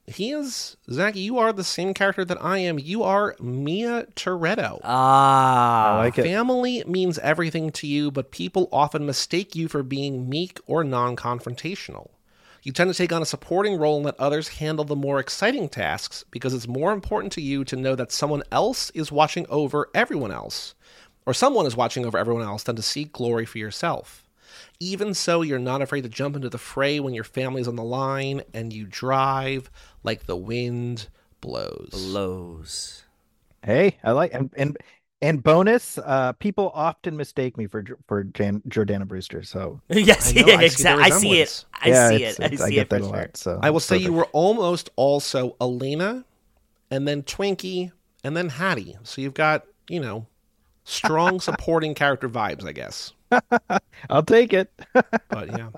He 0.08 0.32
is 0.32 0.78
Zach. 0.90 1.18
You 1.18 1.38
are 1.38 1.52
the 1.52 1.66
same 1.66 1.94
character 1.94 2.24
that 2.24 2.42
I 2.42 2.60
am. 2.60 2.80
You 2.80 3.04
are 3.04 3.36
Mia 3.42 4.08
Toretto. 4.16 4.80
Ah, 4.84 5.96
I 5.96 5.98
like 5.98 6.18
it. 6.18 6.24
Family 6.24 6.82
means 6.88 7.20
everything 7.20 7.72
to 7.74 7.88
you, 7.88 8.10
but 8.10 8.32
people 8.32 8.70
often 8.72 9.06
mistake 9.06 9.54
you 9.54 9.68
for 9.68 9.84
being 9.84 10.30
meek 10.30 10.62
or 10.66 10.86
non-confrontational. 10.86 12.10
You 12.64 12.72
tend 12.72 12.90
to 12.90 12.98
take 12.98 13.12
on 13.12 13.22
a 13.22 13.26
supporting 13.26 13.78
role 13.78 13.98
and 13.98 14.06
let 14.06 14.20
others 14.20 14.48
handle 14.48 14.86
the 14.86 14.96
more 14.96 15.20
exciting 15.20 15.68
tasks 15.68 16.24
because 16.32 16.54
it's 16.54 16.68
more 16.68 16.94
important 16.94 17.34
to 17.34 17.42
you 17.42 17.66
to 17.66 17.76
know 17.76 17.96
that 17.96 18.12
someone 18.12 18.44
else 18.52 18.90
is 18.92 19.12
watching 19.12 19.46
over 19.50 19.90
everyone 19.94 20.32
else, 20.32 20.74
or 21.26 21.34
someone 21.34 21.66
is 21.66 21.76
watching 21.76 22.06
over 22.06 22.18
everyone 22.18 22.44
else, 22.44 22.64
than 22.64 22.78
to 22.78 22.82
seek 22.82 23.12
glory 23.12 23.46
for 23.46 23.58
yourself. 23.58 24.24
Even 24.80 25.14
so, 25.14 25.42
you're 25.42 25.58
not 25.60 25.82
afraid 25.82 26.02
to 26.02 26.10
jump 26.10 26.36
into 26.36 26.50
the 26.50 26.58
fray 26.58 27.00
when 27.00 27.14
your 27.14 27.24
family's 27.24 27.68
on 27.68 27.76
the 27.76 27.84
line 27.84 28.44
and 28.54 28.72
you 28.72 28.86
drive 28.86 29.72
like 30.04 30.26
the 30.26 30.36
wind 30.36 31.08
blows. 31.42 31.90
blows. 31.92 33.04
Hey, 33.64 33.98
I 34.04 34.12
like 34.12 34.34
and 34.34 34.52
and 34.56 34.78
and 35.22 35.42
bonus. 35.42 35.98
Uh, 35.98 36.34
people 36.34 36.72
often 36.76 37.18
mistake 37.18 37.58
me 37.58 37.66
for 37.66 37.84
for 38.08 38.24
Jan, 38.24 38.62
Jordana 38.70 39.08
Brewster. 39.08 39.42
So 39.44 39.82
yes, 39.90 40.30
I 40.36 40.42
know, 40.42 40.48
yeah, 40.48 40.58
I 40.58 40.68
see 40.68 40.84
the 40.84 41.02
exactly. 41.02 41.04
I 41.04 41.10
see 41.10 41.42
it. 41.42 41.66
I 41.74 41.90
yeah, 41.90 42.10
see 42.10 42.24
it. 42.24 42.40
I 42.40 42.46
it's- 42.46 42.64
see 42.64 42.76
get 42.76 42.82
it 42.84 42.90
for 42.90 42.96
that 42.96 43.02
a 43.02 43.08
sure. 43.08 43.18
lot. 43.18 43.38
So 43.38 43.60
I 43.64 43.70
will 43.72 43.80
say 43.80 43.98
you 43.98 44.14
were 44.14 44.28
almost 44.32 44.92
also 44.96 45.56
Elena, 45.60 46.24
and 46.92 47.08
then 47.08 47.24
Twinkie, 47.24 47.92
and 48.24 48.38
then 48.38 48.50
Hattie. 48.50 48.96
So 49.04 49.22
you've 49.22 49.34
got, 49.34 49.66
you 49.90 50.00
know, 50.00 50.28
strong 50.84 51.40
supporting 51.42 51.96
character 51.96 52.30
vibes, 52.30 52.64
I 52.66 52.72
guess. 52.74 53.12
I'll 54.10 54.24
take 54.24 54.54
it. 54.54 54.72
But 55.30 55.50
yeah, 55.50 55.70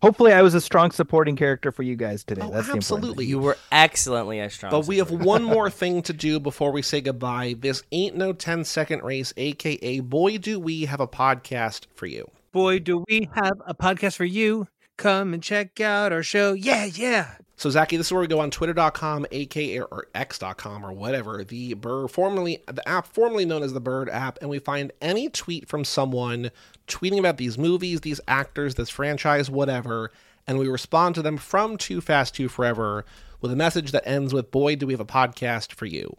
Hopefully, 0.00 0.32
I 0.32 0.42
was 0.42 0.54
a 0.54 0.60
strong 0.60 0.92
supporting 0.92 1.34
character 1.34 1.72
for 1.72 1.82
you 1.82 1.96
guys 1.96 2.22
today. 2.22 2.42
Oh, 2.44 2.52
That's 2.52 2.68
absolutely. 2.68 3.26
You 3.26 3.40
were 3.40 3.56
excellently 3.72 4.38
as 4.38 4.54
strong. 4.54 4.70
but 4.70 4.86
we 4.86 4.98
have 4.98 5.10
one 5.10 5.42
more 5.42 5.70
thing 5.82 6.02
to 6.02 6.12
do 6.12 6.38
before 6.38 6.70
we 6.70 6.82
say 6.82 7.00
goodbye. 7.00 7.56
This 7.58 7.82
ain't 7.90 8.16
no 8.16 8.32
10 8.32 8.64
second 8.64 9.02
race, 9.02 9.32
aka 9.36 10.00
boy 10.00 10.38
do 10.38 10.60
we 10.60 10.84
have 10.84 11.00
a 11.00 11.08
podcast 11.08 11.86
for 11.96 12.06
you. 12.06 12.30
Boy, 12.52 12.78
do 12.78 13.04
we 13.08 13.28
have 13.34 13.60
a 13.66 13.74
podcast 13.74 14.16
for 14.16 14.24
you. 14.24 14.68
Come 14.98 15.32
and 15.32 15.40
check 15.40 15.80
out 15.80 16.12
our 16.12 16.24
show. 16.24 16.54
Yeah, 16.54 16.84
yeah. 16.84 17.36
So, 17.56 17.70
Zaki, 17.70 17.96
this 17.96 18.08
is 18.08 18.12
where 18.12 18.20
we 18.20 18.26
go 18.26 18.40
on 18.40 18.50
twitter.com, 18.50 19.26
aka 19.30 19.78
or 19.80 20.08
x.com 20.12 20.84
or 20.84 20.92
whatever, 20.92 21.44
the 21.44 21.74
Bird, 21.74 22.08
formerly 22.10 22.62
the 22.66 22.86
app 22.86 23.06
formerly 23.06 23.44
known 23.44 23.62
as 23.62 23.72
the 23.72 23.80
Bird 23.80 24.08
app, 24.10 24.38
and 24.40 24.50
we 24.50 24.58
find 24.58 24.92
any 25.00 25.28
tweet 25.28 25.68
from 25.68 25.84
someone 25.84 26.50
tweeting 26.88 27.18
about 27.18 27.36
these 27.36 27.56
movies, 27.56 28.00
these 28.00 28.20
actors, 28.26 28.74
this 28.74 28.90
franchise, 28.90 29.48
whatever, 29.48 30.10
and 30.48 30.58
we 30.58 30.66
respond 30.66 31.14
to 31.14 31.22
them 31.22 31.36
from 31.36 31.76
Too 31.76 32.00
Fast, 32.00 32.34
Too 32.34 32.48
Forever 32.48 33.04
with 33.40 33.52
a 33.52 33.56
message 33.56 33.92
that 33.92 34.06
ends 34.06 34.34
with, 34.34 34.50
Boy, 34.50 34.74
do 34.74 34.86
we 34.86 34.92
have 34.92 35.00
a 35.00 35.04
podcast 35.04 35.72
for 35.72 35.86
you. 35.86 36.16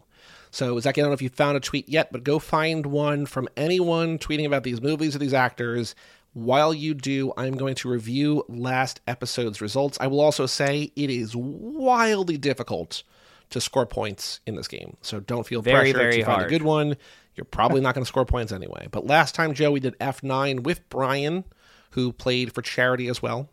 So, 0.50 0.80
Zaki, 0.80 1.00
I 1.00 1.02
don't 1.02 1.10
know 1.10 1.14
if 1.14 1.22
you 1.22 1.28
found 1.28 1.56
a 1.56 1.60
tweet 1.60 1.88
yet, 1.88 2.10
but 2.10 2.24
go 2.24 2.38
find 2.38 2.86
one 2.86 3.24
from 3.24 3.48
anyone 3.56 4.18
tweeting 4.18 4.46
about 4.46 4.64
these 4.64 4.80
movies 4.80 5.14
or 5.14 5.20
these 5.20 5.34
actors. 5.34 5.94
While 6.32 6.72
you 6.72 6.94
do, 6.94 7.32
I'm 7.36 7.56
going 7.56 7.74
to 7.76 7.88
review 7.88 8.44
last 8.48 9.00
episode's 9.08 9.60
results. 9.60 9.98
I 10.00 10.06
will 10.06 10.20
also 10.20 10.46
say 10.46 10.92
it 10.94 11.10
is 11.10 11.34
wildly 11.34 12.36
difficult 12.36 13.02
to 13.50 13.60
score 13.60 13.86
points 13.86 14.40
in 14.46 14.54
this 14.54 14.68
game. 14.68 14.96
So 15.02 15.20
don't 15.20 15.46
feel 15.46 15.60
Very, 15.60 15.92
pressure 15.92 15.98
very 15.98 16.16
to 16.18 16.24
find 16.24 16.42
a 16.42 16.48
good 16.48 16.62
one. 16.62 16.96
You're 17.34 17.44
probably 17.44 17.80
not 17.80 17.94
going 17.94 18.04
to 18.04 18.08
score 18.08 18.24
points 18.24 18.52
anyway. 18.52 18.86
But 18.90 19.06
last 19.06 19.34
time, 19.34 19.54
Joe, 19.54 19.72
we 19.72 19.80
did 19.80 19.98
F9 19.98 20.62
with 20.62 20.88
Brian, 20.88 21.44
who 21.90 22.12
played 22.12 22.52
for 22.52 22.62
charity 22.62 23.08
as 23.08 23.20
well. 23.20 23.48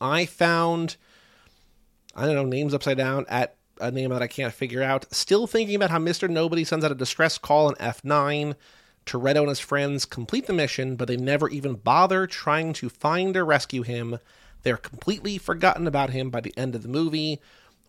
I 0.00 0.26
found, 0.26 0.96
I 2.16 2.26
don't 2.26 2.34
know, 2.34 2.44
names 2.44 2.74
upside 2.74 2.96
down 2.96 3.24
at 3.28 3.56
a 3.80 3.90
name 3.90 4.10
that 4.10 4.22
I 4.22 4.26
can't 4.26 4.52
figure 4.52 4.82
out. 4.82 5.12
Still 5.14 5.46
thinking 5.46 5.76
about 5.76 5.90
how 5.90 5.98
Mr. 5.98 6.28
Nobody 6.28 6.64
sends 6.64 6.84
out 6.84 6.90
a 6.90 6.96
distress 6.96 7.38
call 7.38 7.68
in 7.68 7.76
F9. 7.76 8.56
Toretto 9.06 9.40
and 9.40 9.48
his 9.48 9.60
friends 9.60 10.04
complete 10.04 10.46
the 10.46 10.52
mission, 10.52 10.96
but 10.96 11.08
they 11.08 11.16
never 11.16 11.48
even 11.48 11.74
bother 11.74 12.26
trying 12.26 12.72
to 12.74 12.88
find 12.88 13.36
or 13.36 13.44
rescue 13.44 13.82
him. 13.82 14.18
They're 14.62 14.76
completely 14.76 15.38
forgotten 15.38 15.86
about 15.86 16.10
him 16.10 16.30
by 16.30 16.40
the 16.40 16.54
end 16.56 16.74
of 16.74 16.82
the 16.82 16.88
movie. 16.88 17.40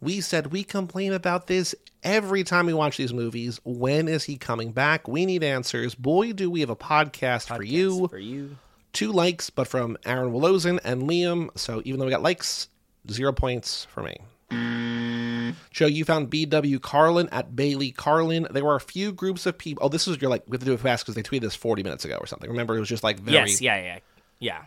We 0.02 0.22
said 0.22 0.52
we 0.52 0.64
complain 0.64 1.14
about 1.14 1.48
this 1.48 1.76
every 2.04 2.44
time 2.44 2.66
we 2.66 2.74
watch 2.74 2.98
these 2.98 3.14
movies. 3.14 3.60
When 3.64 4.08
is 4.08 4.26
he 4.26 4.38
coming 4.38 4.72
back? 4.72 5.08
We 5.08 5.26
need 5.26 5.44
answers. 5.44 5.96
Boy, 5.96 6.34
do 6.34 6.50
we 6.50 6.60
have 6.60 6.70
a 6.70 6.76
podcast, 6.76 7.56
for 7.56 7.64
you 7.64 8.08
for 8.08 8.18
you. 8.18 8.58
two 8.92 9.12
likes, 9.12 9.50
but 9.50 9.68
from 9.68 9.98
Aaron 10.06 10.34
Woloszyn 10.34 10.80
and 10.84 11.04
Liam. 11.04 11.50
So 11.58 11.82
even 11.86 12.00
though 12.00 12.06
we 12.06 12.12
got 12.12 12.24
likes, 12.24 12.68
zero 13.10 13.32
points 13.32 13.86
for 13.86 14.04
me. 14.04 14.18
Joe, 15.74 15.88
you 15.88 16.06
found 16.06 16.30
BW 16.30 16.80
Carlin 16.82 17.28
at 17.32 17.56
Bailey 17.56 17.92
Carlin. 17.92 18.48
There 18.52 18.64
were 18.64 18.76
a 18.76 18.80
few 18.80 19.12
groups 19.12 19.48
of 19.48 19.58
people. 19.58 19.84
Oh, 19.84 19.90
this 19.90 20.08
is 20.08 20.22
your 20.22 20.30
like 20.30 20.44
we 20.48 20.54
have 20.56 20.62
to 20.62 20.66
do 20.66 20.74
it 20.74 20.80
fast 20.80 21.04
because 21.04 21.16
they 21.16 21.24
tweeted 21.24 21.42
this 21.42 21.56
forty 21.56 21.82
minutes 21.84 22.06
ago 22.06 22.18
or 22.20 22.28
something. 22.28 22.50
Remember, 22.50 22.78
it 22.78 22.80
was 22.80 22.90
just 22.90 23.04
like 23.04 23.20
very. 23.20 23.36
Yes, 23.36 23.60
yeah, 23.60 23.82
yeah, 23.82 24.00
yeah. 24.40 24.66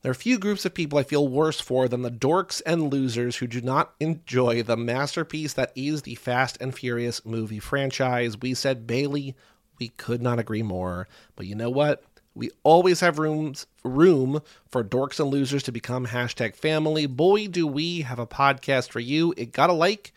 There 0.00 0.10
are 0.10 0.12
a 0.12 0.14
few 0.14 0.38
groups 0.38 0.64
of 0.64 0.72
people 0.72 0.98
I 0.98 1.02
feel 1.02 1.28
worse 1.28 1.60
for 1.60 1.88
than 1.88 2.02
the 2.02 2.10
dorks 2.10 2.62
and 2.64 2.92
losers 2.92 3.36
who 3.36 3.46
do 3.46 3.60
not 3.60 3.92
enjoy 4.00 4.62
the 4.62 4.76
masterpiece 4.76 5.52
that 5.54 5.72
is 5.74 6.02
the 6.02 6.14
Fast 6.14 6.56
and 6.60 6.74
Furious 6.74 7.24
movie 7.26 7.58
franchise. 7.58 8.40
We 8.40 8.54
said 8.54 8.86
Bailey, 8.86 9.34
we 9.78 9.88
could 9.88 10.22
not 10.22 10.38
agree 10.38 10.62
more. 10.62 11.08
But 11.34 11.46
you 11.46 11.54
know 11.54 11.70
what? 11.70 12.02
We 12.34 12.50
always 12.62 13.00
have 13.00 13.18
rooms 13.18 13.66
room 13.82 14.42
for 14.68 14.84
dorks 14.84 15.18
and 15.20 15.28
losers 15.28 15.64
to 15.64 15.72
become 15.72 16.06
hashtag 16.06 16.54
family. 16.54 17.06
Boy, 17.06 17.48
do 17.48 17.66
we 17.66 18.02
have 18.02 18.18
a 18.18 18.26
podcast 18.26 18.90
for 18.90 19.00
you. 19.00 19.34
It 19.36 19.52
got 19.52 19.70
a 19.70 19.74
like. 19.74 20.12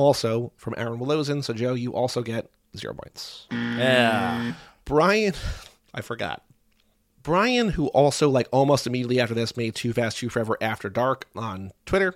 Also 0.00 0.52
from 0.56 0.74
Aaron 0.78 0.98
Woloszyn. 0.98 1.44
So 1.44 1.52
Joe, 1.52 1.74
you 1.74 1.94
also 1.94 2.22
get 2.22 2.50
zero 2.76 2.94
points. 2.94 3.46
Yeah. 3.50 4.54
Brian, 4.86 5.34
I 5.94 6.00
forgot. 6.00 6.42
Brian, 7.22 7.68
who 7.68 7.88
also 7.88 8.30
like 8.30 8.48
almost 8.50 8.86
immediately 8.86 9.20
after 9.20 9.34
this 9.34 9.56
made 9.56 9.74
Too 9.74 9.92
Fast 9.92 10.16
Too 10.18 10.30
Forever 10.30 10.56
After 10.62 10.88
Dark 10.88 11.26
on 11.36 11.70
Twitter, 11.84 12.14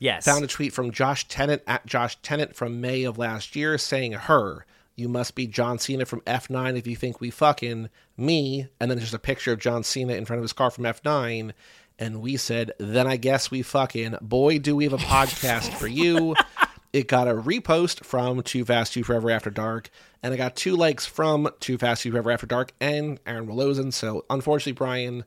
Yes. 0.00 0.24
found 0.24 0.42
a 0.44 0.48
tweet 0.48 0.72
from 0.72 0.90
Josh 0.90 1.28
Tennant 1.28 1.62
at 1.68 1.86
Josh 1.86 2.16
Tennant 2.20 2.56
from 2.56 2.80
May 2.80 3.04
of 3.04 3.16
last 3.16 3.54
year 3.54 3.78
saying, 3.78 4.12
"Her, 4.12 4.66
you 4.96 5.08
must 5.08 5.36
be 5.36 5.46
John 5.46 5.78
Cena 5.78 6.04
from 6.04 6.20
F9 6.22 6.76
if 6.76 6.86
you 6.86 6.96
think 6.96 7.20
we 7.20 7.30
fucking 7.30 7.88
me." 8.16 8.66
And 8.80 8.90
then 8.90 8.98
there's 8.98 9.10
just 9.10 9.14
a 9.14 9.18
picture 9.20 9.52
of 9.52 9.60
John 9.60 9.84
Cena 9.84 10.14
in 10.14 10.24
front 10.24 10.38
of 10.38 10.42
his 10.42 10.52
car 10.52 10.70
from 10.72 10.84
F9, 10.84 11.52
and 11.96 12.20
we 12.20 12.36
said, 12.36 12.72
"Then 12.78 13.06
I 13.06 13.16
guess 13.16 13.52
we 13.52 13.62
fucking 13.62 14.16
boy 14.20 14.58
do 14.58 14.74
we 14.74 14.82
have 14.84 14.92
a 14.94 14.96
podcast 15.14 15.72
for 15.74 15.86
you." 15.86 16.34
It 16.94 17.08
got 17.08 17.26
a 17.26 17.34
repost 17.34 18.04
from 18.04 18.40
Too 18.44 18.64
Fast 18.64 18.92
Too 18.92 19.02
Forever 19.02 19.28
After 19.28 19.50
Dark, 19.50 19.90
and 20.22 20.32
it 20.32 20.36
got 20.36 20.54
two 20.54 20.76
likes 20.76 21.04
from 21.04 21.50
Too 21.58 21.76
Fast 21.76 22.04
Too 22.04 22.12
Forever 22.12 22.30
After 22.30 22.46
Dark 22.46 22.72
and 22.80 23.18
Aaron 23.26 23.48
Woloszyn. 23.48 23.92
So 23.92 24.24
unfortunately, 24.30 24.74
Brian, 24.74 25.24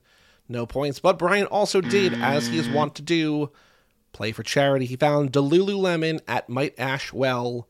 no 0.47 0.65
points. 0.65 1.01
But 1.01 1.20
Brian 1.20 1.45
also 1.47 1.82
did, 1.82 2.13
as 2.13 2.47
he 2.47 2.57
is 2.57 2.70
wont 2.70 2.95
to 2.95 3.01
do, 3.01 3.51
play 4.13 4.32
for 4.32 4.43
charity. 4.43 4.86
He 4.86 4.95
found 4.95 5.34
Delululemon 5.34 6.22
at 6.26 6.47
Might 6.47 6.74
Ash 6.80 7.11
Well. 7.11 7.68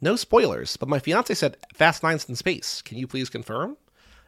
No 0.00 0.16
spoilers, 0.16 0.78
but 0.78 0.88
my 0.88 0.98
fiance 0.98 1.34
said 1.34 1.58
Fast 1.74 2.02
Nines 2.02 2.26
in 2.26 2.36
Space. 2.36 2.80
Can 2.80 2.96
you 2.96 3.06
please 3.06 3.28
confirm? 3.28 3.76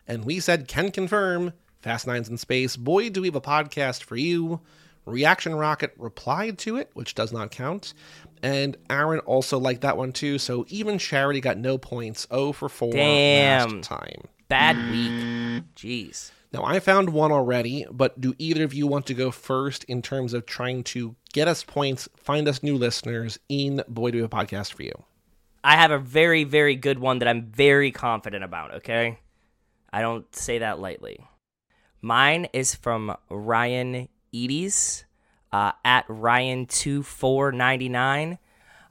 And 0.06 0.26
we 0.26 0.40
said, 0.40 0.68
can 0.68 0.90
confirm. 0.90 1.54
Fast 1.80 2.06
Nines 2.06 2.28
in 2.28 2.36
Space. 2.36 2.76
Boy, 2.76 3.08
do 3.08 3.22
we 3.22 3.28
have 3.28 3.34
a 3.34 3.40
podcast 3.40 4.02
for 4.02 4.16
you. 4.16 4.60
Reaction 5.06 5.54
Rocket 5.54 5.94
replied 5.96 6.58
to 6.58 6.76
it, 6.76 6.90
which 6.94 7.14
does 7.14 7.32
not 7.32 7.52
count. 7.52 7.94
And 8.42 8.76
Aaron 8.90 9.20
also 9.20 9.58
liked 9.58 9.82
that 9.82 9.96
one 9.96 10.12
too. 10.12 10.38
So 10.38 10.64
even 10.68 10.98
Charity 10.98 11.40
got 11.40 11.58
no 11.58 11.78
points. 11.78 12.26
0 12.32 12.52
for 12.52 12.68
4 12.68 12.92
Damn. 12.92 13.70
last 13.70 13.88
time. 13.88 14.22
Bad 14.48 14.76
week. 14.90 15.64
Jeez. 15.74 16.30
Now, 16.52 16.64
I 16.64 16.78
found 16.78 17.10
one 17.10 17.32
already, 17.32 17.84
but 17.90 18.20
do 18.20 18.34
either 18.38 18.64
of 18.64 18.72
you 18.72 18.86
want 18.86 19.06
to 19.06 19.14
go 19.14 19.30
first 19.30 19.84
in 19.84 20.00
terms 20.00 20.32
of 20.32 20.46
trying 20.46 20.84
to 20.84 21.16
get 21.32 21.48
us 21.48 21.64
points, 21.64 22.08
find 22.16 22.48
us 22.48 22.62
new 22.62 22.76
listeners 22.76 23.38
in 23.48 23.82
Boy 23.88 24.10
Do 24.10 24.18
We 24.18 24.22
Have 24.22 24.32
a 24.32 24.36
Podcast 24.36 24.72
for 24.72 24.82
you? 24.84 24.92
I 25.64 25.76
have 25.76 25.90
a 25.90 25.98
very, 25.98 26.44
very 26.44 26.76
good 26.76 26.98
one 26.98 27.18
that 27.18 27.28
I'm 27.28 27.42
very 27.42 27.90
confident 27.90 28.44
about, 28.44 28.74
okay? 28.76 29.18
I 29.92 30.00
don't 30.00 30.32
say 30.34 30.58
that 30.58 30.78
lightly. 30.78 31.18
Mine 32.00 32.46
is 32.52 32.74
from 32.74 33.16
Ryan 33.28 34.08
Eades 34.32 35.04
uh, 35.52 35.72
at 35.84 36.08
Ryan2499. 36.08 38.38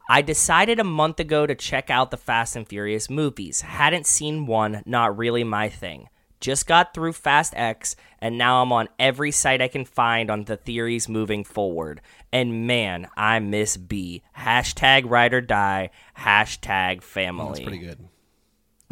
I 0.07 0.21
decided 0.21 0.79
a 0.79 0.83
month 0.83 1.19
ago 1.19 1.47
to 1.47 1.55
check 1.55 1.89
out 1.89 2.11
the 2.11 2.17
Fast 2.17 2.55
and 2.55 2.67
Furious 2.67 3.09
movies. 3.09 3.61
Hadn't 3.61 4.05
seen 4.05 4.45
one, 4.45 4.83
not 4.85 5.17
really 5.17 5.43
my 5.43 5.69
thing. 5.69 6.09
Just 6.39 6.67
got 6.67 6.93
through 6.93 7.13
Fast 7.13 7.55
X, 7.55 7.95
and 8.19 8.37
now 8.37 8.61
I'm 8.61 8.71
on 8.71 8.87
every 8.99 9.31
site 9.31 9.61
I 9.61 9.67
can 9.67 9.85
find 9.85 10.29
on 10.29 10.43
the 10.43 10.57
theories 10.57 11.09
moving 11.09 11.43
forward. 11.43 12.01
And 12.31 12.67
man, 12.67 13.07
I 13.17 13.39
miss 13.39 13.77
B. 13.77 14.21
Hashtag 14.37 15.09
ride 15.09 15.33
or 15.33 15.41
die. 15.41 15.89
Hashtag 16.17 17.01
family. 17.01 17.47
That's 17.47 17.59
pretty 17.61 17.79
good. 17.79 18.07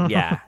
Yeah. 0.10 0.40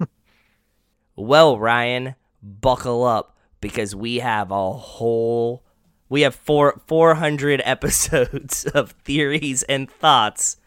well, 1.16 1.60
Ryan, 1.60 2.16
buckle 2.42 3.04
up 3.04 3.38
because 3.62 3.96
we 3.96 4.20
have 4.20 4.52
a 4.52 4.72
whole 4.72 5.65
we 6.10 6.22
have 6.22 6.36
four 6.36 6.82
400 6.88 7.62
episodes 7.66 8.66
of 8.66 8.92
theories 9.04 9.64
and 9.64 9.90
thoughts. 9.90 10.58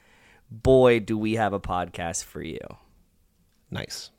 Boy, 0.51 1.01
do 1.01 1.18
we 1.18 1.34
have 1.34 1.53
a 1.53 1.61
podcast 1.61 2.24
for 2.24 2.43
you. 2.43 2.59
Nice. 3.70 4.11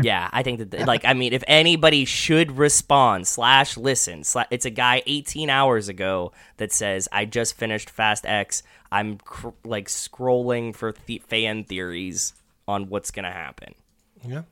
Yeah, 0.00 0.28
I 0.32 0.44
think 0.44 0.70
that 0.70 0.86
like 0.86 1.04
I 1.04 1.12
mean, 1.12 1.32
if 1.32 1.42
anybody 1.48 2.04
should 2.04 2.56
respond 2.56 3.26
slash 3.26 3.76
listen, 3.76 4.20
sla 4.20 4.46
it's 4.50 4.64
a 4.64 4.70
guy 4.70 5.02
18 5.06 5.50
hours 5.50 5.88
ago 5.88 6.32
that 6.58 6.72
says 6.72 7.08
I 7.10 7.24
just 7.24 7.56
finished 7.56 7.90
Fast 7.90 8.24
X. 8.24 8.62
I'm 8.92 9.18
cr- 9.18 9.48
like 9.64 9.88
scrolling 9.88 10.74
for 10.74 10.94
the- 11.06 11.18
fan 11.26 11.64
theories 11.64 12.32
on 12.68 12.88
what's 12.88 13.10
gonna 13.10 13.32
happen. 13.32 13.74
Yeah. 14.24 14.42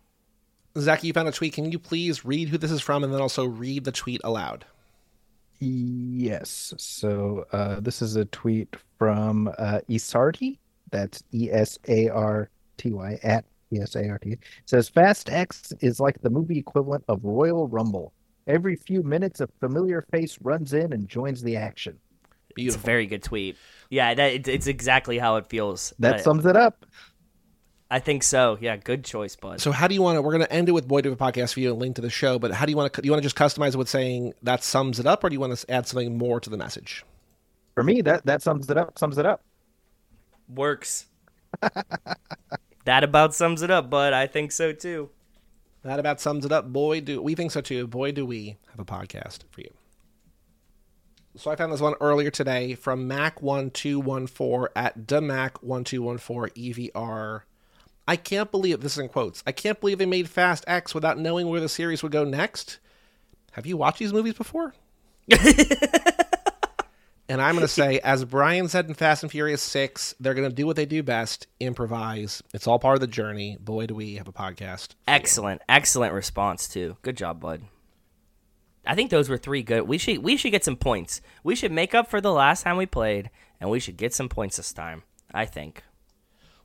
Zach, 0.76 1.04
you 1.04 1.12
found 1.12 1.28
a 1.28 1.32
tweet. 1.32 1.52
Can 1.54 1.70
you 1.70 1.78
please 1.78 2.24
read 2.24 2.48
who 2.48 2.58
this 2.58 2.70
is 2.72 2.82
from 2.82 3.04
and 3.04 3.12
then 3.14 3.20
also 3.20 3.44
read 3.44 3.84
the 3.84 3.92
tweet 3.92 4.20
aloud? 4.24 4.64
Yes. 5.60 6.74
So 6.76 7.46
uh, 7.52 7.80
this 7.80 8.02
is 8.02 8.16
a 8.16 8.24
tweet 8.26 8.76
from 8.98 9.48
uh, 9.58 9.80
Esarty. 9.88 10.58
That's 10.90 11.22
E 11.32 11.50
S 11.50 11.78
A 11.88 12.08
R 12.08 12.50
T 12.76 12.92
Y 12.92 13.18
at 13.22 13.44
E 13.72 13.80
S 13.80 13.96
A 13.96 14.08
R 14.08 14.18
T. 14.18 14.36
Says 14.66 14.88
Fast 14.88 15.30
X 15.30 15.72
is 15.80 15.98
like 16.00 16.20
the 16.22 16.30
movie 16.30 16.58
equivalent 16.58 17.04
of 17.08 17.20
Royal 17.24 17.68
Rumble. 17.68 18.12
Every 18.46 18.76
few 18.76 19.02
minutes, 19.02 19.40
a 19.40 19.48
familiar 19.58 20.02
face 20.12 20.38
runs 20.40 20.72
in 20.72 20.92
and 20.92 21.08
joins 21.08 21.42
the 21.42 21.56
action. 21.56 21.98
It's 22.56 22.76
a 22.76 22.78
very 22.78 23.06
good 23.06 23.22
tweet. 23.22 23.56
Yeah, 23.90 24.14
that 24.14 24.32
it's, 24.32 24.48
it's 24.48 24.66
exactly 24.66 25.18
how 25.18 25.36
it 25.36 25.46
feels. 25.46 25.92
That 25.98 26.16
Uh, 26.16 26.22
sums 26.22 26.46
it 26.46 26.56
up. 26.56 26.86
I 27.90 28.00
think 28.00 28.24
so. 28.24 28.58
Yeah, 28.60 28.76
good 28.76 29.04
choice, 29.04 29.36
bud. 29.36 29.60
So 29.60 29.70
how 29.70 29.86
do 29.86 29.94
you 29.94 30.02
want 30.02 30.16
to? 30.16 30.22
We're 30.22 30.32
going 30.32 30.44
to 30.44 30.52
end 30.52 30.68
it 30.68 30.72
with 30.72 30.88
Boy 30.88 31.02
Do 31.02 31.12
a 31.12 31.16
Podcast 31.16 31.54
for 31.54 31.60
you 31.60 31.70
and 31.70 31.80
link 31.80 31.96
to 31.96 32.02
the 32.02 32.10
show. 32.10 32.38
But 32.38 32.52
how 32.52 32.66
do 32.66 32.70
you 32.70 32.76
want 32.76 32.92
to? 32.92 33.02
Do 33.02 33.06
you 33.06 33.12
want 33.12 33.22
to 33.22 33.28
just 33.28 33.36
customize 33.36 33.74
it 33.74 33.76
with 33.76 33.88
saying 33.88 34.34
that 34.42 34.64
sums 34.64 34.98
it 34.98 35.06
up, 35.06 35.22
or 35.22 35.28
do 35.28 35.34
you 35.34 35.40
want 35.40 35.56
to 35.56 35.70
add 35.70 35.86
something 35.86 36.18
more 36.18 36.40
to 36.40 36.50
the 36.50 36.56
message? 36.56 37.04
For 37.74 37.84
me, 37.84 38.00
that 38.02 38.26
that 38.26 38.42
sums 38.42 38.68
it 38.70 38.76
up. 38.76 38.98
Sums 38.98 39.18
it 39.18 39.26
up. 39.26 39.42
Works. 40.48 41.06
that 42.84 43.04
about 43.04 43.34
sums 43.34 43.62
it 43.62 43.70
up, 43.70 43.88
bud. 43.88 44.12
I 44.12 44.26
think 44.26 44.50
so 44.50 44.72
too. 44.72 45.10
That 45.82 46.00
about 46.00 46.20
sums 46.20 46.44
it 46.44 46.50
up. 46.50 46.72
Boy, 46.72 47.00
do 47.00 47.22
we 47.22 47.36
think 47.36 47.52
so 47.52 47.60
too? 47.60 47.86
Boy, 47.86 48.10
do 48.10 48.26
we 48.26 48.56
have 48.70 48.80
a 48.80 48.84
podcast 48.84 49.40
for 49.50 49.60
you. 49.60 49.70
So 51.36 51.50
I 51.50 51.56
found 51.56 51.72
this 51.72 51.80
one 51.80 51.94
earlier 52.00 52.30
today 52.30 52.74
from 52.74 53.08
Mac1214 53.08 54.68
at 54.74 55.06
DeMac1214 55.06 56.90
EVR. 56.92 57.42
I 58.06 58.16
can't 58.16 58.50
believe 58.50 58.80
this 58.80 58.92
is 58.92 58.98
in 58.98 59.08
quotes. 59.08 59.42
I 59.46 59.52
can't 59.52 59.80
believe 59.80 59.98
they 59.98 60.06
made 60.06 60.28
Fast 60.28 60.64
X 60.66 60.94
without 60.94 61.18
knowing 61.18 61.48
where 61.48 61.60
the 61.60 61.68
series 61.68 62.02
would 62.02 62.12
go 62.12 62.24
next. 62.24 62.78
Have 63.52 63.66
you 63.66 63.76
watched 63.76 63.98
these 63.98 64.12
movies 64.12 64.34
before? 64.34 64.74
and 67.28 67.42
I'm 67.42 67.54
going 67.54 67.62
to 67.62 67.68
say, 67.68 67.98
as 68.00 68.24
Brian 68.24 68.68
said 68.68 68.86
in 68.86 68.94
Fast 68.94 69.24
and 69.24 69.32
Furious 69.32 69.62
6, 69.62 70.14
they're 70.20 70.34
going 70.34 70.48
to 70.48 70.54
do 70.54 70.66
what 70.66 70.76
they 70.76 70.86
do 70.86 71.02
best 71.02 71.48
improvise. 71.58 72.42
It's 72.54 72.66
all 72.66 72.78
part 72.78 72.94
of 72.94 73.00
the 73.00 73.08
journey. 73.08 73.56
Boy, 73.58 73.86
do 73.86 73.94
we 73.94 74.16
have 74.16 74.28
a 74.28 74.32
podcast. 74.32 74.90
Excellent, 75.08 75.62
excellent 75.68 76.12
response 76.12 76.68
too. 76.68 76.96
Good 77.02 77.16
job, 77.16 77.40
bud. 77.40 77.62
I 78.86 78.94
think 78.94 79.10
those 79.10 79.28
were 79.28 79.38
three 79.38 79.62
good. 79.62 79.82
We 79.88 79.98
should 79.98 80.18
we 80.18 80.36
should 80.36 80.52
get 80.52 80.64
some 80.64 80.76
points. 80.76 81.20
We 81.42 81.56
should 81.56 81.72
make 81.72 81.92
up 81.92 82.08
for 82.08 82.20
the 82.20 82.32
last 82.32 82.62
time 82.62 82.76
we 82.76 82.86
played, 82.86 83.30
and 83.60 83.68
we 83.68 83.80
should 83.80 83.96
get 83.96 84.14
some 84.14 84.28
points 84.28 84.58
this 84.58 84.72
time. 84.72 85.02
I 85.34 85.44
think. 85.44 85.82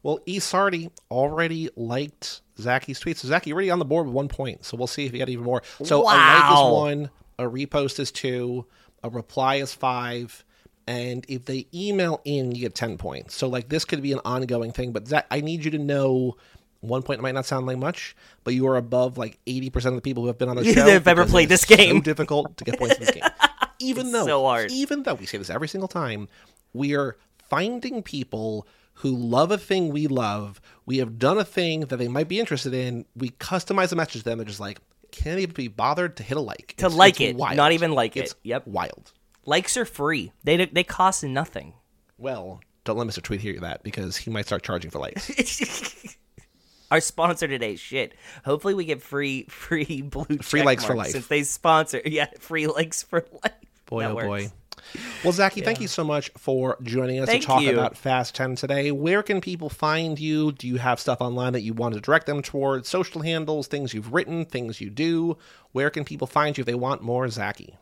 Well, 0.04 0.20
E. 0.26 0.40
Sardi 0.40 0.90
already 1.12 1.70
liked 1.76 2.42
Zaki's 2.60 3.00
tweet. 3.00 3.18
So 3.18 3.28
Zaki, 3.28 3.54
already 3.54 3.70
on 3.70 3.80
the 3.80 3.86
board 3.86 4.08
with 4.08 4.16
one 4.16 4.28
point. 4.28 4.66
So 4.66 4.76
we'll 4.78 4.88
see 4.88 5.06
if 5.06 5.12
he 5.12 5.20
got 5.20 5.30
even 5.30 5.46
more. 5.46 5.62
So 5.84 6.02
a 6.02 6.04
like 6.04 6.16
Wow. 6.50 6.68
is 6.68 6.74
one, 6.74 7.10
a 7.40 7.44
repost 7.44 8.00
is 8.00 8.12
two, 8.12 8.66
a 9.04 9.10
reply 9.10 9.56
is 9.56 9.74
five, 9.74 10.44
and 10.88 11.26
if 11.28 11.46
they 11.46 11.68
email 11.74 12.20
in, 12.26 12.52
you 12.54 12.62
get 12.62 12.76
ten 12.76 12.98
points. 12.98 13.36
So 13.36 13.48
like 13.48 13.70
this 13.70 13.86
could 13.86 14.02
be 14.02 14.12
an 14.14 14.20
ongoing 14.26 14.72
thing. 14.72 14.92
But 14.92 15.08
Zach, 15.08 15.28
I 15.32 15.42
need 15.42 15.64
you 15.66 15.72
to 15.72 15.78
know. 15.80 16.36
One 16.84 17.04
point 17.04 17.22
might 17.22 17.36
not 17.36 17.46
sound 17.46 17.68
like 17.68 17.78
much, 17.78 18.16
but 18.44 18.56
you 18.56 18.68
are 18.68 18.76
above 18.76 19.16
like 19.16 19.38
eighty 19.46 19.70
percent 19.70 19.94
of 19.94 19.98
the 19.98 20.02
people 20.02 20.24
who 20.24 20.28
have 20.28 20.40
been 20.40 20.50
on 20.50 20.56
the 20.56 20.66
show. 20.74 20.84
have 20.90 21.08
ever 21.08 21.28
played 21.28 21.48
this 21.48 21.64
game. 21.64 21.98
So 21.98 22.02
difficult 22.02 22.58
to 22.58 22.64
get 22.64 22.80
points 22.80 22.96
in 22.96 23.02
this 23.06 23.12
game. 23.14 23.24
Even 23.80 24.08
It's 24.08 24.14
though, 24.14 24.26
so 24.26 24.66
even 24.72 25.04
though 25.04 25.14
we 25.16 25.28
say 25.28 25.38
this 25.38 25.50
every 25.52 25.68
single 25.68 25.88
time, 25.88 26.28
we 26.74 26.96
are 26.96 27.18
finding 27.50 28.02
people 28.04 28.66
who 29.02 29.16
love 29.16 29.52
a 29.52 29.58
thing 29.58 29.90
we 29.90 30.08
love. 30.08 30.60
We 30.86 30.98
have 30.98 31.18
done 31.20 31.38
a 31.38 31.46
thing 31.46 31.82
that 31.82 31.98
they 31.98 32.08
might 32.08 32.28
be 32.28 32.40
interested 32.40 32.74
in. 32.74 33.06
We 33.16 33.30
customize 33.30 33.92
a 33.92 33.96
message 33.96 34.24
to 34.24 34.24
them. 34.24 34.38
They're 34.40 34.46
just 34.46 34.60
like, 34.60 34.80
can't 35.12 35.40
even 35.40 35.54
be 35.54 35.68
bothered 35.68 36.18
to 36.18 36.24
hit 36.24 36.38
a 36.38 36.42
like. 36.42 36.76
To 36.78 36.86
It's- 36.86 36.94
like 36.94 37.20
it's 37.22 37.32
it, 37.32 37.36
wild. 37.36 37.58
not 37.58 37.72
even 37.74 37.92
like 37.92 38.16
it. 38.18 38.22
It's 38.26 38.36
Yep. 38.44 38.68
wild. 38.68 39.12
Likes 39.46 39.76
are 39.78 39.86
free. 39.86 40.32
They 40.44 40.66
they 40.66 40.84
cost 40.84 41.24
nothing. 41.24 41.74
Well, 42.18 42.62
don't 42.84 42.98
let 42.98 43.08
Mr. 43.08 43.22
Tweet 43.22 43.42
hear 43.42 43.60
that 43.60 43.84
because 43.84 44.16
he 44.18 44.30
might 44.32 44.46
start 44.46 44.64
charging 44.64 44.92
for 44.92 45.00
likes. 45.00 46.16
Our 46.92 47.00
sponsor 47.00 47.48
today, 47.48 47.76
shit. 47.78 48.14
Hopefully 48.44 48.74
we 48.74 48.86
get 48.86 49.02
free 49.02 49.46
free 49.50 50.02
blue 50.02 50.38
Free 50.42 50.62
likes 50.64 50.84
for 50.86 50.96
life. 50.96 51.12
since 51.12 51.28
they 51.28 51.44
sponsor. 51.44 52.02
Yeah, 52.06 52.28
free 52.40 52.68
likes 52.68 53.02
for 53.02 53.26
life. 53.44 53.54
Boy, 53.88 54.02
That 54.04 54.12
oh 54.12 54.16
works. 54.16 54.28
boy. 54.28 54.52
Well, 55.24 55.34
Zaki, 55.34 55.62
thank 55.62 55.80
you 55.80 55.88
so 55.88 56.04
much 56.04 56.32
for 56.38 56.78
joining 56.82 57.20
us 57.20 57.28
Thank 57.28 57.44
to 57.44 57.48
talk 57.48 57.62
you. 57.62 57.72
about 57.72 57.96
Fast 57.96 58.36
10 58.36 58.56
today. 58.56 58.92
Where 58.92 59.24
can 59.24 59.40
people 59.40 59.70
find 59.70 60.20
you? 60.20 60.52
Do 60.52 60.68
you 60.68 60.78
have 60.78 61.00
stuff 61.00 61.22
online 61.22 61.54
that 61.54 61.62
you 61.62 61.74
want 61.74 61.94
to 61.94 62.02
direct 62.02 62.26
them 62.26 62.42
towards? 62.42 62.90
Social 62.90 63.22
handles, 63.22 63.68
things 63.68 63.94
you've 63.94 64.14
written, 64.14 64.46
things 64.46 64.82
you 64.82 64.90
do? 64.90 65.38
Where 65.72 65.90
can 65.90 66.04
people 66.04 66.28
find 66.28 66.58
you 66.58 66.64
if 66.64 66.66
they 66.66 66.76
want 66.76 67.02
more 67.02 67.28
Zaki? 67.30 67.78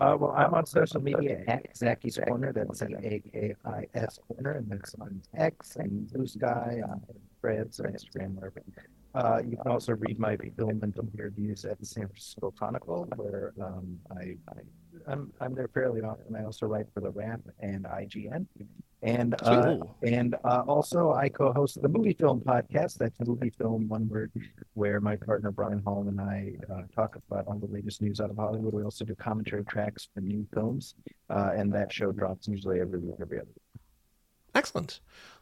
Uh, 0.00 0.16
well, 0.18 0.32
I'm 0.32 0.52
on 0.54 0.66
social 0.66 1.00
media 1.00 1.44
at 1.46 1.76
Zaki's 1.76 2.18
Corner. 2.26 2.52
That's 2.52 2.82
an 2.82 2.96
A 3.02 3.20
K 3.20 3.54
I 3.64 3.86
S 3.94 4.18
Corner, 4.26 4.52
and 4.52 4.68
that's 4.68 4.94
on 5.00 5.22
X 5.36 5.76
and 5.76 6.12
Blue 6.12 6.26
Sky, 6.26 6.82
on 6.88 7.00
Threads, 7.40 7.78
or 7.78 7.84
Instagram, 7.84 8.34
wherever. 8.34 8.62
Uh, 9.14 9.40
you 9.48 9.56
can 9.56 9.70
also 9.70 9.92
read 9.92 10.18
my 10.18 10.36
film 10.56 10.80
and 10.82 10.92
film 10.92 11.08
reviews 11.14 11.64
at 11.64 11.78
the 11.78 11.86
San 11.86 12.08
Francisco 12.08 12.50
Chronicle, 12.50 13.06
where 13.14 13.52
um, 13.62 13.98
I, 14.10 14.36
I 14.48 14.62
I'm 15.06 15.32
I'm 15.40 15.54
there 15.54 15.68
fairly 15.68 16.00
often. 16.02 16.36
I 16.36 16.44
also 16.44 16.66
write 16.66 16.86
for 16.92 17.00
the 17.00 17.10
Wrap 17.10 17.40
and 17.60 17.84
IGN, 17.84 18.46
and 19.02 19.34
uh, 19.42 19.76
and 20.02 20.34
uh, 20.44 20.62
also 20.66 21.12
I 21.12 21.28
co-host 21.28 21.80
the 21.82 21.88
Movie 21.88 22.14
Film 22.14 22.40
Podcast. 22.40 22.98
That's 22.98 23.18
Movie 23.20 23.50
Film 23.50 23.88
One 23.88 24.08
Word, 24.08 24.32
where 24.74 25.00
my 25.00 25.16
partner 25.16 25.50
Brian 25.50 25.82
Hall 25.84 26.06
and 26.08 26.20
I 26.20 26.52
uh, 26.72 26.82
talk 26.94 27.16
about 27.16 27.46
all 27.46 27.58
the 27.58 27.66
latest 27.66 28.02
news 28.02 28.20
out 28.20 28.30
of 28.30 28.36
Hollywood. 28.36 28.74
We 28.74 28.82
also 28.82 29.04
do 29.04 29.14
commentary 29.14 29.64
tracks 29.64 30.08
for 30.14 30.20
new 30.20 30.46
films, 30.52 30.94
uh, 31.30 31.52
and 31.54 31.72
that 31.74 31.92
show 31.92 32.12
drops 32.12 32.48
usually 32.48 32.80
every 32.80 32.98
week, 32.98 33.16
every 33.20 33.38
other. 33.38 33.48
week. 33.48 33.63
Excellent. 34.54 35.00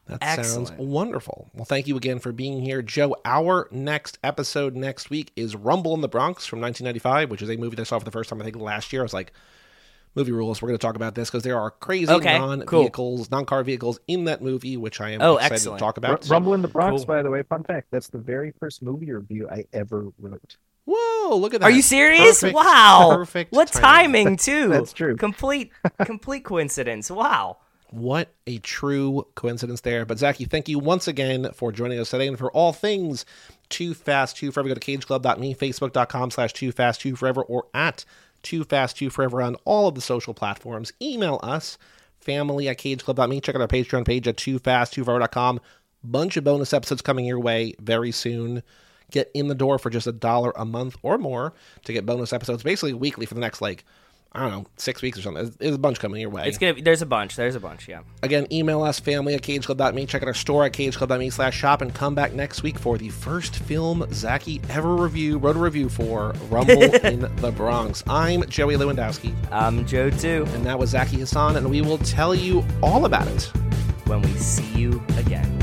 That 0.09 0.45
sounds 0.45 0.73
wonderful. 0.73 1.49
Well, 1.55 1.65
thank 1.65 1.87
you 1.87 1.97
again 1.97 2.19
for 2.19 2.33
being 2.33 2.61
here, 2.61 2.83
Joe. 2.83 3.15
Our 3.25 3.69
next 3.71 4.19
episode 4.25 4.75
next 4.75 5.11
week 5.11 5.31
is 5.37 5.55
Rumble 5.55 5.95
in 5.95 6.01
the 6.01 6.09
Bronx 6.09 6.45
from 6.45 6.61
1995, 6.61 7.31
which 7.31 7.41
is 7.41 7.49
a 7.49 7.57
movie 7.57 7.77
that 7.77 7.83
I 7.83 7.85
saw 7.85 7.99
for 8.01 8.05
the 8.05 8.11
first 8.11 8.29
time, 8.29 8.41
I 8.41 8.45
think, 8.45 8.57
last 8.57 8.93
year. 8.93 9.03
I 9.03 9.05
was 9.05 9.15
like, 9.15 9.33
movie 10.17 10.33
rules. 10.33 10.61
We're 10.61 10.69
going 10.69 10.79
to 10.79 10.85
talk 10.85 10.97
about 10.97 11.15
this 11.15 11.31
because 11.31 11.45
there 11.45 11.57
are 11.59 11.71
crazy 11.71 12.11
Okay, 12.13 12.37
non-vehicles, 12.37 13.31
non-car 13.31 13.63
vehicles 13.63 14.01
in 14.09 14.25
that 14.25 14.43
movie, 14.43 14.77
which 14.77 15.01
I 15.01 15.11
am 15.11 15.23
Oh, 15.23 15.37
excited 15.37 15.55
excellent. 15.55 15.79
to 15.79 15.85
talk 15.85 15.99
R- 16.03 16.11
about. 16.15 16.29
Rumble 16.29 16.55
in 16.55 16.63
the 16.63 16.69
Bronx, 16.69 17.03
Cool. 17.03 17.07
by 17.07 17.23
the 17.23 17.31
way, 17.31 17.43
fun 17.45 17.63
fact. 17.63 17.87
That's 17.93 18.09
the 18.09 18.19
very 18.19 18.53
first 18.59 18.83
movie 18.83 19.13
review 19.13 19.49
I 19.49 19.67
ever 19.73 20.09
wrote. 20.19 20.57
Whoa, 20.85 21.37
look 21.37 21.55
at 21.55 21.61
that. 21.61 21.67
Are 21.67 21.71
you 21.71 21.81
serious? 21.81 22.41
Perfect- 22.41 22.57
wow. 22.57 23.11
perfect 23.15 23.53
what 23.53 23.69
timing. 23.69 24.25
timing, 24.25 24.37
too. 24.37 24.69
That's 24.71 24.93
true. 24.93 25.15
Complete 25.17 25.71
complete 26.05 26.41
coincidence. 26.45 27.09
Wow. 27.09 27.59
What 27.93 28.33
a 28.47 28.57
true 28.59 29.27
coincidence 29.35 29.83
there. 29.83 30.07
But 30.07 30.19
Zaki, 30.19 30.47
thank 30.47 30.67
you 30.67 30.79
once 30.79 31.07
again 31.07 31.51
for 31.53 31.71
joining 31.71 31.99
us 31.99 32.09
today 32.09 32.27
and 32.27 32.39
for 32.39 32.51
all 32.53 32.73
things 32.73 33.27
2 33.69 33.93
Fast 33.93 34.39
2 34.39 34.51
Forever. 34.51 34.71
Go 34.71 34.75
to 34.75 34.81
cageclub.me, 34.81 35.55
facebook.com 35.55 36.31
slash 36.31 36.55
2 36.55 36.73
Fast 36.73 37.03
2 37.03 37.17
Forever, 37.17 37.43
or 37.43 37.67
at 37.75 38.07
2 38.45 38.65
Fast 38.65 38.97
2 38.97 39.11
Forever 39.11 39.43
on 39.43 39.57
all 39.67 39.89
of 39.89 39.95
the 39.95 40.01
social 40.01 40.33
platforms. 40.33 40.95
Email 41.03 41.39
us, 41.43 41.77
family 42.19 42.67
at 42.67 42.79
cageclub.me. 42.79 43.43
Check 43.43 43.57
out 43.57 43.61
our 43.61 43.69
Patreon 43.69 44.07
page 44.07 44.27
at 44.27 44.39
too 44.39 44.59
fast, 44.59 44.95
too 44.95 45.05
forever.com. 45.05 45.61
Bunch 46.03 46.39
of 46.39 46.45
bonus 46.45 46.73
episodes 46.73 47.03
coming 47.03 47.27
your 47.27 47.41
way 47.41 47.75
very 47.79 48.11
soon. 48.11 48.63
Get 49.11 49.31
in 49.35 49.49
the 49.49 49.55
door 49.55 49.79
for 49.79 49.91
just 49.91 50.07
a 50.07 50.13
dollar 50.13 50.55
a 50.57 50.65
month 50.65 50.97
or 51.03 51.19
more 51.19 51.53
to 51.85 51.93
get 51.93 52.07
bonus 52.07 52.33
episodes, 52.33 52.63
basically 52.63 52.95
weekly 52.95 53.27
for 53.27 53.35
the 53.35 53.41
next, 53.41 53.61
like, 53.61 53.85
I 54.35 54.41
don't 54.41 54.51
know, 54.51 54.67
six 54.79 55.03
weeks 55.03 55.19
or 55.19 55.23
something. 55.23 55.53
There's- 55.59 55.75
a 55.75 55.79
bunch 55.79 56.01
coming 56.01 56.21
your 56.21 56.31
way. 56.31 56.49
It's 56.49 56.57
gonna 56.57 56.73
be 56.75 56.81
there's 56.81 57.03
a 57.03 57.07
bunch. 57.07 57.37
There's 57.37 57.55
a 57.55 57.61
bunch, 57.61 57.87
yeah. 57.87 58.01
Again, 58.23 58.47
email 58.51 58.83
us, 58.83 58.99
family 58.99 59.35
at 59.35 59.43
cageclub.me. 59.43 60.07
Check 60.07 60.23
out 60.23 60.29
our 60.29 60.33
store 60.35 60.65
at 60.65 60.73
cageclub.me 60.73 61.29
slash 61.29 61.55
shop 61.57 61.83
and 61.83 61.95
come 61.95 62.15
back 62.15 62.33
next 62.33 62.63
week 62.63 62.79
for 62.79 62.97
the 62.97 63.11
first 63.11 63.57
film 63.57 64.07
Zaki 64.13 64.63
ever 64.71 64.95
review, 64.97 65.37
wrote 65.37 65.57
a 65.57 65.59
review 65.59 65.91
for 65.91 66.33
Rumble 66.49 66.83
in 67.05 67.21
the 67.37 67.53
Bronx. 67.53 68.03
I'm 68.09 68.43
Joey 68.49 68.77
Lewandowski, 68.77 69.35
I'm 69.53 69.85
Joe 69.87 70.09
too. 70.09 70.47
and 70.55 70.65
that 70.65 70.79
was 70.79 70.91
Zaki 70.91 71.19
Hasan, 71.19 71.57
and 71.57 71.69
we 71.71 71.83
will 71.83 71.99
tell 71.99 72.35
you 72.35 72.65
all 72.83 73.05
about 73.05 73.27
it 73.29 73.43
When 74.07 74.23
we 74.23 74.33
see 74.37 74.67
you 74.79 75.03
again. 75.19 75.59